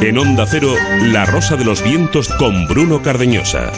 [0.00, 0.74] En Onda Cero,
[1.04, 3.72] La Rosa de los Vientos con Bruno Cardeñosa.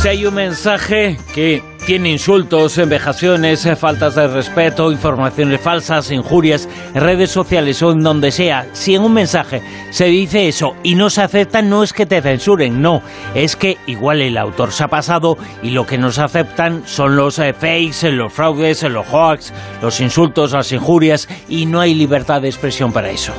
[0.00, 7.30] Si hay un mensaje que tiene insultos, envejaciones, faltas de respeto, informaciones falsas, injurias, redes
[7.30, 9.60] sociales o en donde sea, si en un mensaje
[9.90, 13.02] se dice eso y no se acepta, no es que te censuren, no,
[13.34, 17.16] es que igual el autor se ha pasado y lo que no se aceptan son
[17.16, 22.40] los eh, fakes, los fraudes, los hoax, los insultos, las injurias y no hay libertad
[22.40, 23.32] de expresión para eso.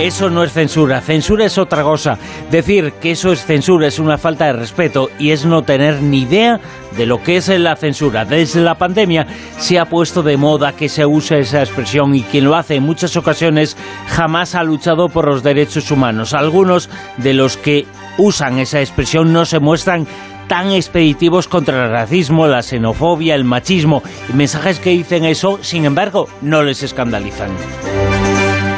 [0.00, 2.16] Eso no es censura, censura es otra cosa.
[2.50, 6.22] Decir que eso es censura es una falta de respeto y es no tener ni
[6.22, 6.58] idea
[6.96, 8.24] de lo que es la censura.
[8.24, 9.26] Desde la pandemia
[9.58, 12.82] se ha puesto de moda que se use esa expresión y quien lo hace en
[12.82, 16.32] muchas ocasiones jamás ha luchado por los derechos humanos.
[16.32, 17.84] Algunos de los que
[18.16, 20.06] usan esa expresión no se muestran
[20.48, 26.26] tan expeditivos contra el racismo, la xenofobia, el machismo mensajes que dicen eso, sin embargo,
[26.40, 27.50] no les escandalizan.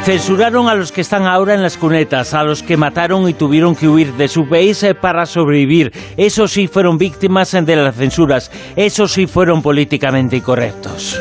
[0.05, 3.73] Censuraron a los que están ahora en las cunetas, a los que mataron y tuvieron
[3.73, 5.93] que huir de su país eh, para sobrevivir.
[6.17, 11.17] Esos sí fueron víctimas de las censuras, esos sí fueron políticamente incorrectos.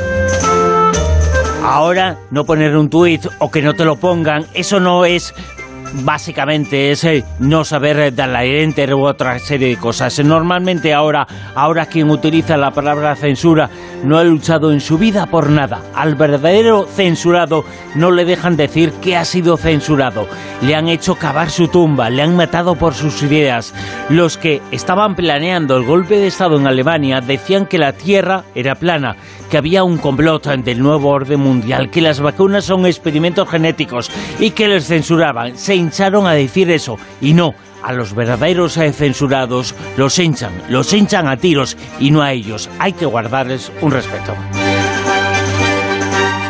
[1.62, 5.32] Ahora, no poner un tuit o que no te lo pongan, eso no es
[5.92, 10.18] básicamente es eh, no saber eh, dar la enter u otra serie de cosas.
[10.24, 13.70] Normalmente ahora, ahora quien utiliza la palabra censura
[14.04, 15.80] no ha luchado en su vida por nada.
[15.94, 20.26] Al verdadero censurado no le dejan decir que ha sido censurado.
[20.62, 23.74] Le han hecho cavar su tumba, le han matado por sus ideas.
[24.08, 28.74] Los que estaban planeando el golpe de Estado en Alemania decían que la Tierra era
[28.74, 29.16] plana,
[29.50, 34.50] que había un complot del nuevo orden mundial, que las vacunas son experimentos genéticos y
[34.50, 35.56] que les censuraban.
[35.56, 37.54] Se hincharon a decir eso y no.
[37.82, 42.70] A los verdaderos eh, censurados los hinchan, los hinchan a tiros y no a ellos.
[42.78, 44.34] Hay que guardarles un respeto.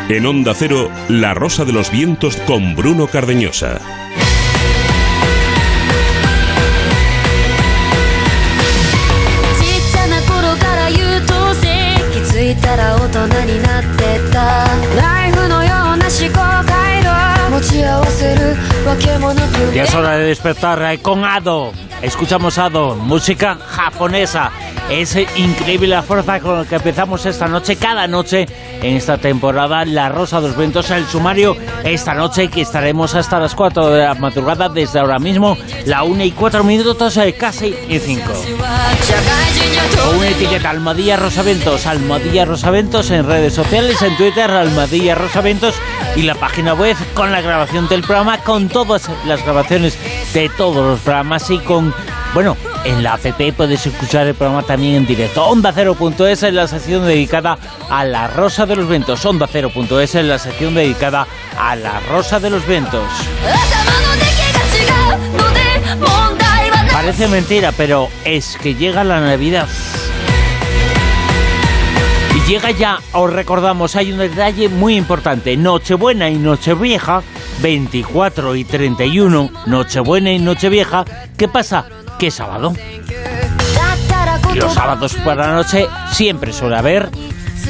[0.09, 3.79] En Onda Cero, La Rosa de los Vientos con Bruno Cardeñosa.
[19.73, 21.71] Ya es hora de despertar eh, con Ado.
[22.01, 24.51] Escuchamos Ado, música japonesa.
[24.93, 28.45] Es increíble la fuerza con la que empezamos esta noche, cada noche
[28.79, 29.85] en esta temporada.
[29.85, 34.03] La Rosa de los Ventos, el sumario, esta noche que estaremos hasta las 4 de
[34.03, 38.33] la madrugada, desde ahora mismo, la 1 y 4 minutos, eh, casi y 5.
[40.15, 45.73] Una etiqueta Almadilla Rosaventos, Almadilla Rosaventos en redes sociales, en Twitter, Almadilla Rosaventos
[46.15, 49.97] y la página web con la grabación del programa, con todas las grabaciones
[50.35, 51.91] de todos los programas y con,
[52.35, 52.55] bueno,
[52.85, 55.45] en la app puedes escuchar el programa también en directo.
[55.45, 57.57] Onda 0.es en la sección dedicada
[57.89, 59.25] a la Rosa de los Ventos.
[59.25, 61.27] Onda 0.es en la sección dedicada
[61.57, 63.03] a la Rosa de los Ventos.
[66.91, 69.67] Parece mentira, pero es que llega la Navidad.
[72.35, 75.55] Y llega ya, os recordamos, hay un detalle muy importante.
[75.55, 77.23] Nochebuena y Nochevieja,
[77.61, 81.05] 24 y 31, Nochebuena y Nochevieja.
[81.37, 81.85] ¿Qué pasa?
[82.17, 82.73] ¿Qué sábado?
[84.53, 87.09] Y los sábados por la noche siempre suele haber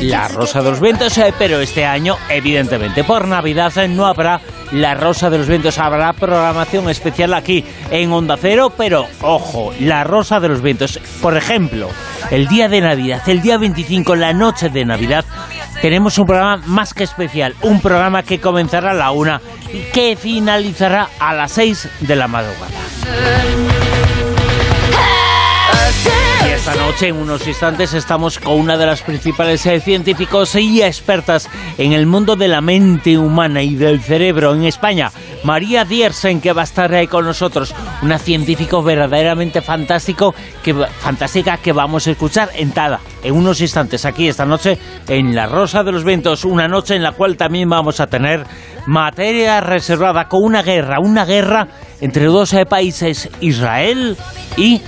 [0.01, 4.41] la Rosa de los Vientos, eh, pero este año, evidentemente, por Navidad eh, no habrá
[4.71, 5.77] la Rosa de los Vientos.
[5.77, 10.99] Habrá programación especial aquí en Onda Cero, pero ojo, la Rosa de los Vientos.
[11.21, 11.89] Por ejemplo,
[12.31, 15.25] el día de Navidad, el día 25, la noche de Navidad,
[15.81, 17.55] tenemos un programa más que especial.
[17.61, 22.27] Un programa que comenzará a la una y que finalizará a las seis de la
[22.27, 22.71] madrugada.
[27.07, 32.05] En unos instantes, estamos con una de las principales eh, científicos y expertas en el
[32.05, 35.11] mundo de la mente humana y del cerebro en España,
[35.43, 41.57] María Diersen, que va a estar ahí con nosotros, una científica verdaderamente fantástico, que, fantástica
[41.57, 44.77] que vamos a escuchar en Tada, en unos instantes, aquí esta noche,
[45.07, 48.45] en La Rosa de los Vientos, una noche en la cual también vamos a tener
[48.85, 51.67] materia reservada con una guerra, una guerra
[51.99, 54.15] entre dos eh, países, Israel
[54.55, 54.81] y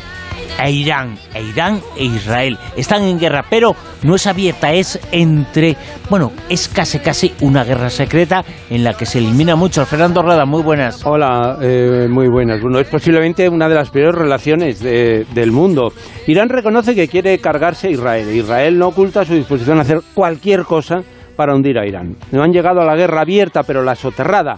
[0.64, 2.58] e Irán, Irán e Israel.
[2.76, 5.76] Están en guerra, pero no es abierta, es entre,
[6.10, 9.86] bueno, es casi casi una guerra secreta en la que se elimina mucho.
[9.86, 11.06] Fernando Rada, muy buenas.
[11.06, 12.62] Hola, eh, muy buenas.
[12.62, 15.92] Bueno, es posiblemente una de las peores relaciones del mundo.
[16.28, 18.36] Irán reconoce que quiere cargarse a Israel.
[18.36, 21.04] Israel no oculta su disposición a hacer cualquier cosa
[21.36, 22.16] para hundir a Irán.
[22.32, 24.58] No han llegado a la guerra abierta, pero la soterrada,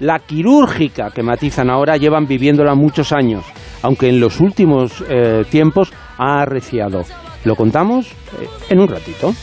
[0.00, 3.44] la quirúrgica que matizan ahora, llevan viviéndola muchos años
[3.82, 7.04] aunque en los últimos eh, tiempos ha arreciado.
[7.44, 9.34] Lo contamos eh, en un ratito.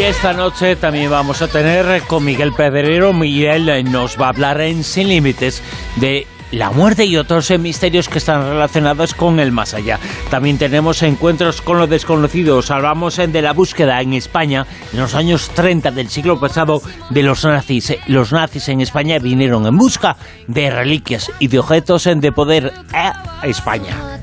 [0.00, 3.12] esta noche también vamos a tener con Miguel Pedrero.
[3.12, 5.62] Miguel nos va a hablar en Sin Límites
[5.96, 9.98] de la muerte y otros misterios que están relacionados con el más allá.
[10.30, 12.60] También tenemos encuentros con lo desconocido.
[12.68, 17.44] Hablamos de la búsqueda en España en los años 30 del siglo pasado de los
[17.44, 17.94] nazis.
[18.06, 20.16] Los nazis en España vinieron en busca
[20.46, 24.20] de reliquias y de objetos de poder a España.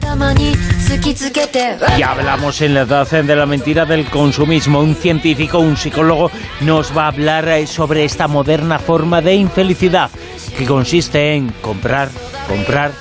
[1.97, 4.79] Y hablamos en la edad de la mentira del consumismo.
[4.79, 6.31] Un científico, un psicólogo,
[6.61, 10.09] nos va a hablar sobre esta moderna forma de infelicidad
[10.57, 12.09] que consiste en comprar,
[12.47, 12.91] comprar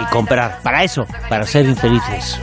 [0.00, 0.60] y comprar.
[0.62, 2.38] Para eso, para ser infelices.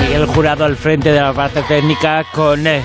[0.00, 2.66] Miguel Jurado al frente de la parte técnica con...
[2.66, 2.82] Eh,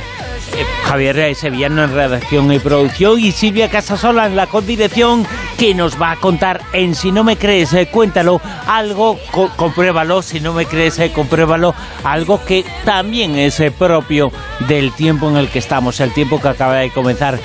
[0.56, 5.26] eh, Javier Sevillano en redacción y producción y Silvia Casasola en la condirección
[5.64, 9.18] que nos va a contar en Si no me crees, eh, cuéntalo, algo,
[9.56, 11.74] compruébalo, si no me crees, eh, compruébalo,
[12.04, 14.30] algo que también es propio
[14.68, 17.40] del tiempo en el que estamos, el tiempo que acaba de comenzar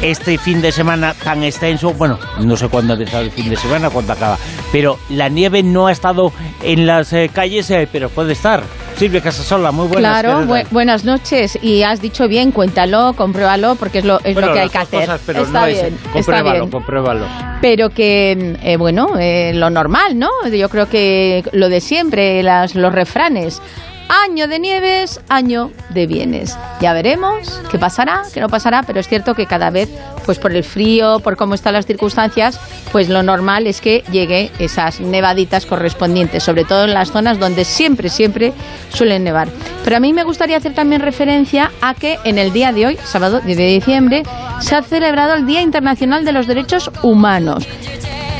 [0.00, 3.56] este fin de semana tan extenso, bueno, no sé cuándo ha empezado el fin de
[3.56, 4.38] semana, cuándo acaba,
[4.72, 6.32] pero la nieve no ha estado
[6.62, 8.62] en las calles, pero puede estar.
[8.96, 10.20] Silvia Casasola, muy buenas.
[10.22, 11.58] Claro, buenas noches.
[11.60, 15.10] Y has dicho bien, cuéntalo, compruébalo, porque es lo, es lo que hay que hacer.
[15.26, 17.26] pero está no bien, es, compruébalo, compruébalo.
[17.60, 20.30] Pero que, eh, bueno, eh, lo normal, ¿no?
[20.48, 23.60] Yo creo que lo de siempre, las, los refranes.
[24.08, 26.56] Año de nieves, año de bienes.
[26.80, 29.88] Ya veremos qué pasará, qué no pasará, pero es cierto que cada vez,
[30.26, 32.60] pues por el frío, por cómo están las circunstancias,
[32.92, 37.64] pues lo normal es que llegue esas nevaditas correspondientes, sobre todo en las zonas donde
[37.64, 38.52] siempre, siempre
[38.92, 39.48] suelen nevar.
[39.84, 42.98] Pero a mí me gustaría hacer también referencia a que en el día de hoy,
[43.04, 44.22] sábado 10 de diciembre,
[44.60, 47.66] se ha celebrado el Día Internacional de los Derechos Humanos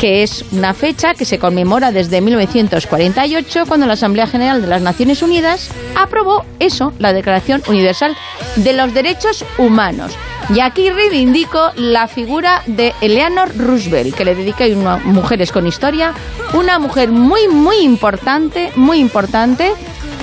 [0.01, 4.83] que es una fecha que se conmemora desde 1948 cuando la Asamblea General de las
[4.83, 8.17] Naciones Unidas aprobó eso, la Declaración Universal
[8.57, 10.13] de los Derechos Humanos.
[10.55, 16.13] Y aquí reivindico la figura de Eleanor Roosevelt, que le dedica a Mujeres con Historia,
[16.53, 19.73] una mujer muy, muy importante, muy importante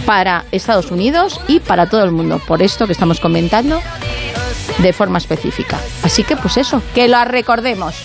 [0.06, 3.82] para Estados Unidos y para todo el mundo, por esto que estamos comentando
[4.78, 5.80] de forma específica.
[6.04, 7.96] Así que pues eso, que lo recordemos.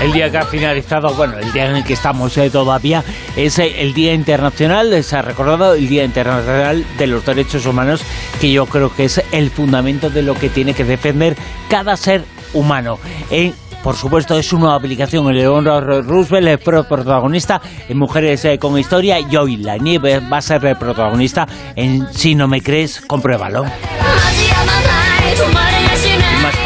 [0.00, 3.04] El día que ha finalizado, bueno, el día en el que estamos eh, todavía,
[3.36, 8.02] es eh, el Día Internacional, se ha recordado el Día Internacional de los Derechos Humanos,
[8.40, 11.36] que yo creo que es el fundamento de lo que tiene que defender
[11.68, 12.98] cada ser humano.
[13.30, 15.28] En por supuesto, es una aplicación.
[15.28, 20.42] Eleonor Roosevelt es protagonista en Mujeres eh, con Historia y hoy la nieve va a
[20.42, 23.64] ser protagonista en Si no me crees, compruébalo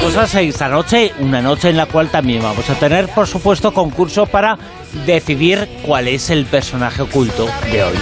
[0.01, 4.27] cosas esta noche, una noche en la cual también vamos a tener, por supuesto, concurso
[4.27, 4.57] para
[5.05, 7.97] decidir cuál es el personaje oculto de hoy.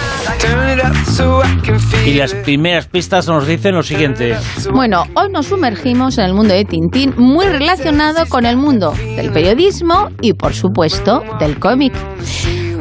[2.06, 4.36] Y las primeras pistas nos dicen lo siguiente.
[4.72, 9.32] Bueno, hoy nos sumergimos en el mundo de Tintín, muy relacionado con el mundo del
[9.32, 11.94] periodismo y, por supuesto, del cómic.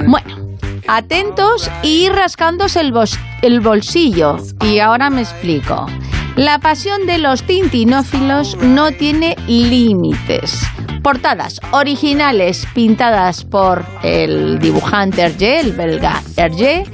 [0.08, 0.58] Bueno,
[0.88, 2.94] atentos y rascándose el,
[3.42, 4.38] el bolsillo.
[4.62, 5.86] Y ahora me explico.
[6.36, 10.64] La pasión de los tintinófilos no tiene límites.
[11.04, 16.86] Portadas originales pintadas por el dibujante Hergé, el belga Hergé,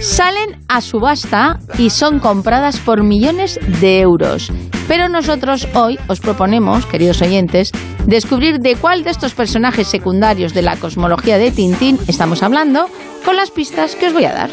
[0.00, 4.52] salen a subasta y son compradas por millones de euros.
[4.86, 7.72] Pero nosotros hoy os proponemos, queridos oyentes,
[8.06, 12.88] descubrir de cuál de estos personajes secundarios de la cosmología de Tintín estamos hablando
[13.24, 14.50] con las pistas que os voy a dar.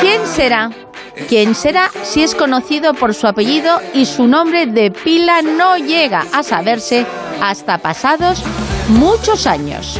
[0.00, 0.70] ¿Quién será?
[1.28, 6.24] ¿Quién será si es conocido por su apellido y su nombre de pila no llega
[6.32, 7.06] a saberse
[7.42, 8.42] hasta pasados
[8.88, 9.98] muchos años?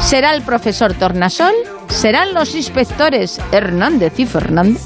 [0.00, 1.54] ¿Será el profesor Tornasol?
[1.88, 4.82] ¿Serán los inspectores Hernández y Fernández?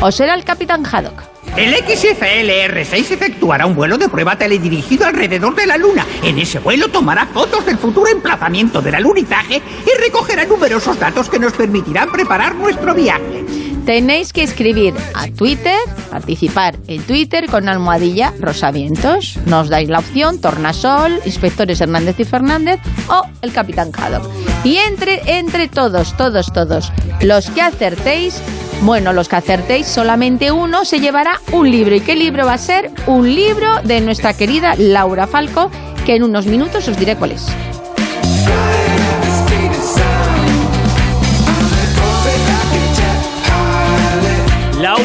[0.00, 1.22] ¿O será el capitán Haddock?
[1.56, 6.06] El XFLR-6 efectuará un vuelo de prueba teledirigido alrededor de la Luna.
[6.22, 11.40] En ese vuelo tomará fotos del futuro emplazamiento del alunizaje y recogerá numerosos datos que
[11.40, 13.44] nos permitirán preparar nuestro viaje.
[13.88, 15.78] Tenéis que escribir a Twitter,
[16.10, 19.38] participar en Twitter con almohadilla Rosavientos.
[19.46, 24.28] Nos dais la opción Tornasol, Inspectores Hernández y Fernández o el Capitán Haddock.
[24.62, 26.92] Y entre, entre todos, todos, todos,
[27.22, 28.42] los que acertéis,
[28.82, 31.94] bueno, los que acertéis, solamente uno se llevará un libro.
[31.94, 32.90] ¿Y qué libro va a ser?
[33.06, 35.70] Un libro de nuestra querida Laura Falco,
[36.04, 37.46] que en unos minutos os diré cuál es.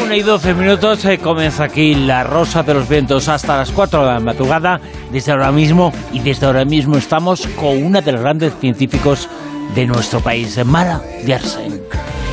[0.04, 3.70] 1 y 12 minutos se eh, comienza aquí La Rosa de los Vientos hasta las
[3.70, 4.78] 4 de la madrugada.
[5.10, 9.30] Desde ahora mismo y desde ahora mismo estamos con una de los grandes científicos
[9.74, 11.00] de nuestro país, Mara.
[11.26, 12.23] No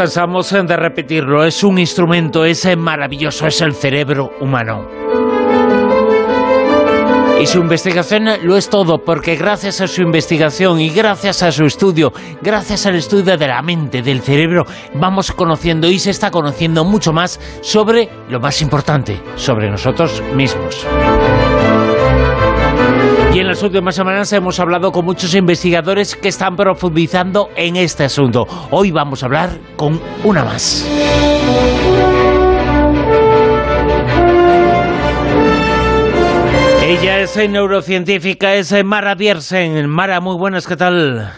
[0.00, 4.88] cansamos de repetirlo, es un instrumento, es maravilloso, es el cerebro humano.
[7.38, 11.66] Y su investigación lo es todo, porque gracias a su investigación y gracias a su
[11.66, 14.64] estudio, gracias al estudio de la mente, del cerebro,
[14.94, 20.86] vamos conociendo y se está conociendo mucho más sobre lo más importante, sobre nosotros mismos.
[23.32, 28.02] Y en las últimas semanas hemos hablado con muchos investigadores que están profundizando en este
[28.04, 28.44] asunto.
[28.72, 30.84] Hoy vamos a hablar con una más.
[36.82, 39.88] Ella es neurocientífica, es Mara Biersen.
[39.88, 41.32] Mara, muy buenas, ¿qué tal?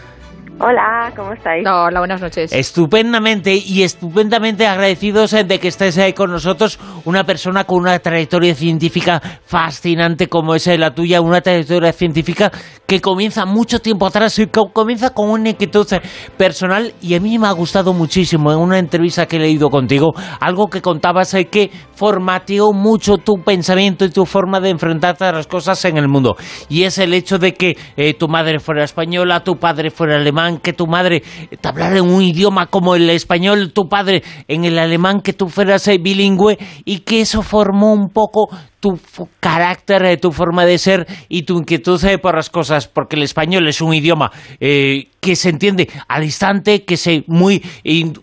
[0.59, 1.65] Hola, ¿cómo estáis?
[1.67, 2.53] Hola, buenas noches.
[2.53, 7.97] Estupendamente y estupendamente agradecidos eh, de que estés ahí con nosotros, una persona con una
[7.97, 12.51] trayectoria científica fascinante como es eh, la tuya, una trayectoria científica
[12.85, 16.01] que comienza mucho tiempo atrás y que comienza con una inquietud eh,
[16.37, 20.13] personal y a mí me ha gustado muchísimo en una entrevista que he leído contigo,
[20.39, 25.47] algo que contabas que formateó mucho tu pensamiento y tu forma de enfrentarte a las
[25.47, 26.35] cosas en el mundo
[26.69, 30.73] y es el hecho de que tu madre fuera española, tu padre fuera alemán, que
[30.73, 31.23] tu madre
[31.59, 35.47] te hablara en un idioma como el español, tu padre en el alemán, que tú
[35.47, 38.49] fueras eh, bilingüe y que eso formó un poco
[38.83, 38.99] tu
[39.39, 43.23] carácter, eh, tu forma de ser y tu inquietud eh, por las cosas, porque el
[43.23, 47.63] español es un idioma que se entiende al instante, que es muy,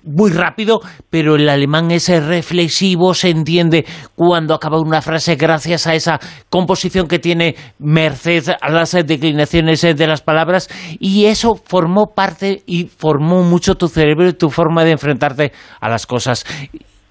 [0.04, 5.94] muy rápido, pero el alemán es reflexivo, se entiende cuando acaba una frase gracias a
[5.94, 12.62] esa composición que tiene merced a las declinaciones de las palabras y eso formó parte
[12.66, 16.44] y formó mucho tu cerebro y tu forma de enfrentarte a las cosas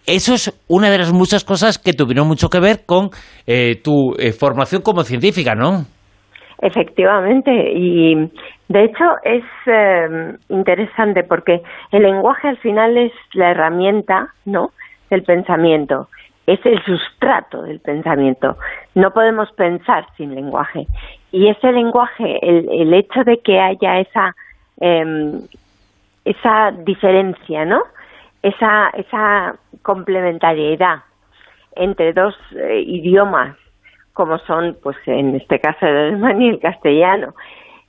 [0.09, 3.09] eso es una de las muchas cosas que tuvieron mucho que ver con
[3.45, 5.85] eh, tu eh, formación como científica, ¿no?
[6.61, 8.15] Efectivamente, y
[8.67, 11.61] de hecho es em, interesante porque
[11.91, 14.71] el lenguaje al final es la herramienta, ¿no?
[15.09, 16.07] Del pensamiento,
[16.45, 18.57] es el sustrato del pensamiento.
[18.95, 20.85] No podemos pensar sin lenguaje.
[21.31, 24.35] Y ese lenguaje, el, hecho de que haya esa
[24.81, 25.41] em,
[26.25, 27.81] esa diferencia, ¿no?
[28.41, 31.03] Esa, esa complementariedad
[31.75, 33.55] entre dos eh, idiomas,
[34.13, 37.33] como son, pues en este caso el alemán y el castellano,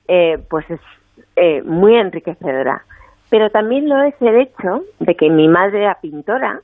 [0.07, 0.81] eh, pues es
[1.37, 2.85] eh, muy enriquecedora.
[3.31, 6.61] Pero también lo es el hecho de que mi madre era pintora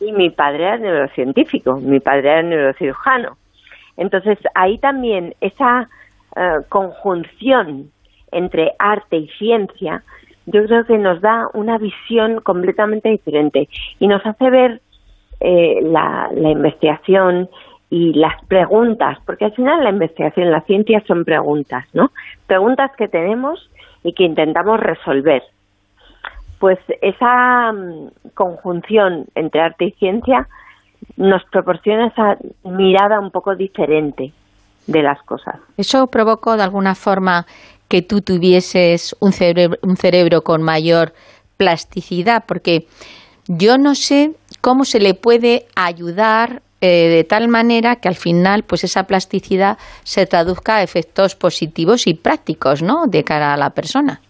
[0.00, 3.36] y mi padre era neurocientífico, mi padre era neurocirujano.
[3.98, 5.88] Entonces ahí también esa
[6.68, 7.90] conjunción
[8.32, 10.02] entre arte y ciencia
[10.46, 14.80] yo creo que nos da una visión completamente diferente y nos hace ver
[15.40, 17.48] eh, la, investigación
[17.90, 22.10] y las preguntas, porque al final la investigación, la ciencia son preguntas, ¿no?
[22.46, 23.70] Preguntas que tenemos
[24.02, 25.42] y que intentamos resolver.
[26.58, 30.48] Pues esa mm, conjunción entre arte y ciencia
[31.16, 34.32] nos proporciona esa mirada un poco diferente
[34.86, 35.56] de las cosas.
[35.76, 37.46] Eso provocó de alguna forma
[37.88, 41.12] que tú tuvieses un cerebro, un cerebro con mayor
[41.56, 42.86] plasticidad, porque
[43.48, 48.62] yo no sé cómo se le puede ayudar eh, de tal manera que al final
[48.68, 53.06] pues esa plasticidad se traduzca a efectos positivos y prácticos, ¿no?
[53.06, 54.20] De cara a la persona.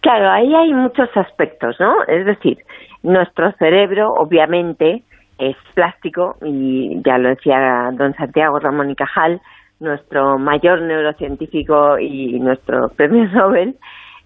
[0.00, 2.02] Claro, ahí hay muchos aspectos, ¿no?
[2.08, 2.58] Es decir,
[3.02, 5.04] nuestro cerebro obviamente
[5.38, 9.40] es plástico y ya lo decía don Santiago Ramón y Cajal,
[9.80, 13.76] nuestro mayor neurocientífico y nuestro premio Nobel,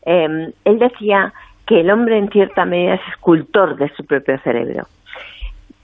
[0.04, 1.32] em, él decía
[1.66, 4.86] que el hombre en cierta medida es escultor de su propio cerebro.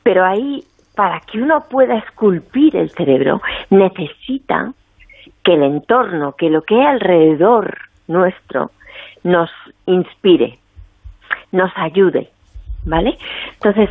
[0.03, 4.73] Pero ahí, para que uno pueda esculpir el cerebro, necesita
[5.43, 8.73] que el entorno, que lo que hay alrededor nuestro,
[9.23, 9.50] nos
[9.87, 10.59] inspire,
[11.53, 12.29] nos ayude,
[12.85, 13.17] ¿vale?
[13.55, 13.89] Entonces,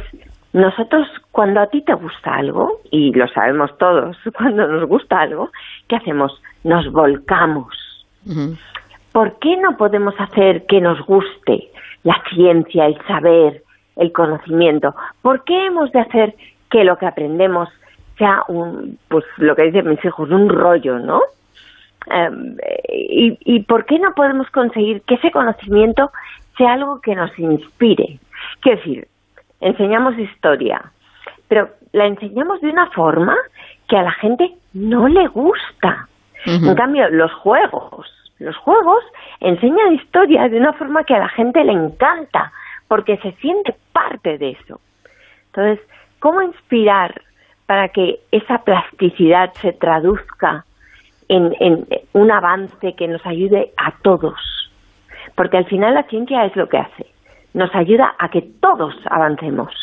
[0.53, 5.51] nosotros, cuando a ti te gusta algo, y lo sabemos todos, cuando nos gusta algo,
[5.88, 6.41] ¿qué hacemos?
[6.63, 7.68] Nos volcamos.
[9.12, 11.70] ¿Por qué no podemos hacer que nos guste
[12.03, 13.63] la ciencia, el saber,
[13.96, 14.96] el conocimiento?
[15.22, 16.36] ¿Por qué hemos de hacer
[16.70, 17.70] que lo que aprendemos
[18.18, 21.22] sea un, pues lo que dicen mis hijos, un rollo, ¿no?
[22.08, 22.56] Em,
[22.89, 26.12] y, ¿Y por qué no podemos conseguir que ese conocimiento
[26.58, 28.20] sea algo que nos inspire?
[28.62, 29.08] Quiero decir,
[29.62, 30.92] enseñamos historia,
[31.48, 33.36] pero la enseñamos de una forma
[33.88, 36.08] que a la gente no le gusta.
[36.46, 38.08] En cambio, los juegos,
[38.39, 39.04] los juegos
[39.42, 42.51] enseñan historia de una forma que a la gente le encanta,
[42.88, 44.80] porque se siente parte de eso.
[45.48, 45.86] Entonces,
[46.20, 47.22] ¿cómo inspirar
[47.66, 50.63] para que esa plasticidad se traduzca
[51.28, 54.39] en, en un avance que nos ayude a todos?
[55.36, 57.06] Porque al final la ciencia es lo que hace,
[57.53, 59.74] nos ayuda a que todos avancemos.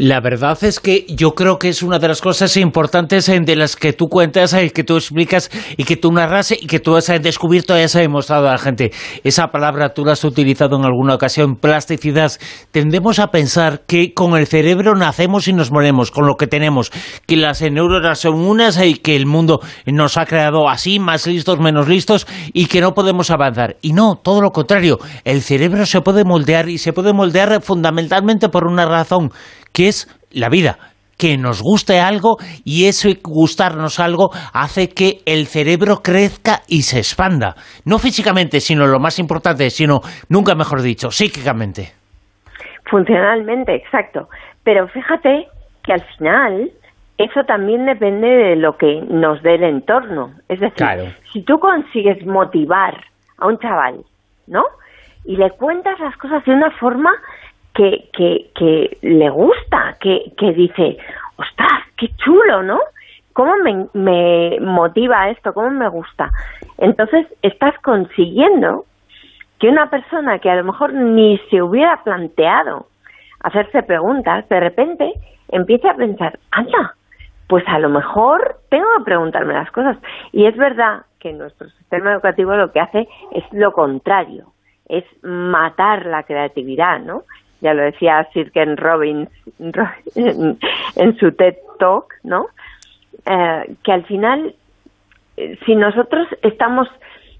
[0.00, 3.56] La verdad es que yo creo que es una de las cosas importantes eh, de
[3.56, 6.94] las que tú cuentas, eh, que tú explicas y que tú narras y que tú
[6.94, 8.92] has eh, descubierto y has demostrado a la gente.
[9.24, 12.30] Esa palabra tú la has utilizado en alguna ocasión, plasticidad.
[12.70, 16.92] Tendemos a pensar que con el cerebro nacemos y nos moremos, con lo que tenemos,
[17.26, 21.58] que las neuronas son unas y que el mundo nos ha creado así, más listos,
[21.58, 23.78] menos listos y que no podemos avanzar.
[23.82, 28.48] Y no, todo lo contrario, el cerebro se puede moldear y se puede moldear fundamentalmente
[28.48, 29.32] por una razón
[29.78, 30.76] que es la vida,
[31.16, 36.98] que nos guste algo y eso gustarnos algo hace que el cerebro crezca y se
[36.98, 37.54] expanda.
[37.84, 41.92] No físicamente, sino lo más importante, sino, nunca mejor dicho, psíquicamente.
[42.90, 44.28] Funcionalmente, exacto.
[44.64, 45.46] Pero fíjate
[45.84, 46.72] que al final
[47.18, 50.32] eso también depende de lo que nos dé el entorno.
[50.48, 52.94] Es decir, si tú consigues motivar
[53.38, 54.02] a un chaval,
[54.48, 54.64] ¿no?
[55.24, 57.12] Y le cuentas las cosas de una forma
[57.78, 60.98] que, que, que le gusta, que, que dice,
[61.36, 62.80] ostras, qué chulo, ¿no?
[63.32, 65.54] ¿Cómo me, me motiva esto?
[65.54, 66.28] ¿Cómo me gusta?
[66.78, 68.84] Entonces estás consiguiendo
[69.60, 72.88] que una persona que a lo mejor ni se hubiera planteado
[73.44, 75.12] hacerse preguntas, de repente
[75.48, 76.96] empiece a pensar, anda,
[77.46, 79.98] pues a lo mejor tengo que preguntarme las cosas.
[80.32, 84.46] Y es verdad que nuestro sistema educativo lo que hace es lo contrario,
[84.88, 87.22] es matar la creatividad, ¿no?
[87.60, 89.28] Ya lo decía Sir Ken Robbins
[90.14, 92.46] en, su TED Talk, ¿no?
[93.26, 94.54] Eh, que al final,
[95.36, 96.88] eh, si nosotros estamos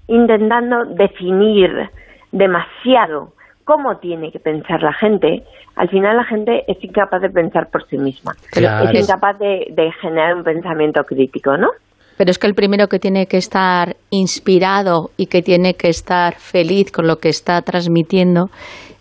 [0.07, 1.89] intentando definir
[2.31, 3.33] demasiado
[3.63, 5.43] cómo tiene que pensar la gente,
[5.75, 8.33] al final la gente es incapaz de pensar por sí misma.
[8.51, 11.69] Es incapaz de, de generar un pensamiento crítico, ¿no?
[12.17, 16.35] Pero es que el primero que tiene que estar inspirado y que tiene que estar
[16.35, 18.49] feliz con lo que está transmitiendo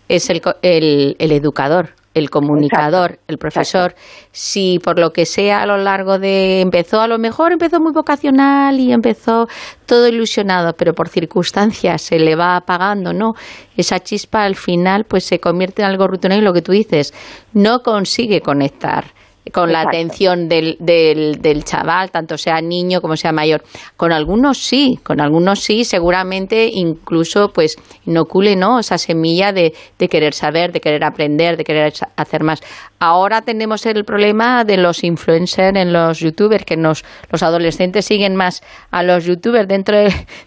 [0.09, 3.95] es el, el, educador, el comunicador, el profesor.
[4.33, 7.93] Si por lo que sea a lo largo de empezó a lo mejor empezó muy
[7.93, 9.47] vocacional y empezó
[9.87, 13.35] todo ilusionado, pero por circunstancias se le va apagando, ¿no?
[13.77, 17.13] Esa chispa al final pues se convierte en algo rutinario y lo que tú dices,
[17.53, 19.18] no consigue conectar
[19.53, 23.63] con la atención del, del, del, chaval, tanto sea niño como sea mayor.
[23.97, 28.79] Con algunos sí, con algunos sí, seguramente incluso pues inocule ¿no?
[28.79, 32.61] esa semilla de, de querer saber, de querer aprender, de querer hacer más.
[33.01, 38.35] Ahora tenemos el problema de los influencers en los youtubers, que nos, los adolescentes siguen
[38.35, 39.97] más a los youtubers dentro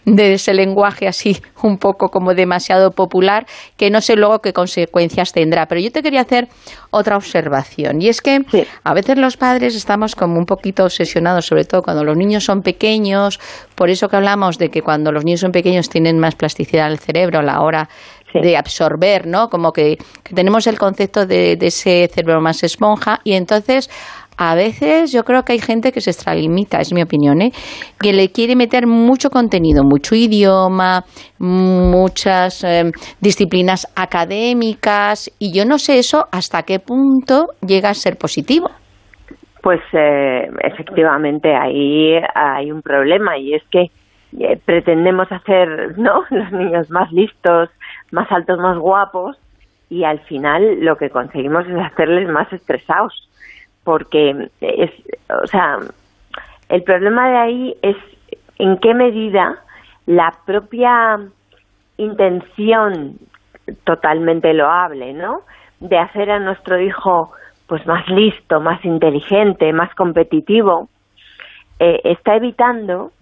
[0.06, 3.46] de, ese lenguaje así un poco como demasiado popular,
[3.78, 5.66] que no sé luego qué consecuencias tendrá.
[5.68, 6.50] Pero yo te quería hacer
[6.90, 8.40] otra observación, y es que
[8.92, 12.62] a veces los padres estamos como un poquito obsesionados, sobre todo cuando los niños son
[12.62, 13.40] pequeños,
[13.74, 17.00] por eso que hablamos de que cuando los niños son pequeños tienen más plasticidad del
[17.00, 17.88] cerebro a la hora
[18.34, 19.48] de absorber, ¿no?
[19.48, 19.98] Como que,
[20.36, 23.90] tenemos el concepto de, ese cerebro más esponja y entonces
[24.36, 27.54] a veces yo creo que hay gente que se extralimita, es mi opinión, ¿eh?
[28.02, 31.06] que le quiere meter mucho contenido, mucho idioma,
[31.38, 38.18] muchas em, disciplinas académicas y yo no sé eso hasta qué punto llega a ser
[38.18, 38.70] positivo.
[39.62, 43.92] Pues eh, efectivamente ahí hay un problema y es que
[44.40, 46.24] eh, pretendemos hacer ¿no?
[46.30, 47.70] los niños más listos,
[48.12, 49.38] más altos, más guapos,
[49.90, 53.30] y al final lo que conseguimos es hacerles más estresados,
[53.84, 54.92] porque es,
[55.44, 55.80] o sea,
[56.70, 57.98] el problema de ahí es
[58.58, 59.60] en qué medida
[60.06, 61.20] la propia
[61.98, 63.18] intención
[63.84, 65.42] totalmente loable, ¿no?
[65.82, 67.32] De hacer a nuestro hijo
[67.72, 70.90] pues más listo, más inteligente, más competitivo,
[71.80, 73.14] eh, está evitando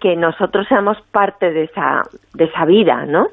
[0.00, 3.28] que nosotros seamos parte de esa, de esa vida, ¿no?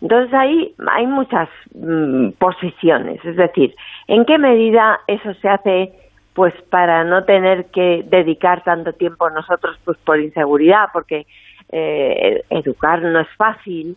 [0.00, 3.76] Entonces ahí hay muchas mm, posiciones, es decir,
[4.08, 5.92] ¿en qué medida eso se hace
[6.34, 11.28] pues para no tener que dedicar tanto tiempo nosotros pues por inseguridad, porque
[11.70, 13.96] eh, educar no es fácil,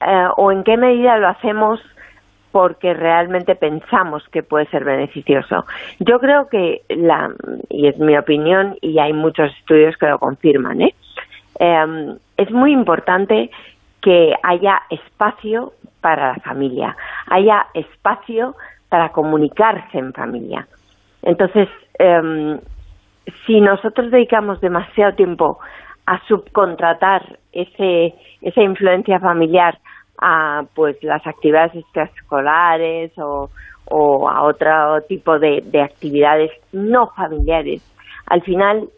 [0.00, 1.78] eh, o en qué medida lo hacemos
[2.52, 5.64] porque realmente pensamos que puede ser beneficioso.
[5.98, 7.30] Yo creo que la
[7.70, 10.94] y es mi opinión y hay muchos estudios que lo confirman, ¿eh?
[11.58, 13.50] eh es muy importante
[14.00, 18.56] que haya espacio para la familia, haya espacio
[18.88, 20.66] para comunicarse en familia.
[21.22, 22.58] Entonces, em,
[23.46, 25.60] si nosotros dedicamos demasiado tiempo
[26.06, 29.78] a subcontratar ese, esa influencia familiar
[30.22, 33.50] a pues las actividades extraescolares o,
[33.86, 37.82] o a otro tipo de, de actividades no familiares,
[38.26, 38.88] al final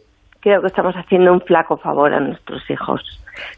[0.40, 3.00] creo que estamos haciendo un flaco favor a nuestros hijos.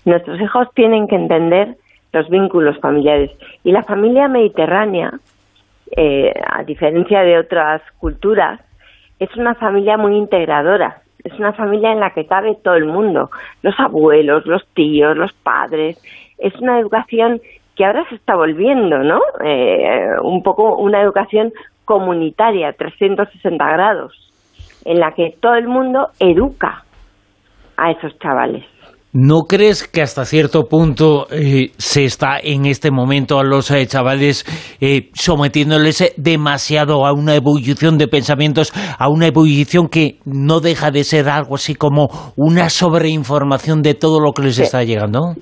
[0.05, 1.76] Nuestros hijos tienen que entender
[2.12, 3.33] los vínculos familiares
[3.64, 5.12] y la familia mediterránea,
[5.96, 8.61] eh, a diferencia de otras culturas,
[9.18, 11.02] es una familia muy integradora.
[11.24, 13.31] Es una familia en la que cabe todo el mundo,
[13.62, 16.00] los abuelos, los tíos, los padres.
[16.38, 17.40] Es una educación
[17.75, 19.20] que ahora se está volviendo, ¿no?
[19.44, 21.53] Eh, un poco una educación
[21.85, 24.33] comunitaria, 360 grados,
[24.85, 26.85] en la que todo el mundo educa
[27.77, 28.64] a esos chavales.
[29.18, 33.87] ¿No crees que hasta cierto punto eh, se está en este momento a los eh,
[33.87, 34.44] chavales
[34.79, 41.02] eh, sometiéndoles demasiado a una ebullición de pensamientos, a una ebullición que no deja de
[41.02, 45.33] ser algo así como una sobreinformación de todo lo que les está llegando?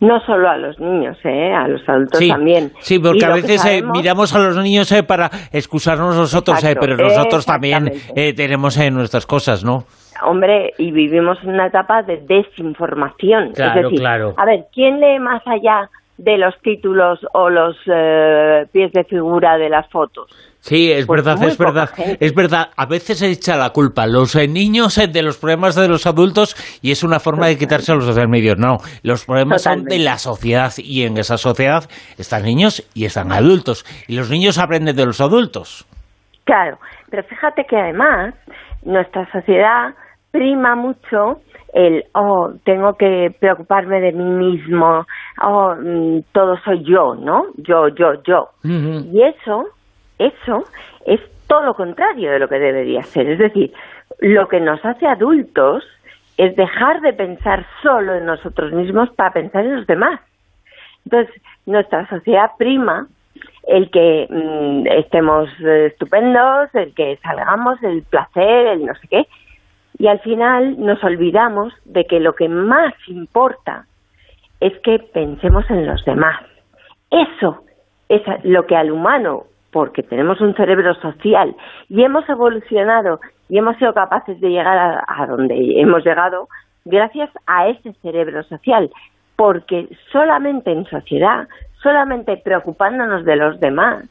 [0.00, 2.72] No solo a los niños, a los adultos también.
[2.80, 7.90] Sí, porque a veces miramos a los niños para excusarnos nosotros, pero nosotros también
[8.36, 9.86] tenemos nuestras cosas, ¿no?
[10.24, 13.52] Hombre, y vivimos en una etapa de desinformación.
[13.52, 14.34] Claro, es decir, claro.
[14.36, 19.56] a ver, ¿quién lee más allá de los títulos o los eh, pies de figura
[19.58, 20.30] de las fotos?
[20.64, 21.90] Sí, es pues verdad, es verdad.
[22.20, 25.36] Es verdad, a veces se echa la culpa a los eh, niños eh, de los
[25.36, 28.56] problemas de los adultos y es una forma de quitarse a los social medios.
[28.56, 31.84] No, los problemas son de la sociedad y en esa sociedad
[32.16, 33.84] están niños y están adultos.
[34.08, 35.86] Y los niños aprenden de los adultos.
[36.44, 36.78] Claro,
[37.10, 38.34] pero fíjate que además
[38.84, 39.94] nuestra sociedad
[40.34, 41.42] prima mucho
[41.72, 45.06] el, oh, tengo que preocuparme de mí mismo,
[45.40, 47.46] oh, mm, todo soy yo, ¿no?
[47.56, 48.50] Yo, yo, yo.
[48.64, 49.68] Y eso,
[50.18, 50.64] eso
[51.06, 53.28] es todo lo contrario de lo que debería ser.
[53.28, 53.72] Es decir,
[54.18, 55.84] lo que nos hace adultos
[56.36, 60.20] es dejar de pensar solo en nosotros mismos para pensar en los demás.
[61.04, 61.32] Entonces,
[61.64, 63.06] nuestra sociedad prima
[63.68, 69.26] el que mm, estemos estupendos, el que salgamos, el placer, el no sé qué,
[69.98, 73.86] y al final nos olvidamos de que lo que más importa
[74.60, 76.40] es que pensemos en los demás.
[77.10, 77.62] Eso
[78.08, 81.54] es lo que al humano, porque tenemos un cerebro social
[81.88, 86.48] y hemos evolucionado y hemos sido capaces de llegar a, a donde hemos llegado
[86.84, 88.90] gracias a ese cerebro social,
[89.36, 91.48] porque solamente en sociedad,
[91.82, 94.04] solamente preocupándonos de los demás,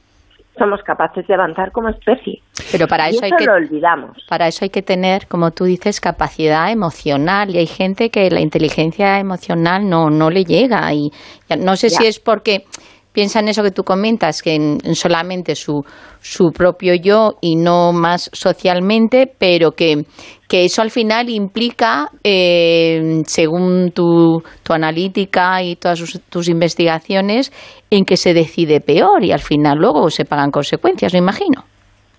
[0.58, 2.42] somos capaces de avanzar como especie.
[2.72, 4.18] Pero para eso, hay que lo olvidamos.
[4.30, 8.39] Para eso hay que tener, como tú dices, capacidad emocional y hay gente que la
[8.39, 11.12] inteligencia emocional no no le llega y
[11.58, 12.66] no sé si es porque
[13.13, 15.84] piensa en eso que tú comentas, que en, solamente su,
[16.19, 20.04] su propio yo y no más socialmente, pero que,
[20.49, 27.52] que eso al final implica, eh, según tu, tu analítica y todas tus investigaciones,
[27.89, 31.63] en que se decide peor y al final luego se pagan consecuencias, me imagino.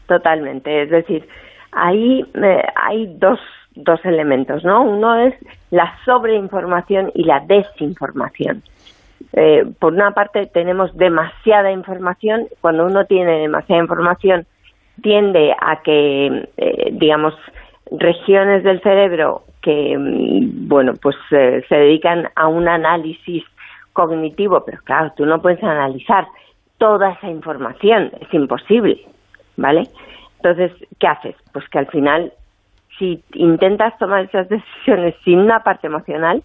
[0.07, 1.27] Totalmente, es decir,
[1.73, 3.41] ahí eh, hay dos,
[3.75, 4.83] dos elementos, ¿no?
[4.83, 5.35] Uno es
[5.71, 8.63] la sobreinformación y la desinformación.
[9.33, 14.47] Eh, por una parte tenemos demasiada información, cuando uno tiene demasiada información
[15.03, 17.35] tiende a que, eh, digamos,
[17.91, 23.43] regiones del cerebro que, mm, bueno, pues eh, se dedican a un análisis
[23.93, 26.27] cognitivo, pero claro, tú no puedes analizar
[26.79, 29.01] toda esa información, es imposible,
[29.57, 29.89] ¿vale?
[30.37, 31.37] Entonces, ¿qué haces?
[31.53, 32.33] Pues que al final,
[32.99, 36.43] si intentas tomar esas decisiones sin una parte emocional,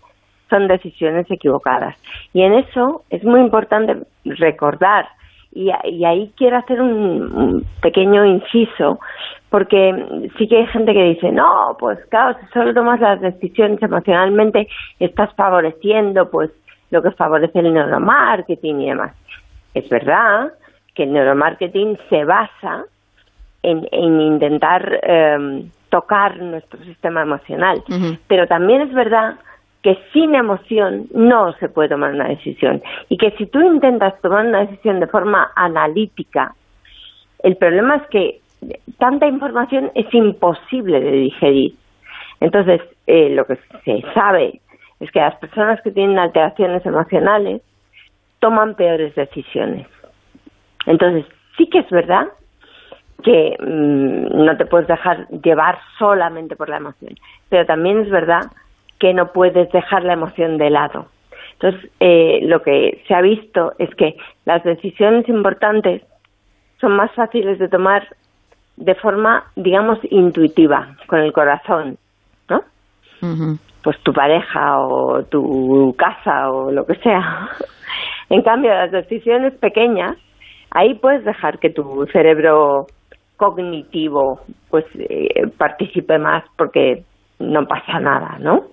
[0.49, 1.95] son decisiones equivocadas.
[2.33, 5.07] Y en eso es muy importante recordar,
[5.51, 5.71] y,
[6.05, 8.99] ahí quiero hacer un, pequeño inciso,
[9.49, 13.81] porque sí que hay gente que dice, no, pues claro, si solo tomas las decisiones
[13.81, 14.67] emocionalmente,
[14.99, 16.51] estás favoreciendo pues
[16.91, 19.15] lo que favorece el neuromarketing y demás.
[19.73, 20.53] Es verdad
[20.93, 22.85] que el neuromarketing se basa
[23.63, 27.83] en, intentar em, tocar nuestro sistema emocional,
[28.27, 29.35] pero también es verdad
[29.81, 34.45] que sin emoción no se puede tomar una decisión y que si tú intentas tomar
[34.45, 36.53] una decisión de forma analítica,
[37.43, 38.41] el problema es que
[38.97, 41.75] tanta información es imposible de digerir.
[42.41, 44.59] Entonces, eh, lo que se sabe
[44.99, 47.61] es que las personas que tienen alteraciones emocionales
[48.39, 49.87] toman peores decisiones.
[50.85, 51.25] Entonces,
[51.57, 52.27] sí que es verdad
[53.23, 57.15] que mm, no te puedes dejar llevar solamente por la emoción,
[57.49, 58.43] pero también es verdad
[58.99, 61.07] que no puedes dejar la emoción de lado.
[61.53, 66.03] Entonces, eh, lo que se ha visto es que las decisiones importantes
[66.79, 68.07] son más fáciles de tomar
[68.77, 71.97] de forma, digamos, intuitiva, con el corazón,
[72.49, 72.63] ¿no?
[73.83, 77.49] Pues tu pareja o tu casa o lo que sea.
[78.31, 80.15] En cambio, las decisiones pequeñas,
[80.69, 82.85] ahí puedes dejar que tu cerebro
[83.37, 87.03] cognitivo pues eh, participe más porque
[87.39, 88.65] no pasa nada, ¿no?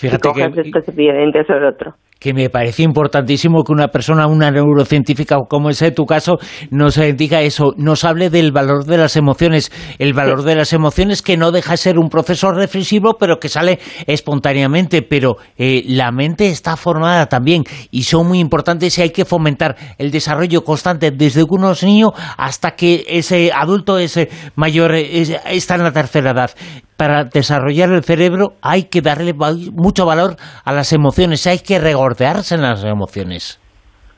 [0.00, 1.94] Fíjate que, específicamente sobre otro.
[2.18, 6.38] que me parece importantísimo que una persona, una neurocientífica como ese tu caso,
[6.70, 11.20] nos diga eso, nos hable del valor de las emociones, el valor de las emociones
[11.20, 16.12] que no deja de ser un proceso reflexivo, pero que sale espontáneamente, pero eh, la
[16.12, 21.10] mente está formada también y son muy importantes y hay que fomentar el desarrollo constante
[21.10, 24.18] desde que uno es niño hasta que ese adulto es
[24.56, 26.52] mayor, está en la tercera edad
[27.00, 30.36] para desarrollar el cerebro hay que darle mucho valor
[30.66, 33.58] a las emociones, hay que regordearse en las emociones.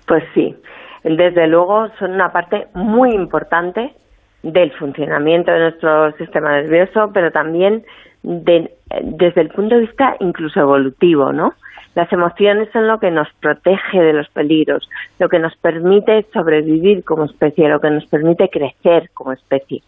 [0.08, 0.56] Pues sí,
[1.04, 3.92] desde luego son una parte muy importante
[4.42, 7.84] del funcionamiento de nuestro sistema nervioso, pero también
[8.24, 11.52] desde el punto de vista incluso evolutivo, ¿no?
[11.94, 14.90] Las emociones son lo que nos protege de los peligros,
[15.20, 19.82] lo que nos permite sobrevivir como especie, lo que nos permite crecer como especie.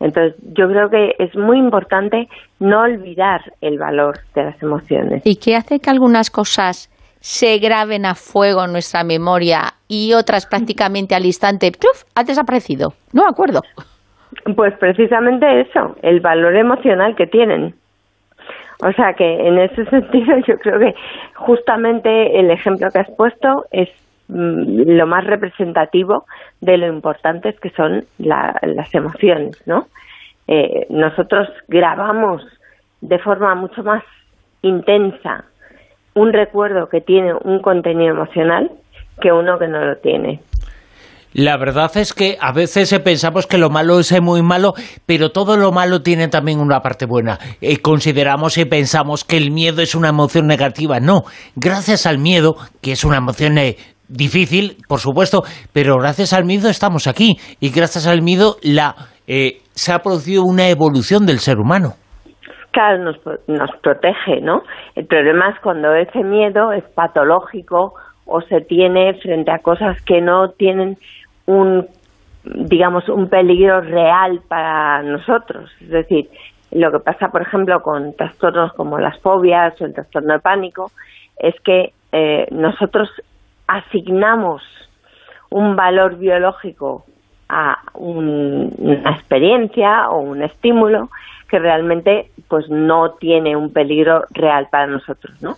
[0.00, 2.28] Entonces, yo creo que es muy importante
[2.58, 5.22] no olvidar el valor de las emociones.
[5.24, 10.46] ¿Y qué hace que algunas cosas se graben a fuego en nuestra memoria y otras
[10.50, 11.72] prácticamente al instante
[12.14, 12.92] ha desaparecido?
[13.12, 13.62] No me acuerdo.
[14.54, 17.74] Pues precisamente eso, el valor emocional que tienen.
[18.82, 20.94] O sea que en ese sentido yo creo que
[21.34, 23.88] justamente el ejemplo que has puesto es
[24.28, 26.24] lo más representativo
[26.60, 29.86] de lo importantes que son las emociones, ¿no?
[30.48, 32.42] Eh, nosotros grabamos
[33.00, 34.02] de forma mucho más
[34.62, 35.44] intensa
[36.14, 38.70] un recuerdo que tiene un contenido emocional
[39.20, 40.40] que uno que no lo tiene.
[41.34, 44.72] La verdad es que a veces pensamos que lo malo es muy malo,
[45.04, 47.38] pero todo lo malo tiene también una parte buena.
[47.60, 50.98] Eh, consideramos y pensamos que el miedo es una emoción negativa.
[50.98, 53.58] No, gracias al miedo, que es una emoción
[54.08, 55.42] difícil, por supuesto,
[55.72, 58.94] pero gracias al miedo estamos aquí y gracias al miedo la,
[59.26, 61.94] eh, se ha producido una evolución del ser humano.
[62.72, 63.16] Claro, nos,
[63.46, 64.62] nos protege, ¿no?
[64.94, 67.94] El problema es cuando ese miedo es patológico
[68.26, 70.96] o se tiene frente a cosas que no tienen
[71.46, 71.86] un,
[72.44, 75.70] digamos, un peligro real para nosotros.
[75.80, 76.28] Es decir,
[76.72, 80.90] lo que pasa, por ejemplo, con trastornos como las fobias o el trastorno de pánico,
[81.38, 83.08] es que eh, nosotros
[83.66, 84.62] asignamos
[85.50, 87.04] un valor biológico
[87.48, 91.10] a una experiencia o un estímulo
[91.48, 95.56] que realmente pues no tiene un peligro real para nosotros, ¿no?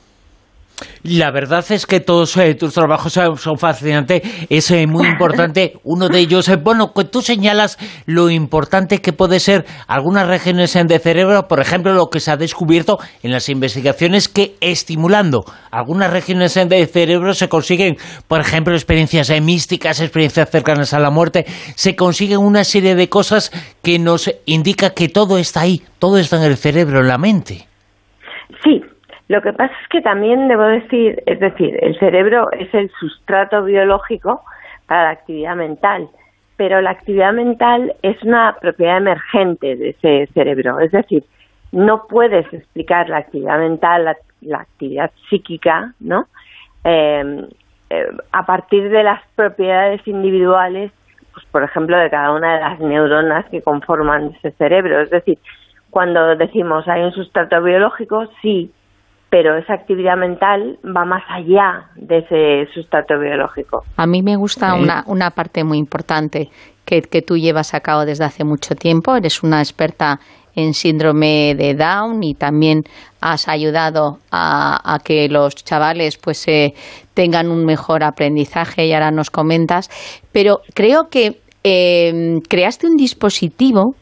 [1.03, 5.75] La verdad es que todos eh, tus trabajos son fascinantes, es eh, muy importante.
[5.85, 10.73] Uno de ellos, es, bueno, que tú señalas lo importante que puede ser algunas regiones
[10.73, 16.11] de cerebro, por ejemplo, lo que se ha descubierto en las investigaciones que estimulando algunas
[16.11, 21.47] regiones de cerebro se consiguen, por ejemplo, experiencias eh, místicas, experiencias cercanas a la muerte,
[21.75, 23.51] se consiguen una serie de cosas
[23.83, 27.67] que nos indica que todo está ahí, todo está en el cerebro, en la mente.
[28.65, 28.83] Sí,
[29.29, 33.63] lo que pasa es que también debo decir, es decir, el cerebro es el sustrato
[33.63, 34.43] biológico
[34.87, 36.09] para la actividad mental,
[36.57, 41.25] pero la actividad mental es una propiedad emergente de ese cerebro, es decir,
[41.73, 46.27] no puedes explicar la actividad mental, la, actividad psíquica, ¿no?
[46.85, 47.47] Em,
[47.91, 50.91] eh, a partir de las propiedades individuales,
[51.35, 55.01] pues por ejemplo, de cada una de las neuronas que conforman ese cerebro.
[55.01, 55.39] Es decir,
[55.91, 58.73] cuando decimos hay un sustrato biológico, sí,
[59.31, 63.83] pero esa actividad mental va más allá de ese sustrato biológico.
[63.97, 66.49] A mí me gusta una, una parte muy importante
[66.85, 69.15] que, que tú llevas a cabo desde hace mucho tiempo.
[69.15, 70.19] Eres una experta
[70.55, 72.83] en síndrome de Down y también
[73.21, 76.73] has ayudado a, a que los chavales pues eh,
[77.15, 79.91] tengan un mejor aprendizaje y ahora nos comentas.
[80.33, 83.95] Pero creo que eh, creaste un dispositivo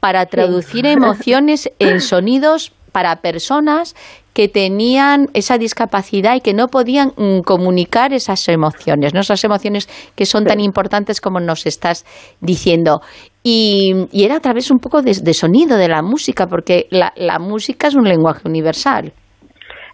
[0.00, 3.94] para traducir emociones en sonidos para personas
[4.40, 9.20] que tenían esa discapacidad y que no podían mm, comunicar esas emociones, ¿no?
[9.20, 9.84] esas emociones
[10.16, 12.06] que son tan importantes como nos estás
[12.40, 13.00] diciendo.
[13.44, 17.94] Y, era a través un poco de, sonido, de la música, porque la, música es
[17.94, 19.12] un lenguaje universal.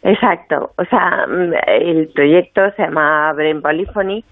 [0.05, 0.71] Exacto.
[0.79, 4.23] O sea, mm, el proyecto se llama Brain Polyphony.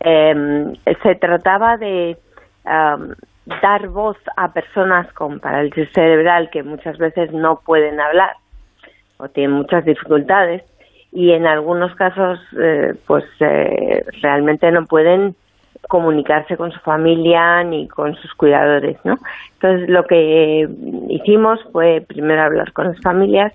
[0.00, 2.18] Em, se trataba de
[2.66, 8.36] dar voz a personas con parálisis cerebral que muchas veces no pueden hablar
[9.22, 10.62] o tienen muchas dificultades
[11.12, 15.36] y en algunos casos eh, pues eh, realmente no pueden
[15.88, 19.18] comunicarse con su familia ni con sus cuidadores, ¿no?
[19.54, 20.68] Entonces lo que
[21.08, 23.52] hicimos fue primero hablar con las familias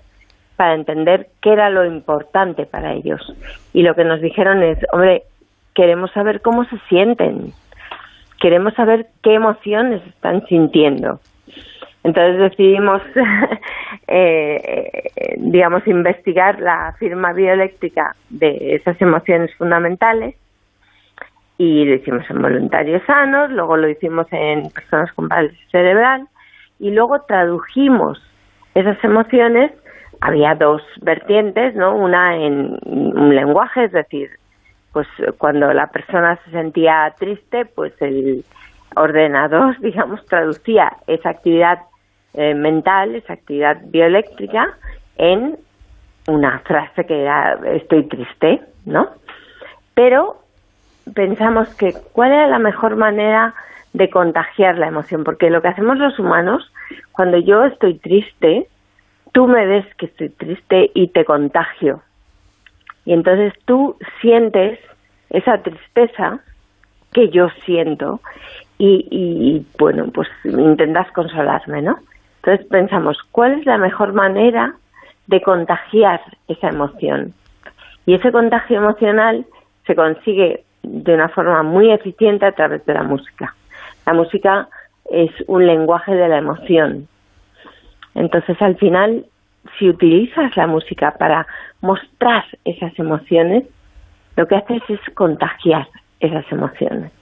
[0.56, 3.20] para entender qué era lo importante para ellos
[3.72, 5.24] y lo que nos dijeron es, hombre,
[5.74, 7.52] queremos saber cómo se sienten,
[8.40, 11.20] queremos saber qué emociones están sintiendo.
[12.08, 13.02] Entonces decidimos,
[14.08, 20.34] eh, digamos, investigar la firma bioeléctrica de esas emociones fundamentales
[21.58, 26.26] y lo hicimos en voluntarios sanos, luego lo hicimos en personas con parálisis cerebral
[26.78, 28.18] y luego tradujimos
[28.74, 29.70] esas emociones.
[30.22, 31.94] Había dos vertientes, ¿no?
[31.94, 34.30] Una en un lenguaje, es decir,
[34.94, 38.44] pues cuando la persona se sentía triste, pues el
[38.96, 41.80] ordenador, digamos, traducía esa actividad
[42.34, 44.76] eh, mental, esa actividad bioeléctrica,
[45.16, 45.58] en
[46.28, 49.08] una frase que era estoy triste, ¿no?
[49.94, 50.42] Pero
[51.14, 53.54] pensamos que cuál era la mejor manera
[53.92, 56.70] de contagiar la emoción, porque lo que hacemos los humanos,
[57.12, 58.68] cuando yo estoy triste,
[59.32, 62.02] tú me ves que estoy triste y te contagio.
[63.04, 64.78] Y entonces tú sientes
[65.30, 66.40] esa tristeza
[67.12, 68.20] que yo siento
[68.76, 71.98] y, y bueno, pues intentas consolarme, ¿no?
[72.42, 74.74] Entonces pensamos, ¿cuál es la mejor manera
[75.26, 77.34] de contagiar esa emoción?
[78.06, 79.44] Y ese contagio emocional
[79.86, 83.54] se consigue de una forma muy eficiente a través de la música.
[84.06, 84.68] La música
[85.10, 87.08] es un lenguaje de la emoción.
[88.14, 89.26] Entonces, al final,
[89.78, 91.46] si utilizas la música para
[91.80, 93.64] mostrar esas emociones,
[94.36, 95.88] lo que haces es contagiar
[96.20, 97.12] esas emociones.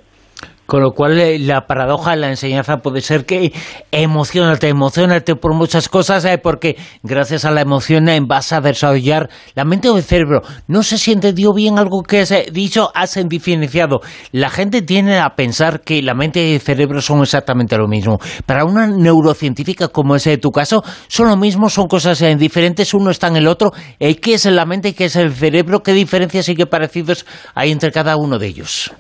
[0.67, 3.53] Con lo cual, eh, la paradoja de la enseñanza puede ser que
[3.93, 9.31] emocionate, emocionate por muchas cosas, eh, porque gracias a la emoción eh, vas a desarrollar
[9.55, 10.43] la mente o el cerebro.
[10.67, 14.01] No sé si entendió bien algo que has dicho, has diferenciado.
[14.33, 18.19] La gente tiene a pensar que la mente y el cerebro son exactamente lo mismo.
[18.45, 23.29] Para una neurocientífica como es tu caso, son lo mismo, son cosas diferentes, uno está
[23.29, 23.73] en el otro.
[23.99, 25.85] ¿Qué es la mente y qué es el cerebro?
[25.85, 27.25] ¿Qué diferencias y qué parecidos
[27.55, 28.93] hay entre cada uno de ellos?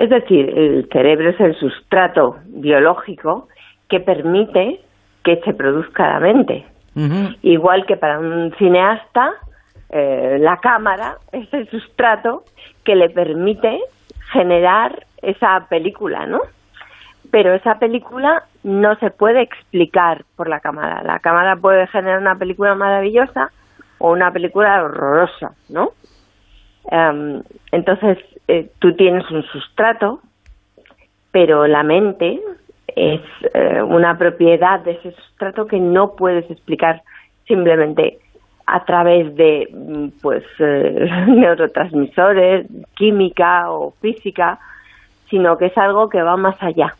[0.00, 3.48] Es decir, el cerebro es el sustrato biológico
[3.90, 4.80] que permite
[5.22, 6.64] que se produzca la mente.
[7.42, 9.34] Igual que para un cineasta,
[9.90, 12.44] eh, la cámara es el sustrato
[12.82, 13.78] que le permite
[14.32, 16.40] generar esa película, ¿no?
[17.30, 21.02] Pero esa película no se puede explicar por la cámara.
[21.02, 23.50] La cámara puede generar una película maravillosa
[23.98, 25.90] o una película horrorosa, ¿no?
[26.90, 28.18] Em, entonces,
[28.50, 30.20] eh, tú tienes un sustrato,
[31.30, 32.40] pero la mente
[32.88, 33.20] es
[33.54, 37.02] eh, una propiedad de ese sustrato que no puedes explicar
[37.46, 38.18] simplemente
[38.66, 44.58] a través de mm, pues eh, neurotransmisores, química o física,
[45.28, 46.96] sino que es algo que va más allá.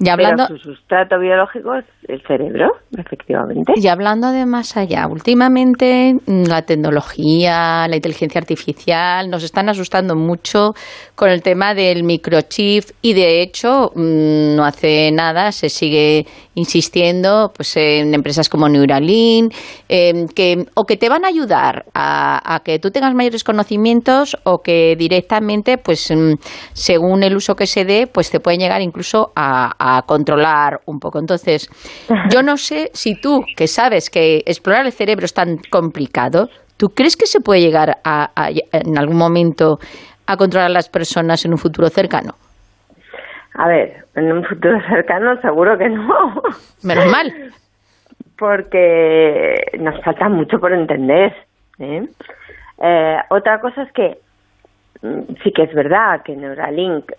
[0.00, 0.46] Y hablando...
[0.48, 3.72] su sustrato biológico es el cerebro, efectivamente.
[3.76, 10.16] Y hablando de más allá, últimamente mm, la tecnología, la inteligencia artificial nos están asustando
[10.16, 10.72] mucho
[11.14, 17.52] con el tema del microchip y de hecho mm, no hace nada se sigue insistiendo
[17.54, 19.54] pues en empresas como Neuralink
[19.88, 24.58] em, que o que te van a ayudar a, que tú tengas mayores conocimientos o
[24.58, 26.34] que directamente pues mm,
[26.72, 29.72] según el uso que se dé pues te pueden llegar incluso a
[30.06, 31.18] controlar un poco.
[31.18, 31.68] Entonces,
[32.30, 36.88] yo no sé si tú, que sabes que explorar el cerebro es tan complicado, ¿tú
[36.88, 38.30] crees que se puede llegar a,
[38.72, 39.78] en algún momento
[40.26, 42.34] a controlar a las personas en un futuro cercano?
[43.54, 46.42] A ver, en un futuro cercano seguro que no.
[46.82, 47.52] Menos mal.
[48.38, 51.34] Porque nos falta mucho por entender.
[51.78, 52.06] ¿eh?
[52.82, 54.18] Eh, otra cosa es que
[55.02, 57.12] mm, sí que es verdad que Neuralink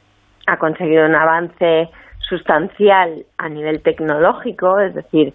[0.48, 1.90] ha conseguido un avance
[2.38, 5.34] sustancial a nivel tecnológico, es decir,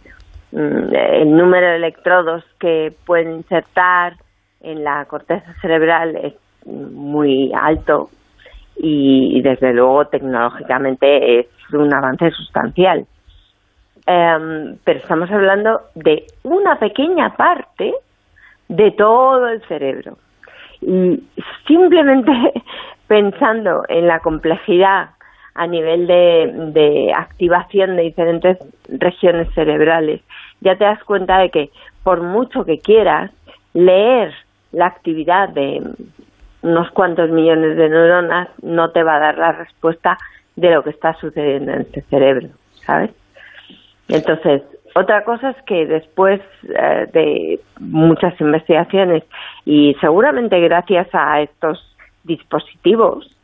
[0.53, 4.15] mm, el número de electrodos que pueden insertar
[4.61, 6.35] en la corteza cerebral es
[6.67, 8.11] muy alto
[8.77, 13.07] y, desde luego tecnológicamente es un avance sustancial.
[14.07, 17.93] Em, pero estamos hablando de una pequeña parte
[18.69, 20.17] de todo el cerebro.
[20.81, 21.23] Y
[21.67, 22.33] simplemente
[23.07, 25.11] pensando en la complejidad
[25.59, 30.21] a nivel de, activación de diferentes regiones cerebrales.
[30.61, 31.71] Ya te das cuenta de que
[32.05, 33.33] por mucho que quieras
[33.75, 34.33] leer
[34.73, 35.83] la actividad de
[36.63, 40.17] unos cuantos millones de neuronas, no te va a dar la respuesta
[40.55, 42.49] de lo que está sucediendo en este cerebro,
[42.85, 43.11] ¿sabes?
[44.09, 44.63] Entonces,
[44.95, 49.25] otra cosa es que después eh, de muchas investigaciones
[49.65, 53.38] y seguramente gracias a estos dispositivos,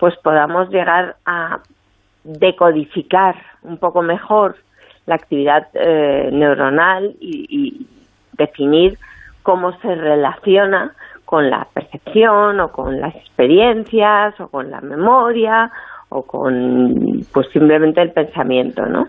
[0.00, 1.60] pues podamos llegar a
[2.24, 4.56] decodificar un poco mejor
[5.06, 7.86] la actividad eh, neuronal y,
[8.32, 8.98] definir
[9.42, 10.94] cómo se relaciona
[11.26, 15.70] con la percepción o con las experiencias o con la memoria
[16.08, 19.08] o con pues simplemente el pensamiento, ¿no?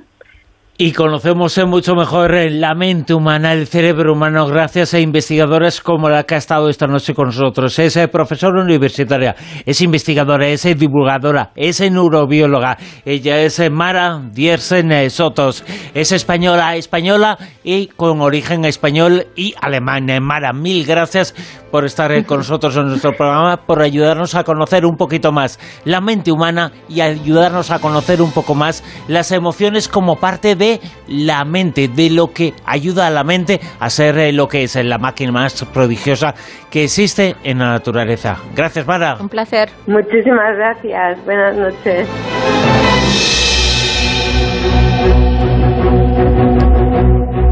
[0.84, 6.24] Y conocemos mucho mejor la mente humana, el cerebro humano, gracias a investigadores como la
[6.24, 7.78] que ha estado esta noche con nosotros.
[7.78, 12.80] Es eh, profesora universitaria, es investigadora, es divulgadora, es neurobióloga.
[13.06, 15.64] Ella es eh, Mara Diersen eh, Sotos.
[15.94, 20.08] Es española, española y con origen español y alemán.
[20.24, 21.36] Mara, mil gracias
[21.70, 26.02] por estar con nosotros en nuestro programa, por ayudarnos a conocer un poquito más la
[26.02, 30.71] mente humana y ayudarnos a conocer un poco más las emociones como parte de
[31.08, 34.76] la mente, de lo que ayuda a la mente a ser eh, lo que es
[34.76, 36.34] la máquina más prodigiosa
[36.70, 38.38] que existe en la naturaleza.
[38.56, 39.18] Gracias, Mara.
[39.20, 39.70] Un placer.
[39.88, 41.26] Muchísimas gracias.
[41.26, 42.08] Buenas noches.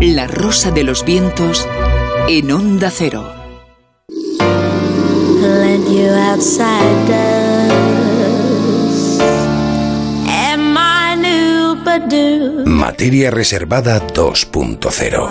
[0.02, 1.68] La rosa de los vientos
[2.28, 3.40] en onda cero.
[12.66, 15.30] Materia Reservada 2.0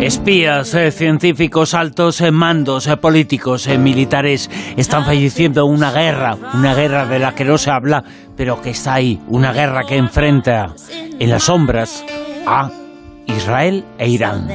[0.00, 6.74] Espías, eh, científicos, altos eh, mandos eh, políticos, militares están falleciendo en una guerra, una
[6.74, 8.04] guerra de la que no se habla,
[8.36, 12.04] pero que está ahí, una guerra que enfrenta en las sombras
[12.46, 12.70] a
[13.26, 14.48] Israel e Irán.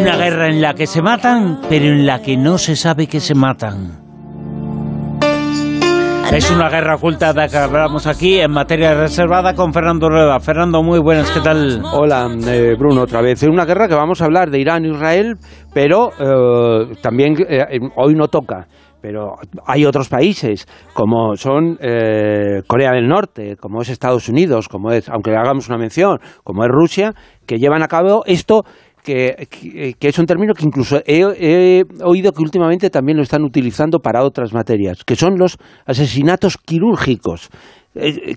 [0.00, 3.20] Una guerra en la que se matan, pero en la que no se sabe que
[3.20, 4.01] se matan.
[6.32, 10.40] Es una guerra oculta de la que hablamos aquí en materia reservada con Fernando Rueda.
[10.40, 11.82] Fernando, muy buenas, ¿qué tal?
[11.92, 13.42] Hola, eh, Bruno, otra vez.
[13.42, 15.34] Es una guerra que vamos a hablar de Irán e Israel,
[15.74, 18.66] pero eh, también eh, hoy no toca
[19.02, 19.34] pero
[19.66, 20.64] hay otros países
[20.94, 21.76] como son
[22.68, 26.70] Corea del Norte, como es Estados Unidos, como es, aunque hagamos una mención, como es
[26.70, 27.12] Rusia,
[27.44, 28.62] que llevan a cabo esto
[29.02, 29.48] que,
[30.00, 34.52] es un término que incluso he, oído que últimamente también lo están utilizando para otras
[34.52, 37.50] materias, que son los asesinatos quirúrgicos.
[37.94, 38.34] Que,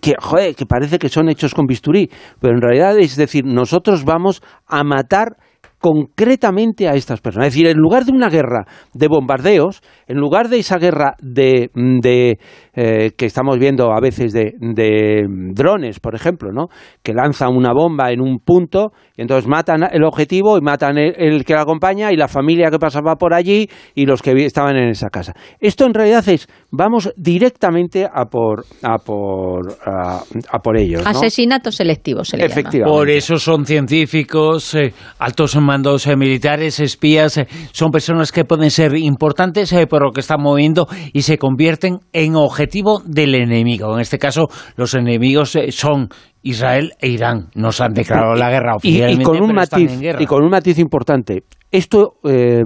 [0.53, 2.09] que parece que son hechos con bisturí,
[2.41, 5.38] pero en realidad es decir, nosotros vamos a matar
[5.86, 7.49] concretamente a estas personas.
[7.49, 11.70] Es decir, en lugar de una guerra de bombardeos, en lugar de esa guerra de,
[11.76, 12.39] de
[12.76, 16.67] eh, que estamos viendo a veces de, de, drones, por ejemplo, ¿no?
[17.03, 21.45] que lanzan una bomba en un punto y entonces matan el objetivo y matan el,
[21.45, 24.89] que la acompaña y la familia que pasaba por allí y los que estaban en
[24.89, 25.34] esa casa.
[25.59, 31.01] Esto en realidad es, vamos directamente a por, a por, a, por ellos.
[31.03, 31.09] ¿no?
[31.09, 32.97] Asesinato selectivo se le Efectivamente.
[32.97, 37.39] Por eso son científicos, eh, altos mandos eh, militares, espías,
[37.71, 42.36] son personas que pueden ser importantes por lo que están moviendo y se convierten en
[42.66, 43.93] objetivo del enemigo.
[43.93, 46.09] En este caso, los enemigos eh, son
[46.41, 47.49] Israel e Irán.
[47.55, 51.43] Nos han declarado la guerra oficialmente, y, con un matiz, Y con un matiz importante.
[51.72, 52.63] Esto, eh,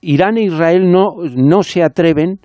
[0.00, 2.40] Irán e Israel no, no se atreven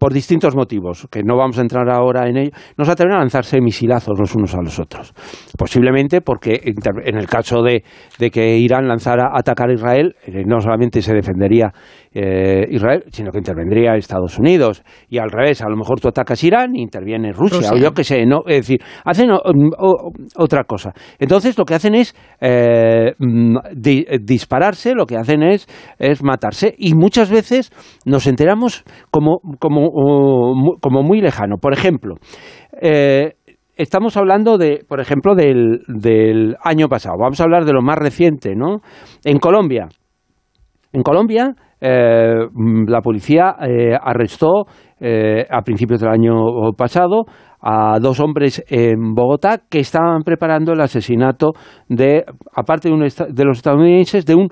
[0.00, 3.18] por distintos motivos, que no vamos a entrar ahora en ello, no se atreven a
[3.18, 5.12] lanzarse misilazos los unos a los otros.
[5.58, 7.84] Posiblemente porque en el caso de,
[8.18, 11.70] de que Irán lanzara a atacar a Israel, eh, no solamente se defendería
[12.12, 14.82] eh, Israel, sino que intervendría Estados Unidos.
[15.08, 18.02] Y al revés, a lo mejor tú atacas Irán y interviene Rusia, o yo qué
[18.02, 19.30] sé, no, es decir, hacen
[20.36, 20.92] otra cosa.
[21.18, 23.58] Entonces lo que hacen es eh, mm,
[24.22, 26.74] dispararse, lo que hacen es, es matarse.
[26.76, 27.70] Y muchas veces
[28.04, 29.90] nos enteramos como, como,
[30.80, 31.58] como muy lejano.
[31.58, 32.16] Por ejemplo,
[32.82, 33.34] eh,
[33.76, 37.16] estamos hablando de, por ejemplo, del, del año pasado.
[37.18, 38.80] Vamos a hablar de lo más reciente, ¿no?
[39.24, 39.88] En Colombia.
[40.92, 42.46] En Colombia eh,
[42.86, 44.66] la policía eh, arrestó
[45.00, 47.24] eh, a principios del año pasado
[47.62, 51.52] a dos hombres en Bogotá que estaban preparando el asesinato
[51.88, 52.24] de,
[52.54, 54.48] aparte de, los estadounidenses, de un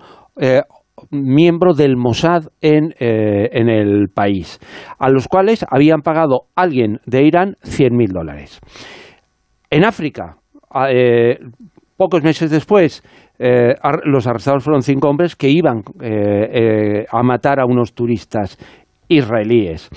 [1.10, 4.58] miembro del Mossad en, en, el país,
[4.98, 8.60] a los cuales habían pagado alguien de Irán 100.000 dólares.
[9.70, 10.36] En África,
[11.96, 13.02] pocos meses después,
[13.39, 13.74] eh,
[14.05, 18.59] los arrestados fueron cinco hombres que iban eh, eh, a matar a unos turistas
[19.09, 19.89] israelíes.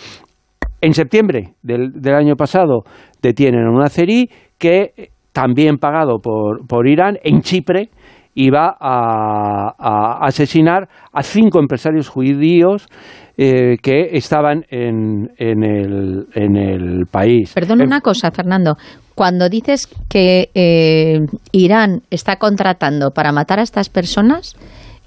[0.79, 2.83] En septiembre del, año pasado
[3.21, 7.89] detienen a un azerí que, también pagado por, por Irán, en Chipre,
[8.35, 12.87] iba a, asesinar a cinco empresarios judíos
[13.37, 17.53] que estaban en, en, el, en el país.
[17.53, 18.77] Perdona una cosa, Fernando
[19.15, 21.19] cuando dices que eh,
[21.51, 24.55] Irán está contratando para matar a estas personas,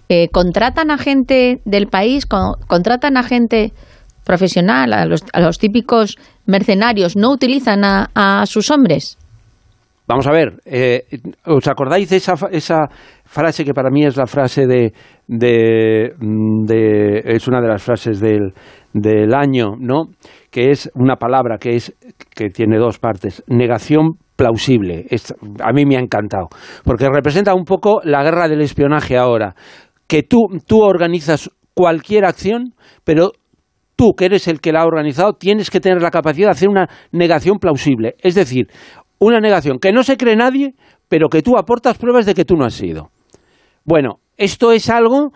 [0.08, 2.24] eh, ¿contratan a gente del país?
[2.24, 3.72] ¿Contratan a gente
[4.24, 6.16] profesional, a los, típicos
[6.46, 7.16] mercenarios?
[7.16, 9.18] ¿No utilizan a, sus hombres?
[10.06, 11.04] Vamos a ver, eh,
[11.46, 12.88] ¿os acordáis de esa, esa
[13.24, 14.92] frase que para mí es la frase de,
[15.26, 18.52] de, de es una de las frases del,
[18.92, 20.08] del año, ¿no?
[20.50, 21.94] Que es una palabra que es
[22.34, 25.06] que tiene dos partes, negación plausible.
[25.62, 26.48] A mí me ha encantado,
[26.84, 29.54] porque representa un poco la guerra del espionaje ahora,
[30.06, 32.74] que tú, tú organizas cualquier acción,
[33.04, 33.32] pero
[33.96, 36.68] tú, que eres el que la ha organizado, tienes que tener la capacidad de hacer
[36.68, 38.14] una negación plausible.
[38.18, 38.66] Es decir,
[39.26, 40.74] una negación que no se cree nadie,
[41.08, 43.10] pero que tú aportas pruebas de que tú no has sido.
[43.84, 45.32] Bueno, esto es algo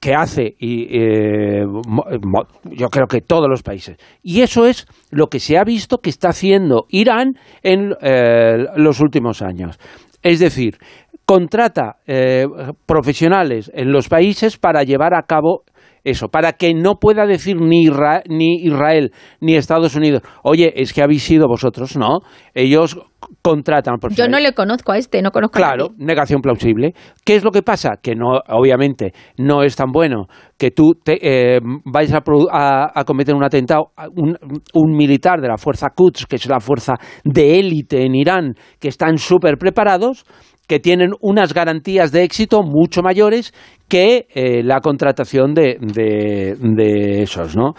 [0.00, 3.96] que hace y, eh, mo- yo creo que todos los países.
[4.22, 9.00] Y eso es lo que se ha visto que está haciendo Irán en eh, los
[9.00, 9.78] últimos años.
[10.22, 10.76] Es decir,
[11.24, 12.46] contrata eh,
[12.84, 15.62] profesionales en los países para llevar a cabo
[16.10, 20.92] eso, para que no pueda decir ni, Isra- ni Israel ni Estados Unidos, oye, es
[20.92, 22.20] que habéis sido vosotros, no.
[22.54, 22.98] Ellos
[23.42, 24.32] contratan Yo profesionales.
[24.32, 26.94] no le conozco a este, no conozco a Claro, negación plausible.
[27.24, 27.94] ¿Qué es lo que pasa?
[28.00, 30.26] Que no, obviamente, no es tan bueno
[30.56, 31.18] que tú te,
[31.56, 34.36] eh, vayas a, a- a cometer un atentado, un,
[34.74, 36.94] un militar de la fuerza Quds, que es la fuerza
[37.24, 40.24] de élite en Irán, que están súper preparados,
[40.66, 43.52] que tienen unas garantías de éxito mucho mayores
[43.88, 47.74] que eh, la contratación de, de, de esos, ¿no?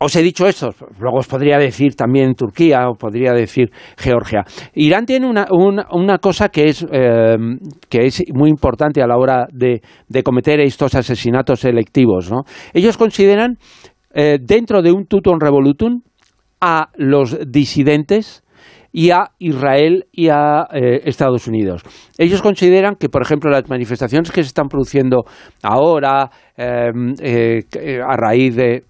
[0.00, 4.44] Os he dicho esto, luego os podría decir también Turquía, o podría decir Georgia.
[4.74, 7.36] Irán tiene una, una, cosa que es, eh,
[7.88, 12.30] que es muy importante a la hora de, de cometer estos asesinatos selectivos.
[12.30, 12.42] ¿no?
[12.72, 13.58] Ellos consideran,
[14.14, 16.02] eh, dentro de un tutum revolutum,
[16.60, 18.44] a los disidentes
[18.92, 21.82] y a Israel y a eh, Estados Unidos.
[22.16, 25.24] Ellos consideran que, por ejemplo, las manifestaciones que se están produciendo
[25.62, 28.84] ahora eh, eh, a raíz de,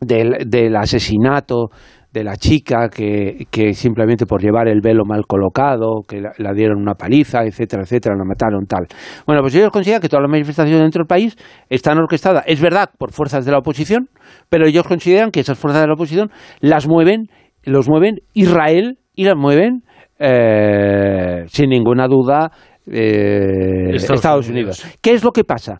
[0.00, 1.70] del, del asesinato
[2.12, 6.52] de la chica que, que simplemente por llevar el velo mal colocado, que la, la
[6.52, 8.88] dieron una paliza, etcétera, etcétera, la mataron, tal.
[9.26, 11.36] Bueno, pues ellos consideran que todas las manifestaciones dentro del país
[11.68, 14.08] están orquestadas, es verdad, por fuerzas de la oposición,
[14.48, 17.28] pero ellos consideran que esas fuerzas de la oposición las mueven,
[17.62, 19.82] los mueven Israel y las mueven
[20.18, 22.50] eh, sin ninguna duda
[22.86, 24.80] eh, Estados Estados, Unidos.
[24.82, 24.98] Unidos.
[25.02, 25.78] ¿Qué es lo que pasa?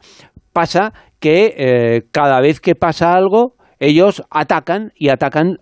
[0.52, 5.56] Pasa que eh, cada vez que pasa algo, ellos atacan y atacan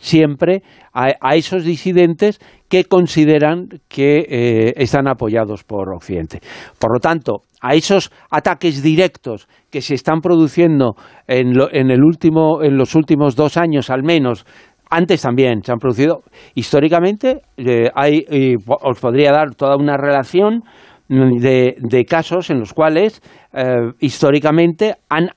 [0.00, 0.62] siempre
[0.92, 6.40] a, a esos disidentes que consideran que están apoyados por Occidente.
[6.78, 10.94] Por lo tanto, a esos ataques directos que se están produciendo
[11.26, 14.44] en, lo- en el último, en los últimos dos años al menos,
[14.96, 16.22] antes también se han producido
[16.54, 20.62] históricamente, eh, hay, y os podría dar toda una relación
[21.08, 23.20] mm, de, de casos en los cuales
[23.52, 25.30] eh, históricamente han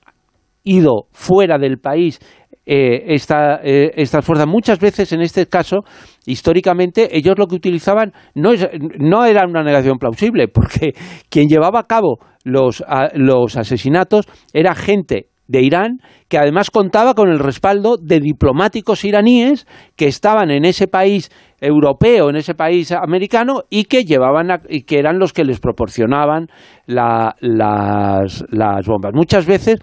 [0.62, 2.20] ido fuera del país
[2.66, 4.46] eh, esta, estas fuerzas.
[4.46, 5.78] Muchas veces, en este caso,
[6.26, 10.92] históricamente, ellos lo que utilizaban no, es, no era una negación plausible, porque
[11.30, 17.14] quien llevaba a cabo los, a- los asesinatos era gente de Irán que además contaba
[17.14, 21.30] con el respaldo de diplomáticos iraníes que estaban en ese país
[21.60, 26.46] europeo, en ese país americano y que llevaban y que eran los que les proporcionaban
[26.86, 28.44] la- las,
[28.86, 29.12] bombas.
[29.14, 29.78] Muchas veces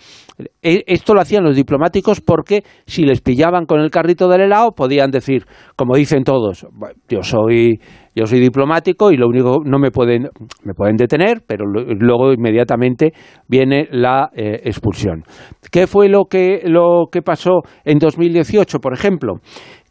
[0.62, 5.12] esto lo hacían los diplomáticos porque si les pillaban con el carrito del helado podían
[5.12, 7.80] decir, como dicen todos, "Bueno, yo soy
[8.16, 10.30] yo soy diplomático y lo único no me pueden
[10.64, 13.12] me pueden detener, pero luego inmediatamente
[13.48, 15.24] viene la eh, expulsión.
[15.72, 19.36] ¿Qué fue lo que lo que pasó en 2018, por ejemplo?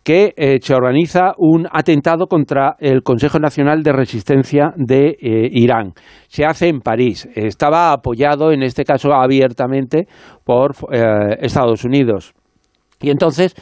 [0.05, 5.95] Que eh, se organiza un atentado contra el Consejo Nacional de Resistencia de eh, Irán.
[6.29, 7.27] Se hace en París.
[7.35, 10.07] Estaba apoyado, en este caso abiertamente,
[10.45, 12.35] por eh, Estados Unidos.
[13.01, 13.55] Y entonces,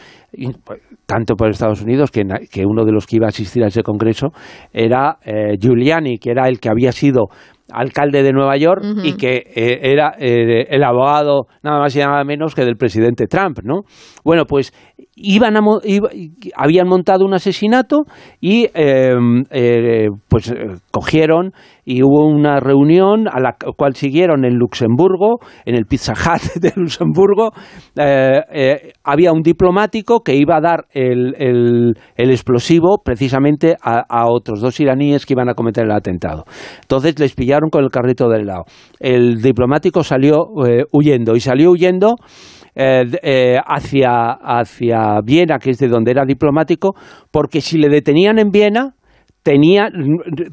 [0.65, 3.69] pues, tanto por Estados Unidos, que, que uno de los que iba a asistir a
[3.69, 4.29] ese congreso
[4.73, 5.19] era
[5.59, 7.27] Giuliani, que era el que había sido
[7.71, 12.23] alcalde de Nueva York y que eh, era eh, el abogado nada más y nada
[12.25, 13.83] menos que del presidente Trump, ¿no?
[14.25, 14.73] Bueno, pues
[15.15, 16.09] iban a mo- iba-
[16.57, 18.01] habían montado un asesinato
[18.41, 19.15] y eh,
[19.51, 20.53] eh, pues
[20.91, 21.53] cogieron
[21.85, 26.73] y hubo una reunión a la cual siguieron en Luxemburgo, en el Pizza Hut de
[26.77, 27.51] Luxemburgo.
[29.05, 34.61] había un diplomático que iba a dar el, el- el explosivo precisamente a, a otros
[34.61, 36.45] dos iraníes que iban a cometer el atentado.
[36.83, 38.65] Entonces les pillaron con el carrito del lado.
[38.99, 42.17] El diplomático salió eh, huyendo y salió huyendo
[42.75, 46.95] eh, eh, hacia, hacia Viena, que es de donde era diplomático,
[47.31, 48.95] porque si le detenían en Viena,
[49.43, 49.89] tenía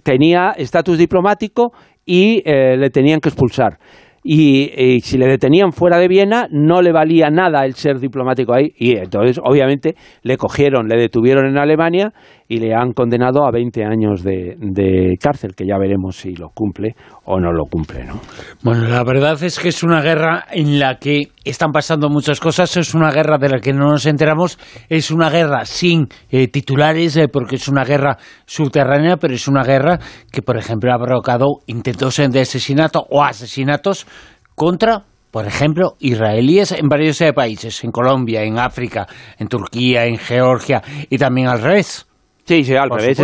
[0.04, 1.72] tenía estatus diplomático
[2.06, 3.78] y le tenían que expulsar.
[4.24, 8.54] Y, y si le detenían fuera de Viena, no le valía nada el ser diplomático
[8.54, 8.74] ahí.
[8.78, 12.12] Y entonces, obviamente, le cogieron, le detuvieron en Alemania
[12.52, 16.96] y le han condenado a 20 años de, cárcel, que ya veremos si lo cumple
[17.26, 18.20] o no lo cumple, ¿no?
[18.64, 22.76] Bueno, la verdad es que es una guerra en la que están pasando muchas cosas,
[22.76, 24.58] es una guerra de la que no nos enteramos,
[24.90, 29.64] es una guerra sin eh, titulares, eh, porque es una guerra subterránea, pero es una
[29.64, 30.00] guerra
[30.32, 34.08] que, por ejemplo, ha provocado intentos de asesinato o asesinatos
[34.56, 39.06] contra por ejemplo, israelíes en varios eh, países, en Colombia, en África,
[39.38, 42.09] en Turquía, en Georgia y también al revés.
[42.50, 43.20] Sí, sí, al revés,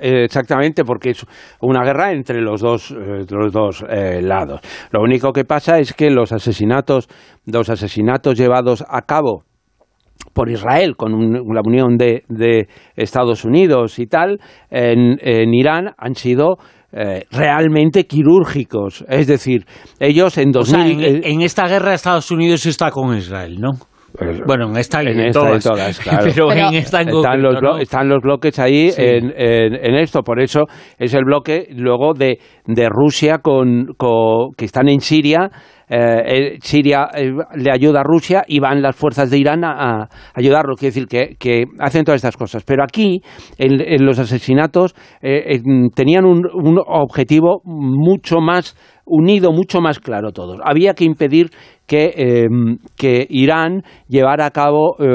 [0.00, 1.26] eh, exactamente, porque es
[1.60, 4.60] una guerra entre los dos, eh, los dos eh, lados.
[4.90, 7.06] Lo único que pasa es que los asesinatos,
[7.44, 9.44] los asesinatos llevados a cabo
[10.32, 12.66] por Israel con un- la unión de, de
[12.96, 14.38] Estados Unidos y tal
[14.70, 16.56] en, en Irán han sido
[16.92, 19.04] eh, realmente quirúrgicos.
[19.08, 19.66] Es decir,
[19.98, 21.04] ellos en O sea, 2000...
[21.04, 23.70] en, eh, en esta guerra Estados Unidos está con Israel, ¿no?
[24.18, 25.64] Pues, Bueno, en esta y en en, esta y todas.
[25.64, 26.24] todas, claro.
[26.24, 27.78] Pero, Pero- en esta en están, los, concreto, blo- ¿no?
[27.78, 29.02] están los bloques ahí Sí.
[29.02, 30.64] en, en- en esto, por eso
[30.98, 35.50] es el bloque luego de, de Rusia con, con- que están en Siria.
[35.88, 40.02] eh, eh, Siria eh, le ayuda a Rusia y van las fuerzas de Irán a,
[40.04, 40.74] a ayudarlo.
[40.74, 42.64] Quiere decir que, que hacen todas estas cosas.
[42.64, 43.20] Pero aquí,
[43.58, 45.60] en, en los asesinatos, eh, eh,
[45.94, 48.74] tenían un, un objetivo mucho más
[49.14, 50.58] unido, mucho más claro todos.
[50.64, 51.50] Había que impedir
[51.86, 52.46] que, eh,
[52.96, 55.06] que Irán llevara a cabo eh,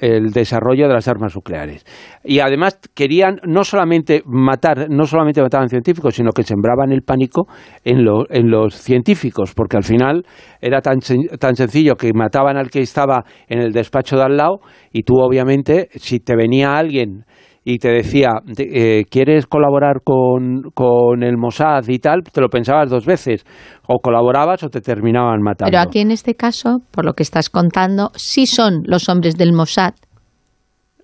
[0.00, 1.84] el desarrollo de las armas nucleares.
[2.24, 7.46] Y además querían no solamente matar, no solamente mataban científicos, sino que sembraban el pánico
[7.84, 10.24] en, lo- en los científicos, porque al final
[10.62, 11.00] era tan,
[11.38, 14.60] tan sencillo que mataban al que estaba en el despacho de al lado
[14.92, 17.24] y tú obviamente, si te venía alguien
[17.64, 22.22] y te decía, de- eh, ¿quieres colaborar con, con el Mossad y tal?
[22.24, 23.44] Te lo pensabas dos veces.
[23.86, 25.70] O colaborabas o te terminaban matando.
[25.70, 29.52] Pero aquí en este caso, por lo que estás contando, sí son los hombres del
[29.52, 29.94] Mossad.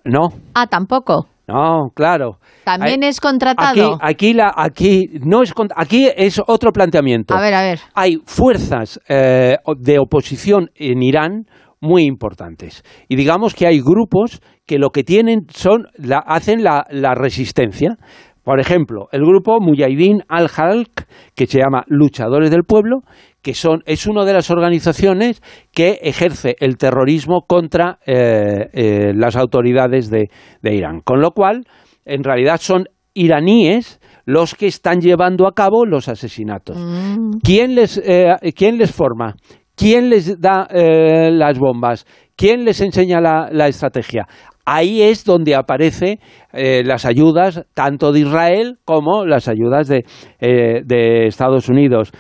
[0.04, 1.26] No, Ah, tampoco.
[1.46, 2.38] no, claro.
[2.64, 3.94] También es contratado.
[3.94, 7.34] Aquí, aquí, la, aquí, no es, aquí es otro planteamiento.
[7.34, 7.78] A ver, a ver.
[7.94, 11.46] Hay fuerzas eh, de oposición en Irán
[11.80, 12.82] muy importantes.
[13.08, 17.96] Y digamos que hay grupos que lo que tienen son, la, hacen la, la resistencia.
[18.42, 23.00] Por ejemplo, el grupo Mujahideen al-Halq, que se llama Luchadores del Pueblo,
[23.42, 29.36] que son, es una de las organizaciones que ejerce el terrorismo contra eh, eh, las
[29.36, 30.30] autoridades de,
[30.62, 31.00] de Irán.
[31.00, 31.66] Con lo cual,
[32.06, 36.76] en realidad son iraníes los que están llevando a cabo los asesinatos.
[36.78, 37.38] Mm.
[37.42, 39.34] ¿Quién les, eh, ¿Quién les forma?
[39.78, 42.04] ¿Quién les da eh, las bombas?
[42.36, 44.26] ¿Quién les enseña la, estrategia?
[44.66, 46.18] Ahí es donde aparecen
[46.52, 50.04] las ayudas tanto de Israel como las ayudas de,
[50.40, 52.12] eh, Estados Unidos.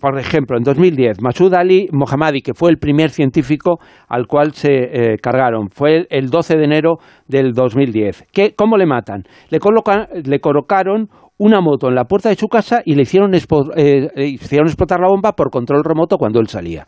[0.00, 3.78] Por ejemplo, en 2010, Masud Ali Mohammadi, que fue el primer científico
[4.08, 8.26] al cual se eh, cargaron, fue el, el 12 de enero del 2010.
[8.30, 9.22] ¿Qué, ¿Cómo le matan?
[9.48, 11.08] Le, colocan- le colocaron
[11.38, 15.00] una moto en la puerta de su casa y le hicieron, expo- eh, hicieron explotar
[15.00, 16.86] la bomba por control remoto cuando él salía.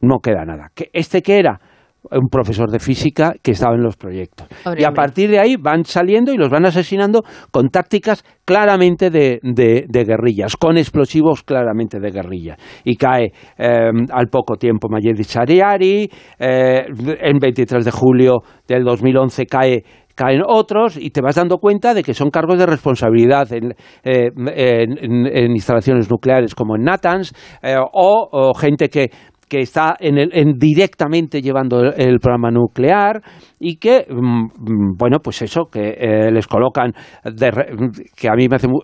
[0.00, 0.70] No queda nada.
[0.74, 1.60] ¿Qué- ¿Este qué era?
[2.08, 4.46] Un profesor de física que estaba en los proyectos.
[4.78, 9.40] Y a partir de ahí van saliendo y los van asesinando con tácticas claramente de,
[9.42, 12.56] de- de guerrillas, con explosivos claramente de guerrilla.
[12.84, 16.08] Y cae eh, al poco tiempo Mayed Shariari,
[16.38, 16.86] eh,
[17.20, 19.82] en 23 de julio del 2011 cae
[20.16, 24.30] caen otros y te vas dando cuenta de que son cargos de responsabilidad en, eh,
[24.34, 29.10] en- instalaciones nucleares como en Natanz eh, o gente que
[29.48, 33.22] que está en el, en directamente llevando el, programa nuclear
[33.60, 36.92] y que, mm, mm, bueno, pues eso, que eh, les colocan,
[37.24, 37.68] de re-
[38.16, 38.80] que a mí me hace, mu-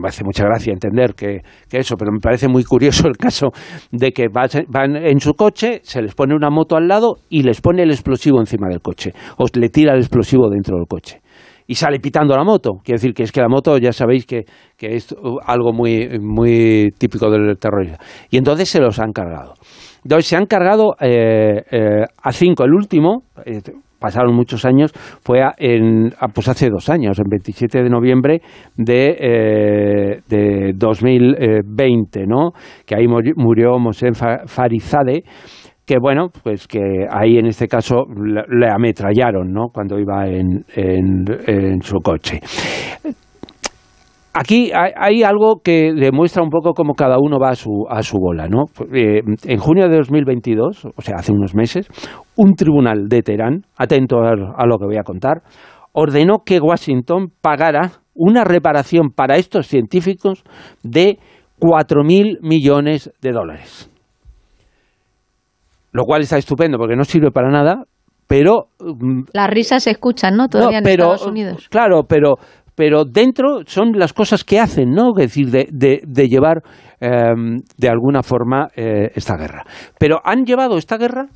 [0.00, 3.48] me hace mucha gracia entender que, que eso, pero me parece muy curioso el caso
[3.92, 7.60] de que van en su coche, se les pone una moto al lado y les
[7.60, 11.20] pone el explosivo encima del coche, o le tira el explosivo dentro del coche
[11.66, 12.80] y sale pitando la moto.
[12.82, 14.42] Quiere decir que es que la moto ya sabéis que,
[14.76, 15.14] que es
[15.46, 17.96] algo muy, muy típico del terrorismo.
[18.28, 19.54] Y entonces se los han cargado.
[20.20, 22.64] Se han cargado eh, eh, a cinco.
[22.64, 23.60] El último, eh,
[23.98, 24.92] pasaron muchos años,
[25.22, 28.40] fue a- en, a- pues hace dos años, en 27 de noviembre
[28.76, 32.52] de, eh, de 2020, ¿no?
[32.86, 35.22] que ahí murió- Mosén Fa- Farizade,
[35.86, 36.78] que bueno, pues que
[37.10, 38.04] ahí en este caso
[38.48, 39.68] le, ametrallaron, ¿no?
[39.72, 42.38] Cuando iba en- en su coche.
[44.32, 48.18] Aquí hay, algo que demuestra un poco cómo cada uno va a su, a su
[48.18, 48.66] bola, ¿no?
[48.94, 51.88] Eh, en junio de 2022, o sea, hace unos meses,
[52.36, 55.42] un tribunal de Teherán, atento a, a lo que voy a contar,
[55.92, 60.44] ordenó que Washington pagara una reparación para estos científicos
[60.84, 61.18] de
[61.58, 63.90] 4.000 millones de dólares
[65.92, 67.84] lo cual está estupendo porque no sirve para nada,
[68.26, 68.68] pero...
[68.78, 70.48] mm, Las risas se escuchan, ¿no?
[70.48, 71.68] Todavía no, en Estados Unidos.
[71.68, 72.36] Claro, pero,
[72.80, 75.10] pero dentro son las cosas que hacen, ¿no?
[75.10, 76.62] Es decir, de, de, de llevar
[76.98, 77.10] eh,
[77.76, 79.66] de alguna forma eh, esta guerra.
[79.98, 81.26] Pero han llevado esta guerra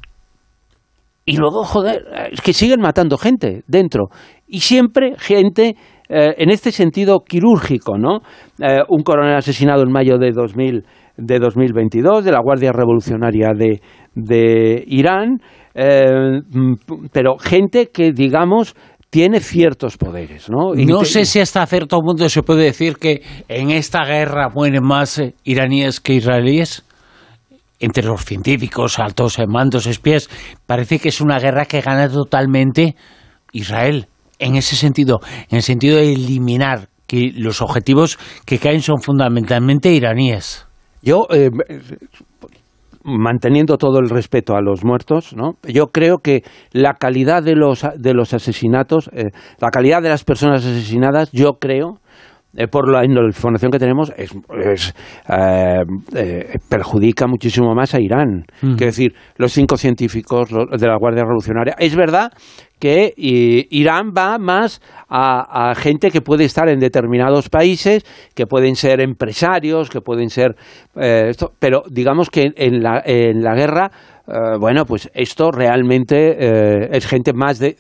[1.26, 4.07] y luego, joder, es que siguen matando gente dentro.
[4.49, 5.76] Y siempre gente
[6.09, 8.20] eh, en este sentido quirúrgico, ¿no?
[8.59, 10.82] Eh, un coronel asesinado en mayo de, 2000,
[11.18, 13.51] de 2022 de la Guardia Revolucionaria
[14.14, 15.42] de, Irán,
[15.74, 18.74] mm, pero gente que, digamos,
[19.14, 20.74] tiene ciertos poderes, ¿no?
[20.74, 24.48] Y No te- sé si hasta cierto punto se puede decir que en esta guerra
[24.52, 26.82] mueren más eh, iraníes que israelíes.
[27.78, 30.28] Entre los científicos, altos mandos, espías,
[30.66, 32.96] parece que es una guerra que gana totalmente
[33.52, 34.08] Israel.
[34.40, 39.92] En ese sentido, en el sentido de eliminar que los objetivos que caen son fundamentalmente
[39.92, 40.66] iraníes.
[41.02, 41.50] Yo, eh,
[43.05, 45.52] manteniendo todo el respeto a los muertos, ¿no?
[45.62, 46.42] yo creo que
[46.72, 49.30] la calidad de los, de los asesinatos, eh,
[49.61, 52.00] la calidad de las personas asesinadas, yo creo,
[52.57, 54.32] eh, por la, información que tenemos, es,
[54.64, 54.94] es,
[55.28, 55.82] eh,
[56.14, 58.44] eh, perjudica muchísimo más a Irán.
[58.62, 58.74] Mm.
[58.74, 61.74] Quiero decir, los cinco científicos de la Guardia Revolucionaria.
[61.78, 62.30] Es verdad
[62.78, 68.04] que eh, Irán va más a, gente que puede estar en determinados países,
[68.34, 70.56] que pueden ser empresarios, que pueden ser
[70.96, 73.90] eh, esto, pero digamos que en la, en la guerra,
[74.26, 77.76] eh, bueno, pues esto realmente es gente más de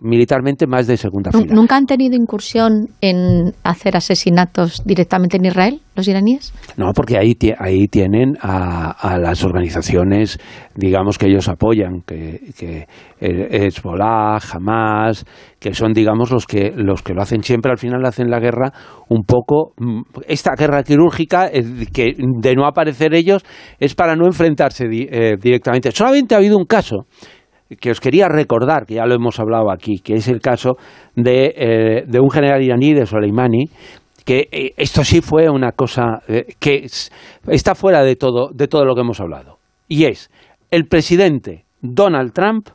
[0.00, 1.54] militarmente más de segunda fila.
[1.54, 6.52] ¿Nunca han tenido incursión en hacer asesinatos directamente en Israel, los iraníes?
[6.76, 10.38] No, porque ahí, ahí tienen a, a las organizaciones,
[10.74, 12.86] digamos, que ellos apoyan, que, que
[13.20, 15.24] Hezbollah, Hamas,
[15.58, 18.72] que son, digamos, los que, los que lo hacen siempre, al final hacen la guerra
[19.08, 21.50] un poco, mm, esta guerra quirúrgica,
[21.92, 23.42] que de no aparecer ellos,
[23.78, 25.90] es para no enfrentarse di- eh, directamente.
[25.92, 27.06] Solamente ha habido un caso
[27.80, 30.76] que os quería recordar, que ya lo hemos hablado aquí, que es el caso
[31.14, 33.64] de, eh, de un general iraní, de Soleimani,
[34.24, 37.10] que eh, esto sí fue una cosa eh, que es-
[37.48, 39.58] está fuera de todo, de todo lo que hemos hablado.
[39.88, 40.30] Y es,
[40.70, 42.68] el presidente Donald Trump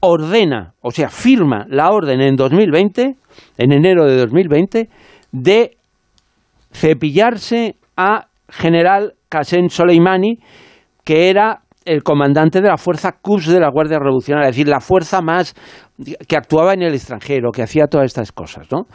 [0.00, 3.14] ordena, o sea, firma la orden en 2020,
[3.58, 4.88] en enero de 2020,
[5.32, 5.76] de
[6.72, 10.38] cepillarse a general Qasem Soleimani,
[11.04, 14.80] que era el comandante de la fuerza Quds de la Guardia Revolucionaria, es decir, la
[14.80, 15.54] fuerza más
[16.28, 18.86] que actuaba en el extranjero, que hacía todas estas cosas, ¿no?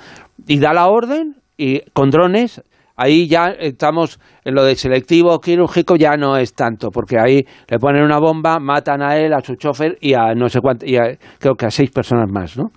[0.48, 2.62] Y da la orden y con drones
[2.96, 7.80] ahí ya estamos en lo de selectivo quirúrgico ya no es tanto, porque ahí le
[7.80, 10.98] ponen una bomba, matan a él, a su chofer y a no sé cuánto, y
[11.40, 12.70] creo que a seis personas más, ¿no?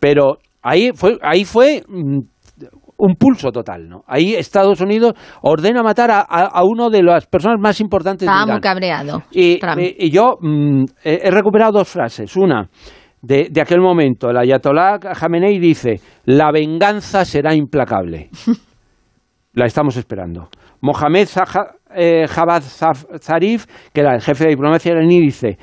[0.00, 2.20] Pero ahí fue, ahí fue mm,
[2.98, 4.02] un pulso total, ¿no?
[4.06, 8.40] Ahí Estados Unidos ordena matar a, a- a uno de las personas más importantes Estaba
[8.40, 8.60] de muy Irán.
[8.60, 9.22] cabreado.
[9.30, 12.36] Y, yo mm, he, recuperado dos frases.
[12.36, 12.68] Una,
[13.22, 18.30] de, de aquel momento, el ayatolá Jamenei dice, la venganza será implacable.
[19.54, 20.48] la estamos esperando.
[20.80, 22.62] Mohamed Zaha- eh, Javad
[23.20, 25.58] Zarif, que era el jefe de diplomacia iraní, dice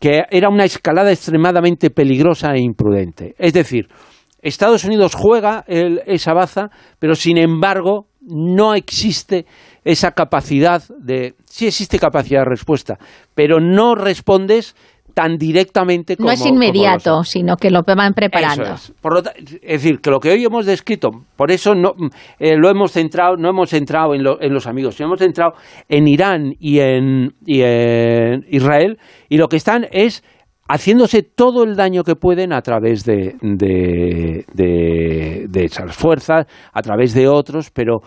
[0.00, 3.34] que era una escalada extremadamente peligrosa e imprudente.
[3.38, 3.88] Es decir,
[4.44, 6.68] Estados Unidos juega el- esa baza,
[6.98, 9.44] pero sin embargo no existe
[9.84, 11.34] esa capacidad de...
[11.44, 12.98] Sí existe capacidad de respuesta,
[13.34, 14.76] pero no respondes
[15.12, 18.64] tan directamente como no es inmediato, sino que lo van preparando.
[18.64, 18.92] eso es.
[19.00, 21.92] Por lo es decir, que lo que hoy hemos descrito, por eso no
[22.40, 25.52] eh, lo hemos centrado, no hemos centrado en, lo- en los amigos, sino hemos centrado
[25.88, 30.24] en Irán y en, y en Israel, y lo que están es
[30.68, 37.14] haciéndose todo el daño que pueden a través de, de, de- esas fuerzas, a través
[37.14, 38.00] de otros, pero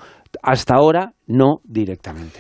[0.43, 2.39] hasta ahora no directamente.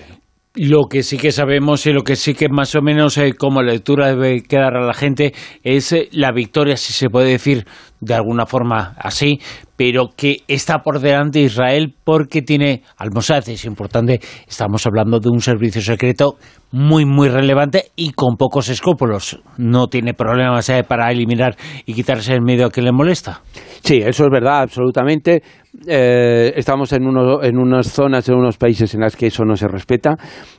[0.55, 3.61] Lo que sí que sabemos y lo que sí que más o menos eh, como
[3.61, 7.65] lectura debe quedar a la gente es eh, la victoria, si se puede decir
[8.01, 9.39] de alguna forma así,
[9.77, 15.29] pero que está por delante Israel porque tiene al Mossad, es importante, estamos hablando de
[15.29, 16.35] un servicio secreto
[16.71, 19.39] muy, muy relevante y con pocos escrúpulos.
[19.57, 21.55] No tiene problemas eh, para eliminar
[21.85, 23.41] y quitarse el miedo a que le molesta.
[23.83, 25.43] Sí, eso es verdad, absolutamente.
[25.87, 29.55] Eh, estamos en, uno- en unas zonas, en unos países en las que eso no
[29.55, 30.15] se respeta.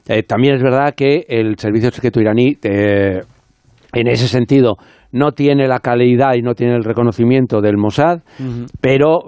[0.08, 4.76] Eh, también es verdad que el servicio secreto iraní, en ese sentido,
[5.12, 8.20] no tiene la calidad y no tiene el reconocimiento del Mossad,
[8.80, 9.20] pero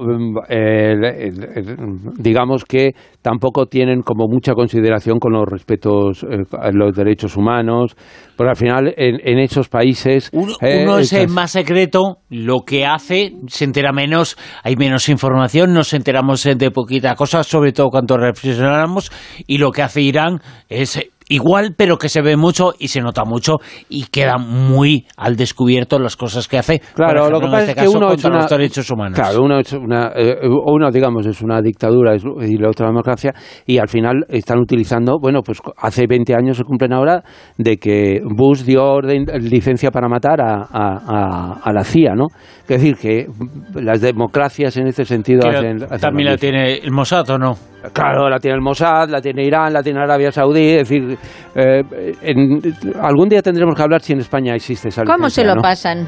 [0.48, 7.36] el- digamos que tampoco tienen como mucha consideración con los respetos eh, a los derechos
[7.36, 7.96] humanos,
[8.36, 12.60] porque al final en, en esos países Uno, eh, uno es estas- más secreto, lo
[12.66, 17.72] que hace, se entera menos, hay menos información, nos enteramos eh, de poquita cosa, sobre
[17.72, 19.10] todo cuando reflexionamos,
[19.46, 23.00] y lo que hace Irán es eh, igual, pero que se ve mucho y se
[23.00, 23.56] nota mucho
[23.88, 26.80] y queda muy al descubierto las cosas que hace.
[26.94, 29.18] Claro, ejemplo, lo que pasa este es que caso, uno es una, los derechos humanos.
[29.18, 33.32] Claro, uno es una, eh, uno digamos es una dictadura y la otra democracia
[33.66, 37.22] y al final están utilizando, bueno, pues hace 20 años se cumplen ahora
[37.56, 42.26] de que Bush dio orden, licencia para matar a, a- a- a la CIA, ¿no?
[42.62, 43.26] Es decir, que
[43.74, 47.54] las democracias en este sentido hacen, hacen también la tiene el Mossad, ¿o no?
[47.94, 50.68] Claro, la tiene el Mossad, la tiene Irán, la tiene Arabia Saudí.
[50.74, 51.16] Es decir,
[51.54, 51.82] eh,
[52.22, 52.60] en-
[53.00, 55.62] algún día tendremos que hablar si en España existe esa ¿Cómo se lo ¿no?
[55.62, 56.06] pasan?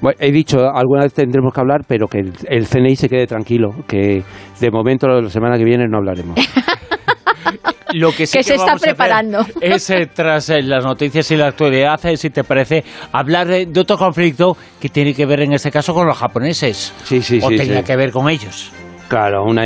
[0.00, 3.26] Bueno, he dicho, alguna vez tendremos que hablar, pero que el, el CNI se quede
[3.26, 4.22] tranquilo, que
[4.60, 6.36] de momento la semana que viene no hablaremos.
[7.94, 9.46] Lo que sí Que se está vamos a hacer preparando.
[9.60, 13.66] Es, eh, tras eh, las noticias y la actualidad, eh, si te parece, hablar de,
[13.66, 16.94] de otro conflicto que tiene que ver en este caso con los japoneses.
[17.04, 17.84] Sí, sí, o sí, tenía sí.
[17.84, 18.72] que ver con ellos.
[19.12, 19.64] Claro, una,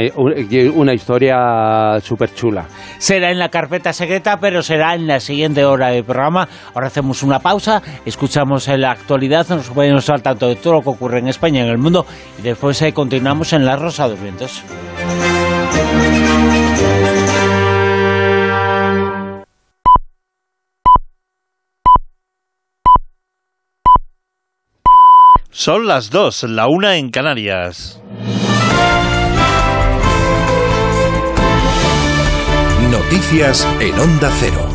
[0.74, 2.66] una historia súper chula.
[2.99, 6.49] Será en la carpeta secreta, pero será en la siguiente hora del programa.
[6.74, 10.82] Ahora hacemos una pausa, escuchamos en la actualidad, nos ponemos al tanto de todo lo
[10.82, 12.05] que ocurre en España y en el mundo
[12.40, 14.64] y después eh, continuamos en La Rosa de los Vientos.
[25.53, 28.03] Son las dos, la una en Canarias.
[33.07, 34.68] Noticias en Onda Cero.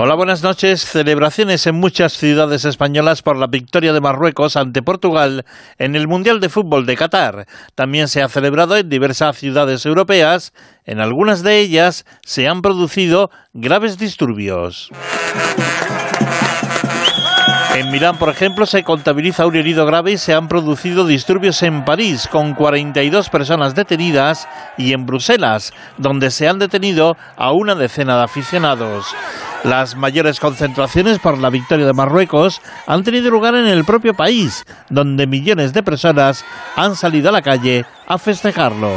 [0.00, 0.80] Hola, buenas noches.
[0.80, 5.46] Celebraciones en muchas ciudades españolas por la victoria de Marruecos ante Portugal
[5.78, 7.46] en el Mundial de Fútbol de Qatar.
[7.76, 10.52] También se ha celebrado en diversas ciudades europeas.
[10.86, 14.90] En algunas de ellas se han producido graves disturbios.
[17.74, 21.84] En Milán, por ejemplo, se contabiliza un herido grave y se han producido disturbios en
[21.84, 24.46] París, con 42 personas detenidas,
[24.78, 29.06] y en Bruselas, donde se han detenido a una decena de aficionados.
[29.64, 34.64] Las mayores concentraciones por la victoria de Marruecos han tenido lugar en el propio país,
[34.88, 36.44] donde millones de personas
[36.76, 38.92] han salido a la calle a festejarlo.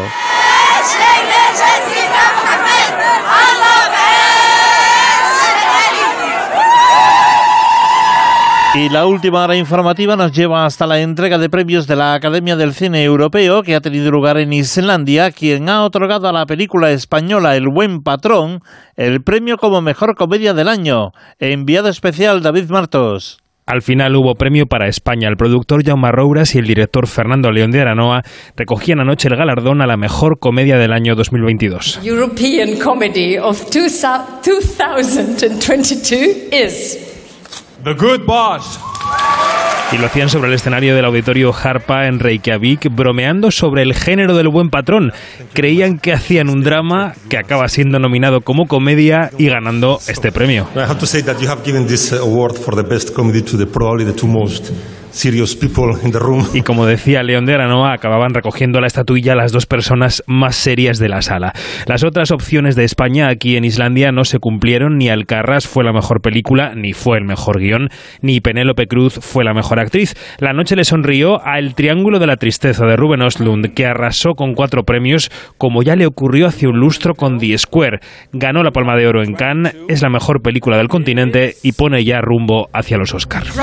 [8.78, 12.56] Y la última hora informativa nos lleva hasta la entrega de premios de la Academia
[12.56, 16.92] del Cine Europeo que ha tenido lugar en Islandia, quien ha otorgado a la película
[16.92, 18.62] española El Buen Patrón
[18.96, 21.12] el premio como mejor comedia del año.
[21.40, 23.40] Enviado especial David Martos.
[23.66, 25.28] Al final hubo premio para España.
[25.28, 28.22] El productor Jaume Rouras y el director Fernando León de Aranoa
[28.56, 32.02] recogían anoche el galardón a la mejor comedia del año 2022.
[32.04, 37.17] European comedy of 2022 is
[37.84, 38.80] The Good Boss.
[39.92, 44.36] Y lo hacían sobre el escenario del auditorio Harpa en Reykjavik, bromeando sobre el género
[44.36, 45.14] del buen patrón.
[45.54, 50.68] Creían que hacían un drama que acaba siendo nominado como comedia y ganando este premio.
[50.76, 53.58] I have to say that you have given this award for the best comedy to
[53.58, 54.72] the probably the two most
[55.18, 56.46] serious people in the room.
[56.54, 61.00] Y como decía León de Aranoa, acababan recogiendo la estatuilla las dos personas más serias
[61.00, 61.54] de la sala.
[61.88, 65.92] Las otras opciones de España aquí en Islandia no se cumplieron, ni Alcarras fue la
[65.92, 67.90] mejor película, ni fue el mejor guion,
[68.22, 70.14] ni Penélope Cruz fue la mejor actriz.
[70.40, 74.36] La noche le sonrió a El Triángulo de la Tristeza de Ruben Östlund, que arrasó
[74.36, 78.00] con cuatro premios, como ya le ocurrió hace un lustro con The Square.
[78.34, 82.04] Ganó la Palma de Oro en Cannes, es la mejor película del continente y pone
[82.04, 83.58] ya rumbo hacia los Oscars.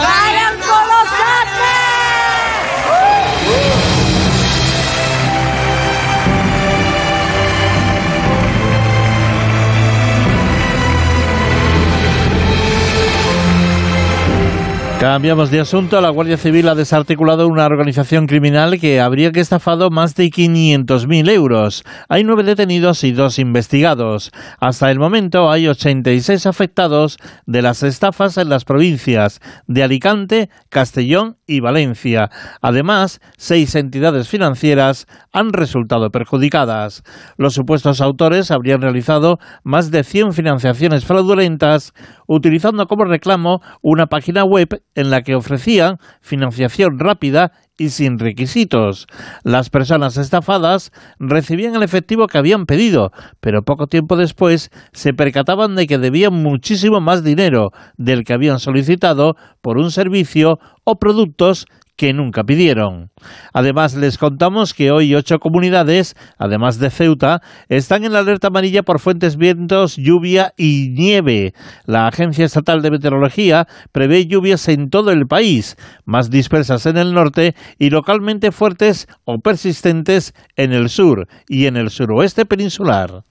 [15.04, 16.00] Cambiamos de asunto.
[16.00, 21.30] La Guardia Civil ha desarticulado una organización criminal que habría que estafado más de 500.000
[21.30, 21.84] euros.
[22.08, 24.32] Hay nueve detenidos y dos investigados.
[24.60, 31.36] Hasta el momento hay 86 afectados de las estafas en las provincias de Alicante, Castellón
[31.46, 32.30] y Valencia.
[32.62, 37.02] Además, seis entidades financieras han resultado perjudicadas.
[37.36, 41.92] Los supuestos autores habrían realizado más de 100 financiaciones fraudulentas
[42.26, 49.06] utilizando como reclamo una página web en la que ofrecían financiación rápida y sin requisitos.
[49.42, 55.74] Las personas estafadas recibían el efectivo que habían pedido, pero poco tiempo después se percataban
[55.74, 61.66] de que debían muchísimo más dinero del que habían solicitado por un servicio o productos
[61.96, 63.10] que nunca pidieron.
[63.52, 69.00] Además, les contamos que hoy ocho comunidades, además de Ceuta, están en alerta amarilla por
[69.00, 71.54] fuentes vientos, lluvia y nieve.
[71.86, 77.14] La Agencia Estatal de Meteorología prevé lluvias en todo el país, más dispersas en el
[77.14, 83.24] norte y localmente fuertes o persistentes en el sur y en el suroeste peninsular.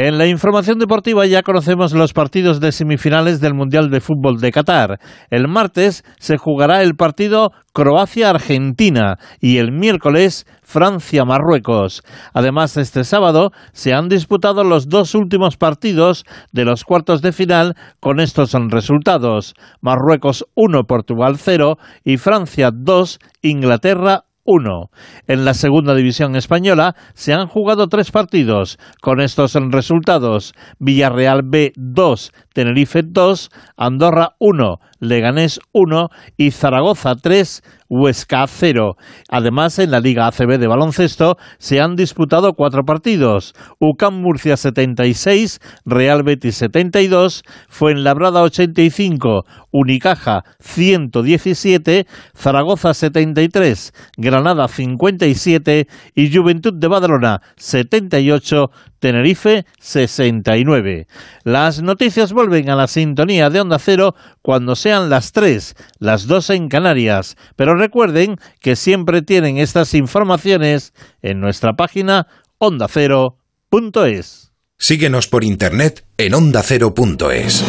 [0.00, 4.52] En la información deportiva ya conocemos los partidos de semifinales del Mundial de Fútbol de
[4.52, 5.00] Qatar.
[5.28, 12.04] El martes se jugará el partido Croacia-Argentina y el miércoles Francia-Marruecos.
[12.32, 17.74] Además, este sábado se han disputado los dos últimos partidos de los cuartos de final
[17.98, 19.54] con estos resultados.
[19.80, 24.90] Marruecos 1, Portugal 0 y Francia 2, Inglaterra 1.
[25.26, 30.54] En la segunda división española se han jugado tres partidos con estos resultados.
[30.78, 38.96] Villarreal B 2, Tenerife 2, Andorra 1, Leganés 1 y Zaragoza 3, Huesca 0.
[39.30, 43.54] Además, en la Liga ACB de baloncesto se han disputado cuatro partidos.
[43.80, 56.34] UCAM Murcia 76, Real Betis 72, Fuenlabrada 85, Unicaja 117, Zaragoza 73, Granada 57 y
[56.34, 61.06] Juventud de Badalona 78, Tenerife 69.
[61.44, 66.48] Las noticias vuelven a la sintonía de Onda Cero cuando sean las 3, las 2
[66.48, 67.36] en Canarias.
[67.56, 72.26] Pero recuerden que siempre tienen estas informaciones en nuestra página
[72.56, 74.52] ondacero.es.
[74.78, 77.64] Síguenos por internet en ondacero.es.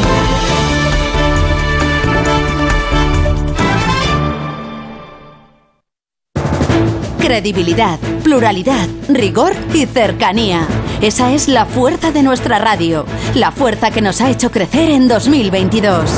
[7.29, 10.67] Credibilidad, pluralidad, rigor y cercanía.
[10.99, 13.05] Esa es la fuerza de nuestra radio,
[13.35, 16.09] la fuerza que nos ha hecho crecer en 2022.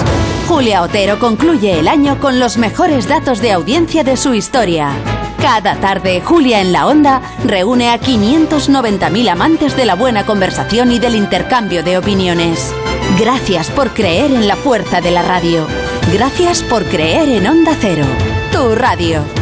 [0.48, 4.94] Julia Otero concluye el año con los mejores datos de audiencia de su historia.
[5.42, 11.00] Cada tarde, Julia en la Onda reúne a 590.000 amantes de la buena conversación y
[11.00, 12.74] del intercambio de opiniones.
[13.20, 15.68] Gracias por creer en la fuerza de la radio.
[16.14, 18.06] Gracias por creer en Onda Cero,
[18.54, 19.41] tu radio.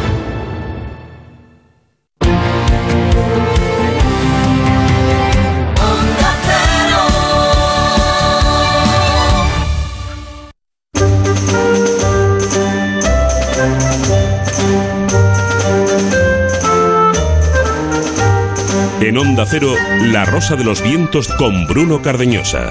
[19.10, 22.70] En Onda Cero, La Rosa de los Vientos con Bruno Cardeñosa.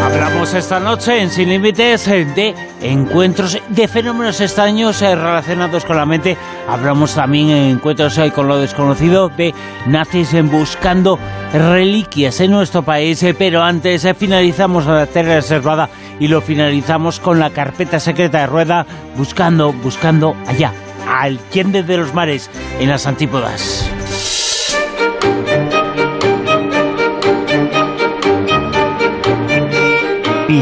[0.00, 5.96] Hablamos esta noche en Sin Límites eh, de encuentros, de fenómenos extraños eh, relacionados con
[5.96, 6.36] la mente.
[6.68, 9.54] Hablamos también en encuentros eh, con lo desconocido de
[9.86, 11.18] nazis buscando
[11.52, 13.24] reliquias en nuestro país.
[13.38, 15.88] Pero antes finalizamos la tierra reservada
[16.20, 20.72] y lo finalizamos con la carpeta secreta de Rueda buscando, buscando allá,
[21.08, 22.50] al quien de los mares
[22.80, 23.90] en las antípodas.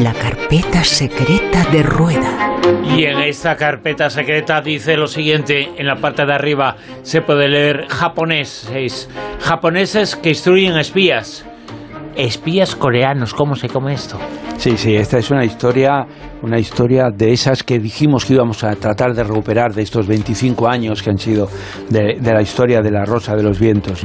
[0.02, 0.12] La
[0.48, 2.60] carpeta secreta de Rueda.
[2.96, 7.48] Y en esta carpeta secreta dice lo siguiente, en la parte de arriba se puede
[7.48, 9.08] leer japoneses,
[9.40, 11.44] japoneses que instruyen espías
[12.16, 13.34] espías coreanos.
[13.34, 14.18] ¿Cómo se come esto?
[14.56, 16.06] Sí, sí, esta es una historia,
[16.42, 20.66] una historia de esas que dijimos que íbamos a tratar de recuperar de estos 25
[20.66, 21.48] años que han sido
[21.90, 24.02] de, la historia de la Rosa de los Vientos.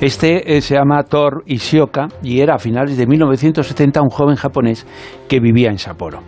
[0.00, 4.86] Este eh, se llama Thor Ishioka y era a finales de 1970 un joven japonés
[5.28, 6.20] que vivía en Sapporo.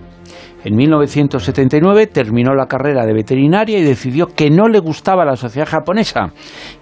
[0.64, 5.68] En 1979 terminó la carrera de veterinaria y decidió que no le gustaba la sociedad
[5.68, 6.32] japonesa.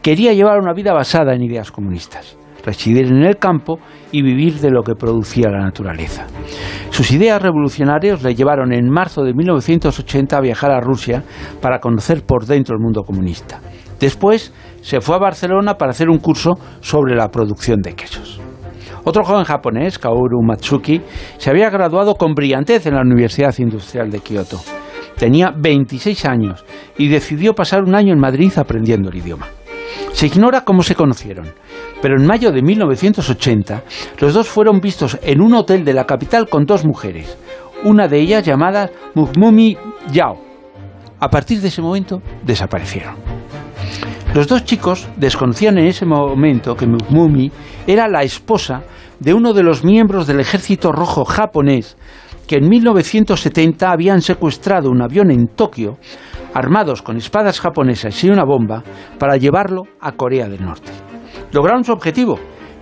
[0.02, 3.78] Quería llevar una vida basada en ideas comunistas residir en el campo
[4.12, 6.26] y vivir de lo que producía la naturaleza.
[6.90, 11.22] Sus ideas revolucionarias le llevaron en marzo de 1980 a viajar a Rusia
[11.60, 13.60] para conocer por dentro el mundo comunista.
[13.98, 18.40] Después se fue a Barcelona para hacer un curso sobre la producción de quesos.
[19.04, 21.00] Otro joven japonés, Kaoru Matsuki,
[21.38, 24.58] se había graduado con brillantez en la Universidad Industrial de Kioto.
[25.16, 26.64] Tenía 26 años
[26.96, 29.46] y decidió pasar un año en Madrid aprendiendo el idioma.
[30.12, 31.52] Se ignora cómo se conocieron,
[32.02, 33.82] pero en mayo de 1980
[34.20, 37.36] los dos fueron vistos en un hotel de la capital con dos mujeres,
[37.84, 39.76] una de ellas llamada Mugmumi
[40.12, 40.38] Yao.
[41.18, 43.14] A partir de ese momento desaparecieron.
[44.34, 47.50] Los dos chicos desconocían en ese momento que Mugmumi
[47.86, 48.82] era la esposa
[49.18, 51.96] de uno de los miembros del ejército rojo japonés
[52.50, 55.98] que en 1970 habían secuestrado un avión en Tokio
[56.52, 58.82] armados con espadas japonesas y una bomba
[59.20, 60.90] para llevarlo a Corea del Norte.
[61.52, 62.40] Lograron su objetivo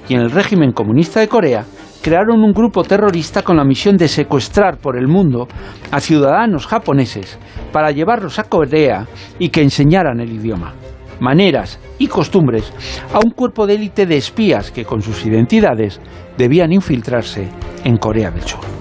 [0.08, 1.66] y en el régimen comunista de Corea
[2.00, 5.48] crearon un grupo terrorista con la misión de secuestrar por el mundo
[5.90, 7.38] a ciudadanos japoneses
[7.70, 9.06] para llevarlos a Corea
[9.38, 10.72] y que enseñaran el idioma,
[11.20, 12.72] maneras y costumbres
[13.12, 16.00] a un cuerpo de élite de espías que con sus identidades
[16.38, 17.50] debían infiltrarse
[17.84, 18.77] en Corea del Sur.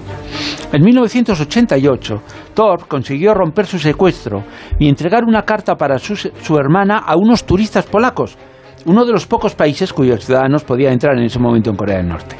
[0.70, 4.44] En 1988, Thorpe consiguió romper su secuestro
[4.78, 8.36] y entregar una carta para su, su hermana a unos turistas polacos,
[8.84, 12.08] uno de los pocos países cuyos ciudadanos podían entrar en ese momento en Corea del
[12.08, 12.36] Norte.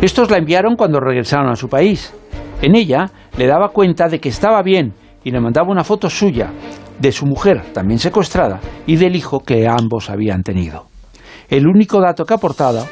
[0.00, 2.12] Estos la enviaron cuando regresaron a su país.
[2.60, 6.50] En ella le daba cuenta de que estaba bien y le mandaba una foto suya,
[6.98, 10.86] de su mujer, también secuestrada, y del hijo que ambos habían tenido.
[11.48, 12.82] El único dato que aportaba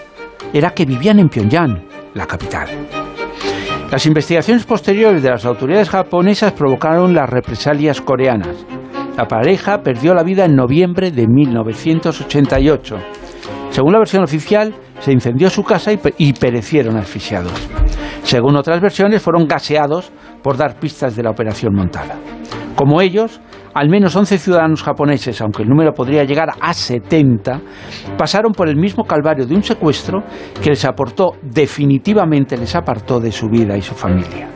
[0.53, 2.69] era que vivían en Pyongyang, la capital.
[3.91, 8.57] Las investigaciones posteriores de las autoridades japonesas provocaron las represalias coreanas.
[9.17, 12.97] La pareja perdió la vida en noviembre de 1988.
[13.71, 17.53] Según la versión oficial, se incendió su casa y, pe- y perecieron asfixiados.
[18.23, 20.13] Según otras versiones, fueron gaseados
[20.43, 22.17] por dar pistas de la operación montada.
[22.77, 23.41] Como ellos,
[23.75, 27.61] al menos 11 ciudadanos japoneses, aunque el número podría llegar a 70,
[28.17, 30.23] pasaron por el mismo calvario de un secuestro
[30.63, 34.49] que les aportó definitivamente, les apartó de su vida y su familia.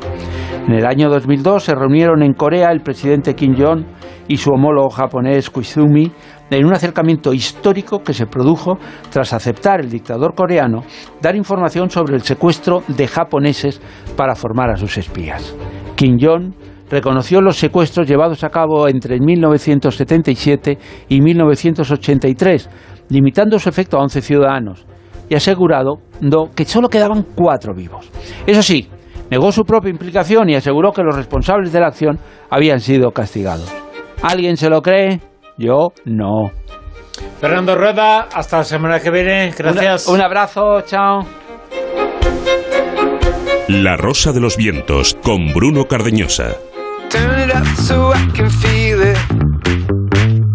[0.67, 3.85] En el año 2002 se reunieron en Corea el presidente Kim Jong
[4.27, 6.11] y su homólogo japonés Koizumi
[6.51, 8.79] en un acercamiento histórico que se produjo
[9.11, 10.83] tras aceptar el dictador coreano
[11.21, 13.81] dar información sobre el secuestro de japoneses
[14.17, 15.55] para formar a sus espías.
[15.97, 16.53] Kim Jong
[16.91, 20.79] reconoció los secuestros llevados a cabo entre 1977
[21.09, 22.69] y 1983,
[23.09, 24.87] limitando su efecto a 11 ciudadanos
[25.29, 25.99] y asegurado
[26.55, 28.11] que solo quedaban cuatro vivos.
[28.47, 28.89] Eso sí,
[29.31, 32.19] negó su propia implicación y aseguró que los responsables de la acción
[32.51, 33.73] habían sido castigados.
[34.23, 35.21] ¿Alguien se lo cree?
[35.59, 36.51] Yo no.
[37.41, 39.53] Fernando Rueda, hasta la semana que viene.
[39.57, 40.09] Gracias.
[40.09, 41.25] Un, un abrazo, chao.
[43.69, 46.57] La Rosa de los Vientos con Bruno Cardeñosa.
[47.15, 49.17] Turn it up so I can feel it.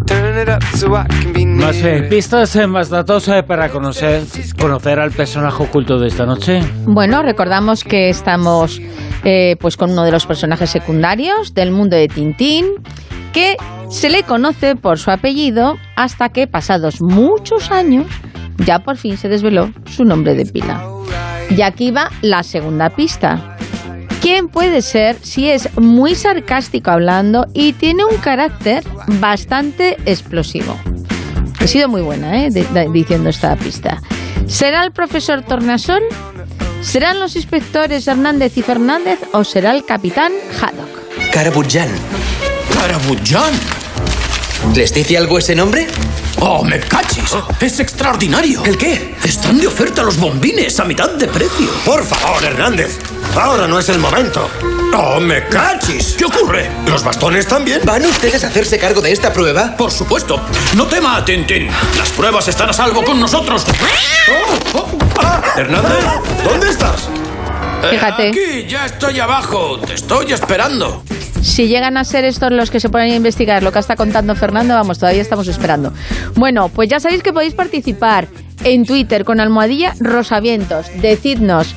[0.06, 3.42] Turn it up so I can be near Más eh, pistas, eh, más datos eh,
[3.42, 4.24] para conocer,
[4.60, 6.60] conocer al personaje oculto de esta noche.
[6.84, 8.78] Bueno, recordamos que estamos
[9.24, 12.66] eh, pues con uno de los personajes secundarios del mundo de Tintín,
[13.32, 13.56] que
[13.88, 18.06] se le conoce por su apellido hasta que, pasados muchos años,
[18.66, 20.84] ya por fin se desveló su nombre de pila.
[21.48, 23.56] Y aquí va la segunda pista.
[24.20, 28.84] ¿Quién puede ser si es muy sarcástico hablando y tiene un carácter
[29.18, 30.76] bastante explosivo?
[31.60, 32.50] He sido muy buena ¿eh?
[32.50, 34.00] de- de- diciendo esta pista.
[34.46, 36.02] ¿Será el profesor Tornasol?
[36.82, 41.30] ¿Serán los inspectores Hernández y Fernández o será el capitán Haddock?
[41.32, 41.88] Carabutjan.
[42.72, 43.52] ¡Carabutjan!
[44.74, 45.88] ¿Les dice algo ese nombre?
[46.38, 47.36] ¡Oh, me cachis!
[47.60, 48.62] ¡Es extraordinario!
[48.64, 49.14] ¿El qué?
[49.24, 51.68] Están de oferta los bombines a mitad de precio.
[51.84, 52.98] Por favor, Hernández.
[53.36, 54.48] Ahora no es el momento.
[54.96, 56.14] ¡Oh, me cachis!
[56.16, 56.70] ¿Qué ocurre?
[56.86, 57.80] ¿Los bastones también?
[57.84, 59.76] ¿Van ustedes a hacerse cargo de esta prueba?
[59.76, 60.40] Por supuesto.
[60.76, 61.68] No tema, Tintín.
[61.96, 63.64] Las pruebas están a salvo con nosotros.
[65.56, 66.04] Hernández,
[66.44, 67.08] ¿dónde estás?
[67.82, 68.28] Eh, Fíjate.
[68.28, 69.78] Aquí, ya estoy abajo.
[69.78, 71.02] Te estoy esperando.
[71.42, 74.34] Si llegan a ser estos los que se ponen a investigar lo que está contando
[74.34, 75.92] Fernando, vamos, todavía estamos esperando.
[76.34, 78.28] Bueno, pues ya sabéis que podéis participar
[78.62, 80.86] en Twitter con almohadilla Rosavientos.
[81.00, 81.74] Decidnos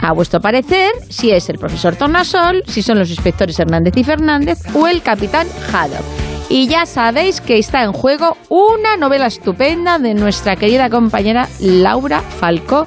[0.00, 4.58] a vuestro parecer si es el profesor Tornasol, si son los inspectores Hernández y Fernández
[4.74, 6.04] o el capitán Haddock.
[6.48, 12.20] Y ya sabéis que está en juego una novela estupenda de nuestra querida compañera Laura
[12.20, 12.86] Falcó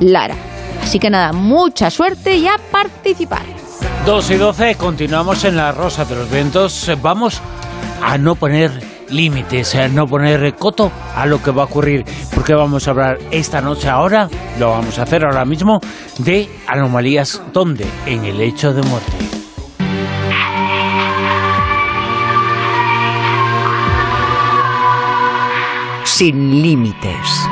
[0.00, 0.51] Lara.
[0.82, 3.42] Así que nada, mucha suerte y a participar.
[4.04, 6.90] 2 y 12, continuamos en la Rosa de los Vientos.
[7.00, 7.40] Vamos
[8.02, 8.70] a no poner
[9.08, 12.04] límites, a no poner coto a lo que va a ocurrir,
[12.34, 14.28] porque vamos a hablar esta noche ahora,
[14.58, 15.80] lo vamos a hacer ahora mismo,
[16.18, 17.40] de anomalías.
[17.52, 17.86] ¿Dónde?
[18.06, 19.12] En el hecho de muerte.
[26.04, 27.51] Sin límites.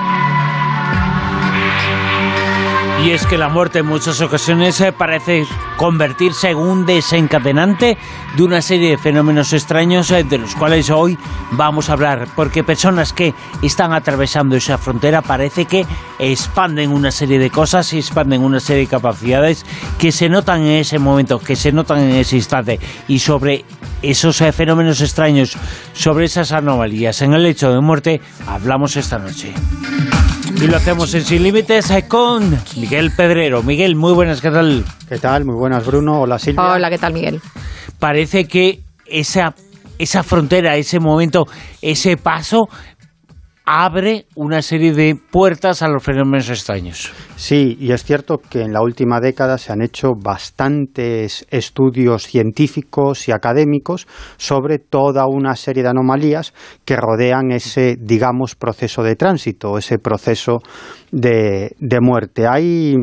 [3.03, 5.47] Y es que la muerte en muchas ocasiones eh, parece
[5.79, 7.97] convertirse en un desencadenante
[8.37, 11.19] de una serie de fenómenos extraños eh, de los cuales hoy
[11.53, 13.33] vamos a hablar, porque personas que
[13.63, 15.87] están atravesando esa frontera parece que
[16.19, 19.65] expanden una serie de cosas y expanden una serie de capacidades
[19.99, 22.79] que se notan en ese momento, que se notan en ese instante.
[23.09, 23.65] Y sobre
[24.03, 25.57] esos eh, fenómenos extraños,
[25.95, 29.55] sobre esas anomalías en el hecho de muerte, hablamos esta noche.
[30.63, 33.63] Y lo hacemos en Sin Límites con Miguel Pedrero.
[33.63, 34.85] Miguel, muy buenas, ¿qué tal?
[35.09, 35.47] ¿Qué tal?
[35.47, 36.21] Muy buenas, Bruno.
[36.21, 36.63] Hola, Silvia.
[36.63, 37.41] Hola, ¿qué tal, Miguel?
[37.99, 39.55] Parece que esa,
[39.99, 41.47] esa frontera, ese momento,
[41.81, 42.69] ese paso
[43.73, 47.13] abre una serie de puertas a los fenómenos extraños.
[47.37, 53.29] Sí, y es cierto que en la última década se han hecho bastantes estudios científicos
[53.29, 56.53] y académicos sobre toda una serie de anomalías
[56.85, 60.59] que rodean ese, digamos, proceso de tránsito, ese proceso
[61.13, 61.71] de,
[62.01, 62.49] muerte.
[62.49, 62.97] Hay,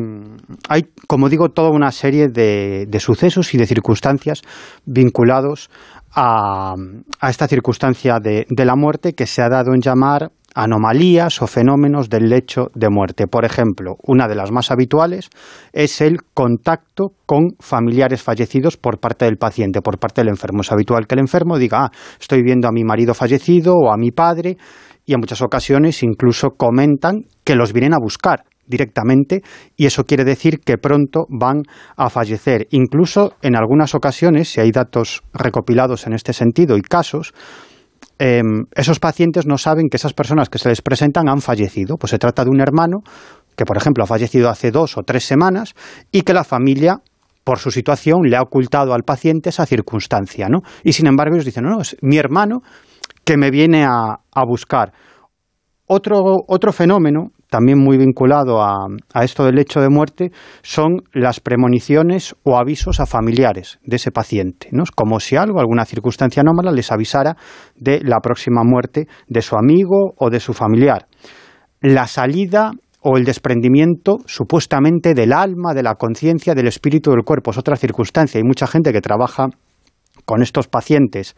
[0.68, 4.42] hay, como digo, toda una serie de, de sucesos y de circunstancias
[4.84, 5.70] vinculados
[6.12, 6.74] a,
[7.20, 11.46] a, esta circunstancia de, de, la muerte que se ha dado en llamar anomalías o
[11.46, 13.26] fenómenos del lecho de muerte.
[13.26, 15.30] Por ejemplo, una de las más habituales
[15.72, 20.62] es el contacto con familiares fallecidos por parte del paciente, por parte del enfermo.
[20.62, 23.96] Es habitual que el enfermo diga, ah, estoy viendo a mi marido fallecido o a
[23.96, 24.56] mi padre,
[25.04, 29.42] y en muchas ocasiones incluso comentan que los vienen a buscar directamente
[29.76, 31.62] y eso quiere decir que pronto van
[31.96, 32.66] a fallecer.
[32.70, 37.32] Incluso en algunas ocasiones, si hay datos recopilados en este sentido y casos,
[38.18, 38.42] eh,
[38.74, 41.96] esos pacientes no saben que esas personas que se les presentan han fallecido.
[41.96, 42.98] Pues se trata de un hermano
[43.56, 45.74] que, por ejemplo, ha fallecido hace dos o tres semanas
[46.12, 47.00] y que la familia
[47.44, 50.58] por su situación le ha ocultado al paciente esa circunstancia, ¿no?
[50.84, 52.60] Y sin embargo ellos dicen, no, no, es mi hermano
[53.24, 54.92] que me viene a, a buscar.
[55.86, 60.30] Otro, otro fenómeno también muy vinculado a, a, esto del hecho de muerte,
[60.62, 64.84] son las premoniciones o avisos a familiares de ese paciente, ¿no?
[64.94, 67.36] como si algo, alguna circunstancia anómala les avisara
[67.76, 71.06] de la próxima muerte de su amigo o de su familiar.
[71.80, 77.52] La salida o el desprendimiento supuestamente del alma, de la conciencia, del espíritu del cuerpo
[77.52, 78.38] es otra circunstancia.
[78.38, 79.46] Hay mucha gente que trabaja
[80.24, 81.36] con estos pacientes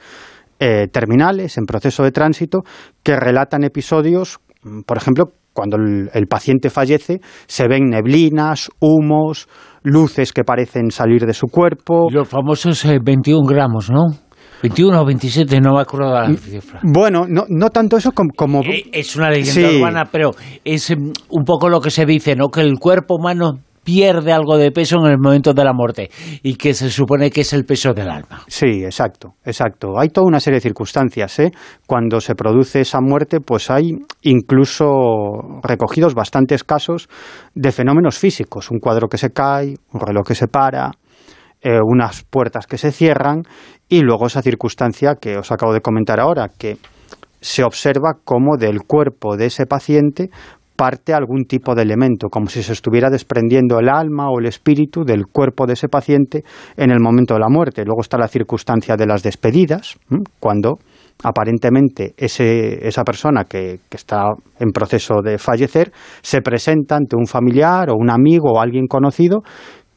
[0.59, 2.63] eh, terminales en proceso de tránsito
[3.03, 4.41] que relatan episodios,
[4.87, 9.47] por ejemplo, cuando el, el, paciente fallece, se ven neblinas, humos,
[9.83, 12.09] luces que parecen salir de su cuerpo.
[12.11, 14.07] Los famosos eh, 21 gramos, ¿no?
[14.63, 16.81] 21 o 27, no me acuerdo la cifra.
[16.83, 18.31] Bueno, no, no tanto eso como...
[18.35, 18.63] como...
[18.63, 19.77] Eh, es una leyenda sí.
[19.77, 20.31] urbana, pero
[20.65, 22.49] es um, un poco lo que se dice, ¿no?
[22.49, 26.11] Que el cuerpo humano pierde algo de peso en el momento de la muerte
[26.43, 28.43] y que se supone que es el peso del alma.
[28.47, 29.99] Sí, exacto, exacto.
[29.99, 31.39] Hay toda una serie de circunstancias.
[31.39, 31.51] ¿eh?
[31.87, 33.93] Cuando se produce esa muerte, pues hay
[34.23, 34.87] incluso
[35.63, 37.09] recogidos bastantes casos
[37.55, 38.71] de fenómenos físicos.
[38.71, 40.93] Un cuadro que se cae, un reloj que se para,
[41.63, 43.43] eh, unas puertas que se cierran
[43.89, 46.79] y luego esa circunstancia que os acabo de comentar ahora, que
[47.41, 50.31] se observa como del cuerpo de ese paciente
[50.81, 55.05] parte algún tipo de elemento, como si se estuviera desprendiendo el alma o el espíritu
[55.05, 56.43] del cuerpo de ese paciente
[56.75, 57.85] en el momento de la muerte.
[57.85, 59.99] Luego está la circunstancia de las despedidas,
[60.39, 60.79] cuando
[61.23, 64.25] aparentemente ese, esa persona que, que, está
[64.59, 65.93] en proceso de fallecer
[66.23, 69.43] se presenta ante un familiar o un amigo o alguien conocido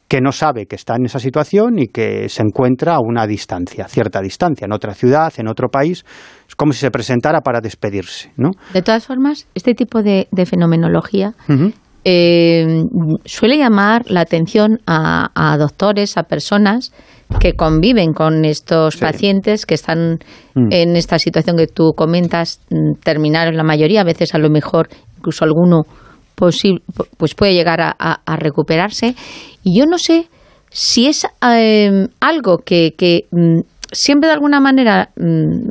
[0.08, 3.88] que no sabe que está en esa situación y que se encuentra a una distancia,
[3.88, 6.04] cierta distancia, en otra ciudad, en otro país,
[6.46, 8.32] es como si se presentara para despedirse.
[8.36, 8.50] ¿no?
[8.72, 11.74] De todas formas, este tipo de, de fenomenología uh -huh.
[12.04, 12.84] eh,
[13.24, 16.92] suele llamar la atención a, a, doctores, a personas
[17.40, 19.00] que conviven con estos sí.
[19.00, 20.18] pacientes que están
[20.54, 20.68] mm.
[20.70, 24.50] en esta situación que tú comentas, mm, terminar en la mayoría, a veces a lo
[24.50, 25.84] mejor incluso alguno
[26.34, 26.82] posible,
[27.16, 29.14] pues puede llegar a, a, a, recuperarse.
[29.62, 30.28] Y yo no sé
[30.70, 33.60] si es eh, algo que, que mm,
[33.92, 35.68] siempre de alguna manera mm,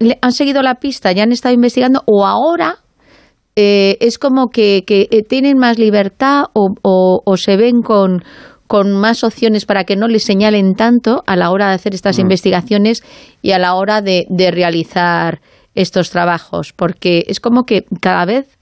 [0.00, 2.78] le han seguido la pista, ya han estado investigando, o ahora
[3.56, 8.22] eh, es como que, que, eh, tienen más libertad o, o, o se ven con,
[8.66, 12.18] con más opciones para que no les señalen tanto a la hora de hacer estas
[12.18, 12.22] mm.
[12.22, 13.02] investigaciones
[13.42, 15.40] y a la hora de, de realizar
[15.74, 18.57] estos trabajos, porque es como que cada vez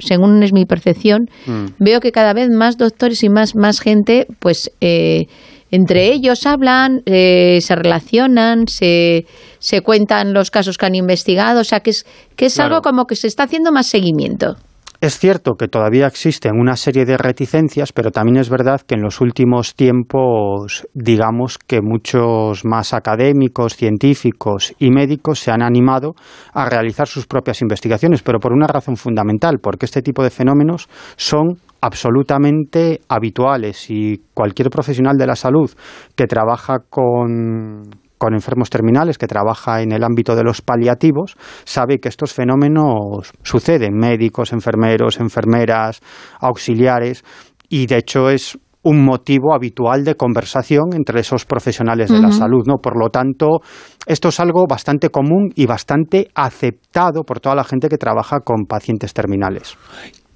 [0.00, 1.66] según es mi percepción, mm.
[1.78, 5.26] veo que cada vez más doctores y más, más gente, pues eh,
[5.70, 9.26] entre ellos hablan, eh, se relacionan, se,
[9.58, 12.04] se cuentan los casos que han investigado, o sea que es,
[12.36, 12.76] que es claro.
[12.76, 14.56] algo como que se está haciendo más seguimiento.
[15.00, 19.00] Es cierto que todavía existen una serie de reticencias, pero también es verdad que en
[19.00, 26.12] los últimos tiempos, digamos que muchos más académicos, científicos y médicos se han animado
[26.52, 30.86] a realizar sus propias investigaciones, pero por una razón fundamental, porque este tipo de fenómenos
[31.16, 35.70] son absolutamente habituales y cualquier profesional de la salud
[36.14, 37.88] que trabaja con
[38.20, 43.32] con enfermos terminales, que trabaja en el ámbito de los paliativos, sabe que estos fenómenos
[43.42, 46.02] suceden, médicos, enfermeros, enfermeras,
[46.38, 47.24] auxiliares,
[47.70, 52.26] y de hecho es un motivo habitual de conversación entre esos profesionales de uh -huh.
[52.26, 52.76] la salud, ¿no?
[52.76, 53.60] Por lo tanto,
[54.06, 58.66] esto es algo bastante común y bastante aceptado por toda la gente que trabaja con
[58.66, 59.76] pacientes terminales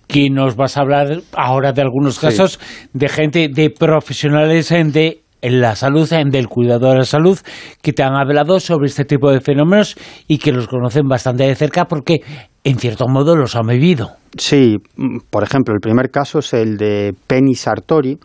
[0.07, 2.89] que nos vas a hablar ahora de algunos casos sí.
[2.93, 7.39] de gente, de profesionales de en la salud, en del cuidado de la salud,
[7.83, 9.95] que te han hablado sobre este tipo de fenómenos
[10.27, 12.23] y que los conocen bastante de cerca porque
[12.65, 14.13] en cierto modo los han vivido.
[14.39, 18.19] Sí, mm, por ejemplo, el primer caso es el de Penny Sartori.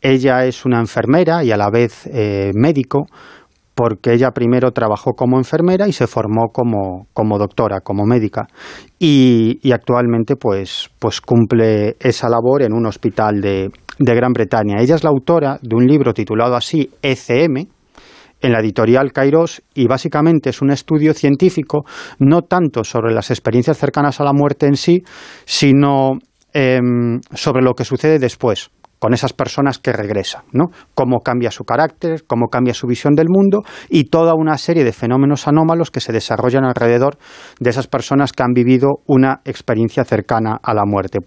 [0.00, 3.06] Ella es una enfermera y a la vez eh, médico
[3.74, 8.46] porque ella primero trabajó como enfermera y se formó como, como doctora, como médica.
[8.98, 14.80] Y, y, actualmente pues, pues cumple esa labor en un hospital de, de Gran Bretaña.
[14.80, 17.68] Ella es la autora de un libro titulado así ECM,
[18.42, 21.84] en la editorial Kairos y básicamente es un estudio científico
[22.18, 25.02] no tanto sobre las experiencias cercanas a la muerte en sí,
[25.44, 26.12] sino
[26.54, 26.80] eh,
[27.34, 30.66] sobre lo que sucede después con esas personas que regresan, ¿no?
[30.94, 34.92] Cómo cambia su carácter, cómo cambia su visión del mundo y toda una serie de
[34.92, 37.16] fenómenos anómalos que se desarrollan alrededor
[37.60, 41.20] de esas personas que han vivido una experiencia cercana a la muerte.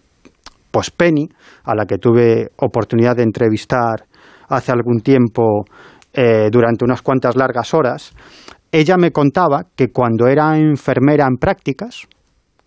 [0.74, 1.30] Pues Penny,
[1.66, 4.08] a la que tuve oportunidad de entrevistar
[4.50, 5.66] hace algún tiempo
[6.12, 8.12] eh, durante unas cuantas largas horas,
[8.72, 12.08] ella me contaba que cuando era enfermera en prácticas,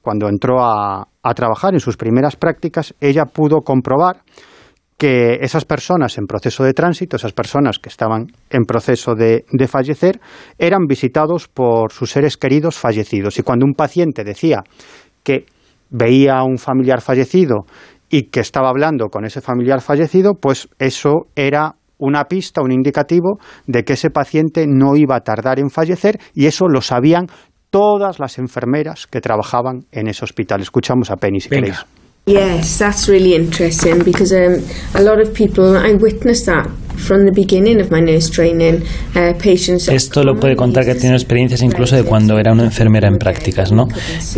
[0.00, 4.22] cuando entró a, trabajar en sus primeras prácticas, ella pudo comprobar
[4.96, 9.66] que esas personas en proceso de tránsito, esas personas que estaban en proceso de, de,
[9.66, 10.20] fallecer,
[10.58, 13.36] eran visitados por sus seres queridos fallecidos.
[13.40, 14.62] Y cuando un paciente decía
[15.24, 15.46] que
[15.90, 17.66] veía a un familiar fallecido
[18.08, 23.38] y que estaba hablando con ese familiar fallecido, pues eso era una pista, un indicativo
[23.66, 27.26] de que ese paciente no iba a tardar en fallecer y eso lo sabían
[27.70, 30.60] todas las enfermeras que trabajaban en ese hospital.
[30.60, 31.62] Escuchamos a Penny si Venga.
[31.66, 32.05] queréis.
[32.28, 34.60] Yes, that's really interesting because um,
[34.96, 36.66] a lot of people, I witnessed that
[36.96, 38.82] from the beginning of my nurse training,
[39.38, 39.88] patients.
[39.88, 43.18] Esto lo puede contar que ha tenido experiencias incluso de cuando era una enfermera en
[43.18, 43.86] prácticas, ¿no?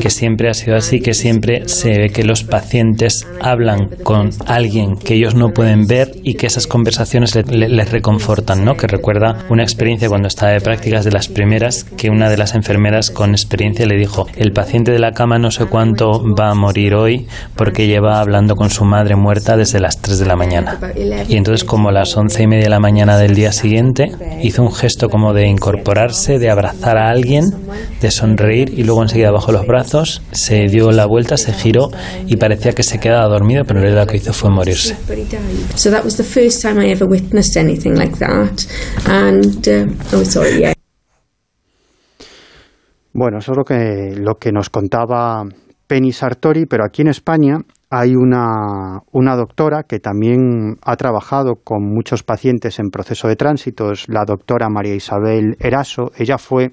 [0.01, 4.97] Que siempre ha sido así, que siempre se ve que los pacientes hablan con alguien
[4.97, 8.77] que ellos no pueden ver y que esas conversaciones le, le, les reconfortan, ¿no?
[8.77, 12.55] Que recuerda una experiencia cuando estaba de prácticas de las primeras que una de las
[12.55, 16.55] enfermeras con experiencia le dijo, el paciente de la cama no sé cuánto va a
[16.55, 20.34] morir hoy porque que lleva hablando con su madre muerta desde las 3 de la
[20.34, 20.80] mañana.
[21.28, 24.10] Y entonces como a las once y media de la mañana del día siguiente,
[24.42, 27.44] hizo un gesto como de incorporarse, de abrazar a alguien,
[28.00, 31.90] de sonreír y luego enseguida bajó los brazos, se dio la vuelta, se giró
[32.26, 34.96] y parecía que se quedaba dormido, pero en realidad lo que hizo fue morirse.
[34.98, 35.12] Uh,
[40.16, 40.72] oh.
[43.12, 45.44] Bueno, eso es lo que, lo que nos contaba
[45.89, 47.56] Penny Sartori, pero aquí en España
[47.90, 53.90] hay una, una, doctora que también ha trabajado con muchos pacientes en proceso de tránsito,
[53.90, 56.12] es la doctora María Isabel Eraso.
[56.19, 56.73] Ella fue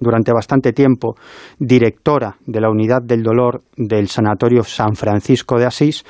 [0.00, 1.16] durante bastante tiempo
[1.58, 6.04] directora de la unidad del dolor del Sanatorio San Francisco de Asís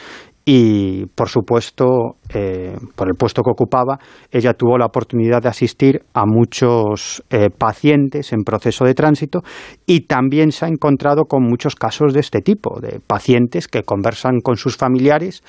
[0.51, 3.99] y por supuesto, eh, por el puesto que ocupaba,
[4.31, 9.43] ella tuvo la oportunidad de asistir a muchos eh, pacientes en proceso de tránsito
[9.85, 14.41] y también se ha encontrado con muchos casos de este tipo, de pacientes que conversan
[14.43, 15.43] con sus familiares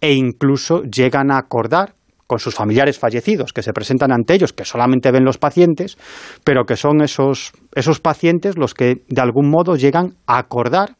[0.00, 1.92] e incluso llegan a acordar
[2.26, 5.98] con sus familiares fallecidos que se presentan ante ellos, que solamente ven los pacientes,
[6.44, 10.96] pero que son esos, esos pacientes los que de algún modo llegan a acordar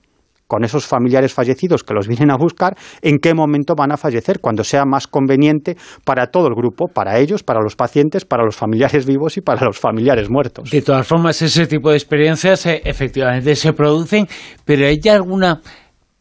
[0.46, 4.40] con esos familiares fallecidos que los vienen a buscar, en qué momento van a fallecer,
[4.40, 8.56] cuando sea más conveniente para todo el grupo, para ellos, para los pacientes, para los
[8.56, 10.70] familiares vivos y para los familiares muertos.
[10.70, 14.26] De todas formas, ese tipo de experiencias eh, efectivamente se producen,
[14.64, 15.60] pero ¿hay alguna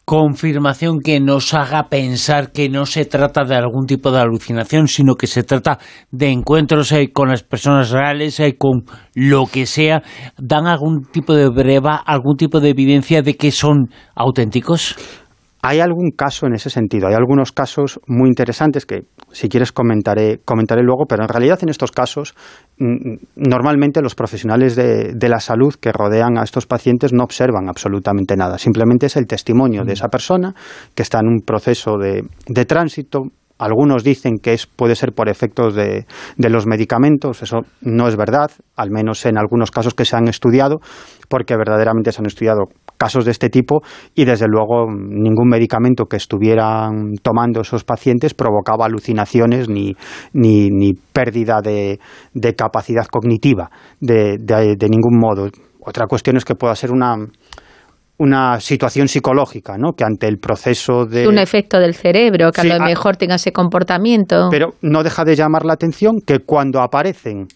[0.05, 5.15] confirmación que nos haga pensar que no se trata de algún tipo de alucinación, sino
[5.15, 5.79] que se trata
[6.11, 10.03] de encuentros eh, con las personas reales, eh, con lo que sea,
[10.37, 14.95] dan algún tipo de breva, algún tipo de evidencia de que son auténticos?
[15.67, 20.39] Hay algún caso en ese sentido, hay algunos casos muy interesantes que si quieres comentaré,
[20.45, 22.35] comentaré luego, pero en realidad en estos casos
[22.77, 28.35] normalmente los profesionales de, de, la salud que rodean a estos pacientes no observan absolutamente
[28.35, 30.53] nada, simplemente es el testimonio de esa persona
[30.93, 33.23] que está en un proceso de, de tránsito,
[33.57, 36.05] algunos dicen que es, puede ser por efectos de,
[36.37, 40.27] de, los medicamentos, eso no es verdad, al menos en algunos casos que se han
[40.27, 40.79] estudiado,
[41.27, 42.65] porque verdaderamente se han estudiado
[42.97, 43.81] casos de este tipo
[44.13, 49.95] y desde luego ningún medicamento que estuvieran tomando esos pacientes provocaba alucinaciones ni,
[50.33, 51.99] ni, ni pérdida de,
[52.33, 53.69] de, capacidad cognitiva
[53.99, 55.49] de, de, ningún modo.
[55.81, 57.15] Otra cuestión es que pueda ser una
[58.17, 59.91] una situación psicológica, ¿no?
[59.91, 61.27] Que ante el proceso de...
[61.27, 64.47] Un efecto del cerebro, que sí, a lo mejor tenga ese comportamiento.
[64.49, 67.47] Pero no deja de llamar la atención que cuando aparecen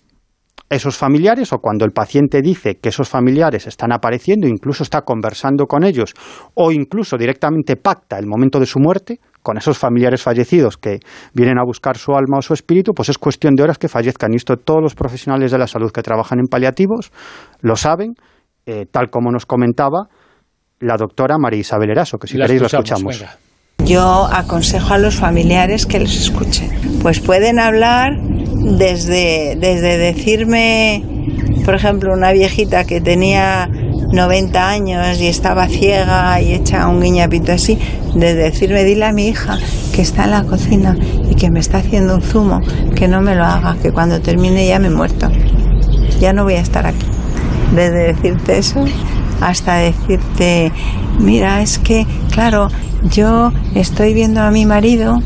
[0.70, 5.66] esos familiares o cuando el paciente dice que esos familiares están apareciendo, incluso está conversando
[5.66, 6.14] con ellos
[6.54, 11.00] o incluso directamente pacta el momento de su muerte con esos familiares fallecidos que
[11.34, 14.34] vienen a buscar su alma o su espíritu, pues es cuestión de horas que fallezcan.
[14.34, 17.12] Y esto todos los profesionales de la salud que trabajan en paliativos
[17.62, 18.14] lo saben,
[18.66, 20.08] eh, tal como nos comentaba
[20.80, 23.20] la doctora María Isabel Eraso, que si La queréis escuchamos, lo escuchamos.
[23.20, 23.49] venga.
[23.86, 26.70] Yo aconsejo a los familiares que los escuchen.
[27.02, 31.04] Pues pueden hablar desde, desde decirme,
[31.66, 33.70] por ejemplo, una viejita que tenía
[34.12, 37.78] 90 años y estaba ciega y hecha un guiñapito así,
[38.16, 39.58] de decirme, dile a mi hija
[39.94, 40.98] que está en la cocina
[41.30, 42.62] y que me está haciendo un zumo,
[42.96, 45.32] que no me lo haga, que cuando termine ya me he muerto.
[46.20, 47.06] Ya no voy a estar aquí.
[47.74, 48.84] Desde decirte eso
[49.42, 50.72] hasta decirte,
[51.20, 52.70] mira, es que, claro,
[53.12, 55.22] yo estoy viendo a mi marido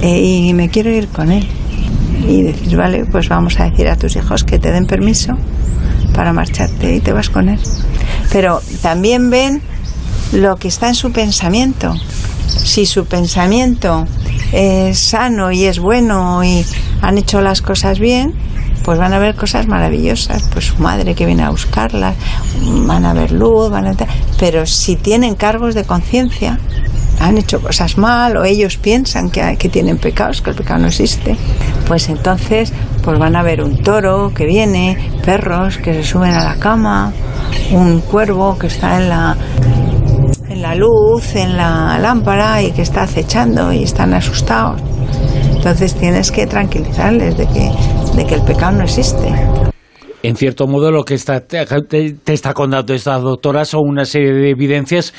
[0.00, 1.48] eh, y me quiero ir con él.
[2.26, 5.36] Y decir, vale, pues vamos a decir a tus hijos que te den permiso
[6.14, 7.60] para marcharte y te vas con él.
[8.32, 9.62] Pero también ven
[10.32, 11.94] lo que está en su pensamiento.
[12.46, 14.06] Si su pensamiento
[14.52, 16.64] es sano y es bueno y
[17.02, 18.34] han hecho las cosas bien,
[18.84, 20.48] pues van a ver cosas maravillosas.
[20.52, 22.14] Pues su madre que viene a buscarlas,
[22.86, 23.94] van a ver luz, van a...
[24.38, 26.58] Pero si tienen cargos de conciencia,
[27.20, 30.88] han hecho cosas mal o ellos piensan que, que tienen pecados, que el pecado no
[30.88, 31.36] existe,
[31.86, 36.44] pues entonces pues van a ver un toro que viene, perros que se suben a
[36.44, 37.12] la cama,
[37.70, 39.36] un cuervo que está en la
[40.48, 44.80] en la luz, en la lámpara y que está acechando y están asustados.
[45.54, 47.72] Entonces tienes que tranquilizarles de que,
[48.16, 49.32] de que el pecado no existe.
[50.22, 54.32] En cierto modo, lo que está, te, te está contando esta doctora son una serie
[54.32, 55.12] de evidencias,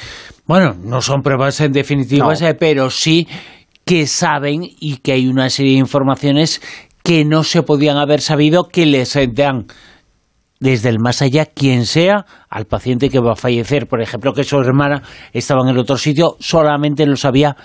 [0.47, 2.47] bueno, no son pruebas en definitivas, No.
[2.47, 3.27] eh, pero sí
[3.83, 6.61] que saben y que hay una serie de informaciones
[7.03, 9.67] que no se podían haber sabido que les dan
[10.59, 13.87] desde el más allá quien sea al paciente que va a fallecer.
[13.87, 15.03] Por ejemplo, que su hermana
[15.33, 17.55] estaba en el otro sitio, solamente lo sabía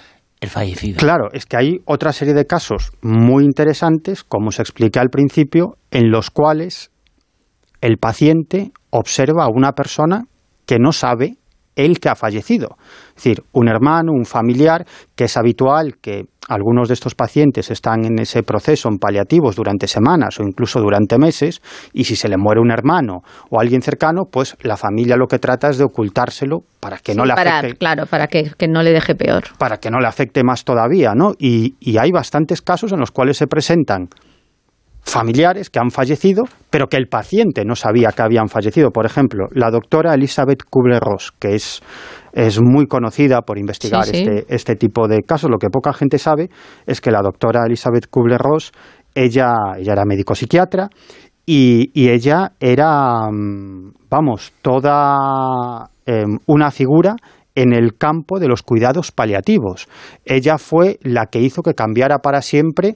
[0.40, 0.98] el fallecido.
[0.98, 5.76] Claro, es que hay otra serie de casos muy interesantes, como se expliqué al principio,
[5.90, 6.90] en los cuales
[7.80, 10.24] el paciente observa a una persona
[10.66, 11.36] que no sabe
[11.76, 12.76] él que ha fallecido.
[13.08, 18.04] Es decir, un hermano, un familiar, que es habitual que algunos de estos pacientes están
[18.04, 21.62] en ese proceso en paliativos durante semanas o incluso durante meses,
[21.92, 25.38] y si se le muere un hermano o alguien cercano, pues la familia lo que
[25.38, 28.82] trata es de ocultárselo para que no le para, afecte Claro, para que, que no
[28.82, 29.44] le deje peor.
[29.58, 31.32] para que no le afecte más todavía, ¿no?
[31.38, 34.08] Y, y hay bastantes casos en los cuales se presentan
[35.02, 38.90] familiares que han fallecido, pero que el paciente no sabía que habían fallecido.
[38.90, 41.80] Por ejemplo, la doctora Elizabeth Kubler-Ross, que es,
[42.32, 44.22] es muy conocida por investigar Sí, sí.
[44.22, 45.50] Este, este tipo de casos.
[45.50, 46.50] Lo que poca gente sabe
[46.86, 48.72] es que la doctora Elizabeth Kubler-Ross,
[49.14, 50.88] ella, ella era médico psiquiatra
[51.46, 57.16] y, y ella era, mm, vamos, toda em, una figura
[57.54, 59.88] en el campo de los cuidados paliativos.
[60.24, 62.94] Ella fue la que hizo que cambiara para siempre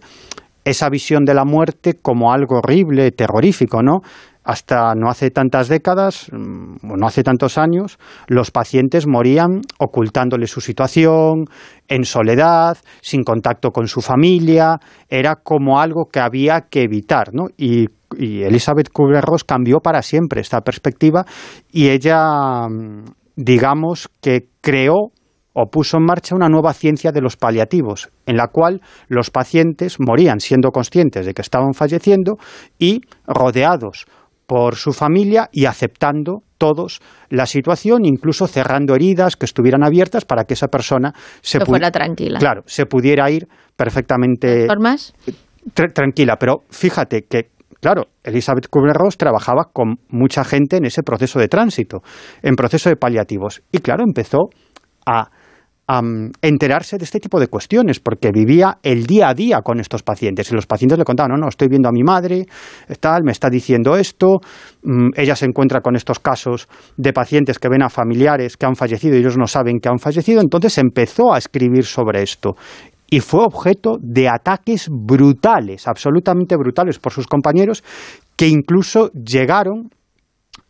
[0.64, 4.00] esa visión de la muerte como algo horrible, terrorífico, ¿no?
[4.44, 7.98] Hasta no hace tantas décadas, mm, no hace tantos años,
[8.28, 11.46] los pacientes morían ocultándole su situación,
[11.88, 14.76] en soledad, sin contacto con su familia,
[15.08, 17.46] era como algo que había que evitar, ¿no?
[17.56, 17.86] Y,
[18.18, 21.24] y Elizabeth Kubler-Ross cambió para siempre esta perspectiva
[21.72, 23.04] y ella, mm,
[23.36, 25.10] digamos que creó
[25.54, 29.96] o puso en marcha una nueva ciencia de los paliativos, en la cual los pacientes
[30.00, 32.36] morían siendo conscientes de que estaban falleciendo
[32.78, 34.06] y rodeados
[34.46, 37.00] por su familia y aceptando todos
[37.30, 41.90] la situación, incluso cerrando heridas que estuvieran abiertas para que esa persona se Que fuera
[41.90, 42.38] tranquila.
[42.38, 43.46] Claro, se pudiera ir
[43.76, 44.66] perfectamente
[45.74, 47.48] tra- tranquila, pero fíjate que,
[47.80, 51.98] claro, Elizabeth Kubler-Ross trabajaba con mucha gente en ese proceso de tránsito,
[52.42, 54.48] en proceso de paliativos, y claro, empezó
[55.06, 55.28] a,
[56.40, 60.50] enterarse de este tipo de cuestiones, porque vivía el día a día con estos pacientes,
[60.50, 62.46] y los pacientes le contaban, no, no, estoy viendo a mi madre,
[63.00, 64.40] tal, me está diciendo esto,
[64.82, 68.76] mm, ella se encuentra con estos casos de pacientes que ven a familiares que han
[68.76, 72.56] fallecido y ellos no saben que han fallecido, entonces empezó a escribir sobre esto.
[73.10, 77.84] Y fue objeto de ataques brutales, absolutamente brutales por sus compañeros,
[78.36, 79.90] que incluso llegaron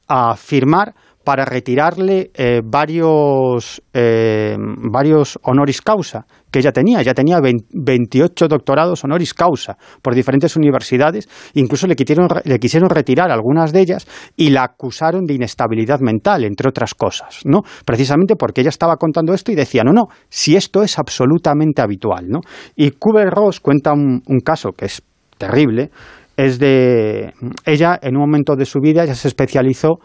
[0.09, 0.95] a firmar
[1.25, 7.01] para retirarle eh, varios, eh, varios honoris causa que ella tenía.
[7.01, 11.29] Ella tenía 20 28 doctorados honoris causa por diferentes universidades.
[11.55, 14.07] Incluso le quisieron, le quisieron retirar algunas de ellas
[14.37, 17.63] y la acusaron de inestabilidad mental, entre otras cosas, ¿no?
[17.85, 22.29] Precisamente porque ella estaba contando esto y decía, no, no, si esto es absolutamente habitual,
[22.29, 22.41] ¿no?
[22.77, 25.03] Y Kubler-Ross cuenta un, un caso que es
[25.39, 25.91] terrible,
[26.37, 27.33] es de
[27.65, 29.99] ella en un momento de su vida ya se especializó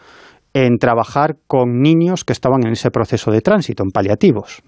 [0.65, 4.61] en trabajar con niños que estaban en ese proceso de tránsito, en paliativos,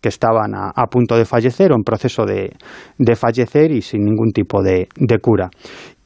[0.00, 2.52] que estaban a, punto de fallecer o en proceso de,
[2.98, 5.50] de fallecer y sin ningún tipo de, de cura.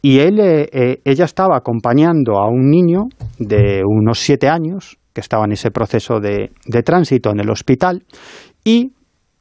[0.03, 3.05] Y él, eh, eh, ella estaba acompañando a un niño
[3.39, 7.51] de unos siete años que que estaba en ese proceso de, de tránsito en el
[7.51, 8.05] hospital
[8.65, 8.93] y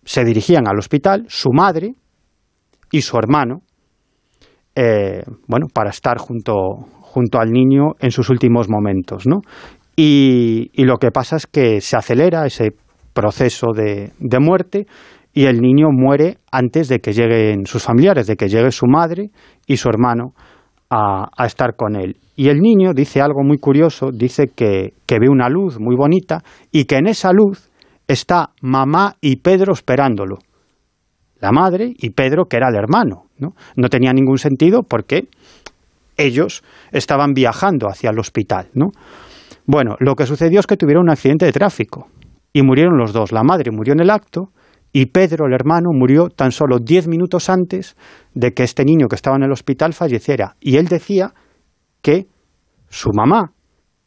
[0.03, 1.93] se dirigían al hospital su madre
[2.91, 3.61] y su hermano,
[4.75, 6.53] eh, bueno, para estar junto,
[7.09, 9.41] junto al niño en sus últimos momentos, ¿no?
[9.95, 12.69] Y, lo que pasa es que se acelera ese
[13.13, 14.85] proceso de, de muerte
[15.33, 19.29] y el niño muere antes de que lleguen sus familiares, de que llegue su madre
[19.67, 20.33] y su hermano
[20.89, 22.15] a, a estar con él.
[22.35, 26.43] Y el niño dice algo muy curioso, dice que, que ve una luz muy bonita
[26.71, 27.69] y que en esa luz
[28.07, 30.37] está mamá y Pedro esperándolo.
[31.41, 33.23] La madre y Pedro, que era el hermano.
[33.37, 35.27] No, no tenía ningún sentido porque
[36.19, 38.67] ellos estaban viajando hacia el hospital.
[38.73, 38.87] ¿no?
[39.65, 42.07] Bueno, lo que sucedió es que tuvieron un accidente de tráfico
[42.53, 43.31] y murieron los dos.
[43.31, 44.51] La madre murió en el acto
[44.91, 47.95] y Pedro, el hermano, murió tan solo diez minutos antes
[48.33, 50.55] de que este niño que estaba en el hospital falleciera.
[50.59, 51.33] Y él decía
[52.01, 52.25] que
[52.89, 53.51] su mamá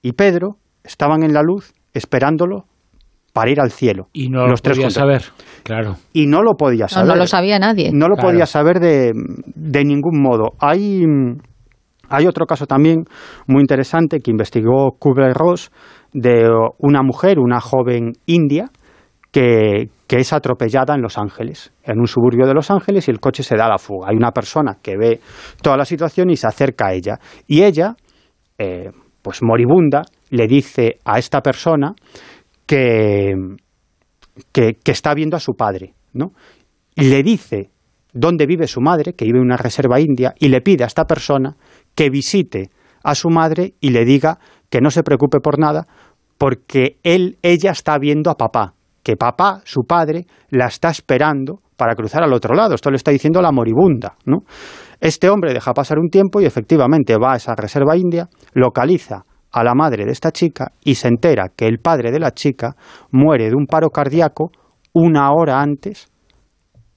[0.02, 2.64] y Pedro estaban en la luz esperándolo
[3.32, 4.08] para ir al cielo.
[4.12, 4.94] Y no los lo tres podía juntos.
[4.94, 5.22] saber,
[5.62, 5.96] claro.
[6.12, 7.08] Y no lo podía No, saber.
[7.08, 7.90] no lo sabía nadie.
[7.92, 8.30] No lo Claro.
[8.30, 9.12] podía saber de,
[9.54, 10.54] de ningún modo.
[10.58, 11.04] Hay,
[12.12, 13.04] hay otro caso también
[13.46, 15.70] muy interesante que investigó Kubler-Ross
[16.12, 16.48] de
[16.78, 18.70] una mujer, una joven india,
[19.30, 23.18] que, que es atropellada en Los Ángeles, en un suburbio de Los Ángeles, y el
[23.18, 24.08] coche se da a la fuga.
[24.10, 25.20] Hay una persona que ve
[25.62, 27.18] toda la situación y se acerca a ella.
[27.46, 27.96] Y ella,
[28.58, 28.90] eh,
[29.22, 31.94] pues moribunda, le dice a esta persona
[32.66, 33.32] que,
[34.52, 36.32] que, que está viendo a su padre, ¿no?
[36.94, 37.70] Y le dice
[38.12, 41.06] dónde vive su madre, que vive en una reserva india, y le pide a esta
[41.06, 41.56] persona
[41.94, 42.70] que visite
[43.04, 44.38] a su madre y le diga
[44.70, 45.86] que no se preocupe por nada,
[46.38, 51.94] porque él, ella está viendo a papá, que papá, su padre, la está esperando para
[51.94, 52.74] cruzar al otro lado.
[52.74, 54.38] Esto le está diciendo la moribunda, ¿no?
[55.00, 59.64] Este hombre deja pasar un tiempo y efectivamente va a esa reserva india, localiza a
[59.64, 62.76] la madre de esta chica y se entera que el padre de la chica
[63.10, 64.50] muere de un paro cardíaco
[64.92, 66.11] una hora antes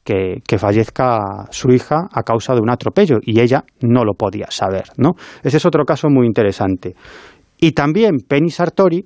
[0.05, 4.83] que, fallezca su hija a causa de un atropello y ella no lo podía saber,
[4.97, 5.13] ¿no?
[5.43, 6.95] Ese es otro caso muy interesante.
[7.59, 9.05] Y también Penny Sartori,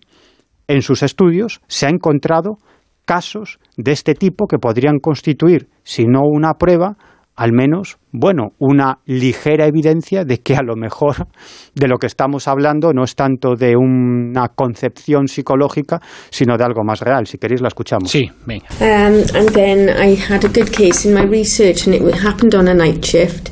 [0.68, 2.58] en sus estudios, se ha encontrado
[3.06, 6.98] casos de este tipo que podrían constituir, si no una prueba,
[7.40, 11.28] al menos, bueno, una ligera evidencia de que a lo mejor
[11.74, 16.02] de lo que estamos hablando no es tanto de una concepción psicológica,
[16.32, 17.28] sino de algo más real.
[17.28, 18.12] Si queréis, la escuchamos.
[18.12, 18.66] Sí, venga.
[18.82, 22.68] Um, and then I had a good case in my research, and it happened on
[22.68, 23.52] a night shift.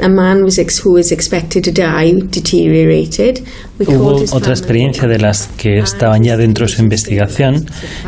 [0.00, 3.44] A man was ex- who was expected to die deteriorated.
[3.78, 7.66] We Hubo otra experiencia de las que estaban ya dentro de su investigación,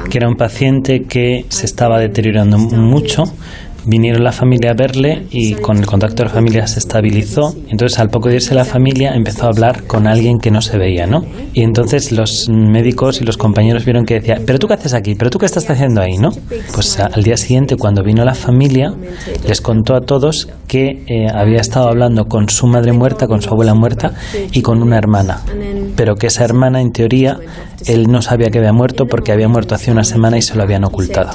[0.08, 3.24] que era un paciente que se estaba deteriorando mucho.
[3.86, 7.54] Vinieron la familia a verle y con el contacto de la familia se estabilizó.
[7.68, 10.78] Entonces, al poco de irse la familia, empezó a hablar con alguien que no se
[10.78, 11.24] veía, ¿no?
[11.54, 15.14] Y entonces los médicos y los compañeros vieron que decía, ¿pero tú qué haces aquí?
[15.14, 16.30] ¿Pero tú qué estás haciendo ahí, no?
[16.74, 18.92] Pues al día siguiente, cuando vino la familia,
[19.46, 23.50] les contó a todos que eh, había estado hablando con su madre muerta, con su
[23.50, 24.12] abuela muerta
[24.52, 25.40] y con una hermana.
[25.96, 27.38] Pero que esa hermana, en teoría,
[27.86, 30.62] él no sabía que había muerto porque había muerto hace una semana y se lo
[30.62, 31.32] habían ocultado.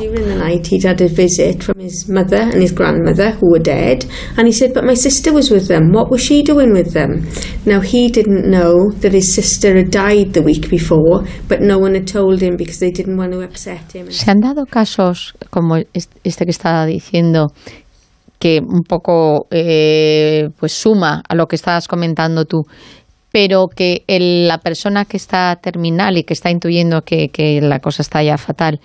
[14.14, 17.48] Se han dado casos como est- este que estaba diciendo
[18.40, 22.64] que un poco eh, pues suma a lo que estabas comentando tú,
[23.32, 27.30] pero que el- la persona que está terminal y que está intuyendo que,
[27.62, 28.80] la cosa está ya fatal,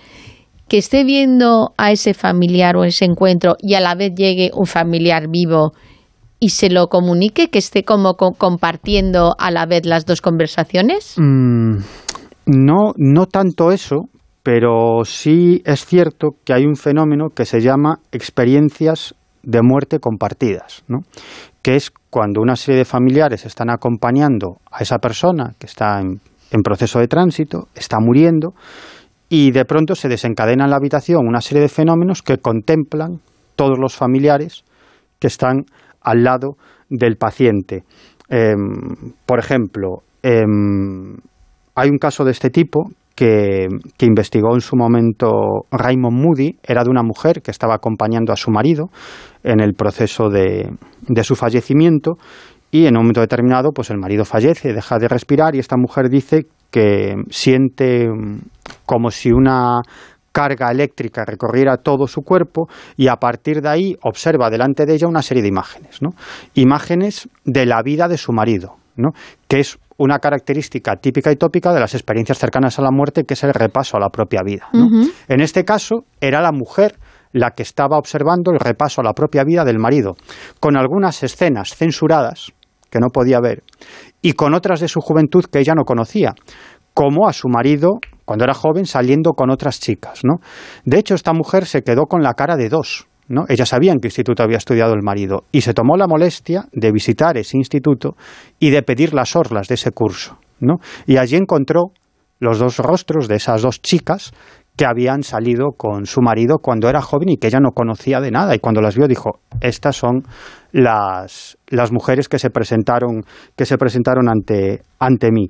[0.67, 4.65] que esté viendo a ese familiar o ese encuentro y a la vez llegue un
[4.65, 5.71] familiar vivo
[6.39, 11.15] y se lo comunique, que esté como co- compartiendo a la vez las dos conversaciones?
[11.17, 11.77] Mm,
[12.47, 14.05] no, no tanto eso,
[14.43, 20.83] pero sí es cierto que hay un fenómeno que se llama experiencias de muerte compartidas,
[20.87, 20.99] ¿no?
[21.61, 26.19] que es cuando una serie de familiares están acompañando a esa persona que está en,
[26.51, 28.53] en proceso de tránsito, está muriendo,
[29.29, 33.19] y de pronto se desencadena en la habitación una serie de fenómenos que contemplan
[33.55, 34.63] todos los familiares
[35.19, 35.65] que están
[36.01, 36.57] al lado
[36.89, 37.83] del paciente.
[38.27, 41.15] Em, por ejemplo, em,
[41.75, 43.67] hay un caso de este tipo que,
[43.97, 48.35] que investigó en su momento Raymond Moody, era de una mujer que estaba acompañando a
[48.35, 48.89] su marido
[49.43, 50.69] en el proceso de,
[51.07, 52.13] de su fallecimiento
[52.71, 56.09] y en un momento determinado pues el marido fallece, deja de respirar y esta mujer
[56.09, 58.07] dice que siente
[58.85, 59.81] como si una
[60.31, 65.07] carga eléctrica recorriera todo su cuerpo y a partir de ahí observa delante de ella
[65.07, 66.11] una serie de imágenes, ¿no?
[66.53, 69.09] Imágenes de la vida de su marido, ¿no?
[69.49, 73.35] Que es una característica típica y tópica de las experiencias cercanas a la muerte, que
[73.35, 74.67] es el repaso a la propia vida.
[74.73, 74.87] ¿no?
[75.27, 76.95] En este caso, era la mujer
[77.33, 80.15] la que estaba observando el repaso a la propia vida del marido,
[80.59, 82.51] con algunas escenas censuradas
[82.89, 83.63] que no podía ver
[84.23, 86.33] y con otras de su juventud que ella no conocía,
[86.95, 90.21] como a su marido cuando era joven saliendo con otras chicas.
[90.23, 90.37] ¿no?
[90.83, 93.07] De hecho, esta mujer se quedó con la cara de dos.
[93.31, 93.45] ¿No?
[93.47, 96.91] Ella sabía en qué instituto había estudiado el marido y se tomó la molestia de
[96.91, 98.15] visitar ese instituto
[98.59, 100.37] y de pedir las orlas de ese curso.
[100.59, 100.75] ¿no?
[101.05, 101.91] Y allí encontró
[102.39, 104.31] los dos rostros de esas dos chicas
[104.75, 108.31] que habían salido con su marido cuando era joven y que ella no conocía de
[108.31, 108.55] nada.
[108.55, 110.23] Y cuando las vio dijo, estas son
[110.71, 113.23] las, las mujeres que se presentaron,
[113.55, 115.49] que se presentaron ante, ante mí.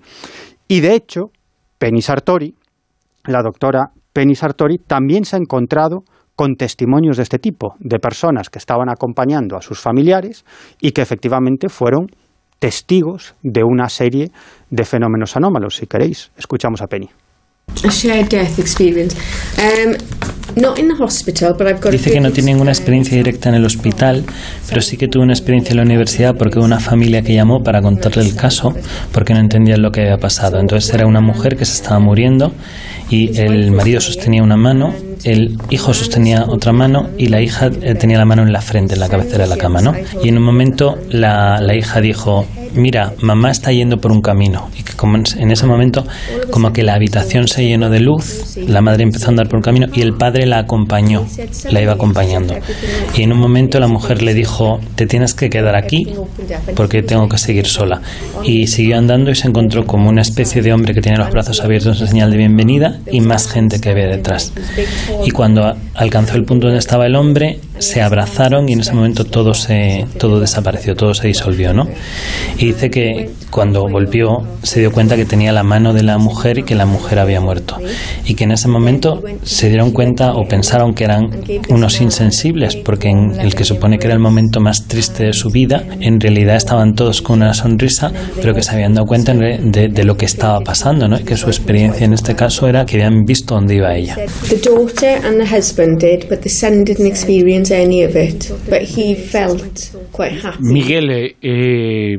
[0.68, 1.32] Y de hecho,
[1.78, 2.56] Penny Sartori,
[3.26, 6.04] la doctora Penny Sartori, también se ha encontrado
[6.42, 10.44] con testimonios de este tipo, de personas que estaban acompañando a sus familiares
[10.82, 12.08] y que efectivamente fueron
[12.58, 14.32] testigos de una serie
[14.72, 15.76] de fenómenos anómalos.
[15.76, 17.10] Si queréis, escuchamos a Penny.
[21.92, 24.26] Dice que no tiene ninguna experiencia directa en el hospital,
[24.68, 27.62] pero sí que tuvo una experiencia en la universidad porque hubo una familia que llamó
[27.64, 28.74] para contarle el caso
[29.14, 30.60] porque no entendían lo que había pasado.
[30.60, 32.52] Entonces era una mujer que se estaba muriendo
[33.12, 34.94] y el marido sostenía una mano,
[35.24, 38.96] el hijo sostenía otra mano y la hija eh, tenía la mano en la frente,
[38.96, 39.94] en la cabecera de la cama, ¿no?
[40.24, 44.70] Y en un momento la, la hija dijo, mira, mamá está yendo por un camino.
[44.78, 46.06] Y que como en ese momento,
[46.50, 49.64] como que la habitación se llenó de luz, la madre empezó a andar por un
[49.64, 51.26] camino y el padre la acompañó,
[51.70, 52.56] la iba acompañando.
[53.16, 56.08] Y en un momento la mujer le dijo, te tienes que quedar aquí
[56.76, 58.02] porque tengo que seguir sola.
[58.44, 61.62] Y siguió andando y se encontró como una especie de hombre que tiene los brazos
[61.62, 64.54] abiertos en señal de bienvenida y más gente que había detrás.
[65.26, 69.26] Y cuando alcanzó el punto donde estaba el hombre, se abrazaron y en ese momento
[69.26, 71.88] todo se todo desapareció, todo se disolvió, ¿no?
[72.58, 76.60] Y dice que cuando volvió se dio cuenta que tenía la mano de la mujer
[76.60, 77.78] y que la mujer había muerto.
[78.26, 81.30] Y que en ese momento se dieron cuenta o pensaron que eran
[81.70, 85.50] unos insensibles, porque en el que supone que era el momento más triste de su
[85.50, 89.90] vida, en realidad estaban todos con una sonrisa, pero que se habían dado cuenta de,
[89.90, 91.20] de lo que estaba pasando, ¿no?
[91.20, 94.18] Y que su experiencia en este caso era que habían visto dónde iba ella.
[97.66, 98.52] The any of it.
[98.70, 100.58] But he felt quite happy.
[100.62, 102.18] Miguel, eh, eh,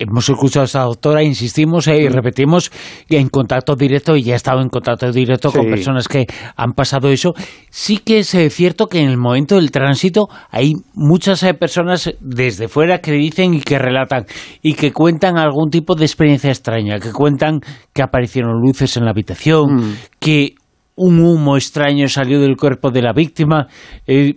[0.00, 2.72] hemos escuchado a esta doctora, insistimos eh, y repetimos
[3.06, 6.26] que en contacto directo, y ya he estado en contacto directo con personas que
[6.56, 7.34] han pasado eso.
[7.68, 12.14] Sí que es eh, cierto que en el momento del tránsito hay muchas eh, personas
[12.20, 14.24] desde fuera que dicen y que relatan
[14.62, 17.60] y que cuentan algún tipo de experiencia extraña, que cuentan
[17.92, 20.54] que aparecieron luces en la habitación, que
[20.96, 23.68] un humo extraño salió del cuerpo de la víctima.
[24.06, 24.36] Eh,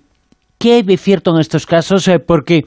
[0.63, 2.07] ¿Qué hay de cierto en estos casos?
[2.07, 2.61] Eh, porque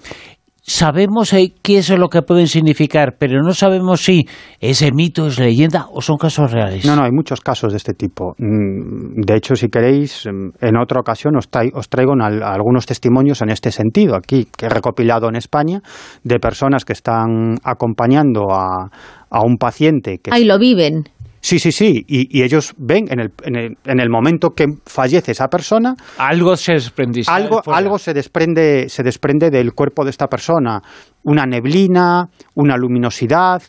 [0.60, 4.26] sabemos eh, qué es lo que pueden significar, pero no sabemos si
[4.60, 6.84] es eh, mito, es leyenda o son casos reales.
[6.84, 8.34] No, no, hay muchos casos de este tipo.
[8.36, 12.84] Mm, De hecho, si queréis, mm, en otra ocasión os, trai- os traigo al- algunos
[12.84, 15.80] testimonios en este sentido, aquí, que he recopilado en España,
[16.22, 18.90] de personas que están acompañando a,
[19.30, 21.04] a un paciente que Ahí lo viven.
[21.46, 22.04] Sí, sí, sí.
[22.08, 25.94] Y, y ellos ven en el, en, el, en el momento que fallece esa persona.
[26.18, 27.22] Algo se desprende.
[27.28, 30.82] Algo, algo se, desprende, se desprende del cuerpo de esta persona.
[31.22, 32.24] Una neblina,
[32.56, 33.62] una luminosidad.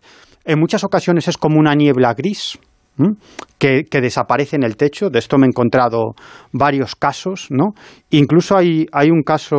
[0.44, 2.58] En muchas ocasiones es como una niebla gris.
[3.60, 5.12] Que, que desaparece en el techo.
[5.12, 6.16] De esto me he encontrado
[6.54, 7.46] varios casos.
[7.52, 7.76] ¿no?
[8.10, 9.58] Incluso hay, hay un caso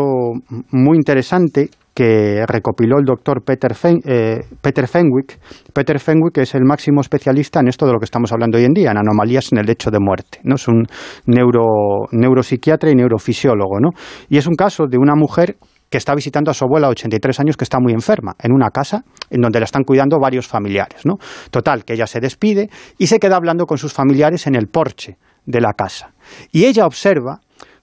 [0.72, 3.72] muy interesante que recopiló el doctor Peter,
[4.04, 5.36] eh, Peter Fenwick.
[5.72, 8.72] Peter Fenwick es el máximo especialista en esto de lo que estamos hablando hoy en
[8.72, 10.38] día, en anomalías en el lecho de muerte.
[10.44, 10.54] ¿no?
[10.54, 10.84] Es un
[11.26, 13.80] neuro, neuropsiquiatra y neurofisiólogo.
[13.80, 13.88] ¿no?
[14.28, 15.56] Y es un caso de una mujer
[15.90, 18.70] que está visitando a su abuela de 83 años que está muy enferma, en una
[18.70, 21.04] casa en donde la están cuidando varios familiares.
[21.04, 21.14] ¿no?
[21.50, 25.16] Total, que ella se despide y se queda hablando con sus familiares en el porche
[25.46, 26.12] de la casa.
[26.52, 27.40] Y ella observa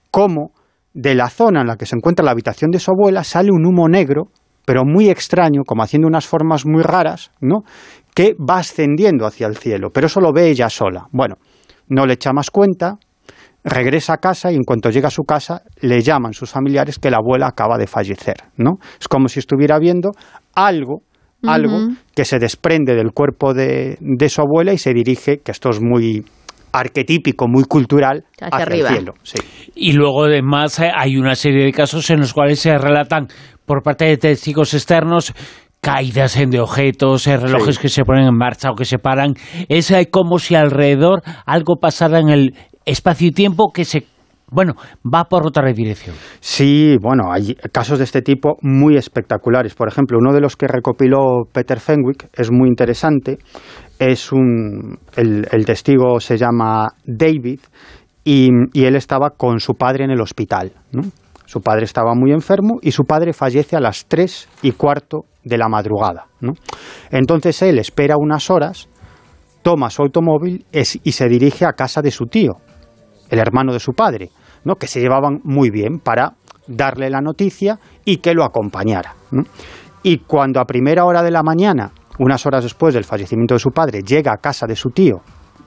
[0.09, 0.51] cómo
[0.95, 3.65] de la zona en la que se encuentra la habitación de su abuela sale un
[3.65, 4.30] humo negro,
[4.65, 7.63] pero muy extraño, como haciendo unas formas muy raras, ¿no?
[8.15, 11.05] que va ascendiendo hacia el cielo, pero eso lo ve ella sola.
[11.11, 11.35] Bueno,
[11.89, 12.95] no le echa más cuenta,
[13.65, 17.11] regresa a casa y en cuanto llega a su casa le llaman sus familiares que
[17.11, 18.77] la abuela acaba de fallecer, ¿no?
[18.99, 20.11] Es como si estuviera viendo
[20.55, 21.01] algo,
[21.43, 25.69] algo que se desprende del cuerpo de, de su abuela y se dirige, que esto
[25.69, 26.23] es muy
[26.80, 28.89] arquetípico, muy cultural, Hacia hacia, arriba.
[28.89, 29.14] el cielo.
[29.23, 29.38] Sí.
[29.76, 33.27] Y luego además hay una serie de casos en los cuales se relatan
[33.65, 35.34] por parte de testigos externos
[35.81, 37.81] caídas en de objetos, eh, relojes Sí.
[37.84, 39.34] que se ponen en marcha o que se paran.
[39.69, 44.06] Es eh, como si alrededor algo pasara en el espacio y tiempo que se
[44.47, 44.73] bueno,
[45.03, 46.15] va por otra dirección.
[46.39, 49.73] Sí, bueno, hay casos de este tipo muy espectaculares.
[49.73, 53.39] Por ejemplo, uno de los que recopiló Peter Fenwick es muy interesante.
[53.99, 57.59] Es un, el, testigo se llama David
[58.23, 60.73] y, él estaba con su padre en el hospital.
[61.45, 65.57] Su padre estaba muy enfermo y su padre fallece a las tres y cuarto de
[65.57, 66.26] la madrugada.
[67.11, 68.89] Entonces él espera unas horas,
[69.61, 72.57] toma su automóvil y se dirige a casa de su tío,
[73.30, 74.31] el hermano de su padre,
[74.80, 76.34] que se llevaban muy bien para
[76.67, 79.15] darle la noticia y que lo acompañara.
[80.03, 83.71] Y cuando a primera hora de la mañana, unas horas después del fallecimiento de su
[83.71, 85.21] padre, llega a casa de su tío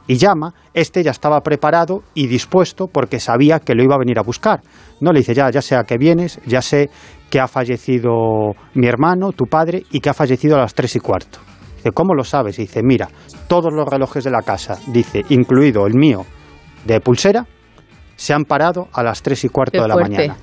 [0.06, 4.18] y llama, este ya estaba preparado y dispuesto porque sabía que lo iba a venir
[4.18, 4.62] a buscar.
[5.00, 6.88] No le dice, ya, ya sé a qué vienes, ya sé
[7.28, 11.00] que ha fallecido mi hermano, tu padre, y que ha fallecido a las tres y
[11.00, 11.38] cuarto.
[11.76, 12.58] Dice, ¿cómo lo sabes?
[12.58, 13.08] Y dice, mira,
[13.48, 16.24] todos los relojes de la casa, dice, incluido el mío
[16.86, 17.46] de pulsera,
[18.16, 20.16] se han parado a las tres y cuarto Qué de la fuerte.
[20.16, 20.36] mañana.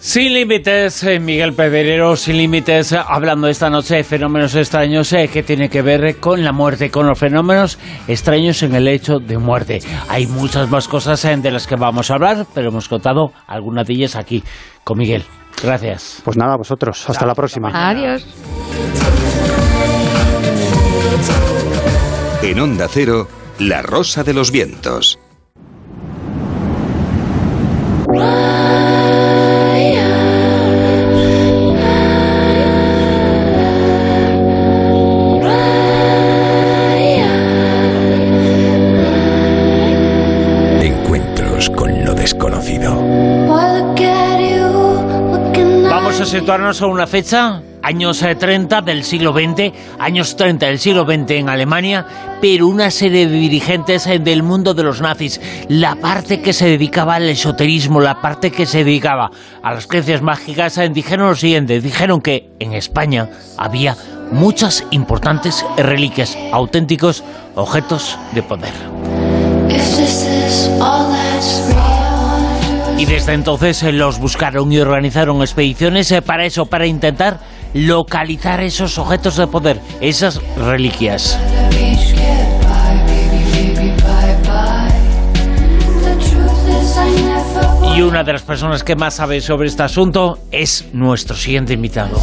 [0.00, 5.42] Sin límites, eh, Miguel Pedrero, sin límites, hablando esta noche de fenómenos extraños eh, que
[5.42, 9.80] tiene que ver con la muerte, con los fenómenos extraños en el hecho de muerte.
[10.08, 13.88] Hay muchas más cosas eh, de las que vamos a hablar, pero hemos contado algunas
[13.88, 14.44] de ellas aquí
[14.84, 15.24] con Miguel.
[15.60, 16.22] Gracias.
[16.24, 17.70] Pues nada, vosotros, hasta la próxima.
[17.74, 18.24] Adiós.
[22.44, 23.26] En Onda Cero,
[23.58, 25.18] La Rosa de los Vientos.
[46.28, 51.30] Situarnos a una fecha, años eh, 30 del siglo XX, años 30 del siglo XX
[51.30, 52.04] en Alemania,
[52.42, 55.40] pero una serie de dirigentes eh, del mundo de los nazis,
[55.70, 59.30] la parte que se dedicaba al esoterismo, la parte que se dedicaba
[59.62, 63.96] a las creencias mágicas, eh, dijeron lo siguiente, dijeron que en España había
[64.30, 67.24] muchas importantes reliquias, auténticos
[67.54, 68.74] objetos de poder.
[72.98, 77.38] Y desde entonces eh, los buscaron y organizaron expediciones eh, para eso, para intentar
[77.72, 81.38] localizar esos objetos de poder, esas reliquias.
[87.94, 92.18] Y una de las personas que más sabe sobre este asunto es nuestro siguiente invitado.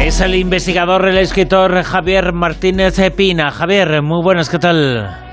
[0.00, 3.50] Es el investigador, el escritor Javier Martínez Pina.
[3.50, 5.29] Javier, muy buenas, ¿qué tal?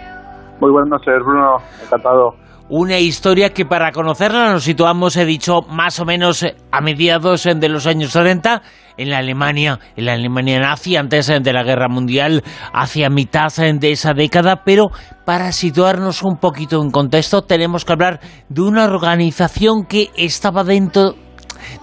[0.60, 1.58] Muy buenas noches, Bruno.
[1.84, 2.36] Encantado.
[2.70, 7.46] Una historia que para conocerla nos situamos, he dicho, más o menos eh, a mediados
[7.46, 8.62] eh, de los años 30
[8.98, 12.44] en la Alemania, en la Alemania nazi, antes eh, de la Guerra Mundial,
[12.74, 14.88] hacia mitad de esa década, pero
[15.24, 18.20] para situarnos un poquito en contexto tenemos que hablar
[18.50, 21.16] de una organización que estaba dentro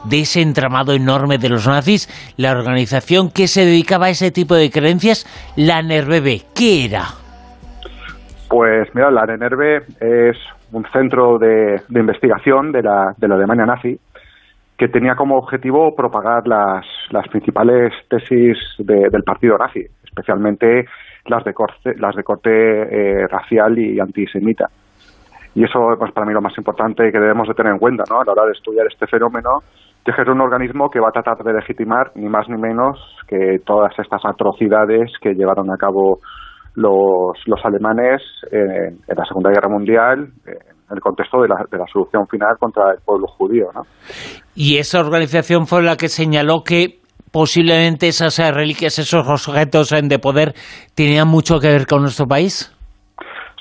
[0.04, 4.54] de ese entramado enorme de los nazis, la organización que se dedicaba a ese tipo
[4.54, 5.26] de creencias,
[5.56, 6.42] la NERBB.
[6.54, 7.23] ¿Qué era?
[8.54, 10.38] Pues mira, la NNRB es
[10.70, 13.98] un centro de, investigación de la, de la Alemania nazi
[14.78, 20.84] que tenía como objetivo propagar las, las principales tesis de- del partido nazi, especialmente
[21.26, 24.66] las de corte, las de corte eh, racial y antisemita.
[25.56, 28.20] Y eso, pues para mí lo más importante que debemos de tener en cuenta, ¿no?
[28.20, 29.50] A la hora de estudiar este fenómeno,
[30.04, 33.58] que es un organismo que va a tratar de legitimar ni más ni menos que
[33.66, 36.20] todas estas atrocidades que llevaron a cabo
[36.74, 41.78] los, los alemanes en, en la Segunda Guerra Mundial, en el contexto de la, de
[41.78, 43.82] la solución final contra el pueblo judío, ¿no?
[44.54, 47.00] Y esa organización fue la que señaló que
[47.32, 50.54] posiblemente esas reliquias, esos objetos de poder,
[50.94, 52.70] tenían mucho que ver con nuestro país.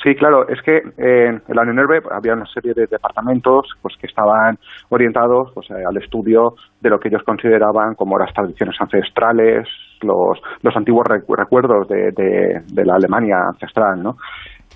[0.03, 4.07] Sí, claro, es que eh, en la UNERVE había una serie de departamentos pues que
[4.07, 4.57] estaban
[4.89, 9.65] orientados pues, eh, al estudio de lo que ellos consideraban como las tradiciones ancestrales,
[10.03, 10.39] los,
[10.75, 14.17] antiguos recu- recuerdos de, de- de la Alemania ancestral, ¿no?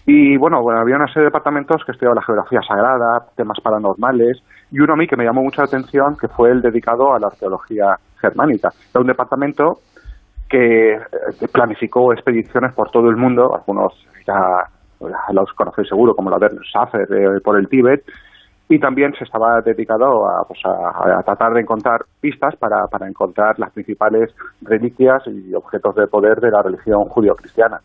[0.05, 4.41] Y bueno, bueno, había una serie de departamentos que estudiaban la geografía sagrada, temas paranormales,
[4.71, 7.19] y uno a mí que me llamó mucho la atención, que fue el dedicado a
[7.19, 8.69] la arqueología germánica.
[8.93, 9.79] Era un departamento
[10.49, 10.99] que eh,
[11.51, 13.93] planificó expediciones por todo el mundo, algunos
[14.25, 14.35] ya,
[15.33, 18.03] los conocéis seguro, como la Werner Schaffer eh, por el Tíbet,
[18.69, 23.57] y también se estaba dedicado a, pues, a- tratar de encontrar pistas para, para encontrar
[23.59, 24.31] las principales
[24.61, 27.79] reliquias y objetos de poder de la religión judío-cristiana.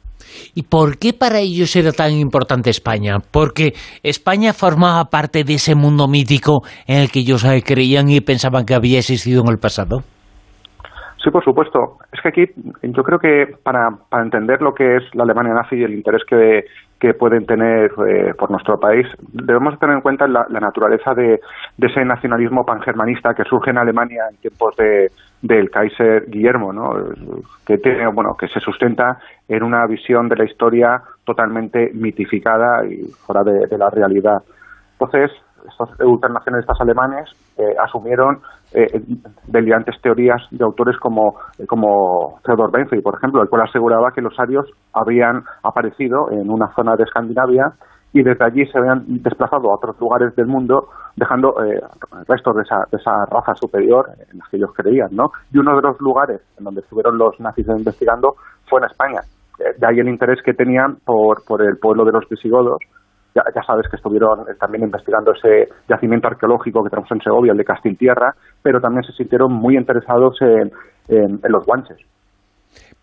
[0.55, 3.19] ¿Y por qué para ellos era tan importante España?
[3.31, 3.73] Porque
[4.03, 8.65] España formaba parte de ese mundo mítico en el que ellos eh, creían y pensaban
[8.65, 10.03] que había existido en el pasado.
[11.23, 11.99] Sí, por supuesto.
[12.12, 12.47] Es que aquí
[12.82, 16.23] yo creo que para, para entender lo que es la Alemania nazi y el interés
[16.24, 16.65] que,
[17.19, 21.40] pueden tener eh, por nuestro país, debemos tener en cuenta la, naturaleza de,
[21.78, 25.11] ese nacionalismo pangermanista que surge en Alemania en tiempos de,
[25.43, 26.93] del Kaiser Guillermo, ¿no?
[27.66, 29.19] que tiene, bueno, que se sustenta
[29.49, 34.40] en una visión de la historia totalmente mitificada y fuera de la realidad.
[34.93, 35.32] Entonces,
[35.69, 38.41] estos ultranacionalistas alemanes eh, asumieron
[38.73, 38.87] eh,
[39.47, 44.23] delirantes teorías de autores como, eh, como Theodor Benfey, por ejemplo, el cual aseguraba que
[44.23, 47.73] los arios habían aparecido en una zona de Escandinavia
[48.13, 51.81] y desde allí se habían desplazado a otros lugares del mundo, dejando eh,
[52.29, 55.33] restos de esa, de esa raza superior en los que ellos creían, ¿no?
[55.53, 58.35] Y uno de los lugares en donde estuvieron los nazis investigando
[58.69, 59.21] fue en España.
[59.59, 62.79] De ahí el interés que tenían por, por el pueblo de los visigodos,
[63.35, 67.59] ya, sabes que estuvieron eh, también investigando ese yacimiento arqueológico que tenemos en Segovia, el
[67.59, 70.71] de Castiltierra, pero también se sintieron muy interesados en,
[71.49, 71.99] los guanches.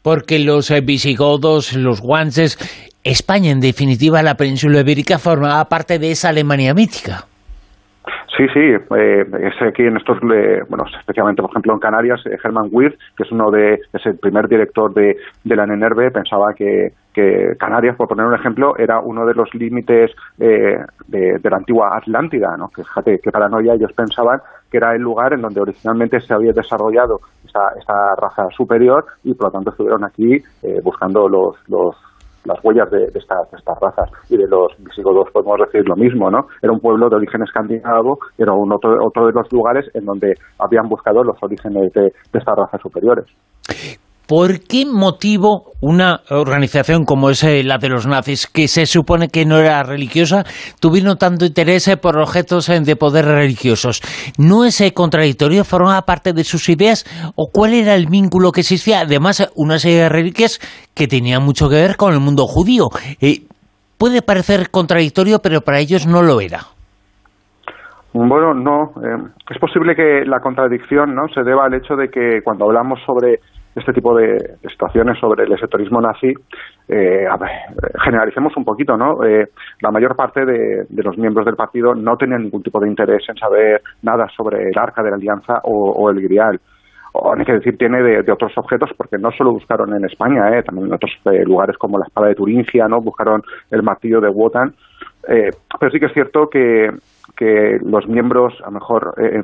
[0.02, 2.58] Porque los eh, visigodos, los guanches,
[3.04, 7.26] España, en definitiva, la península ibérica, formaba parte de esa Alemania mítica.
[8.40, 12.38] Sí, sí, eh, es aquí en estos, eh, bueno, especialmente por ejemplo en Canarias, eh,
[12.42, 16.54] Herman Wirth, que es uno de, es el primer director de, de la NNRB, pensaba
[16.54, 21.58] que, que Canarias, por poner un ejemplo, era uno de los límites de, de, la
[21.58, 22.70] antigua Atlántida, ¿no?
[22.70, 26.52] Que fíjate qué paranoia ellos pensaban que era el lugar en donde originalmente se había
[26.54, 30.38] desarrollado esta, raza superior y por lo tanto estuvieron aquí
[30.84, 31.96] buscando los, los
[32.46, 33.48] las huellas de, estas,
[33.82, 36.48] razas y de los visigodos podemos decir lo mismo, ¿no?
[36.62, 40.34] Era un pueblo de origen escandinavo, era un otro, otro de los lugares en donde
[40.58, 43.26] habían buscado los orígenes de estas razas superiores.
[44.30, 49.30] ¿Por qué motivo una organización como es eh, la de los nazis, que se supone
[49.30, 50.44] que no era religiosa,
[50.80, 54.04] tuvieron tanto interés eh, por objetos eh, de poder religiosos?
[54.38, 55.64] ¿No es contradictorio?
[55.64, 57.06] ¿Formaba parte de sus ideas?
[57.36, 59.00] ¿O cuál era el vínculo que existía?
[59.00, 60.60] Además, una serie de reliquias
[60.94, 62.90] que tenían mucho que ver con el mundo judío.
[63.98, 66.60] puede parecer contradictorio, pero para ellos no lo era.
[68.14, 68.94] Bueno, no.
[69.50, 73.40] es posible que la contradicción no se deba al hecho de que cuando hablamos sobre
[73.80, 74.38] este tipo de,
[74.70, 76.34] situaciones sobre el sectorismo nazi,
[76.88, 77.26] eh,
[78.04, 79.24] generalicemos un poquito, ¿no?
[79.26, 79.48] Eh,
[79.82, 83.36] la mayor parte de, los miembros del partido no tenían ningún tipo de interés en
[83.36, 86.60] saber nada sobre el arca de la alianza o, el grial.
[87.14, 90.64] O hay que decir, tiene de, otros objetos, porque no solo buscaron en España, ¿eh?
[90.64, 93.02] también en otros eh, lugares como la espada de Turingia, ¿no?
[93.02, 93.42] Buscaron
[93.72, 94.74] el martillo de Wotan.
[95.26, 96.90] pero sí que es cierto que
[97.36, 99.42] que los miembros, a lo mejor, eh,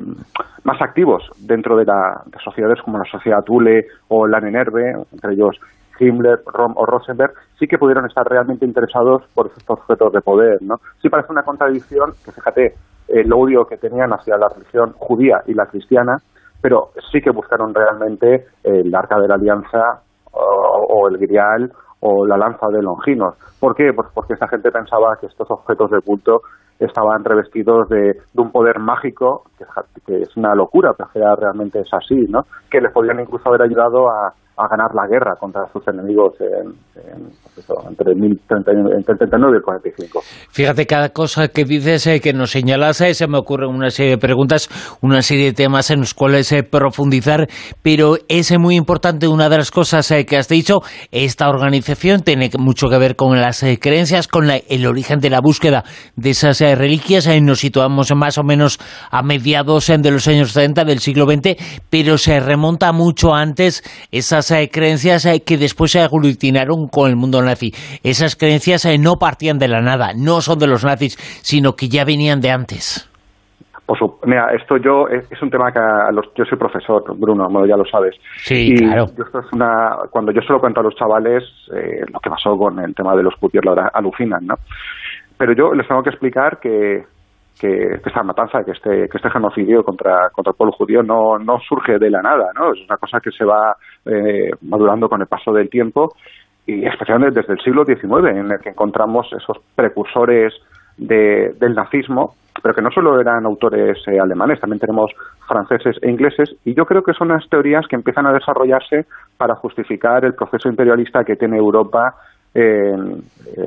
[0.64, 5.56] más activos dentro de, la, sociedades como la Sociedad Thule o la NENERVE, entre ellos
[5.98, 10.58] Himmler, Rom o Rosenberg, sí que pudieron estar realmente interesados por estos objetos de poder,
[10.60, 10.76] ¿no?
[11.00, 12.74] Sí parece una contradicción, que fíjate,
[13.08, 16.16] el odio que tenían hacia la religión judía y la cristiana,
[16.60, 20.02] pero sí que buscaron realmente el Arca de la Alianza
[20.32, 23.34] o, el Grial o la lanza de Longinos.
[23.60, 23.92] ¿Por qué?
[23.94, 26.42] Pues porque esta gente pensaba que estos objetos de culto
[26.78, 29.44] estaban revestidos de, un poder mágico,
[30.06, 32.46] que, es una locura, pero que realmente es así, ¿no?
[32.70, 36.72] Que les podrían incluso haber ayudado a, a ganar la guerra contra sus enemigos en,
[37.54, 40.22] pues entre, el 39 y el 45.
[40.50, 44.12] Fíjate, cada cosa que dices, eh, que nos señalas, eh, se me ocurren una serie
[44.12, 44.70] de preguntas,
[45.02, 47.48] una serie de temas en los cuales eh, profundizar,
[47.82, 50.80] pero es muy importante una de las cosas que has dicho,
[51.10, 55.84] esta organización tiene mucho que ver con las creencias, con el origen de la búsqueda
[56.16, 58.78] de esas reliquias, nos situamos más o menos
[59.10, 61.56] a mediados de los años 30 del siglo XX,
[61.90, 67.16] pero se remonta mucho antes esas eh, creencias eh, que después se aglutinaron con el
[67.16, 67.72] mundo nazi.
[68.02, 71.88] Esas creencias eh, no partían de la nada, no son de los nazis, sino que
[71.88, 73.10] ya venían de antes.
[73.86, 77.76] Pues, mira, esto yo es, un tema que a los, yo soy profesor, Bruno, ya
[77.76, 78.16] lo sabes.
[78.38, 79.04] Sí, claro.
[79.04, 82.94] esto es una, cuando yo solo cuento a los chavales lo que pasó con el
[82.96, 84.56] tema de los putiers, la alucinan, ¿no?
[85.38, 87.04] Pero yo les tengo que explicar que
[87.58, 91.58] que, esta matanza, que este, que este genocidio contra, contra el pueblo judío no, no
[91.60, 92.72] surge de la nada, ¿no?
[92.72, 96.12] Es una cosa que se va eh, madurando con el paso del tiempo
[96.66, 100.52] y especialmente desde el siglo XIX, en el que encontramos esos precursores
[100.96, 105.12] de, del nazismo, pero que no solo eran autores eh, alemanes, también tenemos
[105.46, 109.06] franceses e ingleses, y yo creo que son unas teorías que empiezan a desarrollarse
[109.36, 112.14] para justificar el proceso imperialista que tiene Europa
[112.54, 112.96] eh,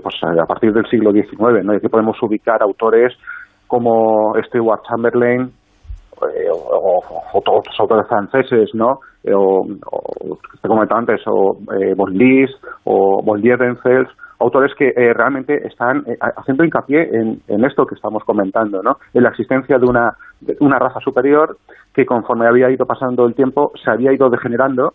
[0.02, 1.74] pues a partir del siglo XIX, ¿no?
[1.74, 3.14] Y aquí podemos ubicar autores
[3.70, 5.52] como Stewart Chamberlain
[6.22, 7.02] eh, o,
[7.34, 9.00] otros autores franceses, ¿no?
[9.24, 12.50] Eh, o, o te comentaba antes, o eh, Bonlis,
[12.84, 14.10] o Bolierenfels,
[14.40, 16.04] autores que realmente están
[16.38, 18.98] haciendo hincapié en, en, esto que estamos comentando, ¿no?
[19.14, 21.58] En la existencia de una, de una raza superior
[21.94, 24.94] que conforme había ido pasando el tiempo se había ido degenerando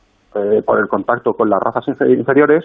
[0.67, 2.65] por el contacto con las razas inferiores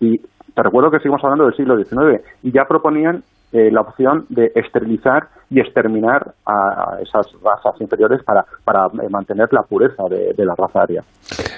[0.00, 4.26] y te recuerdo que seguimos hablando del siglo XIX y ya proponían eh, la opción
[4.28, 10.44] de esterilizar y exterminar a, esas razas inferiores para, para eh, mantener la pureza de,
[10.44, 11.04] la raza aria.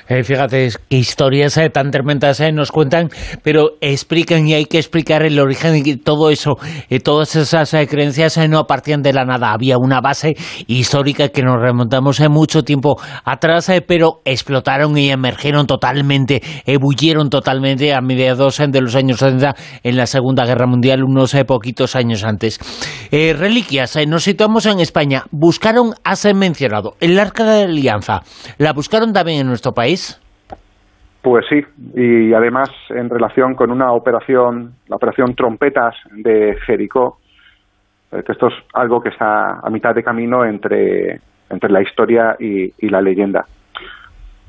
[0.06, 3.08] Eh, fíjate qué historias tan tremendas nos cuentan,
[3.42, 6.58] pero explican y hay que explicar el origen de todo eso.
[7.02, 9.52] todas esas creencias no partían de la nada.
[9.52, 10.34] Había una base
[10.66, 18.02] histórica que nos remontamos mucho tiempo atrás, pero explotaron y emergieron totalmente, ebulleron totalmente a
[18.02, 22.58] mediados de los años 70 en la Segunda Guerra Mundial, unos poquitos años antes.
[23.10, 25.22] reliquias eh, nos situamos en España.
[25.30, 28.20] Buscaron, has mencionado, el Arca de la Alianza.
[28.58, 30.20] ¿La buscaron también en nuestro país?
[31.22, 31.60] Pues sí,
[31.94, 37.18] y además en relación con una operación, la operación Trompetas de Jericó,
[38.12, 42.36] eh, que esto es algo que está a mitad de camino entre, entre la historia
[42.38, 43.44] y, la leyenda.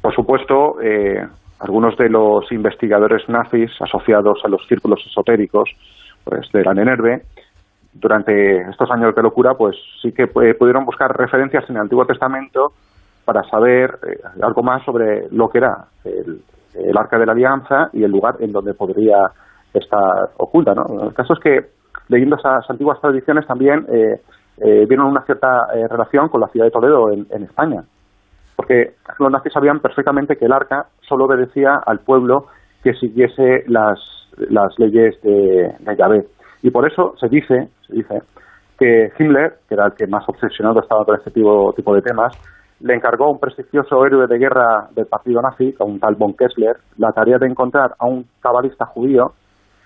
[0.01, 1.25] Por supuesto, eh,
[1.59, 5.69] algunos de los investigadores nazis asociados a los círculos esotéricos
[6.29, 7.23] pues, de la Nenerve
[7.93, 12.73] durante estos años de locura, pues sí que pudieron buscar referencias en el Antiguo Testamento
[13.25, 16.41] para saber eh, algo más sobre lo que era el,
[16.95, 19.31] Arca de la Alianza y el lugar en donde podría
[19.73, 20.73] estar oculta.
[20.73, 21.07] ¿no?
[21.07, 21.59] El caso es que,
[22.07, 24.21] leyendo esas antiguas tradiciones, también eh,
[24.57, 27.83] eh, vieron una cierta relación con la ciudad de Toledo en, España.
[28.55, 32.45] Porque los nazis sabían perfectamente que el arca solo obedecía al pueblo
[32.83, 33.99] que siguiese las,
[34.49, 36.25] las leyes de, de Yahvé.
[36.61, 38.21] Y por eso se dice, se dice
[38.77, 42.33] que Himmler, que era el que más obsesionado estaba con este tipo, tipo de temas,
[42.81, 46.33] le encargó a un prestigioso héroe de guerra del partido nazi, a un tal von
[46.33, 49.33] Kessler, la tarea de encontrar a un cabalista judío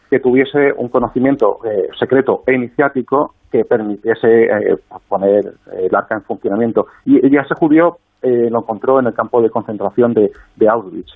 [0.10, 4.78] que tuviese un conocimiento eh, secreto e iniciático que permitiese eh,
[5.08, 6.86] poner el arca en funcionamiento.
[7.06, 11.12] Y, y ese judío eh, lo encontró en el campo de concentración de, de Auschwitz.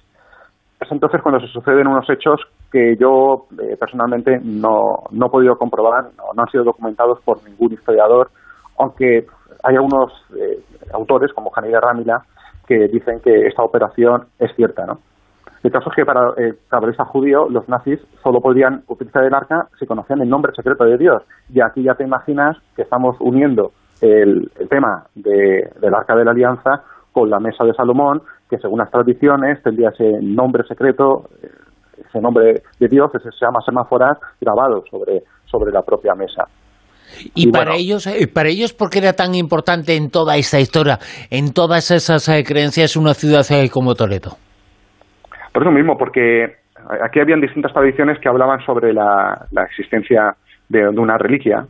[0.80, 2.40] Es entonces cuando se suceden unos hechos
[2.72, 7.74] que yo eh, personalmente no, no he podido comprobar, no, han sido documentados por ningún
[7.74, 8.30] historiador,
[8.78, 9.26] aunque
[9.64, 10.60] hay algunos eh,
[10.94, 12.24] autores, como Janira Ramila,
[12.68, 14.86] que dicen que esta operación es cierta.
[14.86, 15.00] ¿no?
[15.64, 19.68] El caso es que para el cabalista judío, los nazis solo podían utilizar el arca
[19.80, 21.24] si conocían el nombre secreto de Dios.
[21.50, 23.72] Y aquí ya te imaginas que estamos uniendo
[24.02, 26.84] el, tema del arca de la alianza
[27.18, 31.50] con la mesa de Salomón, que según las tradiciones tendría ese nombre secreto, eh,
[32.08, 36.44] ese nombre de Dios, que se llama semáforas, grabado sobre, sobre la propia mesa.
[37.34, 41.00] Y, para ellos, eh, para ellos, ¿por qué era tan importante en toda esta historia,
[41.32, 43.42] en todas esas eh, creencias, una ciudad
[43.74, 44.38] como Toledo?
[45.52, 46.58] Por eso mismo, porque
[47.04, 50.36] aquí habían distintas tradiciones que hablaban sobre la, existencia
[50.70, 51.66] de, una reliquia,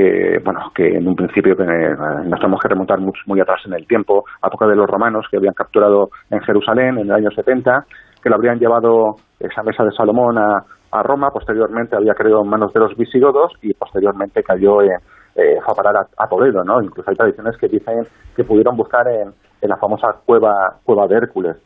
[0.00, 1.94] que bueno que en un principio eh,
[2.24, 5.36] nos tenemos que remontar muy, atrás en el tiempo a época de los romanos que
[5.36, 7.84] habían capturado en Jerusalén en el año 70
[8.22, 12.72] que lo habrían llevado esa mesa de Salomón a, Roma posteriormente había caído en manos
[12.72, 14.90] de los visigodos y posteriormente cayó en,
[15.36, 18.02] eh, fue a parar a, Toledo no incluso hay tradiciones que dicen
[18.34, 19.32] que pudieron buscar en,
[19.68, 21.56] la famosa cueva cueva de Hércules.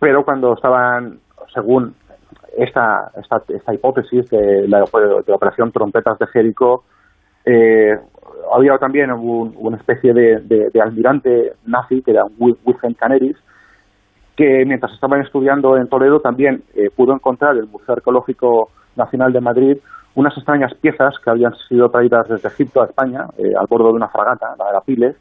[0.00, 1.18] Pero cuando estaban
[1.52, 1.94] según
[2.56, 6.84] esta, esta, esta hipótesis de la, de la operación Trompetas de Jericó
[7.46, 7.96] eh,
[8.52, 13.36] había también una especie de, almirante nazi, que era Wilhelm Caneris,
[14.36, 19.32] que mientras estaban estudiando en Toledo también eh, pudo encontrar en el Museo Arqueológico Nacional
[19.32, 19.78] de Madrid
[20.14, 23.94] unas extrañas piezas que habían sido traídas desde Egipto a España, eh, al bordo de
[23.94, 25.16] una fragata, la de Piles,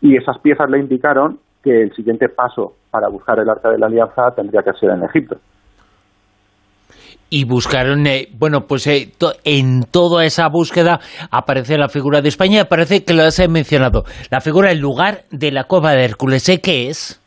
[0.00, 3.86] y esas piezas le indicaron que el siguiente paso para buscar el Arca de la
[3.86, 5.36] Alianza tendría que ser en Egipto
[7.32, 9.08] y buscaron, eh, bueno, pues eh,
[9.44, 11.00] en toda esa búsqueda
[11.30, 15.50] aparece la figura de España, parece que lo has mencionado, la figura, el lugar de
[15.50, 16.60] la cueva de Hércules, ¿eh?
[16.62, 17.18] ¿qué es?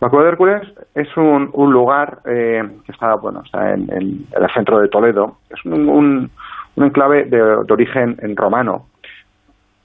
[0.00, 0.62] La cueva de Hércules
[0.96, 5.88] es un, un lugar que está, bueno, está en, el centro de Toledo, es un,
[5.88, 6.30] un,
[6.76, 8.86] enclave de, origen en romano,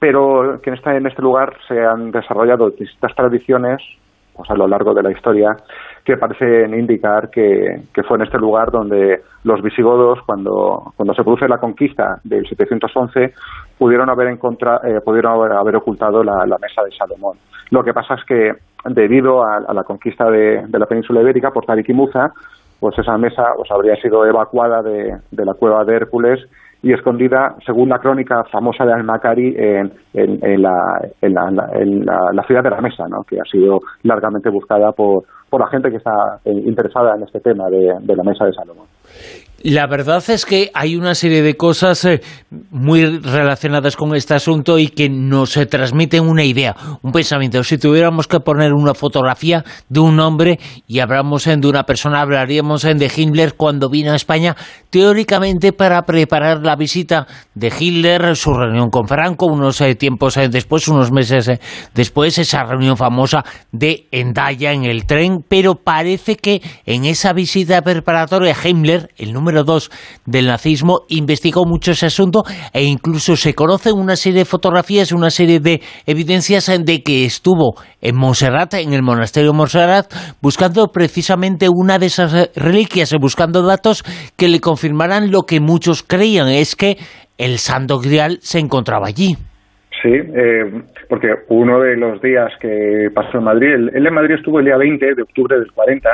[0.00, 3.80] pero que está en este lugar se han desarrollado distintas tradiciones
[4.34, 5.56] pues, a lo largo de la historia
[6.04, 11.48] que parecen indicar que, fue en este lugar donde los visigodos, cuando, cuando se produce
[11.48, 13.32] la conquista del 711,
[13.78, 17.38] pudieron haber, encontrado, eh, pudieron haber, ocultado la, mesa de Salomón.
[17.70, 18.52] Lo que pasa es que,
[18.90, 22.32] debido a, la conquista de, la península ibérica por Tariq y Muza,
[22.78, 26.38] pues esa mesa pues, habría sido evacuada de, la cueva de Hércules
[26.84, 31.00] y escondida, según la crónica famosa de Al-Makari, en, la,
[32.46, 33.24] ciudad de la Mesa, ¿no?
[33.24, 37.40] que ha sido largamente buscada por, por la gente que está eh, interesada en este
[37.40, 38.86] tema de la Mesa de Salomón.
[39.64, 42.20] La verdad es que hay una serie de cosas eh,
[42.70, 47.64] muy relacionadas con este asunto y que nos eh, transmiten una idea, un pensamiento.
[47.64, 52.82] Si tuviéramos que poner una fotografía de un hombre y hablamos de una persona, hablaríamos
[52.82, 54.54] de Hitler cuando vino a España,
[54.90, 60.88] teóricamente para preparar la visita de Hitler, su reunión con Franco, unos eh, tiempos después,
[60.88, 61.50] unos meses
[61.94, 63.42] después, esa reunión famosa
[63.72, 69.53] de Endaya en el tren, pero parece que en esa visita preparatoria Himmler, el número
[69.62, 69.90] dos
[70.26, 75.30] del nazismo, investigó mucho ese asunto e incluso se conocen una serie de fotografías, una
[75.30, 80.12] serie de evidencias de que estuvo en Montserrat, en el monasterio de Montserrat,
[80.42, 84.02] buscando precisamente una de esas reliquias, buscando datos
[84.36, 86.96] que le confirmaran lo que muchos creían, es que
[87.38, 89.36] el Santo Grial se encontraba allí.
[90.02, 94.58] Sí, eh, porque uno de los días que pasó en Madrid, él en Madrid estuvo
[94.58, 96.10] el día 20 de octubre del 40,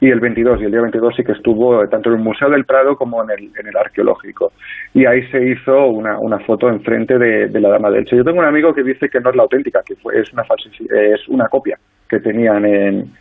[0.00, 2.64] y el 22, y el día 22 sí que estuvo tanto en el Museo del
[2.64, 4.52] Prado como en el, en el Arqueológico.
[4.94, 8.16] Y ahí se hizo una, una foto enfrente de, de la Dama del Che.
[8.16, 10.42] Yo tengo un amigo que dice que no es la auténtica, que fue, es, una
[10.42, 11.76] es una copia
[12.08, 13.12] que tenían en,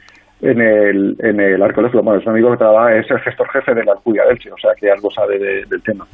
[0.42, 2.04] en el, en el arqueológico.
[2.04, 4.52] Bueno, es un amigo que trabaja, es el gestor jefe de la Alcudia del Che,
[4.52, 6.06] o sea que algo sabe del tema.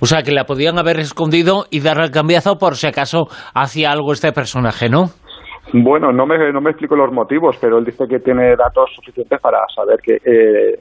[0.00, 3.92] O sea que la podían haber escondido y darle el cambiazo por si acaso hacía
[3.92, 5.10] algo este personaje, ¿no?
[5.72, 9.40] Bueno, no me, no me explico los motivos, pero él dice que tiene datos suficientes
[9.40, 10.78] para saber que eh,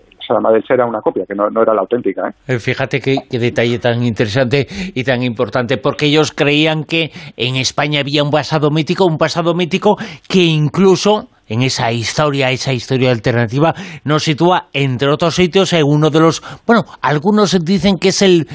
[0.70, 2.30] era una copia, que no, era la auténtica.
[2.30, 2.56] ¿eh?
[2.56, 2.60] ¿eh?
[2.60, 8.24] Fíjate qué, detalle tan interesante y tan importante, porque ellos creían que en España había
[8.24, 9.98] un pasado mítico, un pasado mítico
[10.28, 13.74] que incluso en esa historia, esa historia alternativa,
[14.06, 18.48] nos sitúa, entre otros sitios, en uno de los, bueno, algunos dicen que es el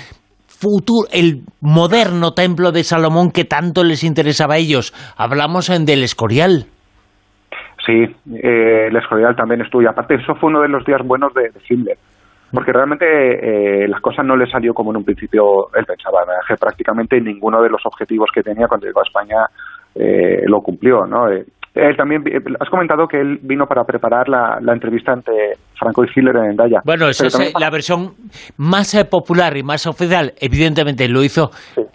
[0.59, 4.93] futuro, el moderno templo de Salomón que tanto les interesaba a ellos.
[5.17, 6.67] Hablamos en del Escorial.
[7.85, 8.03] Sí,
[8.43, 9.83] eh, el Escorial también estuvo.
[9.83, 11.97] Y aparte, eso fue uno de los días buenos de, Hitler.
[12.53, 16.21] Porque realmente eh, las cosas no le salió como en un principio él pensaba.
[16.49, 19.37] Que prácticamente ninguno de los objetivos que tenía cuando llegó a España
[19.95, 21.07] eh, lo cumplió.
[21.07, 21.31] ¿no?
[21.31, 21.45] Eh,
[21.77, 22.25] él también,
[22.59, 26.81] has comentado que él vino para preparar la, entrevista entre Franco y Hitler en Daya.
[26.85, 28.15] Bueno, esa es la versión
[28.57, 30.33] más eh, popular y más oficial.
[30.41, 31.51] Evidentemente lo hizo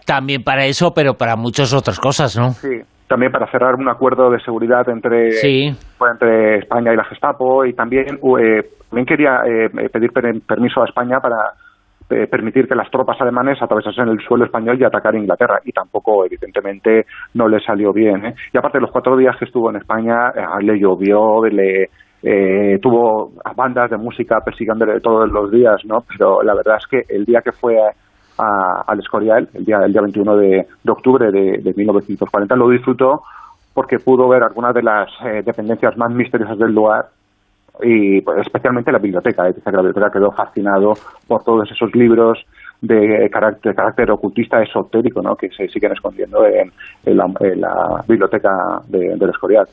[0.06, 2.52] también para eso, pero para muchas otras cosas, ¿no?
[2.52, 5.30] Sí, también para cerrar un acuerdo de seguridad entre,
[5.98, 8.06] pues, entre España y la Gestapo y también,
[8.40, 10.12] eh, también quería eh, pedir
[10.46, 11.54] permiso a España para
[12.12, 15.60] eh, permitir que las tropas alemanes atravesasen el suelo español y atacar Inglaterra.
[15.64, 18.26] Y tampoco, evidentemente, no le salió bien.
[18.26, 18.36] ¿eh?
[18.54, 21.90] Y aparte, los cuatro días que estuvo en España, eh, le llovió, le,
[22.80, 26.04] tuvo bandas de música persiguiéndole todos los días, ¿no?
[26.08, 27.78] Pero la verdad es que el día que fue
[28.38, 33.24] al Escorial, el día, el día 21 de, octubre de, de, 1940, lo disfrutó
[33.74, 35.10] porque pudo ver algunas de las
[35.44, 37.06] dependencias más misteriosas del lugar
[37.82, 39.48] y pues, especialmente la biblioteca.
[39.50, 39.56] ¿eh?
[39.66, 40.94] la biblioteca quedó fascinado
[41.28, 42.46] por todos esos libros
[42.82, 45.36] de carácter, ocultista esotérico ¿no?
[45.36, 46.72] que se siguen escondiendo en,
[47.16, 48.50] la, biblioteca
[48.88, 49.68] de, del Escorial.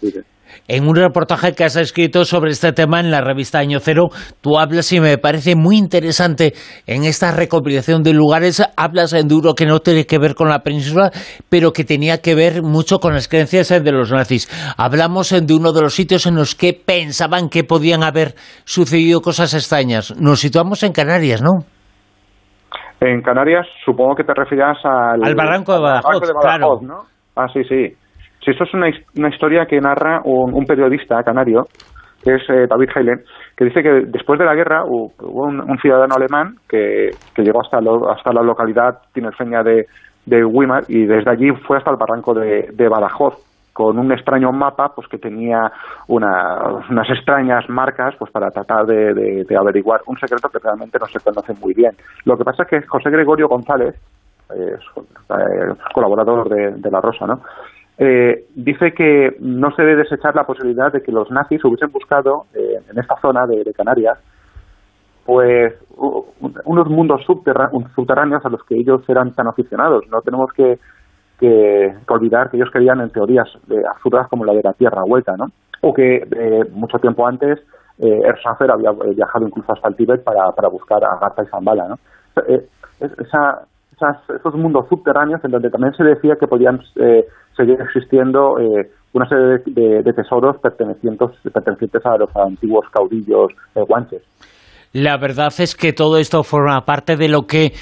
[0.66, 4.08] En un reportaje que has escrito sobre este tema en la revista Año Cero,
[4.40, 6.54] tú hablas y me parece muy interesante
[6.86, 10.60] en esta recopilación de lugares, hablas en duro que no tiene que ver con la
[10.60, 11.10] península,
[11.48, 14.48] pero que tenía que ver mucho con las creencias de los nazis.
[14.76, 19.54] Hablamos de uno de los sitios en los que pensaban que podían haber sucedido cosas
[19.54, 20.14] extrañas.
[20.18, 21.77] Nos situamos en Canarias, ¿no?
[23.00, 25.24] En Canarias, supongo que te refieras al...
[25.24, 26.80] Al barranco de Badajoz, claro.
[26.82, 27.02] ¿no?
[27.36, 27.94] Ah, sí, sí.
[28.44, 31.68] Sí, esto es una, una historia que narra un, periodista canario,
[32.24, 33.20] que es eh, David Heilen,
[33.56, 35.12] que dice que después de la guerra hubo
[35.44, 39.86] un, ciudadano alemán que, que llegó hasta, hasta la localidad tinerfeña de,
[40.26, 43.47] de Weimar y desde allí fue hasta el barranco de, de Badajoz
[43.78, 45.70] con un extraño mapa pues que tenía
[46.08, 51.54] unas extrañas marcas pues para tratar de, averiguar un secreto que realmente no se conoce
[51.60, 51.92] muy bien.
[52.24, 53.94] Lo que pasa es que José Gregorio González,
[54.52, 54.78] eh,
[55.94, 57.40] colaborador de, La Rosa, ¿no?
[57.98, 62.46] Eh, dice que no se debe desechar la posibilidad de que los nazis hubiesen buscado
[62.54, 64.18] eh, en esta zona de, Canarias
[65.24, 65.72] pues
[66.64, 70.04] unos mundos subterráneos a los que ellos eran tan aficionados.
[70.08, 70.80] No tenemos que
[71.38, 75.36] que, olvidar que ellos querían en teorías eh, absurdas como la de la Tierra hueca,
[75.36, 75.46] ¿no?
[75.80, 77.60] O que eh, mucho tiempo antes
[77.98, 78.20] eh,
[78.68, 81.96] había eh, viajado incluso hasta el Tíbet para, para buscar a Garza y Zambala, ¿no?
[83.00, 83.62] Esa,
[84.34, 86.80] esos mundos subterráneos en donde también se decía que podían
[87.56, 88.56] seguir existiendo
[89.12, 94.22] una serie de, tesoros pertenecientes, pertenecientes a los antiguos caudillos guanches.
[94.92, 97.72] La verdad es que todo esto forma parte de lo que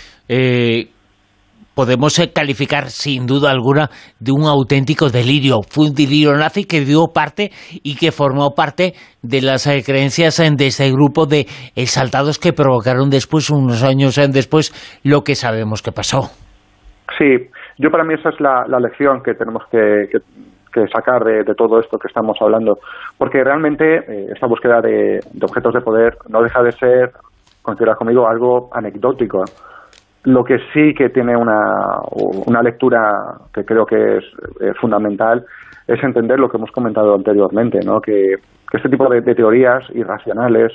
[1.76, 5.60] podemos eh, calificar sin duda alguna de un auténtico delirio.
[5.68, 7.50] Fue un delirio nazi que dio parte
[7.84, 11.46] y que formó parte de las eh, creencias eh, de este grupo de
[11.76, 14.72] exaltados que provocaron después, unos años después,
[15.04, 16.30] lo que sabemos que pasó.
[17.18, 20.08] Sí, yo para mí esa es la, lección que tenemos que,
[20.92, 22.78] sacar de, todo esto que estamos hablando,
[23.16, 27.12] porque realmente esta búsqueda de, objetos de poder no deja de ser,
[27.62, 29.44] considerar conmigo, algo anecdótico.
[30.26, 32.00] Lo que sí que tiene una,
[32.46, 34.24] una lectura que creo que es
[34.60, 35.44] eh, fundamental
[35.86, 38.00] es entender lo que hemos comentado anteriormente, ¿no?
[38.00, 38.34] que,
[38.72, 40.72] este tipo de, teorías irracionales,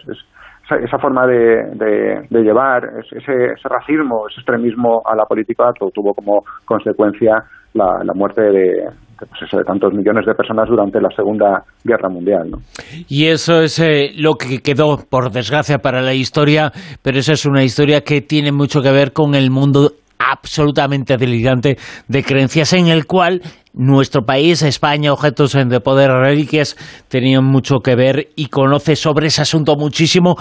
[0.70, 6.46] esa, forma de, de, llevar, ese, ese, racismo, ese extremismo a la política tuvo como
[6.64, 8.90] consecuencia la, la muerte de,
[9.28, 12.52] pues de tantos millones de personas durante la Segunda Guerra Mundial.
[12.52, 12.58] ¿no?
[13.08, 16.72] Y eso es eh, lo que quedó, por desgracia, para la historia,
[17.02, 21.78] pero esa es una historia que tiene mucho que ver con el mundo absolutamente delirante
[22.08, 23.42] de creencias en el cual
[23.74, 26.76] nuestro país, España, objetos de poder, reliquias,
[27.08, 30.36] tenían mucho que ver y conoce sobre ese asunto muchísimo,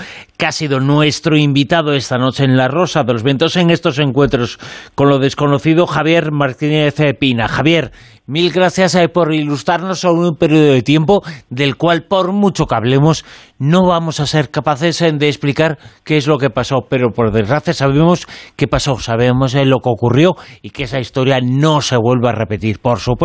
[0.47, 4.59] ha sido nuestro invitado esta noche en La Rosa de los Vientos en estos encuentros
[4.95, 7.47] con lo desconocido, Javier Martínez Pina.
[7.47, 7.93] Javier,
[8.27, 12.75] mil gracias eh, por ilustrarnos sobre un periodo de tiempo del cual, por mucho que
[12.75, 13.25] hablemos,
[13.59, 17.33] no vamos a ser capaces eh, de explicar qué es lo que pasó, pero por
[17.33, 18.27] desgracia sabemos
[18.57, 22.35] qué pasó, sabemos eh, lo que ocurrió y que esa historia no se vuelva a
[22.35, 22.81] repetir.
[22.81, 23.20] Por supuesto,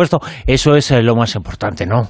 [0.46, 2.02] eso es eh, lo más importante, ¿no?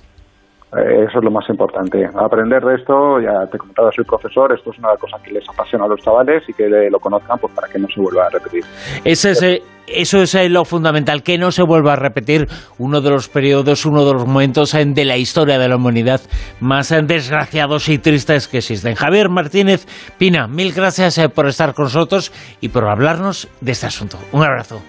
[0.76, 2.04] Eh, eso es lo más importante.
[2.14, 5.48] Aprender de esto, ya te he comentado, soy profesor, esto es una cosa que les
[5.48, 8.30] apasiona a los chavales y que lo conozcan pues para que no se vuelva a
[8.30, 8.64] repetir.
[9.04, 12.48] Ese es, eh, eso es lo fundamental, que no se vuelva a repetir
[12.78, 16.20] uno de los periodos, uno de los momentos de la historia de la humanidad
[16.60, 18.96] más desgraciados y tristes que existen.
[18.96, 19.86] Javier Martínez
[20.18, 24.18] Pina, mil gracias por estar con nosotros y por hablarnos de este asunto.
[24.32, 24.82] Un abrazo.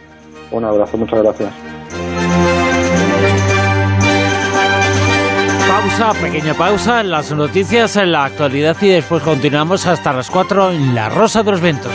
[0.52, 2.47] Un abrazo, muchas gracias.
[5.88, 10.72] Pausa, pequeña pausa en las noticias, en la actualidad y después continuamos hasta las 4
[10.72, 11.94] en La Rosa de los Ventos.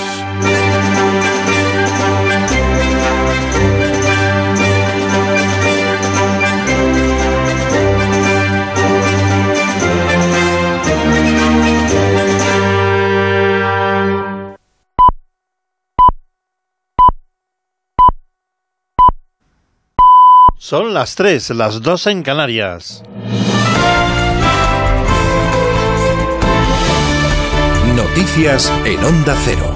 [20.57, 23.03] Son las 3, las 2 en Canarias.
[28.85, 29.75] En Onda Cero.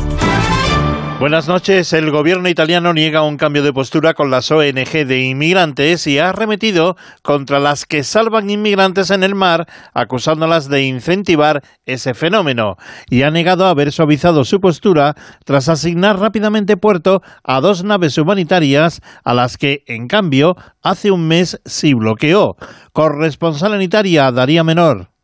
[1.19, 1.93] Buenas noches.
[1.93, 6.29] El gobierno italiano niega un cambio de postura con las ONG de inmigrantes y ha
[6.29, 12.77] arremetido contra las que salvan inmigrantes en el mar, acusándolas de incentivar ese fenómeno.
[13.11, 19.01] Y ha negado haber suavizado su postura tras asignar rápidamente puerto a dos naves humanitarias
[19.25, 22.57] a las que, en cambio, hace un mes sí bloqueó.
[22.93, 25.16] Corresponsal en Italia, Daría Menor.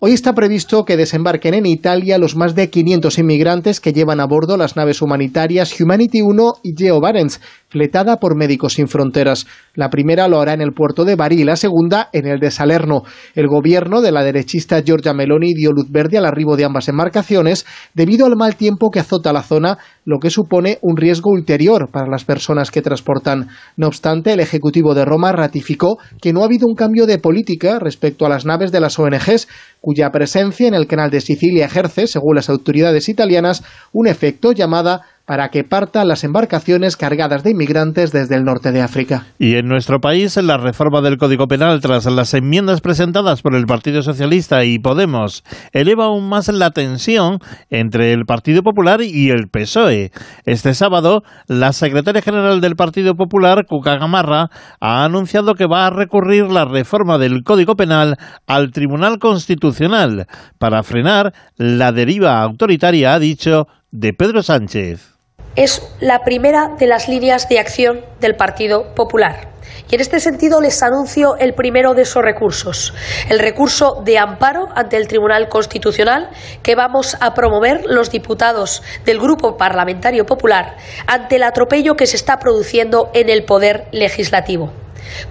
[0.00, 4.26] Hoy está previsto que desembarquen en Italia los más de 500 inmigrantes que llevan a
[4.26, 9.46] bordo las naves humanitarias Humanity 1 y Geo Barents, fletada por Médicos Sin Fronteras.
[9.74, 12.50] La primera lo hará en el puerto de Bari y la segunda en el de
[12.50, 13.02] Salerno.
[13.34, 17.66] El gobierno de la derechista Giorgia Meloni dio luz verde al arribo de ambas embarcaciones
[17.94, 22.08] debido al mal tiempo que azota la zona, lo que supone un riesgo ulterior para
[22.08, 23.48] las personas que transportan.
[23.76, 27.78] No obstante, el Ejecutivo de Roma ratificó que no ha habido un cambio de política
[27.78, 29.48] respecto a las naves de las ONGs,
[29.80, 33.62] cuya presencia en el canal de Sicilia ejerce, según las autoridades italianas,
[33.92, 38.80] un efecto llamada para que partan las embarcaciones cargadas de inmigrantes desde el norte de
[38.80, 39.26] África.
[39.38, 43.66] Y en nuestro país, la reforma del Código Penal, tras las enmiendas presentadas por el
[43.66, 49.48] Partido Socialista y Podemos, eleva aún más la tensión entre el Partido Popular y el
[49.48, 50.12] PSOE.
[50.46, 54.48] Este sábado, la secretaria general del Partido Popular, Cuca Gamarra,
[54.80, 60.26] ha anunciado que va a recurrir la reforma del Código Penal al Tribunal Constitucional
[60.58, 65.17] para frenar la deriva autoritaria, ha dicho, de Pedro Sánchez
[65.58, 69.48] es la primera de las líneas de acción del Partido Popular.
[69.90, 72.94] Y en este sentido les anuncio el primero de esos recursos,
[73.28, 76.30] el recurso de amparo ante el Tribunal Constitucional
[76.62, 80.76] que vamos a promover los diputados del Grupo Parlamentario Popular
[81.08, 84.70] ante el atropello que se está produciendo en el Poder Legislativo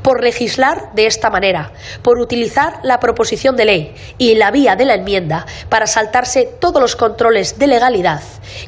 [0.01, 1.71] por legislar de esta manera,
[2.01, 6.81] por utilizar la proposición de ley y la vía de la enmienda para saltarse todos
[6.81, 8.21] los controles de legalidad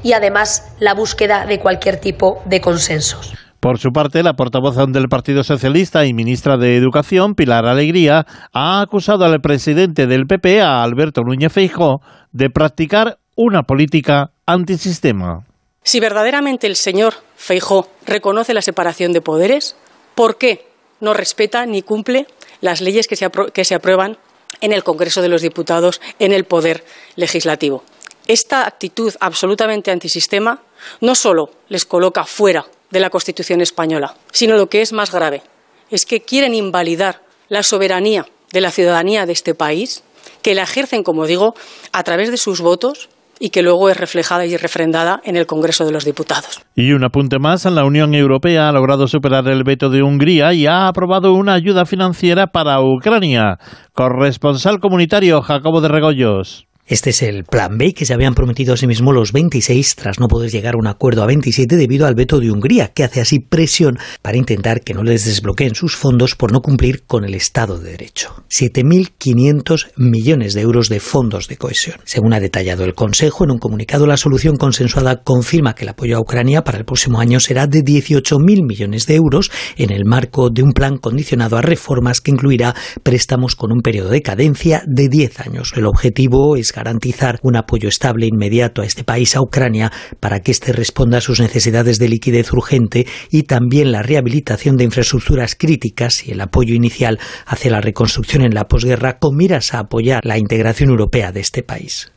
[0.03, 3.34] y además la búsqueda de cualquier tipo de consensos.
[3.59, 8.80] Por su parte, la portavoz del Partido Socialista y ministra de Educación, Pilar Alegría, ha
[8.80, 12.01] acusado al presidente del PP, a Alberto Núñez Feijóo,
[12.31, 15.45] de practicar una política antisistema.
[15.84, 19.76] Si verdaderamente el señor Feijó reconoce la separación de poderes,
[20.15, 20.68] ¿por qué
[20.99, 22.27] no respeta ni cumple
[22.61, 24.17] las leyes que se, aprueban
[24.61, 26.84] en el Congreso de los Diputados, en el Poder
[27.15, 27.84] Legislativo?
[28.27, 30.61] Esta actitud absolutamente antisistema
[31.01, 35.41] no solo les coloca fuera de la Constitución española, sino lo que es más grave,
[35.89, 40.03] es que quieren invalidar la soberanía de la ciudadanía de este país,
[40.41, 41.55] que la ejercen, como digo,
[41.91, 43.09] a través de sus votos
[43.40, 46.61] y que luego es reflejada y refrendada en el Congreso de los Diputados.
[46.76, 50.68] Y un apunte más, la Unión Europea ha logrado superar el veto de Hungría y
[50.68, 53.57] ha aprobado una ayuda financiera para Ucrania.
[53.94, 56.68] Corresponsal comunitario Jacobo de Regoyos.
[56.90, 60.20] Este es el plan B que se habían prometido a sí mismos los 26 tras
[60.20, 63.22] no poder llegar a un acuerdo a 27 debido al veto de Hungría, que hace
[63.22, 67.36] así presión para intentar que no les desbloqueen sus fondos por no cumplir con el
[67.36, 68.44] Estado de Derecho.
[68.49, 71.98] 7.500 millones de euros de fondos de cohesión.
[72.06, 76.18] Según ha detallado el Consejo, en un comunicado la solución consensuada confirma que el apoyo
[76.18, 80.49] a Ucrania para el próximo año será de 18.000 millones de euros en el marco
[80.49, 85.07] de un plan condicionado a reformas que incluirá préstamos con un periodo de cadencia de
[85.07, 85.74] 10 años.
[85.76, 90.39] El objetivo es garantizar un apoyo estable e inmediato a este país, a Ucrania, para
[90.39, 95.56] que éste responda a sus necesidades de liquidez urgente y también la rehabilitación de infraestructuras
[95.56, 100.22] críticas y el apoyo inicial hacia la reconstrucción en la posguerra con miras a apoyar
[100.23, 102.11] la integración europea de este país.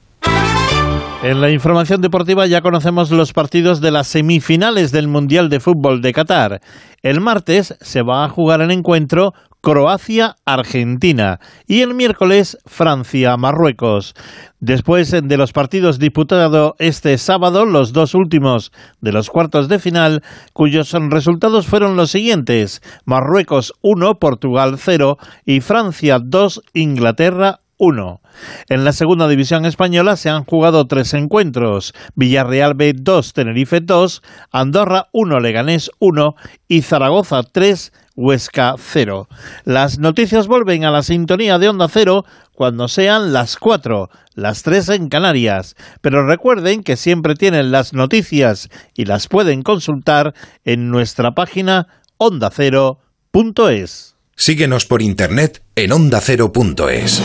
[1.25, 6.03] En la información deportiva ya conocemos los partidos de las semifinales del Mundial de Fútbol
[6.03, 6.61] de Qatar.
[7.03, 9.33] El martes se va a jugar el encuentro
[9.63, 14.15] Croacia-Argentina y el miércoles Francia-Marruecos.
[14.59, 20.25] Después de los partidos disputados este sábado, los dos últimos de los cuartos de final,
[20.53, 25.17] cuyos resultados fueron los siguientes: Marruecos 1, Portugal 0
[25.47, 28.21] y Francia 2, Inglaterra 1.
[28.69, 34.23] En la segunda división española se han jugado tres encuentros: Villarreal B 2, Tenerife 2,
[34.51, 36.35] Andorra 1, Leganés 1
[36.67, 39.29] y Zaragoza 3, Huesca 0.
[39.65, 42.25] Las noticias vuelven a la sintonía de Onda Cero
[42.55, 45.75] cuando sean las 4, las 3 en Canarias.
[46.01, 50.35] Pero recuerden que siempre tienen las noticias y las pueden consultar
[50.65, 54.17] en nuestra página ondacero.es.
[54.37, 57.23] Síguenos por internet en ondacero.es.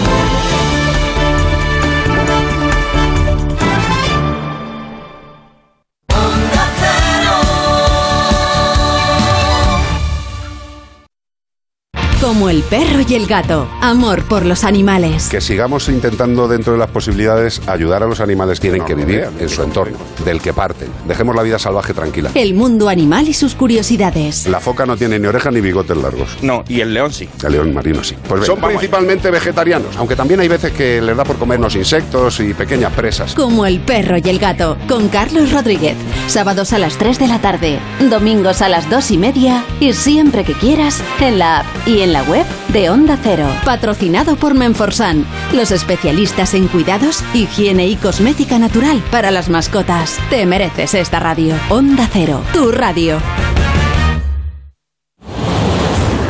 [12.27, 13.69] Como el perro y el gato.
[13.79, 15.29] Amor por los animales.
[15.29, 19.29] Que sigamos intentando dentro de las posibilidades ayudar a los animales que tienen que vivir
[19.39, 20.89] en su entorno, del que parten.
[21.07, 22.31] Dejemos la vida salvaje tranquila.
[22.35, 24.45] El mundo animal y sus curiosidades.
[24.45, 26.37] La foca no tiene ni orejas ni bigotes largos.
[26.41, 27.29] No, y el león sí.
[27.45, 28.17] El león marino sí.
[28.27, 32.53] Pues Son principalmente vegetarianos, aunque también hay veces que les da por comernos insectos y
[32.53, 33.35] pequeñas presas.
[33.35, 34.75] Como el perro y el gato.
[34.89, 35.95] Con Carlos Rodríguez.
[36.27, 37.79] Sábados a las 3 de la tarde.
[38.09, 39.63] Domingos a las 2 y media.
[39.79, 43.47] Y siempre que quieras en la app y en la web de Onda Cero.
[43.65, 50.19] Patrocinado por Menforsan, los especialistas en cuidados, higiene y cosmética natural para las mascotas.
[50.29, 51.55] Te mereces esta radio.
[51.69, 53.19] Onda Cero, tu radio.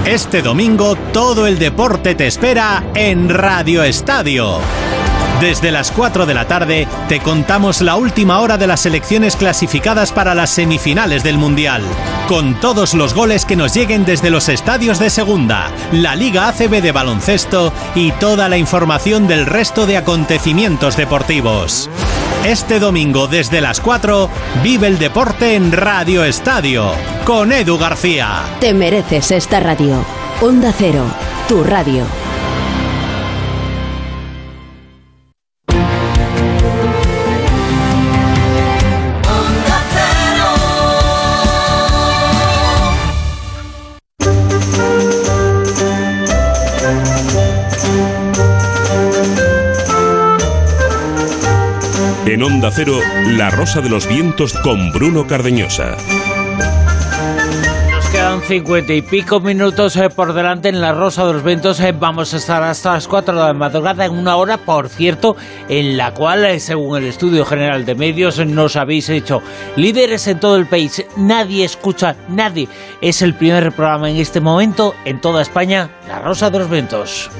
[0.07, 4.61] Este domingo todo el deporte te espera en Radio Estadio.
[5.41, 10.11] Desde las 4 de la tarde te contamos la última hora de las selecciones clasificadas
[10.11, 11.84] para las semifinales del Mundial,
[12.27, 16.81] con todos los goles que nos lleguen desde los estadios de segunda, la Liga ACB
[16.81, 21.88] de baloncesto y toda la información del resto de acontecimientos deportivos.
[22.43, 24.31] Este domingo desde las 4
[24.64, 26.93] vive el deporte en Radio Estadio
[27.26, 28.41] con Edu García.
[28.59, 30.03] Te mereces esta radio.
[30.41, 31.03] Onda Cero,
[31.47, 32.26] tu radio.
[52.38, 52.99] En Onda Cero,
[53.30, 55.97] La Rosa de los Vientos con Bruno Cardeñosa.
[57.91, 61.80] Nos quedan cincuenta y pico minutos eh, por delante en La Rosa de los Vientos.
[61.80, 65.35] eh, vamos a estar hasta las 4 de la madrugada en una hora, por cierto,
[65.68, 69.41] en la cual, eh, según el Estudio General de Medios, nos habéis hecho
[69.76, 71.03] líderes en todo el país.
[71.18, 72.68] Nadie escucha, nadie.
[73.01, 77.31] Es el primer programa en este momento en toda España, La Rosa de los Vientos.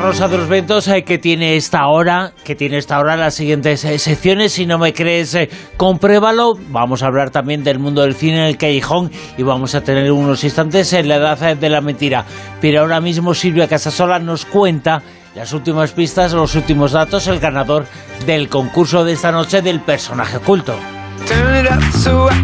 [0.00, 3.84] Rosa de los ventos eh, que tiene esta hora, que tiene esta hora las siguientes
[3.84, 4.52] eh, secciones.
[4.52, 6.54] Si no me crees, eh, compruébalo.
[6.70, 10.10] Vamos a hablar también del mundo del cine en el callejón y vamos a tener
[10.10, 12.24] unos instantes en la edad eh, de la mentira.
[12.60, 15.02] Pero ahora mismo Silvia Casasola nos cuenta
[15.34, 17.86] las últimas pistas, los últimos datos, el ganador
[18.26, 20.74] del concurso de esta noche del personaje oculto.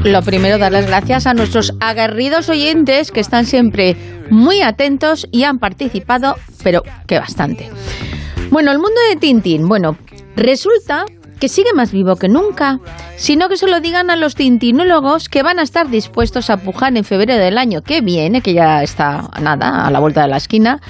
[0.04, 3.96] Lo primero, dar las gracias a nuestros aguerridos oyentes que están siempre
[4.30, 7.70] muy atentos y han participado, pero que bastante.
[8.50, 9.68] Bueno, el mundo de Tintín.
[9.68, 9.96] Bueno,
[10.36, 11.04] resulta
[11.38, 12.80] que sigue más vivo que nunca,
[13.16, 16.96] sino que se lo digan a los tintinólogos que van a estar dispuestos a pujar
[16.96, 20.38] en febrero del año que viene, que ya está nada, a la vuelta de la
[20.38, 20.80] esquina,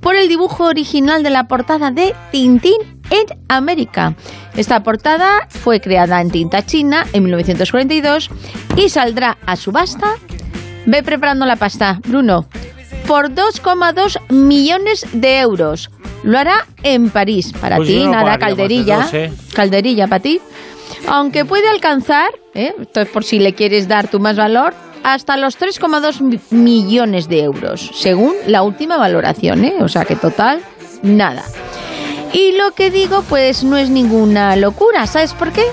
[0.00, 4.14] por el dibujo original de la portada de Tintín en América.
[4.54, 8.30] Esta portada fue creada en tinta china en 1942
[8.76, 10.16] y saldrá a subasta.
[10.86, 12.46] Ve preparando la pasta, Bruno,
[13.06, 15.90] por 2,2 millones de euros.
[16.22, 17.52] Lo hará en París.
[17.60, 18.98] Para Pues ti, no nada, calderilla.
[19.02, 19.32] dos, ¿eh?
[19.54, 20.40] Calderilla para ti.
[21.08, 22.74] Aunque puede alcanzar, ¿eh?
[22.80, 27.28] esto es por si le quieres dar tu más valor, hasta los 3,2 mi- millones
[27.28, 29.64] de euros, según la última valoración.
[29.64, 29.74] ¿eh?
[29.80, 30.60] O sea que total,
[31.02, 31.42] nada.
[32.32, 35.06] Y lo que digo, pues no es ninguna locura.
[35.06, 35.64] ¿Sabes por qué?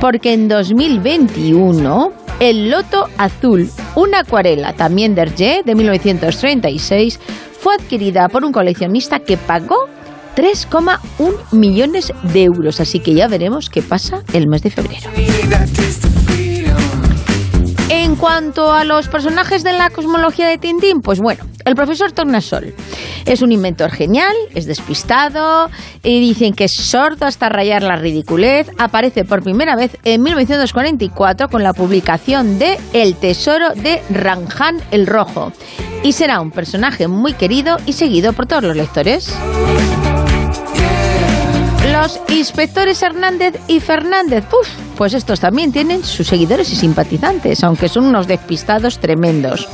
[0.00, 7.18] Porque en 2021, el Loto Azul, una acuarela también de Hergé de 1936,
[7.60, 9.88] fue adquirida por un coleccionista que pagó
[10.36, 12.80] 3,1 millones de euros.
[12.80, 15.10] Así que ya veremos qué pasa el mes de febrero.
[18.08, 22.74] En cuanto a los personajes de la cosmología de Tintín, pues bueno, el profesor Tornasol
[23.26, 25.68] es un inventor genial, es despistado
[26.02, 28.70] y dicen que es sordo hasta rayar la ridiculez.
[28.78, 35.06] Aparece por primera vez en 1944 con la publicación de El Tesoro de Ranjan el
[35.06, 35.52] Rojo
[36.02, 39.36] y será un personaje muy querido y seguido por todos los lectores.
[42.28, 48.06] Inspectores Hernández y Fernández, uf, pues estos también tienen sus seguidores y simpatizantes, aunque son
[48.06, 49.68] unos despistados tremendos.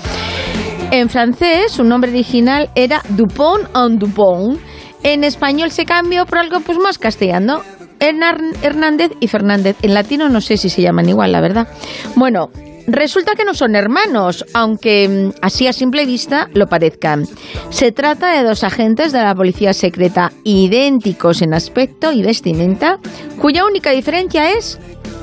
[0.91, 4.59] En francés, su nombre original era Dupont en Dupont.
[5.03, 7.61] En español se cambió por algo pues más castellano.
[8.01, 9.77] Hernández y Fernández.
[9.83, 11.69] En latino no sé si se llaman igual, la verdad.
[12.17, 12.49] Bueno,
[12.87, 17.27] resulta que no son hermanos, aunque mm, así a simple vista lo parezcan.
[17.71, 22.99] Se trata de dos agentes de la policía secreta idénticos en aspecto y vestimenta,
[23.41, 24.79] cuya única diferencia es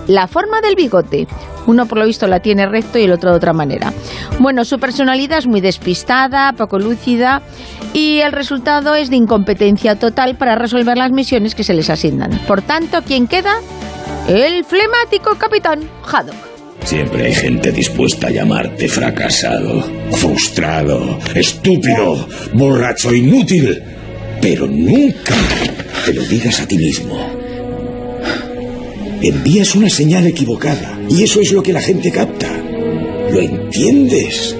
[0.07, 1.27] la forma del bigote.
[1.67, 3.93] Uno por lo visto la tiene recto y el otro de otra manera.
[4.39, 7.41] Bueno, su personalidad es muy despistada, poco lúcida
[7.93, 12.31] y el resultado es de incompetencia total para resolver las misiones que se les asignan.
[12.47, 13.59] Por tanto, ¿quién queda?
[14.27, 16.50] El flemático capitán Haddock.
[16.83, 23.81] Siempre hay gente dispuesta a llamarte fracasado, frustrado, estúpido, borracho, inútil.
[24.41, 25.35] Pero nunca
[26.05, 27.17] te lo digas a ti mismo.
[29.21, 32.49] Envías una señal equivocada y eso es lo que la gente capta.
[33.31, 34.55] ¿Lo entiendes?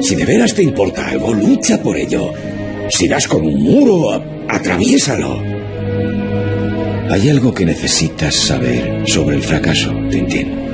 [0.00, 2.32] Si de veras te importa algo, lucha por ello.
[2.90, 5.40] Si das con un muro, atraviésalo.
[7.10, 10.65] Hay algo que necesitas saber sobre el fracaso, Tintín.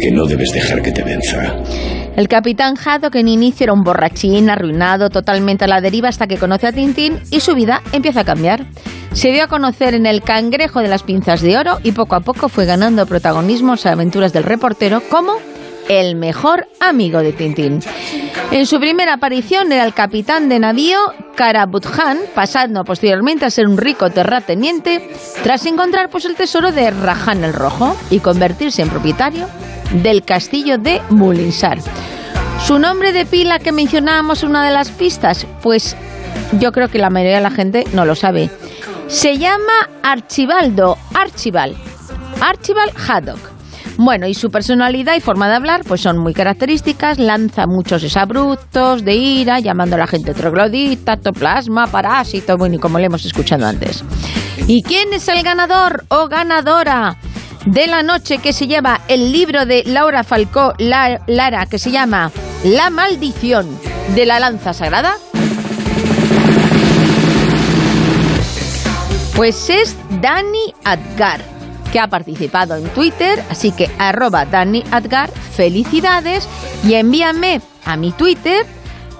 [0.00, 1.56] Que no debes dejar que te venza.
[2.16, 6.38] El capitán Haddock en inicio era un borrachín arruinado totalmente a la deriva hasta que
[6.38, 8.66] conoce a Tintín y su vida empieza a cambiar.
[9.12, 12.20] Se dio a conocer en el cangrejo de las pinzas de oro y poco a
[12.20, 15.32] poco fue ganando protagonismo en las aventuras del reportero como
[15.88, 17.80] el mejor amigo de Tintín.
[18.50, 20.98] En su primera aparición era el capitán de navío
[21.36, 25.08] Karabutjan, pasando posteriormente a ser un rico terrateniente
[25.42, 29.46] tras encontrar pues el tesoro de Rajan el Rojo y convertirse en propietario
[30.02, 31.78] del castillo de Mulinsar.
[32.64, 35.96] Su nombre de pila que mencionábamos en una de las pistas, pues
[36.58, 38.50] yo creo que la mayoría de la gente no lo sabe.
[39.08, 41.76] Se llama Archibaldo, Archibald,
[42.40, 43.59] Archibald Haddock.
[44.02, 49.04] Bueno, y su personalidad y forma de hablar pues son muy características, lanza muchos exabruptos
[49.04, 53.66] de ira, llamando a la gente troglodita, toplasma, parásito, bueno, y como le hemos escuchado
[53.66, 54.02] antes.
[54.66, 57.18] ¿Y quién es el ganador o ganadora
[57.66, 61.90] de la noche que se lleva el libro de Laura Falcó La- Lara que se
[61.90, 62.32] llama
[62.64, 63.68] La maldición
[64.14, 65.16] de la lanza sagrada?
[69.36, 71.42] Pues es Dani Adgar,
[71.92, 74.84] que ha participado en Twitter, así que arroba Dani
[75.52, 76.48] felicidades
[76.84, 78.66] y envíame a mi Twitter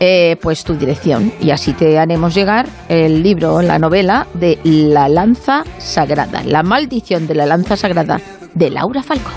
[0.02, 5.08] eh, pues tu dirección y así te haremos llegar el libro, la novela de La
[5.08, 8.20] Lanza Sagrada, La Maldición de la Lanza Sagrada
[8.54, 9.34] de Laura Falcón.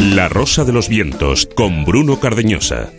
[0.00, 2.90] La Rosa de los Vientos con Bruno Cardeñosa.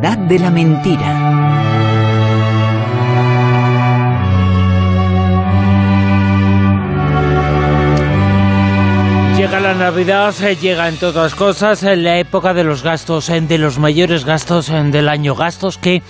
[0.00, 1.12] Edad de la Mentira.
[9.36, 13.58] Llega la Navidad, eh, llega en todas cosas en la época de los gastos, de
[13.58, 16.02] los mayores gastos del año, gastos que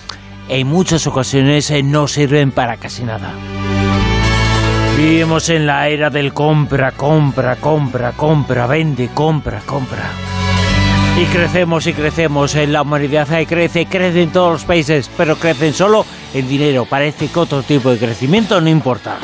[0.47, 3.33] en muchas ocasiones eh, no sirven para casi nada.
[4.95, 10.30] Vivimos en la era del compra, compra, compra, compra, vende, compra, compra.
[11.19, 15.73] Y crecemos y crecemos, en la humanidad crece, crece en todos los países, pero crecen
[15.73, 16.85] solo en dinero.
[16.85, 19.17] Parece que otro tipo de crecimiento no importa.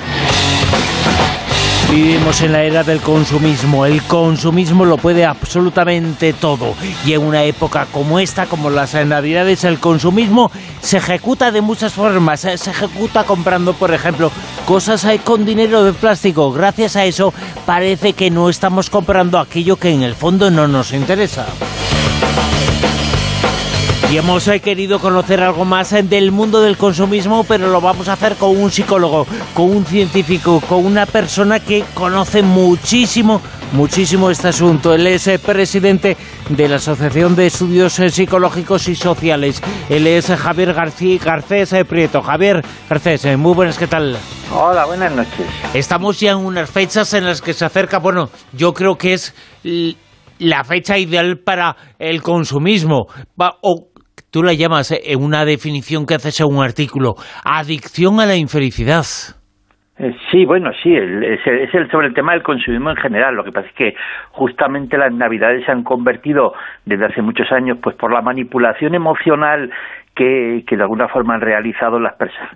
[1.89, 3.85] Vivimos en la era del consumismo.
[3.85, 6.73] El consumismo lo puede absolutamente todo.
[7.05, 10.51] Y en una época como esta, como las navidades, el consumismo
[10.81, 12.41] se ejecuta de muchas formas.
[12.41, 14.31] Se ejecuta comprando, por ejemplo,
[14.65, 16.51] cosas con dinero de plástico.
[16.51, 17.33] Gracias a eso
[17.65, 21.45] parece que no estamos comprando aquello que en el fondo no nos interesa.
[24.09, 28.07] Y hemos eh, querido conocer algo más eh, del mundo del consumismo, pero lo vamos
[28.07, 33.41] a hacer con un psicólogo, con un científico, con una persona que conoce muchísimo,
[33.73, 34.93] muchísimo este asunto.
[34.93, 36.15] Él es eh, presidente
[36.47, 39.61] de la Asociación de Estudios Psicológicos y Sociales.
[39.89, 42.21] Él es Javier García Garcés Prieto.
[42.21, 44.17] Javier Garcés, muy buenas, ¿qué tal?
[44.53, 45.45] Hola, buenas noches.
[45.73, 49.33] Estamos ya en unas fechas en las que se acerca, bueno, yo creo que es
[50.39, 53.07] la fecha ideal para el consumismo.
[53.61, 53.87] O
[54.31, 58.35] tú la llamas eh, en una definición que haces en un artículo, adicción a la
[58.35, 59.03] infelicidad.
[59.99, 61.39] Eh, sí, bueno, sí, es,
[61.73, 63.33] el, sobre el tema del consumismo en general.
[63.35, 63.93] Lo que pasa es que
[64.31, 66.53] justamente las navidades se han convertido
[66.85, 69.71] desde hace muchos años, pues por la manipulación emocional
[70.17, 72.51] que, de alguna forma han realizado las personas,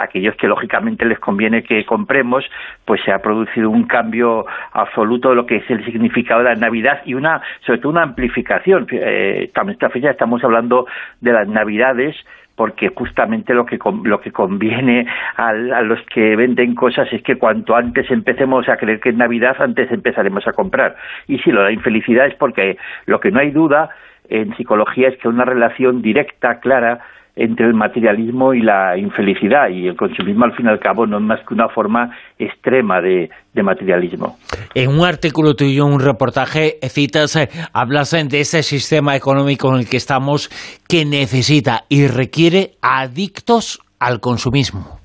[0.00, 2.44] aquellos que lógicamente les conviene que compremos,
[2.84, 6.56] pues se ha producido un cambio absoluto de lo que es el significado de la
[6.56, 8.86] Navidad y una, sobre todo una amplificación.
[8.90, 10.86] Eh, esta fecha estamos hablando
[11.20, 12.16] de las Navidades
[12.56, 17.36] porque justamente lo que lo que conviene a, a, los que venden cosas es que
[17.36, 20.96] cuanto antes empecemos a creer que es Navidad, antes empezaremos a comprar.
[21.26, 22.76] Y si lo la infelicidad es porque
[23.06, 23.90] lo que no hay duda
[24.28, 27.00] en psicología es que una relación directa, clara,
[27.36, 31.16] entre el materialismo y la infelicidad y el consumismo al fin y al cabo no
[31.16, 34.36] es más que una forma extrema de, materialismo.
[34.74, 39.88] En un artículo tuyo, un reportaje, citas, eh, hablas de ese sistema económico en el
[39.88, 40.48] que estamos
[40.88, 45.00] que necesita y requiere adictos al consumismo.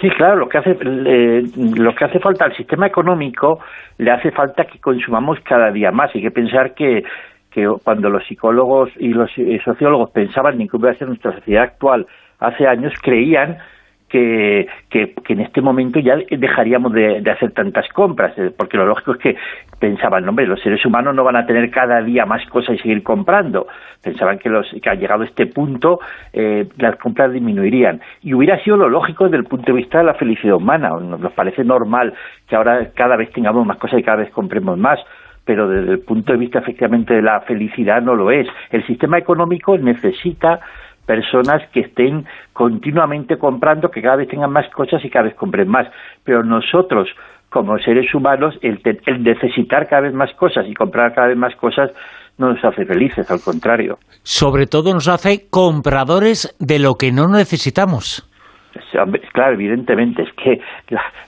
[0.00, 3.60] Sí, claro, lo que hace lo que hace falta al sistema económico
[3.98, 6.10] le hace falta que consumamos cada día más.
[6.14, 7.02] Hay que pensar que
[7.56, 9.30] que cuando los psicólogos y los
[9.64, 12.06] sociólogos pensaban en cómo iba a ser nuestra sociedad actual
[12.38, 13.56] hace años, creían
[14.10, 19.12] que, que, en este momento ya dejaríamos de, hacer tantas compras, eh, porque lo lógico
[19.12, 19.36] es que
[19.80, 23.02] pensaban, hombre, los seres humanos no van a tener cada día más cosas y seguir
[23.02, 23.66] comprando.
[24.02, 25.98] Pensaban que, los, que al llegado a este punto
[26.34, 28.02] eh, las compras disminuirían.
[28.20, 30.90] Y hubiera sido lo lógico desde el punto de vista de la felicidad humana.
[30.90, 32.12] Nos parece normal
[32.46, 35.00] que ahora cada vez tengamos más cosas y cada vez compremos más
[35.46, 38.46] pero desde el punto de vista efectivamente de la felicidad no lo es.
[38.70, 40.60] El sistema económico necesita
[41.06, 45.68] personas que estén continuamente comprando, que cada vez tengan más cosas y cada vez compren
[45.68, 45.86] más.
[46.24, 47.08] Pero nosotros,
[47.48, 51.54] como seres humanos, el, el necesitar cada vez más cosas y comprar cada vez más
[51.54, 51.92] cosas
[52.38, 53.98] no nos hace felices, al contrario.
[54.22, 58.25] Sobre todo nos hace compradores de lo que no necesitamos.
[59.32, 60.60] Claro, evidentemente, es que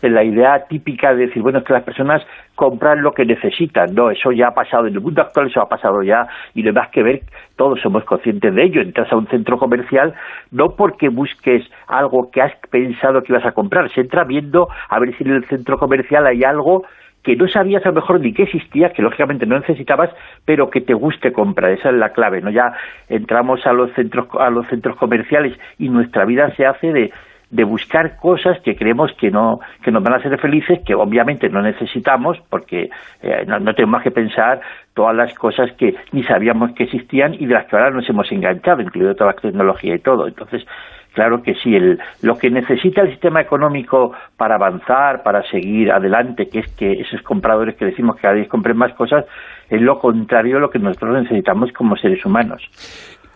[0.02, 2.22] la, idea típica de decir, bueno, es que las personas
[2.54, 5.68] compran lo que necesitan, no, eso ya ha pasado, en el mundo actual eso ha
[5.68, 7.22] pasado ya, y lo más que ver,
[7.56, 10.14] todos somos conscientes de ello, entras a un centro comercial
[10.50, 14.98] no porque busques algo que has pensado que ibas a comprar, se entra viendo a
[14.98, 16.84] ver si en el centro comercial hay algo
[17.22, 20.10] que no sabías a lo mejor ni que existía, que lógicamente no necesitabas,
[20.44, 22.50] pero que te guste comprar, esa es la clave, ¿no?
[22.50, 22.72] Ya
[23.08, 27.12] entramos a los centros a los centros comerciales y nuestra vida se hace de
[27.50, 31.48] de buscar cosas que creemos que no que nos van a hacer felices, que obviamente
[31.48, 32.90] no necesitamos, porque
[33.22, 34.60] eh, no, tenemos que pensar
[34.94, 38.30] todas las cosas que ni sabíamos que existían y de las que ahora nos hemos
[38.32, 40.26] enganchado, incluido toda la tecnología y todo.
[40.26, 40.66] Entonces,
[41.14, 46.48] claro que sí, el, lo que necesita el sistema económico para avanzar, para seguir adelante,
[46.48, 49.24] que es que esos compradores que decimos que cada vez compren más cosas,
[49.70, 52.62] es lo contrario de lo que nosotros necesitamos como seres humanos.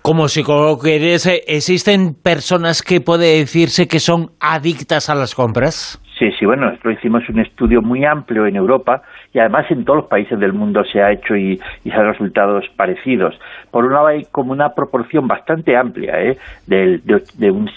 [0.02, 6.02] Como psicólogo que eres, ¿existen personas que puede decirse que son adictas a las compras?
[6.18, 9.02] Sí, sí, bueno, nosotros hicimos un estudio muy amplio en Europa
[9.32, 12.68] y además en todos los países del mundo se ha hecho y, se han resultados
[12.76, 13.38] parecidos.
[13.70, 16.36] Por un lado hay como una proporción bastante amplia, ¿eh?
[16.66, 17.00] de,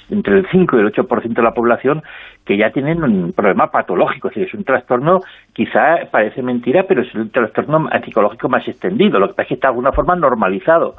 [0.09, 2.01] entre el 5 y el 8% de la población
[2.43, 5.19] que ya tienen un problema patológico, es decir, es un trastorno,
[5.53, 9.53] quizá parece mentira, pero es un trastorno psicológico más extendido, lo que pasa es que
[9.55, 10.95] está de alguna forma normalizado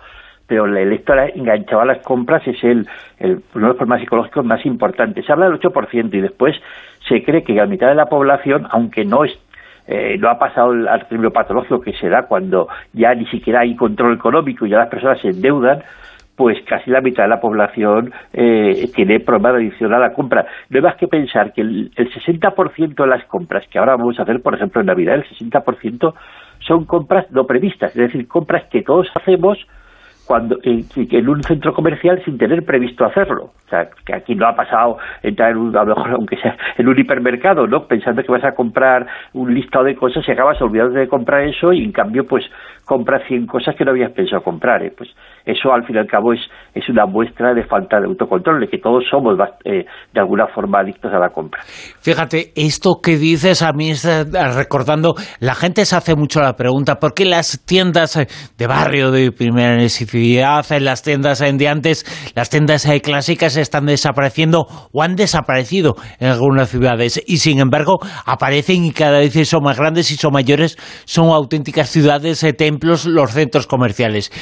[0.47, 2.86] pero el elector enganchado a las compras es el,
[3.20, 5.24] uno de los problemas psicológicos más importantes.
[5.24, 6.55] Se habla del 8% y después
[7.09, 9.36] se cree que la mitad de la población, aunque no es
[9.89, 13.77] eh, no ha pasado al término patológico que se da cuando ya ni siquiera hay
[13.77, 15.81] control económico y ya las personas se endeudan,
[16.35, 20.44] pues casi la mitad de la población eh, tiene problema de adicción a la compra.
[20.70, 24.18] No hay más que pensar que el, el 60% de las compras que ahora vamos
[24.18, 26.14] a hacer, por ejemplo, en Navidad, el 60%
[26.66, 29.59] son compras no previstas, es decir, compras que todos hacemos
[30.27, 33.53] cuando en, un centro comercial sin tener previsto hacerlo.
[33.66, 36.57] O sea, que aquí no ha pasado entrar en un, a lo mejor aunque sea
[36.77, 37.86] en un hipermercado, ¿no?
[37.86, 41.73] Pensando que vas a comprar un listado de cosas y acabas olvidando de comprar eso
[41.73, 42.44] y en cambio pues
[42.85, 44.82] compras 100 cosas que no habías pensado comprar.
[44.82, 44.93] ¿eh?
[44.97, 45.11] Pues
[45.47, 46.40] eso al fin y al cabo es,
[46.74, 50.81] es una muestra de falta de autocontrol, de que todos somos eh, de alguna forma
[50.81, 51.62] adictos a la compra.
[52.01, 56.97] Fíjate, esto que dices a mí está recordando, la gente se hace mucho la pregunta,
[56.97, 58.18] ¿por qué las tiendas
[58.59, 62.05] de barrio de primera necesidad, las tiendas de antes,
[62.35, 68.85] las tiendas clásicas están desapareciendo o han desaparecido en algunas ciudades y sin embargo aparecen
[68.85, 73.68] y cada vez son más grandes y son mayores, son auténticas ciudades, templos, los centros
[73.68, 74.32] comerciales.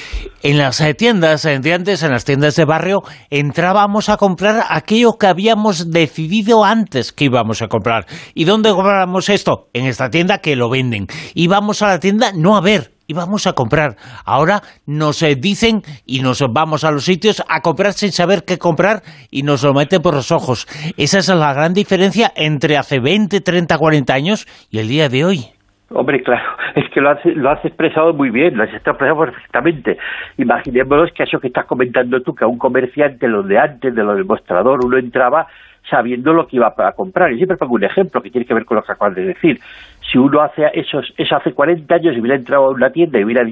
[0.43, 5.26] En las tiendas de antes, en las tiendas de barrio, entrábamos a comprar aquello que
[5.26, 8.06] habíamos decidido antes que íbamos a comprar.
[8.34, 9.68] ¿Y dónde comprábamos esto?
[9.72, 11.06] En esta tienda que lo venden.
[11.34, 13.96] Íbamos a la tienda no a ver, íbamos a comprar.
[14.24, 18.58] Ahora nos eh, dicen y nos vamos a los sitios a comprar sin saber qué
[18.58, 20.66] comprar y nos lo meten por los ojos.
[20.96, 25.24] Esa es la gran diferencia entre hace 20, 30, 40 años y el día de
[25.24, 25.53] hoy.
[25.94, 29.96] Hombre, claro, es que lo has, lo has expresado muy bien, lo has expresado perfectamente.
[30.36, 34.02] Imaginémonos que eso que estás comentando tú, que a un comerciante, lo de antes, de
[34.02, 35.46] lo del mostrador, uno entraba
[35.88, 37.32] sabiendo lo que iba a comprar.
[37.32, 39.60] Y siempre pongo un ejemplo que tiene que ver con lo que acabas de decir.
[40.00, 43.24] Si uno hace eso, eso hace 40 años y hubiera entrado a una tienda y
[43.24, 43.46] hubiera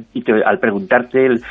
[0.44, 1.42] al preguntarte el,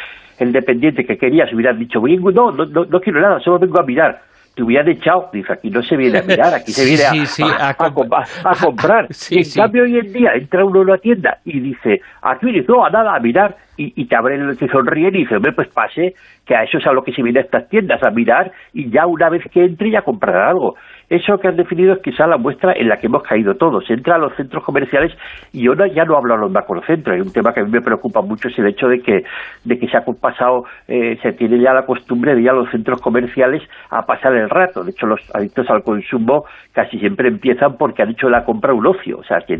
[0.51, 4.30] dependiente que querías, hubiera dicho, no, no, no, no quiero nada, solo vengo a mirar
[4.55, 5.29] te hubieran echado.
[5.31, 9.07] Dice, aquí no se viene a mirar, aquí se viene a, a, comprar.
[9.29, 12.89] en cambio, hoy en día entra uno en una tienda y dice, aquí no, a
[12.89, 16.13] nada, a mirar, y, y te abren, te sonríen y dice, hombre, pues pase,
[16.45, 18.89] que a eso es a lo que se viene a estas tiendas, a mirar, y
[18.89, 20.75] ya una vez que entre ya comprará algo.
[21.11, 23.83] Eso que has definido es quizá la muestra en la que hemos caído todos.
[23.89, 25.11] Entra a los centros comerciales
[25.51, 27.13] y yo ya no hablo a los macrocentros.
[27.13, 29.25] Hay un tema que a mí me preocupa mucho es el hecho de que,
[29.65, 32.71] de que se ha pasado, eh, se tiene ya la costumbre de ir a los
[32.71, 34.85] centros comerciales a pasar el rato.
[34.85, 38.87] De hecho, los adictos al consumo casi siempre empiezan porque han hecho la compra un
[38.87, 39.17] ocio.
[39.17, 39.59] O sea, que,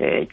[0.00, 0.28] eh,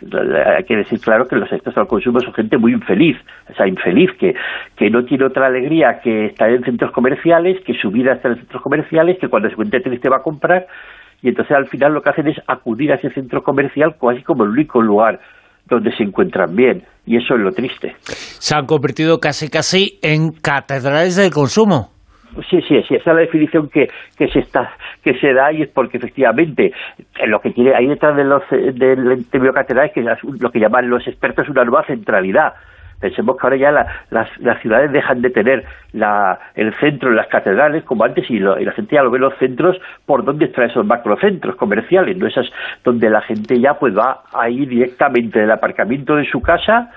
[0.56, 3.18] hay que decir claro que los adictos al consumo son gente muy infeliz,
[3.50, 4.34] o sea, infeliz, que,
[4.78, 8.38] que no tiene otra alegría que estar en centros comerciales, que su vida está en
[8.38, 10.68] centros comerciales, que cuando se encuentra triste va a comprar
[11.22, 14.44] y entonces al final lo que hacen es acudir a ese centro comercial casi como
[14.44, 15.20] el único lugar
[15.66, 17.96] donde se encuentran bien y eso es lo triste.
[18.04, 21.97] Se han convertido casi casi en catedrales del consumo.
[22.50, 24.72] Sí, sí, sí, esa es la definición que, que se está
[25.04, 26.74] que se da y es porque efectivamente
[27.26, 30.90] lo que tiene ahí detrás de los del término catedral es que lo que llaman
[30.90, 32.54] los expertos una nueva centralidad.
[33.00, 33.72] Pensemos que ahora ya
[34.10, 35.64] las, ciudades dejan de tener
[35.94, 39.78] el centro en las catedrales como antes y, la gente ya lo ve los centros
[40.06, 42.48] por donde están esos macrocentros comerciales, no esas
[42.84, 46.90] donde la gente ya pues va a ir directamente del aparcamiento de su casa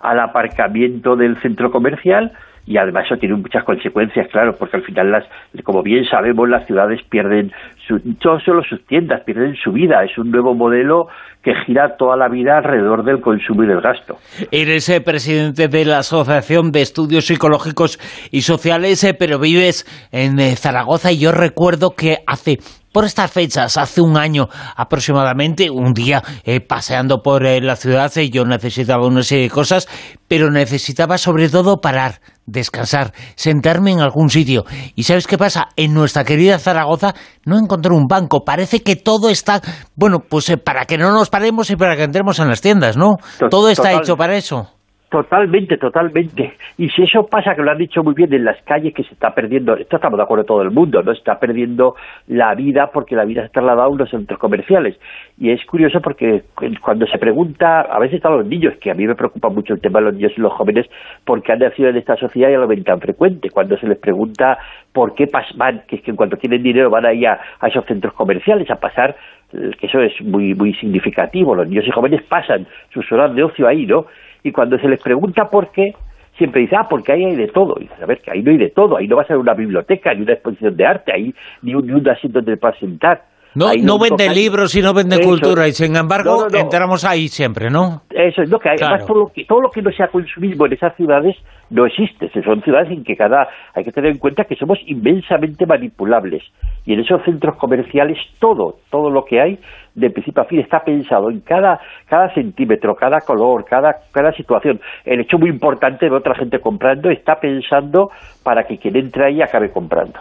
[0.00, 2.32] al aparcamiento del centro comercial
[2.66, 5.24] y además eso tiene muchas consecuencias, claro, porque al final, las,
[5.62, 7.52] como bien sabemos, las ciudades pierden
[7.86, 10.02] su, no solo sus tiendas, pierden su vida.
[10.02, 11.06] Es un nuevo modelo
[11.42, 14.16] que gira toda la vida alrededor del consumo y del gasto.
[14.50, 18.00] Eres eh, presidente de la Asociación de Estudios Psicológicos
[18.32, 22.58] y Sociales, eh, pero vives en eh, Zaragoza y yo recuerdo que hace
[22.96, 26.22] por estas fechas, hace un año aproximadamente, un día
[26.66, 29.86] paseando por la ciudad, yo necesitaba una serie de cosas,
[30.28, 34.64] pero necesitaba sobre todo parar, descansar, sentarme en algún sitio.
[34.94, 35.68] ¿Y sabes qué pasa?
[35.76, 38.46] En nuestra querida Zaragoza no encontré un banco.
[38.46, 39.60] Parece que todo está,
[39.94, 43.16] bueno, pues para que no nos paremos y para que entremos en las tiendas, ¿no?
[43.50, 44.70] Todo está hecho para eso.
[45.16, 46.58] Totalmente, totalmente.
[46.76, 49.14] Y si eso pasa, que lo han dicho muy bien, en las calles que se
[49.14, 51.10] está perdiendo, esto estamos de acuerdo todo el mundo, ¿no?
[51.12, 51.94] Está perdiendo
[52.26, 55.00] la vida porque la vida se ha trasladado a unos centros comerciales.
[55.38, 56.42] Y es curioso porque
[56.82, 59.80] cuando se pregunta, a veces están los niños, que a mí me preocupa mucho el
[59.80, 60.84] tema de los niños y los jóvenes,
[61.24, 63.48] porque han nacido en esta sociedad y lo ven tan frecuente.
[63.48, 64.58] Cuando se les pregunta
[64.92, 67.68] por qué van, que es que en cuanto tienen dinero van a ir a, a
[67.68, 69.16] esos centros comerciales a pasar
[69.50, 71.54] que eso es muy muy significativo.
[71.54, 74.06] Los niños y jóvenes pasan sus horas de ocio ahí, ¿no?
[74.46, 75.92] Y cuando se les pregunta por qué,
[76.38, 77.74] siempre dice, ah, porque ahí hay de todo.
[77.78, 79.38] Y dice, a ver, que ahí no hay de todo, ahí no va a ser
[79.38, 82.78] una biblioteca, ni una exposición de arte, ahí ni un, ni un asiento donde te
[82.78, 83.24] sentar.
[83.56, 85.28] No, no vende libros y no vende Eso.
[85.28, 86.58] cultura y sin embargo No, no, no.
[86.58, 88.02] entramos ahí siempre, ¿no?
[88.10, 88.76] Eso es lo que hay.
[88.76, 88.94] Claro.
[88.94, 91.36] Además, todo lo que, todo lo que no sea consumismo en esas ciudades
[91.70, 92.30] no existe.
[92.44, 96.42] Son ciudades en que cada hay que tener en cuenta que somos inmensamente manipulables.
[96.84, 99.58] Y en esos centros comerciales todo, todo lo que hay,
[99.94, 104.80] de principio a fin, está pensado en cada, cada centímetro, cada color, cada, cada situación.
[105.04, 108.10] El hecho muy importante de otra gente comprando está pensando
[108.44, 110.20] para que quien entre ahí acabe comprando.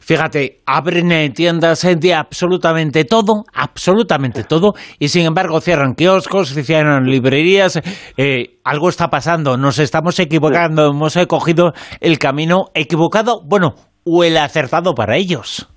[0.00, 7.80] Fíjate, abren tiendas de absolutamente todo, absolutamente todo, y sin embargo cierran kioscos, cierran librerías.
[8.16, 14.36] eh, algo está pasando, nos estamos equivocando, hemos cogido el camino equivocado, bueno, o el
[14.36, 15.68] acertado para ellos.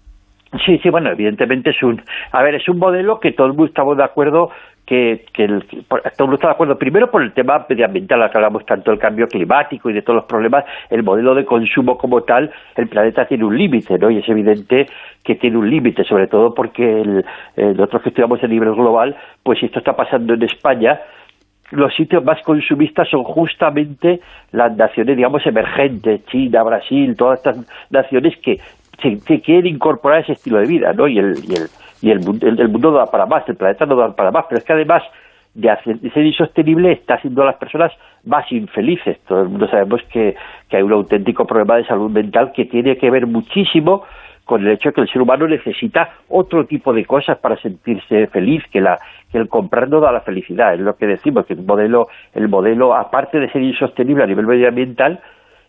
[0.65, 2.01] Sí, sí, bueno, evidentemente es un...
[2.31, 4.49] A ver, es un modelo que todo el estamos de acuerdo
[4.89, 5.63] que, que el,
[6.17, 8.99] todo el está de acuerdo primero por el tema medioambiental, al que hablamos tanto del
[8.99, 13.27] cambio climático y de todos los problemas, el modelo de consumo como tal, el planeta
[13.27, 14.09] tiene un límite, ¿no?
[14.09, 14.87] Y es evidente
[15.23, 17.23] que tiene un límite, sobre todo porque el,
[17.55, 20.99] eh, nosotros que estudiamos el nivel global, pues esto está pasando en España,
[21.71, 24.21] los sitios más consumistas son justamente
[24.53, 27.57] las naciones, digamos, emergentes, China, Brasil, todas estas
[27.91, 28.59] naciones que,
[29.03, 31.07] se- quieren incorporar ese estilo de vida, ¿no?
[31.07, 31.67] Y el, y el,
[32.01, 34.31] y el, mundo- el- el mundo no da para más, el planeta no da para
[34.31, 35.03] más, pero es que además
[35.53, 37.91] de, hacer- de ser insostenible está haciendo a las personas
[38.25, 39.19] más infelices.
[39.27, 40.35] Todo el mundo sabemos que,
[40.69, 44.03] que hay un auténtico problema de salud mental que tiene que ver muchísimo
[44.45, 48.27] con el hecho de que el ser humano necesita otro tipo de cosas para sentirse
[48.27, 48.97] feliz, que la
[49.31, 52.47] que el comprar no da la felicidad, es lo que decimos, que el modelo, el
[52.49, 55.19] modelo, aparte de ser insostenible a nivel medioambiental,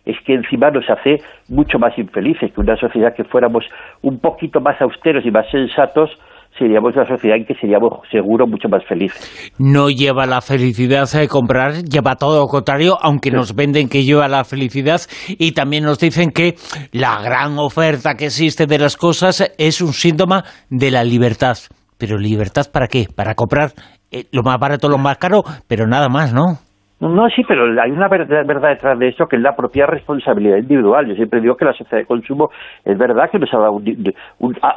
[0.05, 1.17] es que encima nos hace
[1.49, 3.63] mucho más infelices, que una sociedad que fuéramos
[4.01, 6.09] un poquito más austeros y más sensatos,
[6.57, 9.53] seríamos una sociedad en que seríamos seguro mucho más felices.
[9.57, 14.27] No lleva la felicidad de comprar, lleva todo lo contrario, aunque nos venden que lleva
[14.27, 16.55] la felicidad y también nos dicen que
[16.91, 21.57] la gran oferta que existe de las cosas es un síntoma de la libertad.
[21.97, 23.07] Pero libertad para qué?
[23.15, 23.71] Para comprar
[24.11, 26.70] eh, lo más barato, lo más caro, pero nada más, ¿no?
[27.01, 31.07] No, sí, pero hay una verdad, detrás de eso que es la propia responsabilidad individual.
[31.07, 32.51] Yo siempre digo que la sociedad de consumo
[32.85, 34.13] es verdad que nos ha dado un-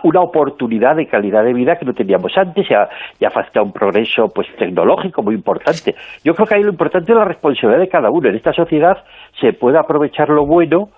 [0.05, 2.89] una oportunidad de calidad de vida que no teníamos antes y ha,
[3.21, 5.95] y un progreso pues tecnológico muy importante.
[6.25, 8.27] Yo creo que ahí lo importante es la responsabilidad de cada uno.
[8.31, 9.05] En esta sociedad
[9.39, 10.89] se puede aprovechar lo bueno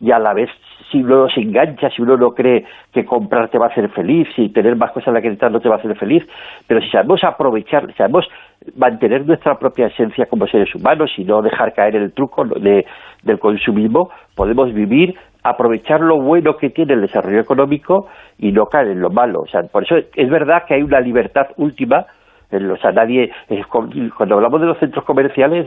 [0.00, 0.50] y a la vez
[0.90, 4.28] si uno se engancha, si uno no cree que comprar te va a hacer feliz,
[4.36, 6.22] si tener más cosas en la que entrar no te va a hacer feliz,
[6.68, 8.28] pero si sabemos aprovechar, sabemos
[8.76, 12.84] mantener nuestra propia esencia como seres humanos y no dejar caer el truco de,
[13.22, 18.06] del consumismo, podemos vivir, aprovechar lo bueno que tiene el desarrollo económico
[18.38, 19.40] y no caer en lo malo.
[19.42, 22.06] O sea, por eso es verdad que hay una libertad última
[22.50, 23.32] el- o sea, nadie,
[23.68, 25.66] con- cuando hablamos de los centros comerciales,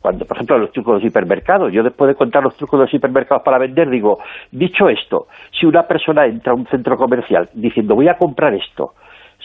[0.00, 2.84] cuando, por ejemplo, los trucos de los hipermercados, yo después de contar los trucos de
[2.86, 4.18] los hipermercados para vender, digo,
[4.50, 8.92] dicho esto, si una persona entra a un centro comercial diciendo voy a comprar esto,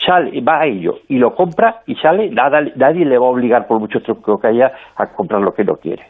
[0.05, 3.79] sale, va a ello y lo compra y sale, nadie le va a obligar por
[3.79, 6.03] mucho truco que haya a comprar lo que no quiere.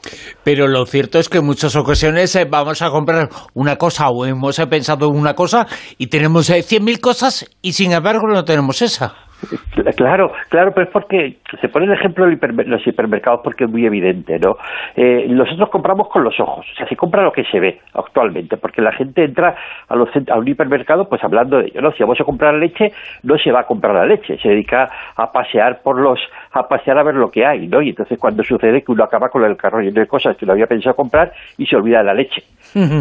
[0.44, 4.26] Pero lo cierto es que en muchas ocasiones eh, vamos a comprar una cosa o
[4.26, 8.44] hemos eh, pensado en una cosa y tenemos eh, 100.000 cosas y sin embargo no
[8.44, 9.14] tenemos esa.
[9.96, 13.86] Claro, claro, pero es porque se pone el ejemplo de los hipermercados porque es muy
[13.86, 14.58] evidente, ¿no?
[14.96, 18.58] Eh, nosotros compramos con los ojos, o sea, se compra lo que se ve actualmente,
[18.58, 19.56] porque la gente entra
[19.88, 21.92] a, los, a un hipermercado pues hablando de ello, ¿no?
[21.92, 22.92] Si vamos a comprar leche,
[23.24, 26.20] no se va a comprar la leche, se dedica a pasear por los,
[26.54, 27.82] a pasear a ver lo que hay, ¿no?
[27.82, 30.52] Y entonces cuando sucede que uno acaba con el carro lleno de cosas que no
[30.54, 32.44] había pensado comprar y se olvida de la leche.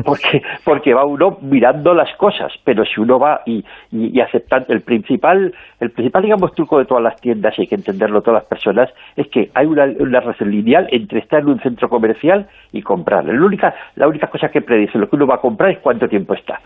[0.05, 4.73] Porque porque va uno mirando las cosas pero si uno va y, y, y aceptando
[4.73, 8.43] el principal el principal digamos truco de todas las tiendas y hay que entenderlo todas
[8.43, 12.49] las personas es que hay una, una relación lineal entre estar en un centro comercial
[12.73, 15.71] y comprar la única la única cosa que predice lo que uno va a comprar
[15.71, 16.61] es cuánto tiempo está.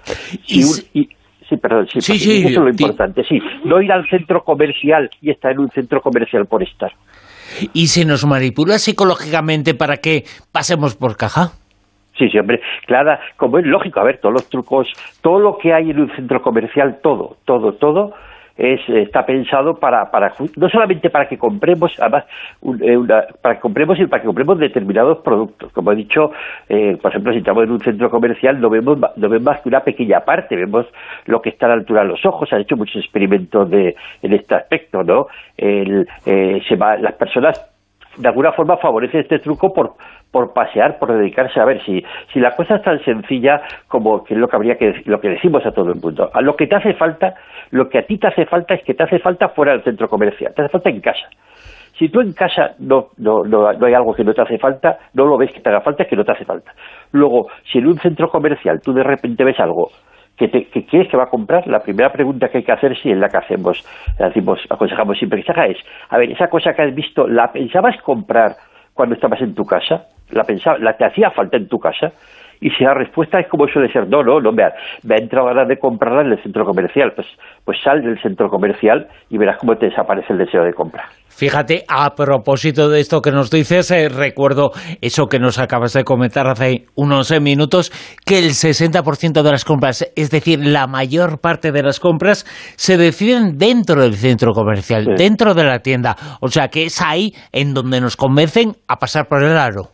[0.47, 1.09] Y un- y-
[1.48, 3.40] sí perdón sí, Sí, porque sí, eso es lo importante sí.
[3.64, 6.92] No ir al centro comercial y estar en un centro comercial por estar.
[7.73, 11.52] Y se nos manipula psicológicamente para que pasemos por caja.
[12.18, 14.89] Sí, sí, hombre, claro, como es lógico, a ver, todos los trucos,
[15.20, 18.14] todo lo que hay en un centro comercial, todo, todo, todo,
[18.57, 22.24] es, está pensado para, para, no solamente para que compremos, además,
[22.83, 25.73] eh, una- para que compremos y para que compremos determinados productos.
[25.73, 26.31] Como he dicho,
[26.68, 29.68] eh, por ejemplo, si estamos en un centro comercial, no vemos, no vemos más que
[29.68, 30.86] una pequeña parte, vemos
[31.26, 34.33] lo que está a la altura de los ojos, han hecho muchos experimentos de, en
[34.33, 35.26] este aspecto, ¿no?
[35.57, 37.60] El, eh, se va, las personas
[38.16, 39.94] de alguna forma favorece este truco por,
[40.35, 44.35] por pasear, por dedicarse a ver si, si la cosa es tan sencilla como que
[44.35, 46.29] lo que habría que lo que decimos a todo el mundo.
[46.35, 47.35] A lo que te hace falta,
[47.71, 50.09] lo que a ti te hace falta es que te hace falta fuera del centro
[50.09, 51.29] comercial, te hace falta en casa.
[51.97, 54.99] Si tú en casa no, no, no, no hay algo que no te hace falta,
[55.13, 56.73] no lo ves que te haga falta, es que no te hace falta.
[57.13, 59.91] Luego, si en un centro comercial tú de repente ves algo
[60.37, 62.99] que, te, que quieres que va a comprar, la primera pregunta que hay que hacer,
[63.01, 63.87] si es la que hacemos,
[64.19, 67.53] decimos, aconsejamos siempre que se haga, es, a ver, esa cosa que has visto, ¿la
[67.53, 68.57] pensabas comprar
[68.95, 70.07] cuando estabas en tu casa?
[70.31, 72.12] ¿La, pensaba, la te hacía falta en tu casa?
[72.61, 74.73] Y si la respuesta es como suele ser, no, no, no, me ha,
[75.03, 77.27] me ha entrado ganas de comprarla en el centro comercial, pues,
[77.65, 81.05] pues sal del centro comercial y verás cómo te desaparece el deseo de compra.
[81.28, 84.70] Fíjate, a propósito de esto que nos dices, eh, recuerdo
[85.01, 87.91] eso que nos acabas de comentar hace unos eh, minutos,
[88.25, 92.44] que el 60% de las compras, es decir, la mayor parte de las compras,
[92.77, 96.15] se deciden dentro del centro comercial, dentro de la tienda.
[96.41, 99.93] O sea que es ahí en donde nos convencen a pasar por el aro.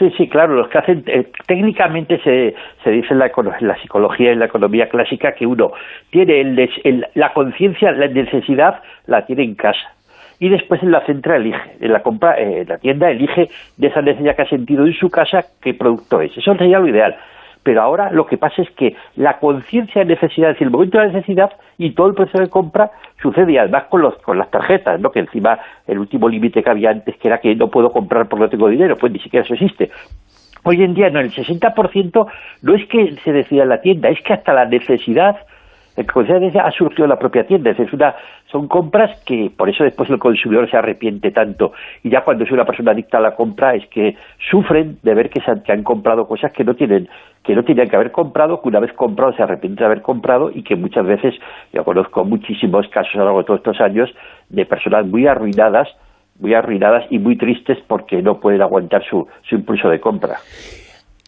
[0.00, 3.30] Sí, sí, claro, los que hacen, eh, técnicamente se, se dice en la,
[3.60, 5.72] la, psicología y en la economía clásica que uno
[6.08, 9.92] tiene el, la conciencia, la necesidad, la tiene en casa.
[10.38, 14.00] Y después en la centra elige, en la compra, eh, la tienda elige de esa
[14.00, 16.34] necesidad que ha sentido en su casa qué producto es.
[16.34, 17.14] Eso sería lo ideal
[17.62, 20.98] pero ahora lo que pasa es que la conciencia de necesidad, es decir, el momento
[20.98, 22.90] de la necesidad y todo el proceso de compra
[23.20, 25.10] sucede y además con, los, con las tarjetas, ¿no?
[25.10, 28.44] que encima el último límite que había antes, que era que no puedo comprar porque
[28.44, 29.90] no tengo dinero, pues ni siquiera eso existe.
[30.62, 32.26] Hoy en día, no, el 60%
[32.62, 35.36] no es que se decida en la tienda, es que hasta la necesidad
[35.96, 37.70] el ha surgido la propia tienda.
[37.70, 38.14] Es una,
[38.50, 41.72] son compras que por eso después el consumidor se arrepiente tanto.
[42.02, 44.16] Y ya cuando es una persona adicta a la compra es que
[44.50, 47.08] sufren de ver que, se han, que han comprado cosas que no tienen
[47.42, 50.50] que no tenían que haber comprado, que una vez comprado se arrepienten de haber comprado
[50.52, 51.34] y que muchas veces,
[51.72, 54.10] yo conozco muchísimos casos a lo largo de todos estos años
[54.50, 55.88] de personas muy arruinadas,
[56.38, 60.36] muy arruinadas y muy tristes porque no pueden aguantar su, su impulso de compra.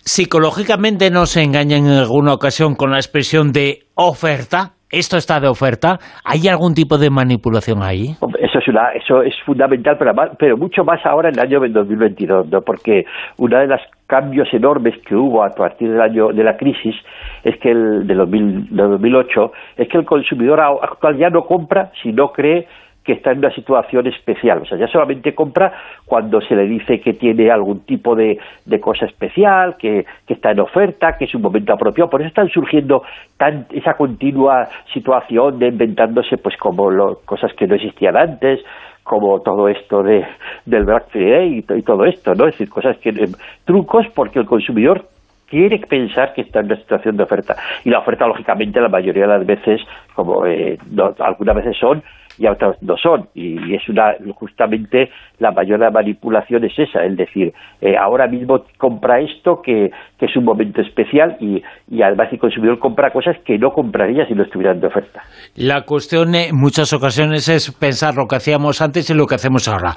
[0.05, 4.73] Psicológicamente no se engañan en alguna ocasión con la expresión de oferta.
[4.91, 5.99] Esto está de oferta.
[6.25, 8.17] ¿Hay algún tipo de manipulación ahí?
[8.41, 12.49] Eso es, una, eso es fundamental, pero, pero mucho más ahora en el año 2022,
[12.51, 12.63] ¿no?
[12.63, 13.05] porque
[13.39, 16.97] uno de los cambios enormes que hubo a partir del año de la crisis
[17.45, 22.33] es que el de, 2008 es que el consumidor actual ya no compra si no
[22.33, 22.67] cree
[23.05, 24.63] que está en una situación especial.
[24.63, 25.73] O sea, ya solamente compra
[26.05, 30.53] cuando se le dice que tiene algún tipo de, de cosa especial, que, que, está
[30.53, 32.11] en oferta, que es un momento apropiado.
[32.11, 33.03] Por eso están surgiendo
[33.37, 38.61] tan, esa continua situación de inventándose pues como cosas que no existían antes,
[39.03, 40.25] como todo esto de,
[40.65, 42.47] del Black Friday y, todo esto, ¿no?
[42.47, 43.11] Es decir, cosas que...
[43.11, 43.29] Eh,
[43.65, 45.07] trucos porque el consumidor
[45.49, 47.57] quiere pensar que está en una situación de oferta.
[47.85, 49.83] Y la oferta, lógicamente, la mayoría de las veces,
[50.15, 50.79] como eh,
[51.19, 52.03] algunas veces son,
[52.39, 53.29] y otras no son.
[53.35, 59.21] Y, es una, justamente la mayor manipulación es esa, es decir, eh, ahora mismo compra
[59.21, 63.59] esto que, que, es un momento especial y, y además el consumidor compra cosas que
[63.59, 65.23] no compraría si no estuvieran de oferta.
[65.57, 69.69] La cuestión en muchas ocasiones es pensar lo que hacíamos antes y lo que hacemos
[69.69, 69.95] ahora.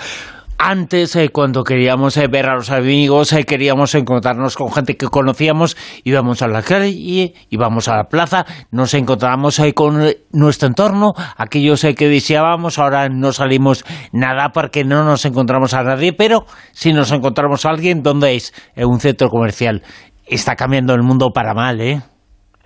[0.58, 5.08] Antes, eh, cuando queríamos eh, ver a los amigos, eh, queríamos encontrarnos con gente que
[5.08, 5.76] conocíamos,
[6.06, 10.02] íbamos a la calle, íbamos a la plaza, nos encontrábamos con
[10.32, 16.14] nuestro entorno, aquellos que deseábamos, ahora no salimos nada porque no nos encontramos a nadie,
[16.14, 18.54] pero si nos encontramos a alguien, ¿dónde es?
[18.76, 19.82] En un centro comercial.
[20.26, 22.00] Está cambiando el mundo para mal, ¿eh?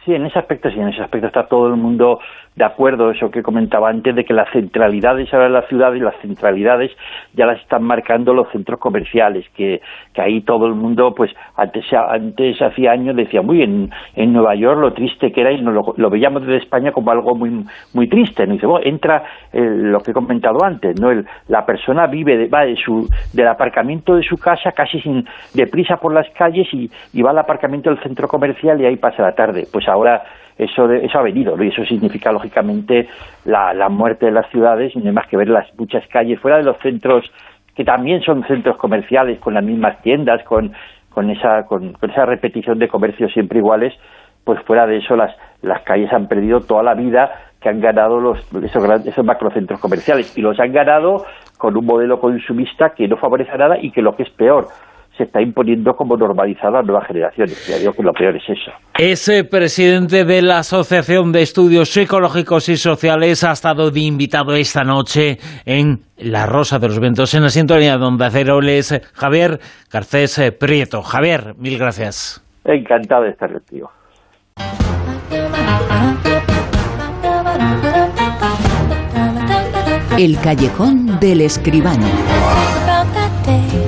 [0.06, 2.20] Sí, en ese aspecto sí, en ese aspecto está todo el mundo
[2.60, 6.02] de acuerdo, eso que comentaba antes, de que las centralidades ahora de la ciudad y
[6.02, 6.92] las centralidades
[7.34, 9.80] ya las están marcando los centros comerciales, que,
[10.14, 14.56] que ahí todo el mundo, pues antes, antes hacía años decía, muy en, en Nueva
[14.56, 17.64] York lo triste que era y lo, lo veíamos desde España como algo muy
[17.94, 18.56] muy triste, ¿no?
[18.56, 19.24] dice, bueno, entra
[19.54, 21.12] lo que he comentado antes, ¿no?
[21.12, 25.24] El, la persona vive, de, va de su, del aparcamiento de su casa casi sin
[25.54, 29.22] deprisa por las calles y, y va al aparcamiento del centro comercial y ahí pasa
[29.24, 29.66] la tarde.
[29.72, 30.24] Pues ahora
[30.60, 33.08] eso, eso ha venido, y eso significa lógicamente
[33.46, 36.58] la, la muerte de las ciudades, no hay más que ver las muchas calles fuera
[36.58, 37.32] de los centros
[37.76, 40.74] que también son centros comerciales con las mismas tiendas, con,
[41.10, 43.94] con, esa, con, esa repetición de comercios siempre iguales,
[44.44, 47.32] pues fuera de eso las, las calles han perdido toda la vida
[47.62, 51.24] que han ganado los, esos, esos macrocentros comerciales y los han ganado
[51.58, 54.68] con un modelo consumista que no favorece nada y que lo que es peor,
[55.20, 57.68] se está imponiendo como normalizado a nuevas generaciones.
[57.68, 58.72] Ya digo que lo peor es eso.
[58.98, 64.86] Ese presidente de la Asociación de Estudios Psicológicos y Sociales ha estado de invitado esta
[64.86, 69.60] noche en La Rosa de los Vientos, en la sintonía donde Aceroles, Javier
[69.92, 71.02] Garcés Prieto.
[71.02, 72.42] Javier, mil gracias.
[72.64, 73.92] Encantado de estar contigo.
[80.18, 82.08] El callejón del escribano.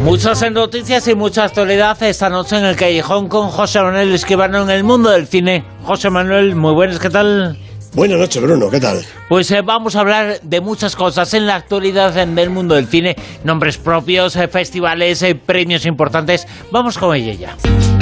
[0.04, 4.70] Muchas noticias y mucha actualidad esta noche en el callejón con José Manuel Escribano en
[4.70, 5.64] el mundo del cine.
[5.84, 7.58] José Manuel, muy buenas, ¿qué tal?
[7.94, 9.04] Buenas noches, Bruno, ¿qué tal?
[9.30, 13.16] Pues eh, vamos a hablar de muchas cosas en la actualidad del mundo del cine,
[13.44, 16.48] nombres propios, eh, festivales, eh, premios importantes.
[16.72, 18.01] Vamos con ella ya.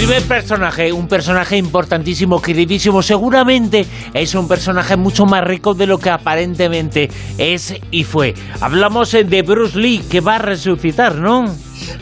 [0.00, 3.02] Primer personaje, un personaje importantísimo, queridísimo.
[3.02, 8.32] Seguramente es un personaje mucho más rico de lo que aparentemente es y fue.
[8.62, 11.54] Hablamos eh, de Bruce Lee, que va a resucitar, ¿no?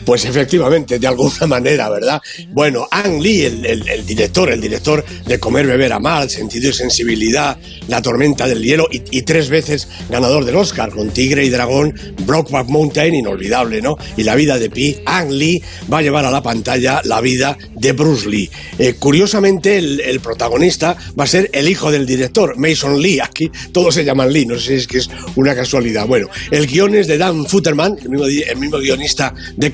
[0.05, 2.21] Pues efectivamente, de alguna manera, ¿verdad?
[2.49, 8.01] Bueno, Ang Lee, el, director, el director de Comer, Beber, Amar, Sentido y Sensibilidad, La
[8.01, 11.93] Tormenta del Hielo y, tres veces ganador del Oscar con Tigre y Dragón,
[12.25, 13.97] Brokeback Mountain, inolvidable, ¿no?
[14.17, 15.61] Y La vida de Pi, Ang Lee
[15.91, 18.49] va a llevar a la pantalla la vida de Bruce Lee.
[18.77, 23.19] Eh, curiosamente, el, protagonista va a ser el hijo del director, Mason Lee.
[23.19, 26.07] Aquí todos se llaman Lee, no sé si es que es una casualidad.
[26.07, 29.71] Bueno, el guion es de Dan Futterman, el mismo, el mismo guionista de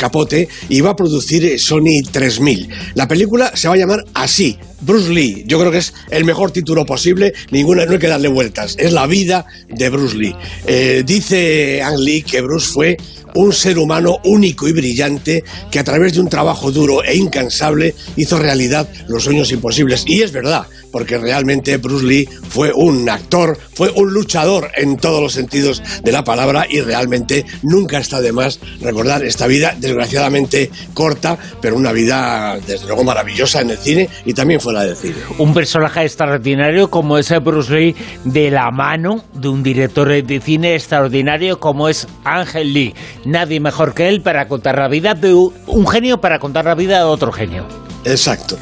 [0.69, 2.69] y va a producir Sony 3000.
[2.95, 5.43] La película se va a llamar así, Bruce Lee.
[5.47, 8.75] Yo creo que es el mejor título posible, ninguna, no hay que darle vueltas.
[8.79, 10.35] Es la vida de Bruce Lee.
[10.67, 12.97] Eh, dice Ang Lee que Bruce fue
[13.35, 17.93] un ser humano único y brillante que a través de un trabajo duro e incansable
[18.15, 20.03] hizo realidad los sueños imposibles.
[20.07, 25.21] Y es verdad, porque realmente Bruce Lee fue un actor, fue un luchador en todos
[25.21, 30.71] los sentidos de la palabra y realmente nunca está de más recordar esta vida desgraciadamente
[30.93, 35.15] corta, pero una vida desde luego maravillosa en el cine y también fuera del cine.
[35.37, 40.73] Un personaje extraordinario como es Bruce Lee de la mano de un director de cine
[40.73, 42.95] extraordinario como es Ángel Lee
[43.25, 46.97] nadie mejor que él para contar la vida de un genio para contar la vida
[46.97, 47.67] de otro genio.
[48.05, 48.57] Exacto.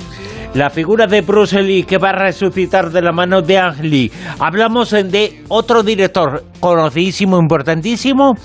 [0.53, 4.11] La figura de Bruce Lee que va a resucitar de la mano de Ang Lee.
[4.39, 8.35] Hablamos de otro director conocidísimo, importantísimo,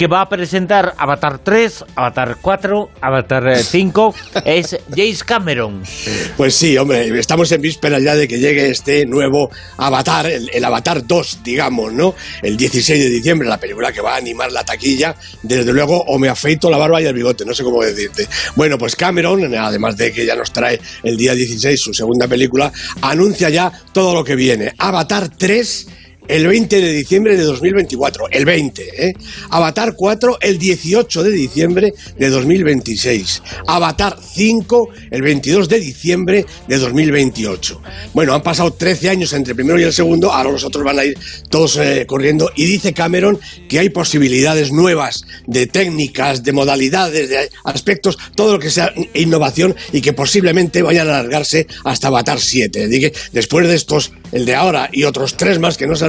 [0.00, 4.14] que va a presentar Avatar 3, Avatar 4, Avatar 5,
[4.46, 5.82] es James Cameron.
[6.38, 11.06] Pues sí, hombre, estamos en vísperas ya de que llegue este nuevo Avatar, el, Avatar
[11.06, 12.14] 2, digamos, ¿no?
[12.40, 15.14] El 16 de diciembre, la película que va a animar la taquilla.
[15.42, 18.26] Desde luego, o me afeito la barba y el bigote, no sé cómo decirte.
[18.56, 22.72] Bueno, pues Cameron, además de que ya nos trae el día 16 su segunda película,
[23.02, 24.72] anuncia ya todo lo que viene.
[24.78, 29.12] Avatar 3 el 20 de diciembre de 2024, el 20, ¿eh?
[29.50, 36.78] Avatar 4 el 18 de diciembre de 2026, Avatar 5 el 22 de diciembre de
[36.78, 37.82] 2028.
[38.14, 40.98] Bueno, han pasado 13 años entre el primero y el segundo, ahora los otros van
[40.98, 41.18] a ir
[41.48, 47.50] todos eh, corriendo y dice Cameron que hay posibilidades nuevas de técnicas, de modalidades, de
[47.64, 52.88] aspectos, todo lo que sea innovación y que posiblemente vayan a alargarse hasta Avatar 7.
[52.88, 56.04] Dije, después de estos, el de ahora y otros tres más que no se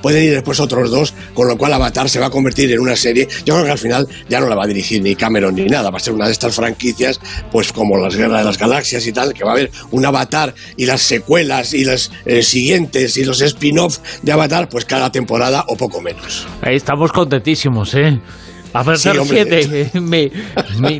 [0.00, 2.96] pueden ir después otros dos, con lo cual Avatar se va a convertir en una
[2.96, 3.28] serie.
[3.44, 5.90] Yo creo que al final ya no la va a dirigir ni Cameron ni nada,
[5.90, 9.12] va a ser una de estas franquicias, pues como las Guerras de las Galaxias y
[9.12, 13.24] tal, que va a haber un Avatar y las secuelas y las eh, siguientes y
[13.24, 16.46] los spin-off de Avatar, pues cada temporada o poco menos.
[16.62, 18.20] Ahí estamos contentísimos, ¿eh?
[18.72, 20.30] A pesar sí, siete, me,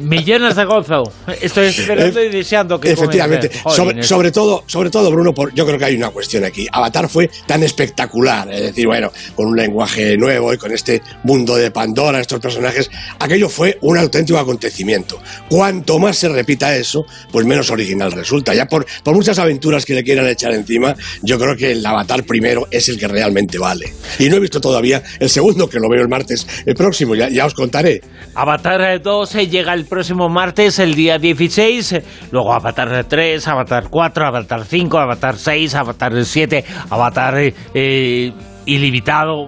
[0.01, 1.05] me, llenas de gozo.
[1.41, 3.51] Estoy esperando y deseando que Efectivamente.
[3.69, 6.67] Sobre, sobre, todo, sobre todo, Bruno, por, yo creo que hay una cuestión aquí.
[6.71, 11.57] Avatar fue tan espectacular, es decir, bueno, con un lenguaje nuevo y con este mundo
[11.57, 15.21] de Pandora, estos personajes, aquello fue un auténtico acontecimiento.
[15.49, 18.55] Cuanto más se repita eso, pues menos original resulta.
[18.55, 22.25] Ya por, por muchas aventuras que le quieran echar encima, yo creo que el Avatar
[22.25, 23.93] primero es el que realmente vale.
[24.19, 27.29] Y no he visto todavía el segundo, que lo veo el martes el próximo, ya,
[27.29, 28.01] ya os contaré.
[28.35, 32.03] Avatar 2 eh, llega el próximo martes, el día 16.
[32.33, 37.35] Luego Avatar 3, Avatar 4, Avatar 5, Avatar 6, Avatar 7, Avatar
[37.75, 38.33] eh,
[38.67, 39.47] ilimitado.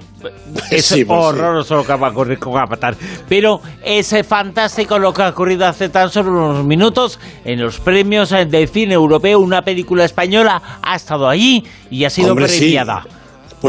[0.70, 2.94] Es pues horroroso lo que va a ocurrir con Avatar.
[3.28, 7.80] Pero es eh, fantástico lo que ha ocurrido hace tan solo unos minutos en los
[7.80, 9.40] premios del cine europeo.
[9.40, 13.04] Una película española ha estado allí y ha sido premiada.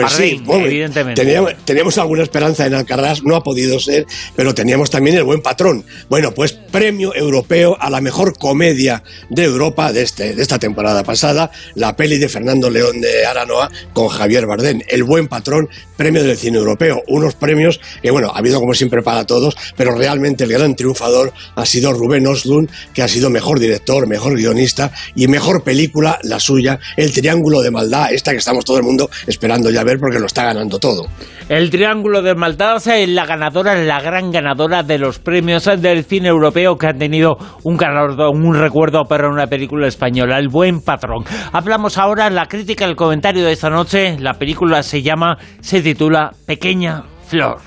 [0.01, 1.25] Pues sí, evidentemente.
[1.63, 5.85] Teníamos, alguna esperanza en Alcaraz, no ha podido ser, pero teníamos también el buen patrón.
[6.09, 11.01] Bueno, pues premio europeo a la mejor comedia de Europa de, este, de esta temporada
[11.03, 14.83] pasada, la peli de Fernando León de Aranoa con Javier Bardén.
[14.89, 17.01] El buen patrón, premio del cine europeo.
[17.07, 21.31] Unos premios que, bueno, ha habido como siempre para todos, pero realmente el gran triunfador
[21.55, 26.41] ha sido Rubén Oslund, que ha sido mejor director, mejor guionista y mejor película, la
[26.41, 30.19] suya, El Triángulo de Maldad, esta que estamos todo el mundo esperando ya ver porque
[30.19, 31.05] lo está ganando todo.
[31.47, 36.29] El Triángulo de Maldad es la ganadora, la gran ganadora de los premios del cine
[36.29, 41.23] europeo que han tenido un un recuerdo para una película española, El Buen Patrón.
[41.51, 44.17] Hablamos ahora la crítica, el comentario de esta noche.
[44.19, 47.59] La película se llama, se titula Pequeña Flor.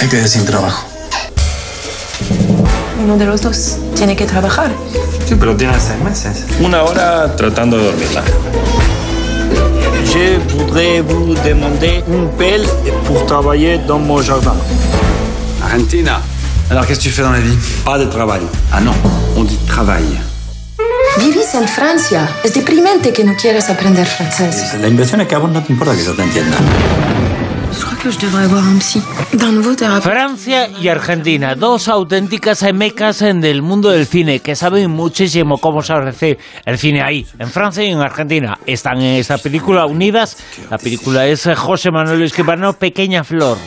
[0.00, 0.86] Me quedé sin trabajo.
[3.02, 4.70] Uno de los dos tiene que trabajar.
[5.28, 6.46] Sí, pero tiene seis meses.
[6.58, 8.22] Una hora tratando de dormirla.
[10.06, 12.64] Je voudrais vous demander un pel
[13.06, 14.54] pour travailler dans mon jardin.
[15.62, 16.22] Argentina.
[16.70, 18.40] Alors qu'est-ce que tu fais dans la vie Pas de travail.
[18.72, 18.94] Ah non,
[19.36, 20.18] on dit travail.
[21.18, 22.26] Vivís en Francia.
[22.42, 24.78] Es deprimente que no quieras aprender francés.
[24.80, 26.56] La inversión es que a vos no te importa que yo te entienda.
[30.00, 35.82] Francia y Argentina, dos auténticas mecas en del mundo del cine que saben muchísimo cómo
[35.82, 37.26] se hace el cine ahí.
[37.38, 40.36] En Francia y en Argentina están en esta película unidas.
[40.70, 43.58] La película es José Manuel Escribano, Pequeña Flor.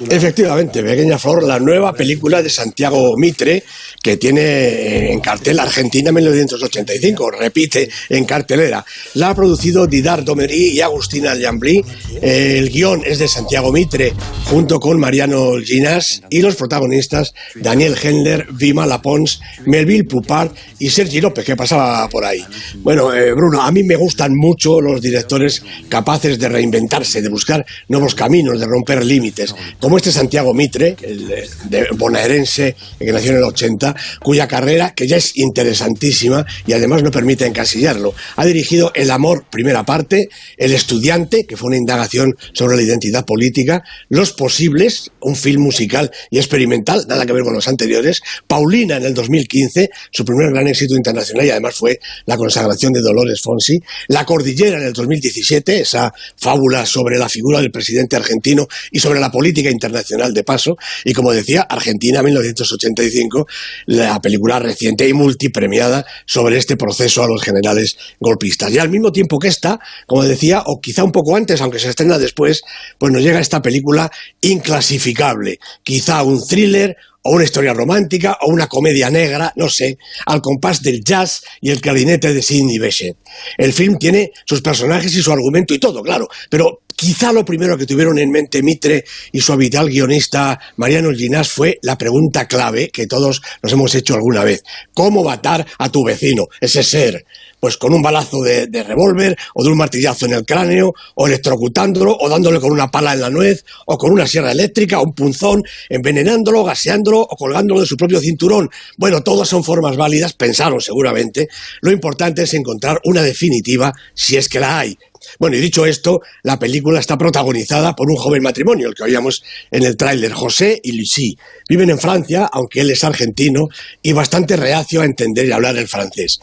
[0.00, 3.64] Efectivamente, Pequeña Flor, la nueva película de Santiago Mitre,
[4.00, 8.84] que tiene en cartel Argentina 1985, repite en cartelera.
[9.14, 11.82] La ha producido Didar Domerí y Agustina Llambrí.
[12.22, 14.12] El guion es de Santiago Mitre,
[14.44, 21.20] junto con Mariano Ginás, y los protagonistas Daniel Hendler, Vima Lapons, Melville Pupart y Sergi
[21.20, 22.44] López, que pasaba por ahí.
[22.76, 27.66] Bueno, eh, Bruno, a mí me gustan mucho los directores capaces de reinventarse, de buscar
[27.88, 29.54] nuevos caminos, de romper límites
[29.88, 35.06] como este Santiago Mitre, el eh, bonaerense, que nació en el 80, cuya carrera, que
[35.06, 40.74] ya es interesantísima y además no permite encasillarlo, ha dirigido El amor, primera parte, El
[40.74, 46.36] estudiante, que fue una indagación sobre la identidad política, Los posibles, un film musical y
[46.36, 50.96] experimental, nada que ver con los anteriores, Paulina en el 2015, su primer gran éxito
[50.96, 56.12] internacional y además fue la consagración de Dolores Fonsi, La cordillera en el 2017, esa
[56.36, 61.12] fábula sobre la figura del presidente argentino y sobre la política internacional de paso, y
[61.12, 63.46] como decía, Argentina 1985,
[63.86, 68.72] la película reciente y multipremiada sobre este proceso a los generales golpistas.
[68.72, 71.90] Y al mismo tiempo que esta, como decía, o quizá un poco antes, aunque se
[71.90, 72.62] estrena después,
[72.98, 76.96] pues nos llega esta película inclasificable, quizá un thriller
[77.28, 81.70] o una historia romántica o una comedia negra, no sé, al compás del jazz y
[81.70, 83.16] el clarinete de Sidney Bechet.
[83.58, 87.76] El film tiene sus personajes y su argumento y todo, claro, pero quizá lo primero
[87.76, 92.88] que tuvieron en mente Mitre y su habitual guionista Mariano Ginás fue la pregunta clave
[92.88, 94.64] que todos nos hemos hecho alguna vez.
[94.94, 97.24] ¿Cómo matar a tu vecino, ese ser?
[97.60, 102.16] Pues con un balazo de, revólver o de un martillazo en el cráneo o electrocutándolo
[102.18, 105.14] o dándole con una pala en la nuez o con una sierra eléctrica o un
[105.14, 108.70] punzón, envenenándolo, gaseándolo o colgándolo de su propio cinturón.
[108.96, 111.48] Bueno, todas son formas válidas, pensaron seguramente.
[111.80, 114.98] Lo importante es encontrar una definitiva si es que la hay.
[115.38, 119.42] Bueno, y dicho esto, la película está protagonizada por un joven matrimonio, el que oíamos
[119.70, 121.36] en el tráiler, José y Lucie.
[121.68, 123.68] Viven en Francia, aunque él es argentino,
[124.02, 126.40] y bastante reacio a entender y hablar el francés.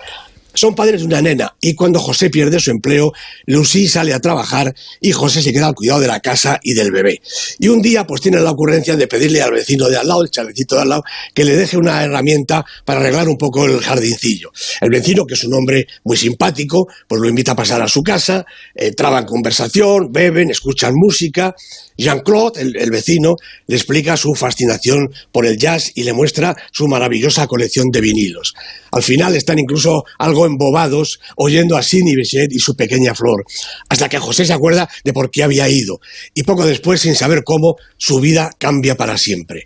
[0.55, 3.13] Son padres de una nena y cuando José pierde su empleo,
[3.45, 6.91] Lucy sale a trabajar y José se queda al cuidado de la casa y del
[6.91, 7.21] bebé.
[7.59, 10.31] Y un día pues tiene la ocurrencia de pedirle al vecino de al lado, el
[10.31, 11.03] chalecito de al lado,
[11.33, 14.51] que le deje una herramienta para arreglar un poco el jardincillo.
[14.81, 18.01] El vecino, que es un hombre muy simpático, pues lo invita a pasar a su
[18.01, 21.55] casa, eh, traban conversación, beben, escuchan música.
[21.97, 23.35] Jean-Claude, el, vecino,
[23.67, 28.53] le explica su fascinación por el jazz y le muestra su maravillosa colección de vinilos.
[28.91, 33.45] Al final están incluso algo embobados oyendo a Sidney Bechet y su pequeña flor,
[33.89, 35.99] hasta que José se acuerda de por qué había ido,
[36.33, 39.65] y poco después, sin saber cómo, su vida cambia para siempre.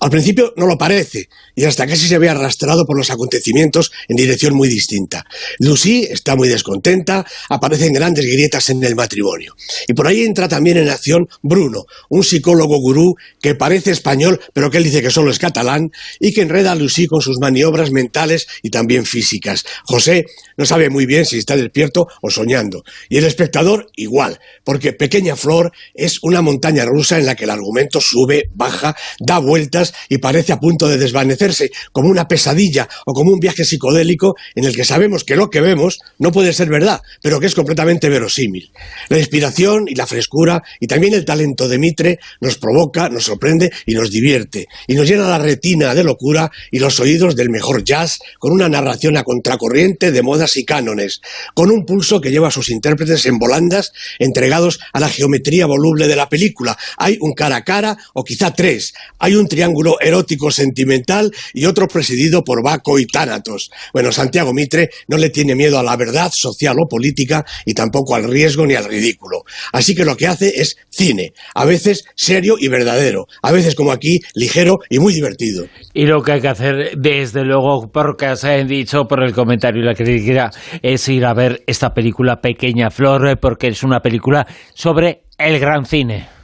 [0.00, 4.16] Al principio no lo parece, y hasta casi se ve arrastrado por los acontecimientos en
[4.16, 5.24] dirección muy distinta.
[5.58, 9.54] Lucy está muy descontenta, aparecen grandes grietas en el matrimonio.
[9.88, 14.70] Y por ahí entra también en acción Bruno, un psicólogo gurú que parece español, pero
[14.70, 15.90] que él dice que solo es catalán,
[16.20, 19.64] y que enreda a Lucy con sus maniobras mentales y también físicas.
[19.84, 20.15] José
[20.56, 22.84] no sabe muy bien si está despierto o soñando.
[23.08, 27.50] Y el espectador igual, porque Pequeña Flor es una montaña rusa en la que el
[27.50, 33.12] argumento sube, baja, da vueltas y parece a punto de desvanecerse, como una pesadilla o
[33.12, 36.68] como un viaje psicodélico en el que sabemos que lo que vemos no puede ser
[36.68, 38.70] verdad, pero que es completamente verosímil.
[39.08, 43.70] La inspiración y la frescura y también el talento de Mitre nos provoca, nos sorprende
[43.86, 47.84] y nos divierte, y nos llena la retina de locura y los oídos del mejor
[47.84, 51.20] jazz con una narración a contracorriente de modas y cánones,
[51.54, 56.08] con un pulso que lleva a sus intérpretes en volandas entregados a la geometría voluble
[56.08, 56.76] de la película.
[56.98, 58.94] Hay un cara a cara o quizá tres.
[59.18, 63.70] Hay un triángulo erótico sentimental y otro presidido por Baco y Tánatos.
[63.92, 68.14] Bueno, Santiago Mitre no le tiene miedo a la verdad social o política y tampoco
[68.14, 69.44] al riesgo ni al ridículo.
[69.72, 73.92] Así que lo que hace es cine, a veces serio y verdadero, a veces como
[73.92, 75.66] aquí, ligero y muy divertido.
[75.94, 79.82] Y lo que hay que hacer, desde luego, porque se han dicho por el comentario
[79.82, 80.50] y la crítica,
[80.82, 85.58] es ir a ver esta película Pequeña Flor, eh, porque es una película sobre el
[85.58, 86.36] gran cine.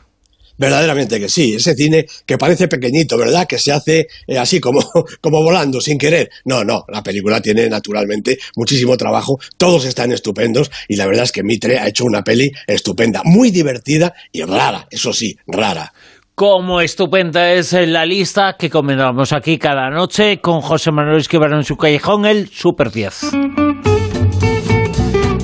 [0.58, 3.46] Verdaderamente que sí, ese cine que parece pequeñito, ¿verdad?
[3.46, 4.80] Que se hace eh, así como,
[5.20, 6.30] como volando, sin querer.
[6.44, 11.32] No, no, la película tiene naturalmente muchísimo trabajo, todos están estupendos y la verdad es
[11.32, 15.92] que Mitre ha hecho una peli estupenda, muy divertida y rara, eso sí, rara.
[16.42, 21.62] Como estupenda es la lista que comentamos aquí cada noche con José Manuel Esquivar en
[21.62, 23.30] su callejón, el Super 10.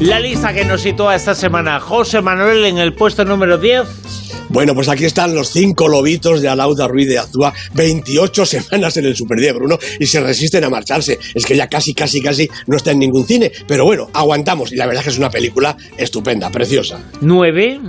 [0.01, 4.28] La lista que nos sitúa esta semana José Manuel en el puesto número 10.
[4.49, 9.05] Bueno, pues aquí están los cinco lobitos de Alauda Ruiz de Azúa, 28 semanas en
[9.07, 11.19] el Super 10, Bruno, y se resisten a marcharse.
[11.35, 14.73] Es que ya casi, casi, casi no está en ningún cine, pero bueno, aguantamos.
[14.73, 17.01] Y la verdad es que es una película estupenda, preciosa.
[17.21, 17.81] ¿Nueve?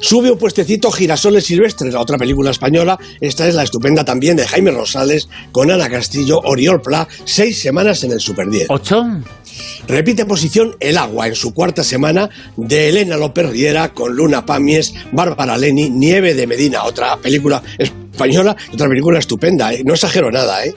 [0.00, 2.98] Sube un puestecito Girasoles Silvestres, la otra película española.
[3.20, 8.04] Esta es la estupenda también de Jaime Rosales con Ana Castillo, Oriol Pla, seis semanas
[8.04, 8.66] en el Super 10.
[8.68, 9.04] ¿Ocho?
[9.86, 14.94] Repite posición El Agua en su cuarta semana de Elena López Riera con Luna Pamies,
[15.12, 19.82] Bárbara Leni, Nieve de Medina, otra película española, otra película estupenda, ¿eh?
[19.84, 20.74] no exagero nada, ¿eh?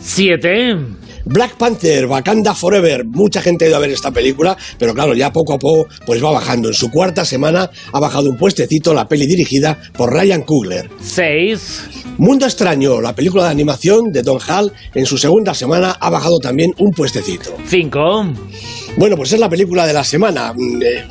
[0.00, 0.76] Siete.
[1.24, 3.04] Black Panther, Wakanda Forever.
[3.06, 6.22] Mucha gente ha ido a ver esta película, pero claro, ya poco a poco pues
[6.22, 6.68] va bajando.
[6.68, 10.90] En su cuarta semana ha bajado un puestecito la peli dirigida por Ryan Coogler.
[11.00, 11.82] Seis.
[12.18, 16.38] Mundo Extraño, la película de animación de Don Hall, en su segunda semana ha bajado
[16.38, 17.56] también un puestecito.
[17.66, 18.26] Cinco.
[18.96, 20.52] Bueno, pues es la película de la semana.
[20.52, 21.06] Mm, eh, eh,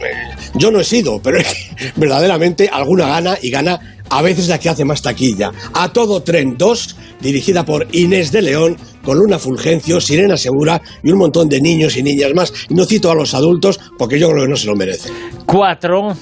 [0.55, 4.59] Yo no he sido, pero es que verdaderamente alguna gana y gana a veces la
[4.59, 5.51] que hace más taquilla.
[5.73, 11.11] A todo tren 2, dirigida por Inés de León, con Luna Fulgencio, Sirena Segura y
[11.11, 12.53] un montón de niños y niñas más.
[12.69, 15.11] Y no cito a los adultos porque yo creo que no se lo merecen.
[15.45, 16.15] Cuatro.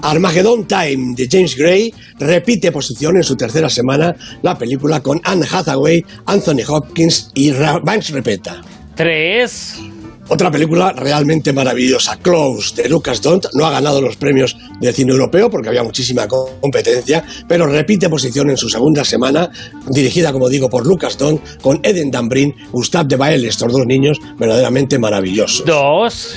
[0.00, 5.46] Armageddon Time de James Gray repite posición en su tercera semana la película con Anne
[5.50, 8.60] Hathaway, Anthony Hopkins y Banks Repeta.
[8.94, 9.80] Tres.
[10.28, 13.46] Otra película realmente maravillosa, Close, de Lucas Dont.
[13.52, 18.48] No ha ganado los premios de cine europeo porque había muchísima competencia, pero repite posición
[18.48, 19.50] en su segunda semana,
[19.90, 24.18] dirigida, como digo, por Lucas Dont, con Eden Dambrin, Gustave de Bael, estos dos niños
[24.38, 25.66] verdaderamente maravillosos.
[25.66, 26.34] Dos.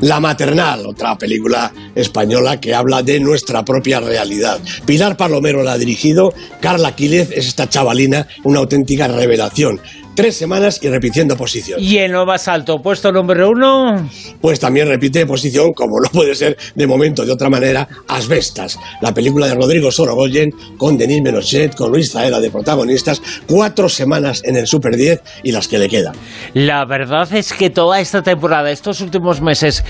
[0.00, 4.60] La Maternal, otra película española que habla de nuestra propia realidad.
[4.84, 9.80] Pilar Palomero la ha dirigido, Carla Quílez es esta chavalina, una auténtica revelación.
[10.14, 11.80] Tres semanas y repitiendo posición.
[11.82, 14.08] Y en lo más alto, puesto número uno.
[14.40, 19.12] Pues también repite posición, como no puede ser de momento de otra manera, Asbestas, la
[19.12, 24.56] película de Rodrigo Sorogoyen con Denis Menochet, con Luis Zaera de protagonistas, cuatro semanas en
[24.56, 26.14] el Super 10 y las que le quedan.
[26.52, 29.84] La verdad es que toda esta temporada, estos últimos meses,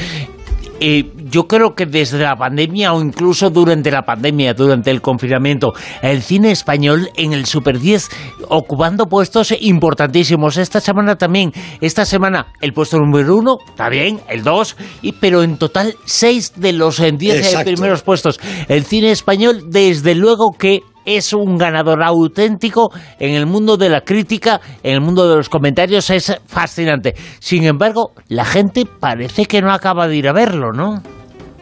[0.81, 5.73] eh, yo creo que desde la pandemia o incluso durante la pandemia, durante el confinamiento,
[6.03, 8.11] el cine español en el Super 10
[8.49, 10.57] ocupando puestos importantísimos.
[10.57, 15.43] Esta semana también, esta semana el puesto número uno, está bien, el dos, y, pero
[15.43, 17.73] en total seis de los en diez Exacto.
[17.73, 18.41] primeros puestos.
[18.69, 24.01] El cine español, desde luego que es un ganador auténtico en el mundo de la
[24.03, 27.15] crítica, en el mundo de los comentarios, es fascinante.
[27.39, 31.03] Sin embargo, la gente parece que no acaba de ir a verlo, ¿no?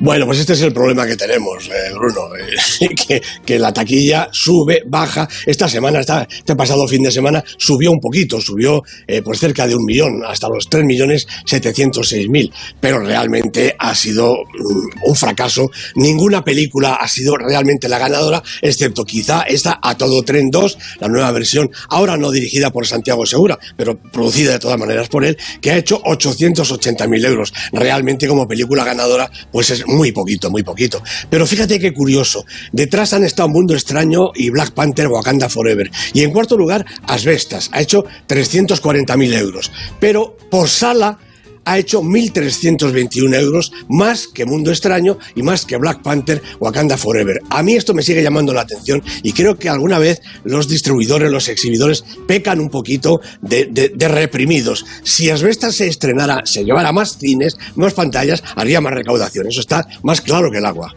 [0.05, 4.83] Bueno, pues este es el problema que tenemos, eh, Bruno, eh, que, la taquilla sube,
[4.85, 5.29] baja.
[5.47, 9.65] Esta semana, esta- este pasado fin de semana, subió un poquito, subió eh, pues cerca
[9.69, 12.53] de un millón, hasta los 3 millones 706 mil.
[12.81, 15.71] Pero realmente ha sido mm, un fracaso.
[15.95, 21.07] Ninguna película ha sido realmente la ganadora, excepto quizá esta A Todo Tren 2, la
[21.07, 25.39] nueva versión, ahora no dirigida por Santiago Segura, pero producida de todas maneras por él,
[25.61, 27.53] que ha hecho 880 mil euros.
[27.71, 31.03] Realmente como película ganadora, pues es muy poquito, muy poquito.
[31.31, 32.45] Pero fíjate qué curioso.
[32.73, 35.91] Detrás han estado Mundo Extraño y Black Panther Wakanda Forever.
[36.13, 37.71] Y en cuarto lugar, Asbestas.
[37.73, 39.71] Ha hecho 340 mil euros.
[40.01, 41.19] Pero por sala
[41.65, 47.41] ha hecho 1.321 euros, más que Mundo Extraño y más que Black Panther Wakanda Forever.
[47.51, 51.31] A mí esto me sigue llamando la atención y creo que alguna vez los distribuidores,
[51.31, 54.85] los exhibidores, pecan un poquito de, reprimidos.
[55.03, 59.47] Si Asbestas se estrenara, se llevara más cines, más pantallas, haría más recaudación.
[59.47, 60.95] Eso está más claro que el agua.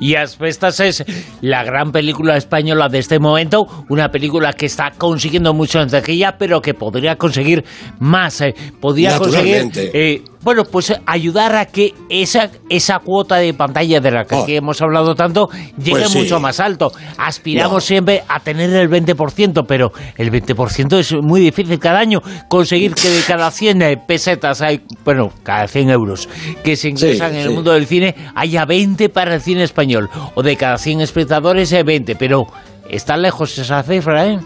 [0.00, 1.04] Y Asbestas es
[1.40, 6.38] la gran película española de este momento, una película que está consiguiendo mucho en taquilla,
[6.38, 7.64] pero que podría conseguir
[7.98, 8.40] más.
[8.40, 14.00] eh, podría conseguir, eh, bueno, pues eh, ayudar a que esa, esa cuota de pantalla
[14.00, 16.00] de la que aquí hemos hablado tanto llegue Oh.
[16.00, 16.18] Pues sí.
[16.18, 16.92] mucho más alto.
[17.16, 17.80] Aspiramos No.
[17.80, 23.08] siempre a tener el 20%, pero el 20% es muy difícil cada año conseguir que
[23.10, 26.28] de cada 100 eh, pesetas hay, bueno, cada 100 euros
[26.62, 30.08] que se ingresan en el mundo del cine, haya 20 para el cine español.
[30.34, 32.14] O de cada 100 espectadores, eh, 20.
[32.16, 32.46] Pero
[32.88, 34.38] está lejos esa cifra, ¿eh?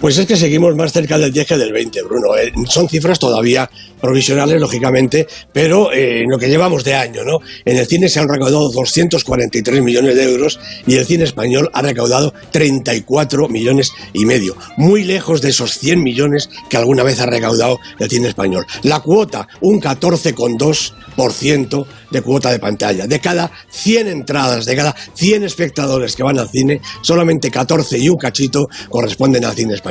[0.00, 2.36] Pues es que seguimos más cerca del 10 que del 20, Bruno.
[2.36, 7.38] Eh, son cifras todavía provisionales, lógicamente, pero eh, en lo que llevamos de año, ¿no?
[7.64, 11.80] En el cine se han recaudado 243 millones de euros y el cine español ha
[11.80, 17.26] recaudado 34 millones y medio, muy lejos de esos 100 millones que alguna vez ha
[17.26, 18.66] recaudado el cine español.
[18.82, 23.06] La cuota, un 14,2% de cuota de pantalla.
[23.06, 28.08] De cada 100 entradas, de cada 100 espectadores que van al cine, solamente 14 y
[28.08, 29.85] un cachito corresponden al cine español.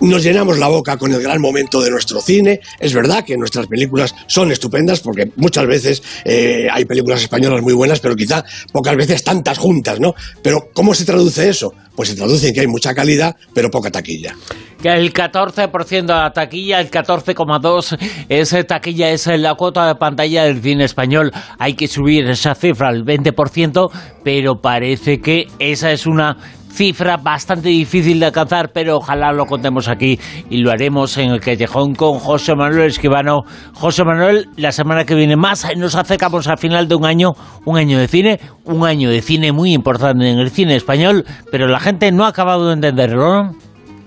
[0.00, 2.60] Nos llenamos la boca con el gran momento de nuestro cine.
[2.78, 7.74] Es verdad que nuestras películas son estupendas porque muchas veces eh, hay películas españolas muy
[7.74, 10.14] buenas, pero quizá pocas veces tantas juntas, ¿no?
[10.42, 11.72] Pero ¿cómo se traduce eso?
[11.94, 14.34] Pues se traduce en que hay mucha calidad, pero poca taquilla.
[14.82, 17.98] El 14% de la taquilla, el 14,2%
[18.28, 21.32] es taquilla, es la cuota de pantalla del cine español.
[21.58, 23.90] Hay que subir esa cifra al 20%,
[24.22, 26.36] pero parece que esa es una
[26.76, 31.40] cifra bastante difícil de alcanzar, pero ojalá lo contemos aquí y lo haremos en el
[31.40, 33.44] Callejón con José Manuel Esquivano.
[33.72, 37.32] José Manuel, la semana que viene más nos acercamos al final de un año,
[37.64, 41.66] un año de cine, un año de cine muy importante en el cine español, pero
[41.66, 43.52] la gente no ha acabado de entenderlo.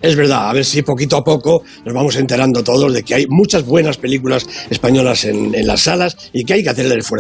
[0.02, 3.26] Es verdad, a ver si poquito a poco nos vamos enterando todos de que hay
[3.28, 7.20] muchas buenas películas españolas en, en las salas y que hay que hacer el esfuerzo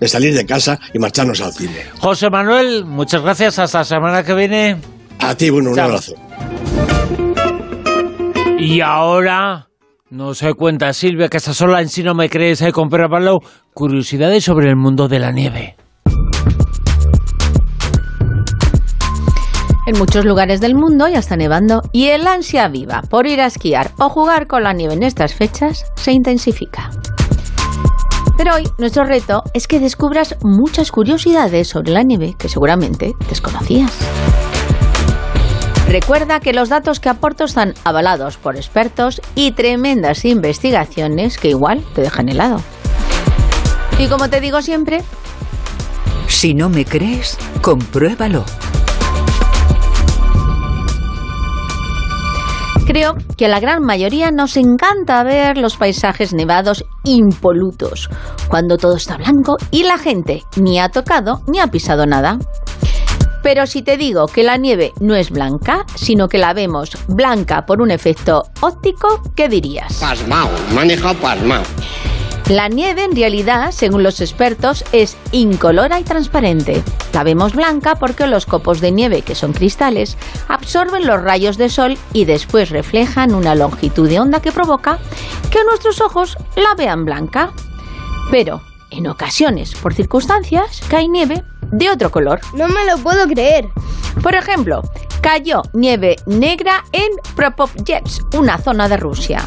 [0.00, 1.84] de salir de casa y marcharnos al cine.
[1.98, 3.58] José Manuel, muchas gracias.
[3.58, 4.76] Hasta la semana que viene.
[5.20, 5.86] A ti, bueno, un Chao.
[5.86, 6.14] abrazo.
[8.58, 9.68] Y ahora
[10.10, 13.38] nos cuenta Silvia que está sola en Si no me crees, eh, con Pedro Pablo,
[13.74, 15.76] curiosidades sobre el mundo de la nieve.
[19.86, 23.46] En muchos lugares del mundo ya está nevando y el ansia viva por ir a
[23.46, 26.90] esquiar o jugar con la nieve en estas fechas se intensifica.
[28.36, 33.92] Pero hoy nuestro reto es que descubras muchas curiosidades sobre la nieve que seguramente desconocías.
[35.88, 41.84] Recuerda que los datos que aporto están avalados por expertos y tremendas investigaciones que igual
[41.94, 42.60] te dejan helado.
[44.00, 45.04] Y como te digo siempre,
[46.26, 48.44] Si no me crees, compruébalo.
[52.86, 58.08] Creo que a la gran mayoría nos encanta ver los paisajes nevados impolutos,
[58.48, 62.38] cuando todo está blanco y la gente ni ha tocado ni ha pisado nada.
[63.42, 67.66] Pero si te digo que la nieve no es blanca, sino que la vemos blanca
[67.66, 69.98] por un efecto óptico, ¿qué dirías?
[70.00, 70.48] Pasmao,
[70.86, 71.62] dejado pasmao.
[72.48, 76.80] La nieve en realidad, según los expertos, es incolora y transparente.
[77.12, 80.16] La vemos blanca porque los copos de nieve, que son cristales,
[80.46, 85.00] absorben los rayos de sol y después reflejan una longitud de onda que provoca
[85.50, 87.52] que nuestros ojos la vean blanca.
[88.30, 91.42] Pero, en ocasiones, por circunstancias, cae nieve
[91.76, 92.40] de otro color.
[92.54, 93.68] No me lo puedo creer.
[94.22, 94.82] Por ejemplo,
[95.20, 99.42] cayó nieve negra en Propovyets, una zona de Rusia.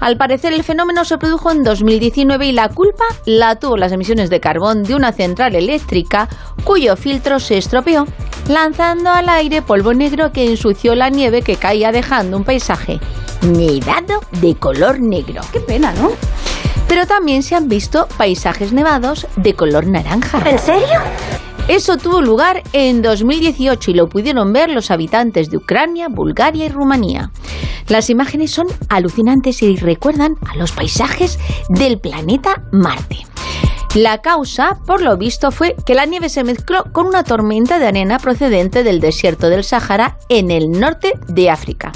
[0.00, 4.30] Al parecer el fenómeno se produjo en 2019 y la culpa la tuvo las emisiones
[4.30, 6.28] de carbón de una central eléctrica
[6.64, 8.06] cuyo filtro se estropeó,
[8.48, 13.00] lanzando al aire polvo negro que ensució la nieve que caía dejando un paisaje
[13.42, 15.40] nevado de color negro.
[15.52, 16.10] Qué pena, ¿no?
[16.88, 20.42] Pero también se han visto paisajes nevados de color naranja.
[20.44, 21.00] ¿En serio?
[21.68, 26.68] Eso tuvo lugar en 2018 y lo pudieron ver los habitantes de Ucrania, Bulgaria y
[26.68, 27.30] Rumanía.
[27.88, 33.18] Las imágenes son alucinantes y recuerdan a los paisajes del planeta Marte.
[33.94, 37.86] La causa, por lo visto, fue que la nieve se mezcló con una tormenta de
[37.86, 41.92] arena procedente del desierto del Sáhara en el norte de África.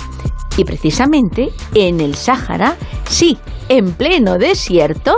[0.56, 2.76] Y precisamente en el Sáhara,
[3.08, 3.38] sí,
[3.68, 5.16] en pleno desierto,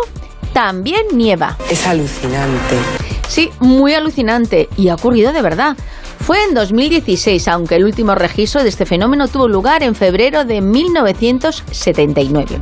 [0.52, 1.56] también nieva.
[1.68, 3.17] Es alucinante.
[3.28, 5.76] Sí, muy alucinante y ha ocurrido de verdad.
[6.20, 10.60] Fue en 2016, aunque el último registro de este fenómeno tuvo lugar en febrero de
[10.60, 12.58] 1979.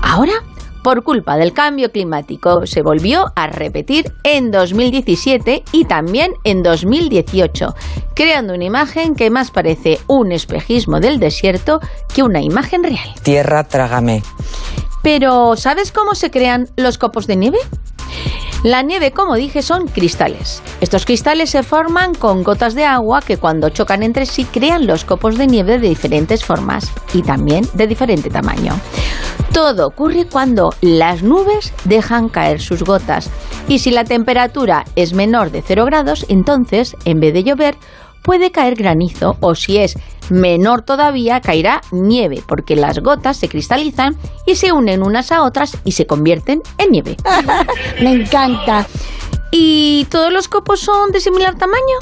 [0.00, 0.32] Ahora,
[0.82, 7.74] por culpa del cambio climático, se volvió a repetir en 2017 y también en 2018,
[8.14, 11.80] creando una imagen que más parece un espejismo del desierto
[12.14, 13.14] que una imagen real.
[13.24, 14.22] Tierra, trágame.
[15.02, 17.58] Pero, ¿sabes cómo se crean los copos de nieve?
[18.66, 20.60] La nieve, como dije, son cristales.
[20.80, 25.04] Estos cristales se forman con gotas de agua que cuando chocan entre sí crean los
[25.04, 28.72] copos de nieve de diferentes formas y también de diferente tamaño.
[29.52, 33.30] Todo ocurre cuando las nubes dejan caer sus gotas
[33.68, 37.76] y si la temperatura es menor de 0 grados, entonces, en vez de llover,
[38.26, 39.94] puede caer granizo o si es
[40.30, 45.78] menor todavía caerá nieve porque las gotas se cristalizan y se unen unas a otras
[45.84, 47.16] y se convierten en nieve.
[48.02, 48.84] Me encanta.
[49.52, 51.98] ¿Y todos los copos son de similar tamaño?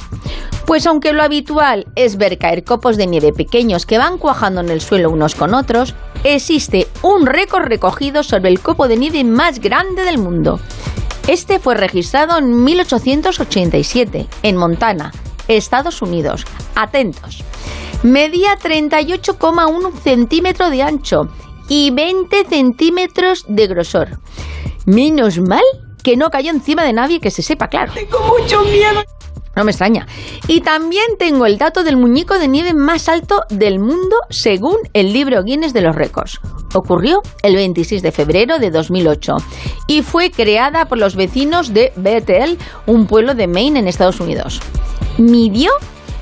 [0.64, 4.70] Pues aunque lo habitual es ver caer copos de nieve pequeños que van cuajando en
[4.70, 5.94] el suelo unos con otros,
[6.24, 10.58] existe un récord recogido sobre el copo de nieve más grande del mundo.
[11.28, 15.12] Este fue registrado en 1887 en Montana,
[15.48, 16.44] Estados Unidos.
[16.74, 17.42] Atentos.
[18.02, 21.28] Medía 38,1 centímetros de ancho
[21.68, 24.18] y 20 centímetros de grosor.
[24.86, 25.62] Menos mal
[26.02, 27.92] que no cayó encima de nadie que se sepa, claro.
[27.94, 29.02] Tengo mucho miedo.
[29.56, 30.06] No me extraña.
[30.48, 35.12] Y también tengo el dato del muñeco de nieve más alto del mundo según el
[35.12, 36.40] libro Guinness de los récords.
[36.74, 39.36] Ocurrió el 26 de febrero de 2008
[39.86, 44.60] y fue creada por los vecinos de Bethel, un pueblo de Maine en Estados Unidos.
[45.18, 45.70] Midió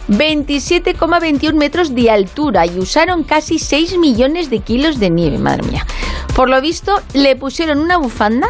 [0.08, 5.86] 27,21 metros de altura y usaron casi 6 millones de kilos de nieve, madre mía.
[6.34, 8.48] Por lo visto, le pusieron una bufanda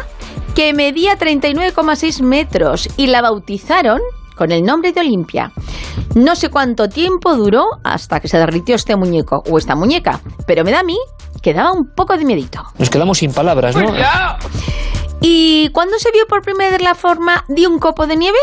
[0.55, 3.99] que medía 39,6 metros y la bautizaron
[4.35, 5.51] con el nombre de Olimpia.
[6.15, 10.63] No sé cuánto tiempo duró hasta que se derritió este muñeco o esta muñeca, pero
[10.63, 10.97] me da a mí
[11.41, 12.63] que daba un poco de miedito.
[12.77, 13.93] Nos quedamos sin palabras, ¿no?
[15.21, 18.37] ¿Y cuándo se vio por primera vez la forma de un copo de nieve?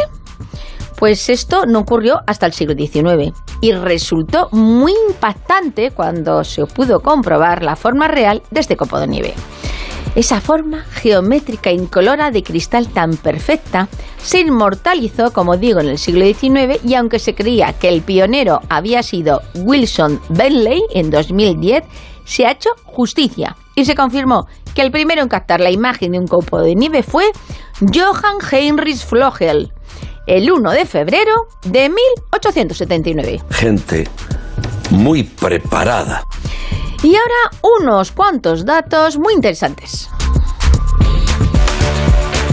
[1.01, 7.01] Pues esto no ocurrió hasta el siglo XIX y resultó muy impactante cuando se pudo
[7.01, 9.35] comprobar la forma real de este copo de nieve.
[10.15, 13.89] Esa forma geométrica incolora de cristal tan perfecta
[14.23, 18.61] se inmortalizó, como digo, en el siglo XIX y aunque se creía que el pionero
[18.69, 21.83] había sido Wilson Bentley en 2010,
[22.27, 26.19] se ha hecho justicia y se confirmó que el primero en captar la imagen de
[26.19, 27.25] un copo de nieve fue
[27.81, 29.73] Johann Heinrich Flogel,
[30.31, 33.43] el 1 de febrero de 1879.
[33.51, 34.07] Gente
[34.91, 36.23] muy preparada.
[37.03, 40.09] Y ahora unos cuantos datos muy interesantes.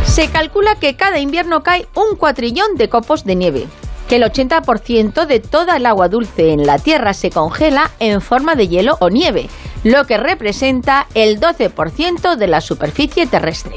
[0.05, 3.67] Se calcula que cada invierno cae un cuatrillón de copos de nieve,
[4.09, 8.55] que el 80% de toda el agua dulce en la Tierra se congela en forma
[8.55, 9.49] de hielo o nieve,
[9.83, 13.75] lo que representa el 12% de la superficie terrestre.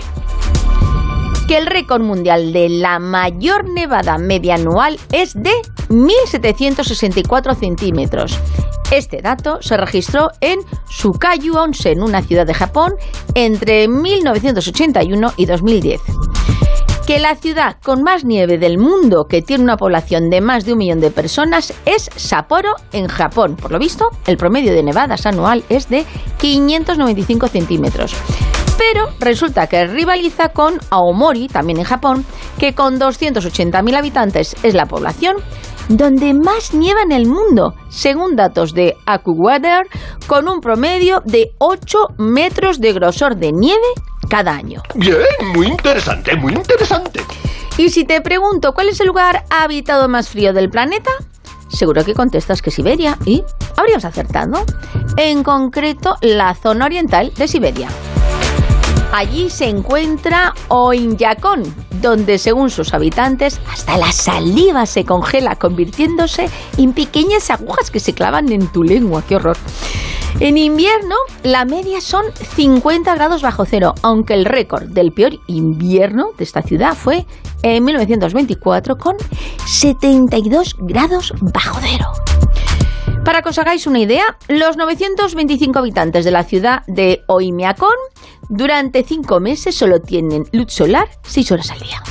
[1.50, 5.50] Que el récord mundial de la mayor nevada media anual es de
[5.88, 8.38] 1.764 centímetros.
[8.92, 12.92] Este dato se registró en Sukayu Onsen, una ciudad de Japón,
[13.34, 16.00] entre 1981 y 2010
[17.04, 20.74] que la ciudad con más nieve del mundo, que tiene una población de más de
[20.74, 23.56] un millón de personas, es Sapporo, en Japón.
[23.56, 26.04] Por lo visto, el promedio de nevadas anual es de
[26.38, 28.14] 595 centímetros.
[28.80, 32.24] Pero resulta que rivaliza con Aomori, también en Japón,
[32.58, 35.36] que con 280.000 habitantes es la población
[35.90, 39.86] donde más nieva en el mundo, según datos de AccuWeather,
[40.26, 43.86] con un promedio de 8 metros de grosor de nieve
[44.30, 44.82] cada año.
[44.94, 45.18] Bien,
[45.54, 47.20] muy interesante, muy interesante.
[47.76, 51.10] Y si te pregunto cuál es el lugar habitado más frío del planeta,
[51.68, 53.42] seguro que contestas que Siberia y
[53.76, 54.64] habrías acertado.
[55.16, 57.88] En concreto, la zona oriental de Siberia.
[59.12, 61.62] Allí se encuentra Oinyakon,
[62.00, 66.48] donde según sus habitantes hasta la saliva se congela convirtiéndose
[66.78, 69.22] en pequeñas agujas que se clavan en tu lengua.
[69.26, 69.56] ¡Qué horror!
[70.38, 76.30] En invierno la media son 50 grados bajo cero, aunque el récord del peor invierno
[76.38, 77.26] de esta ciudad fue
[77.64, 79.16] en 1924 con
[79.66, 82.06] 72 grados bajo cero.
[83.24, 87.96] Para que os hagáis una idea, los 925 habitantes de la ciudad de Oimiacón
[88.50, 92.02] durante cinco meses solo tienen luz solar 6 horas al día.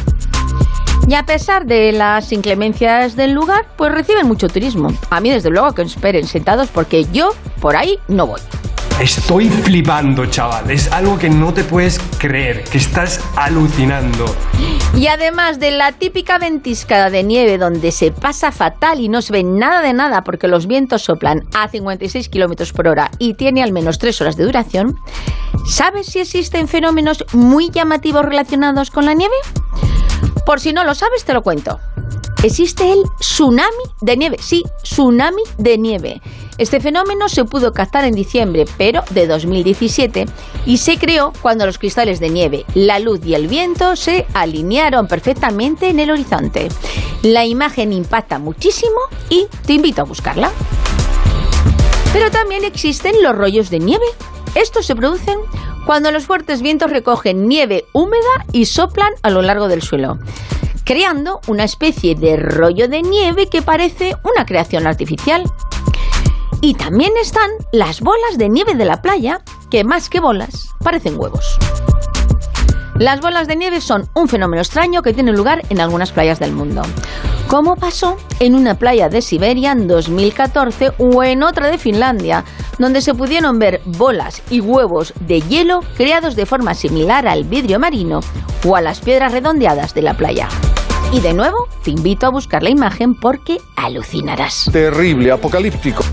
[1.08, 4.90] Y a pesar de las inclemencias del lugar, pues reciben mucho turismo.
[5.10, 8.40] A mí, desde luego, que esperen sentados porque yo por ahí no voy.
[9.00, 10.70] Estoy flipando, chaval.
[10.70, 14.26] Es algo que no te puedes creer, que estás alucinando.
[14.94, 19.32] Y además de la típica ventiscada de nieve donde se pasa fatal y no se
[19.32, 23.64] ve nada de nada porque los vientos soplan a 56 kilómetros por hora y tiene
[23.64, 24.98] al menos 3 horas de duración,
[25.66, 29.36] ¿sabes si existen fenómenos muy llamativos relacionados con la nieve?
[30.50, 31.80] Por si no lo sabes, te lo cuento.
[32.42, 36.24] Existe el tsunami de nieve, sí, tsunami de nieve.
[36.58, 40.26] Este fenómeno se pudo captar en diciembre, pero de 2017,
[40.66, 45.08] y se creó cuando los cristales de nieve, la luz y el viento se alinearon
[45.08, 46.70] perfectamente en el horizonte.
[47.22, 50.52] La imagen impacta muchísimo y te invito a buscarla.
[52.12, 54.06] Pero también existen los rollos de nieve.
[54.56, 55.38] Estos se producen
[55.86, 60.20] cuando los fuertes vientos recogen nieve húmeda y soplan a lo largo del suelo
[60.90, 65.44] creando una especie de rollo de nieve que parece una creación artificial.
[66.62, 71.14] Y también están las bolas de nieve de la playa, que más que bolas parecen
[71.16, 71.60] huevos.
[72.96, 76.54] Las bolas de nieve son un fenómeno extraño que tiene lugar en algunas playas del
[76.54, 76.82] mundo.
[77.50, 82.46] Como pasó en una playa de Siberia en 2014 o en otra de Finlandia,
[82.78, 87.80] donde se pudieron ver bolas y huevos de hielo creados de forma similar al vidrio
[87.80, 88.20] marino
[88.64, 90.48] o a las piedras redondeadas de la playa.
[91.12, 94.70] Y de nuevo, te invito a buscar la imagen porque alucinarás.
[94.72, 96.04] Terrible, apocalíptico.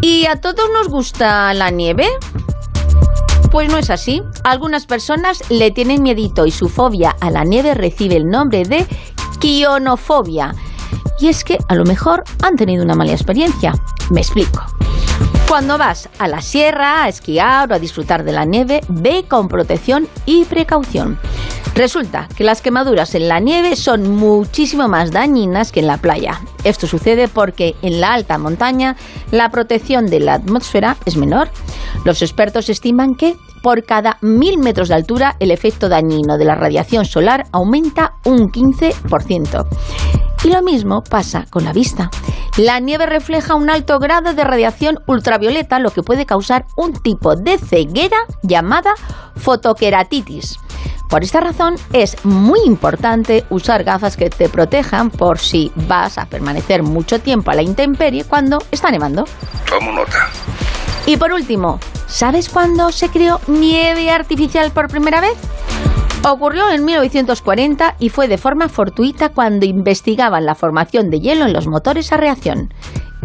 [0.00, 2.08] ¿Y a todos nos gusta la nieve?
[3.50, 4.22] Pues no es así.
[4.44, 8.86] Algunas personas le tienen miedito y su fobia a la nieve recibe el nombre de
[9.38, 10.54] quionofobia.
[11.20, 13.74] Y es que a lo mejor han tenido una mala experiencia.
[14.10, 14.77] Me explico.
[15.48, 19.48] Cuando vas a la sierra a esquiar o a disfrutar de la nieve, ve con
[19.48, 21.18] protección y precaución.
[21.74, 26.40] Resulta que las quemaduras en la nieve son muchísimo más dañinas que en la playa.
[26.64, 28.96] Esto sucede porque en la alta montaña
[29.30, 31.48] la protección de la atmósfera es menor.
[32.04, 36.56] Los expertos estiman que por cada mil metros de altura el efecto dañino de la
[36.56, 40.27] radiación solar aumenta un 15%.
[40.44, 42.10] Y lo mismo pasa con la vista.
[42.56, 47.36] La nieve refleja un alto grado de radiación ultravioleta, lo que puede causar un tipo
[47.36, 48.94] de ceguera llamada
[49.36, 50.58] fotoqueratitis.
[51.08, 56.26] Por esta razón es muy importante usar gafas que te protejan por si vas a
[56.26, 59.24] permanecer mucho tiempo a la intemperie cuando está nevando.
[59.68, 60.28] Tomo nota.
[61.06, 65.38] Y por último, ¿sabes cuándo se creó nieve artificial por primera vez?
[66.24, 71.52] Ocurrió en 1940 y fue de forma fortuita cuando investigaban la formación de hielo en
[71.52, 72.72] los motores a reacción.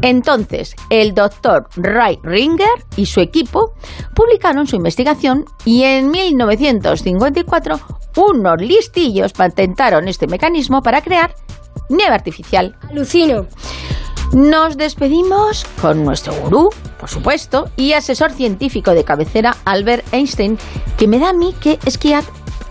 [0.02, 3.74] Entonces, el doctor Ray Ringer y su equipo
[4.16, 7.80] publicaron su investigación y en 1954
[8.18, 11.36] unos listillos patentaron este mecanismo para crear
[11.90, 12.78] nieve artificial.
[12.90, 13.48] Alucino.
[14.34, 20.58] Nos despedimos con nuestro gurú, por supuesto, y asesor científico de cabecera, Albert Einstein,
[20.98, 22.24] que me da a mí que esquiar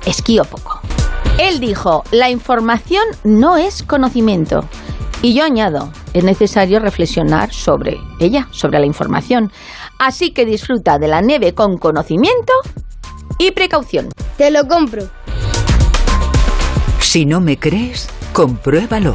[0.07, 0.81] esquío poco.
[1.39, 4.65] Él dijo, la información no es conocimiento.
[5.23, 9.53] Y yo añado, es necesario reflexionar sobre ella, sobre la información.
[9.99, 12.53] Así que disfruta de la nieve con conocimiento
[13.39, 14.09] y precaución.
[14.37, 15.09] Te lo compro.
[17.01, 19.15] Si no me crees, compruébalo.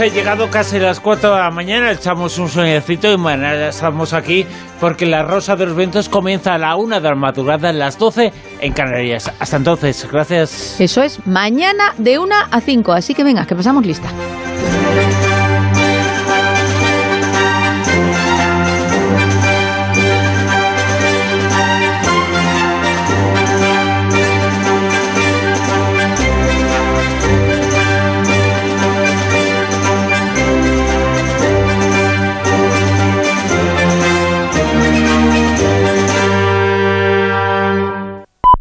[0.00, 4.14] Eh, llegado casi a las 4 de la mañana, echamos un sueñecito y mañana estamos
[4.14, 4.46] aquí
[4.80, 7.98] porque la Rosa de los Vientos comienza a la 1 de la madrugada, a las
[7.98, 9.30] 12 en Canarias.
[9.38, 10.80] Hasta entonces, gracias.
[10.80, 14.08] Eso es mañana de 1 a 5, así que venga, que pasamos lista.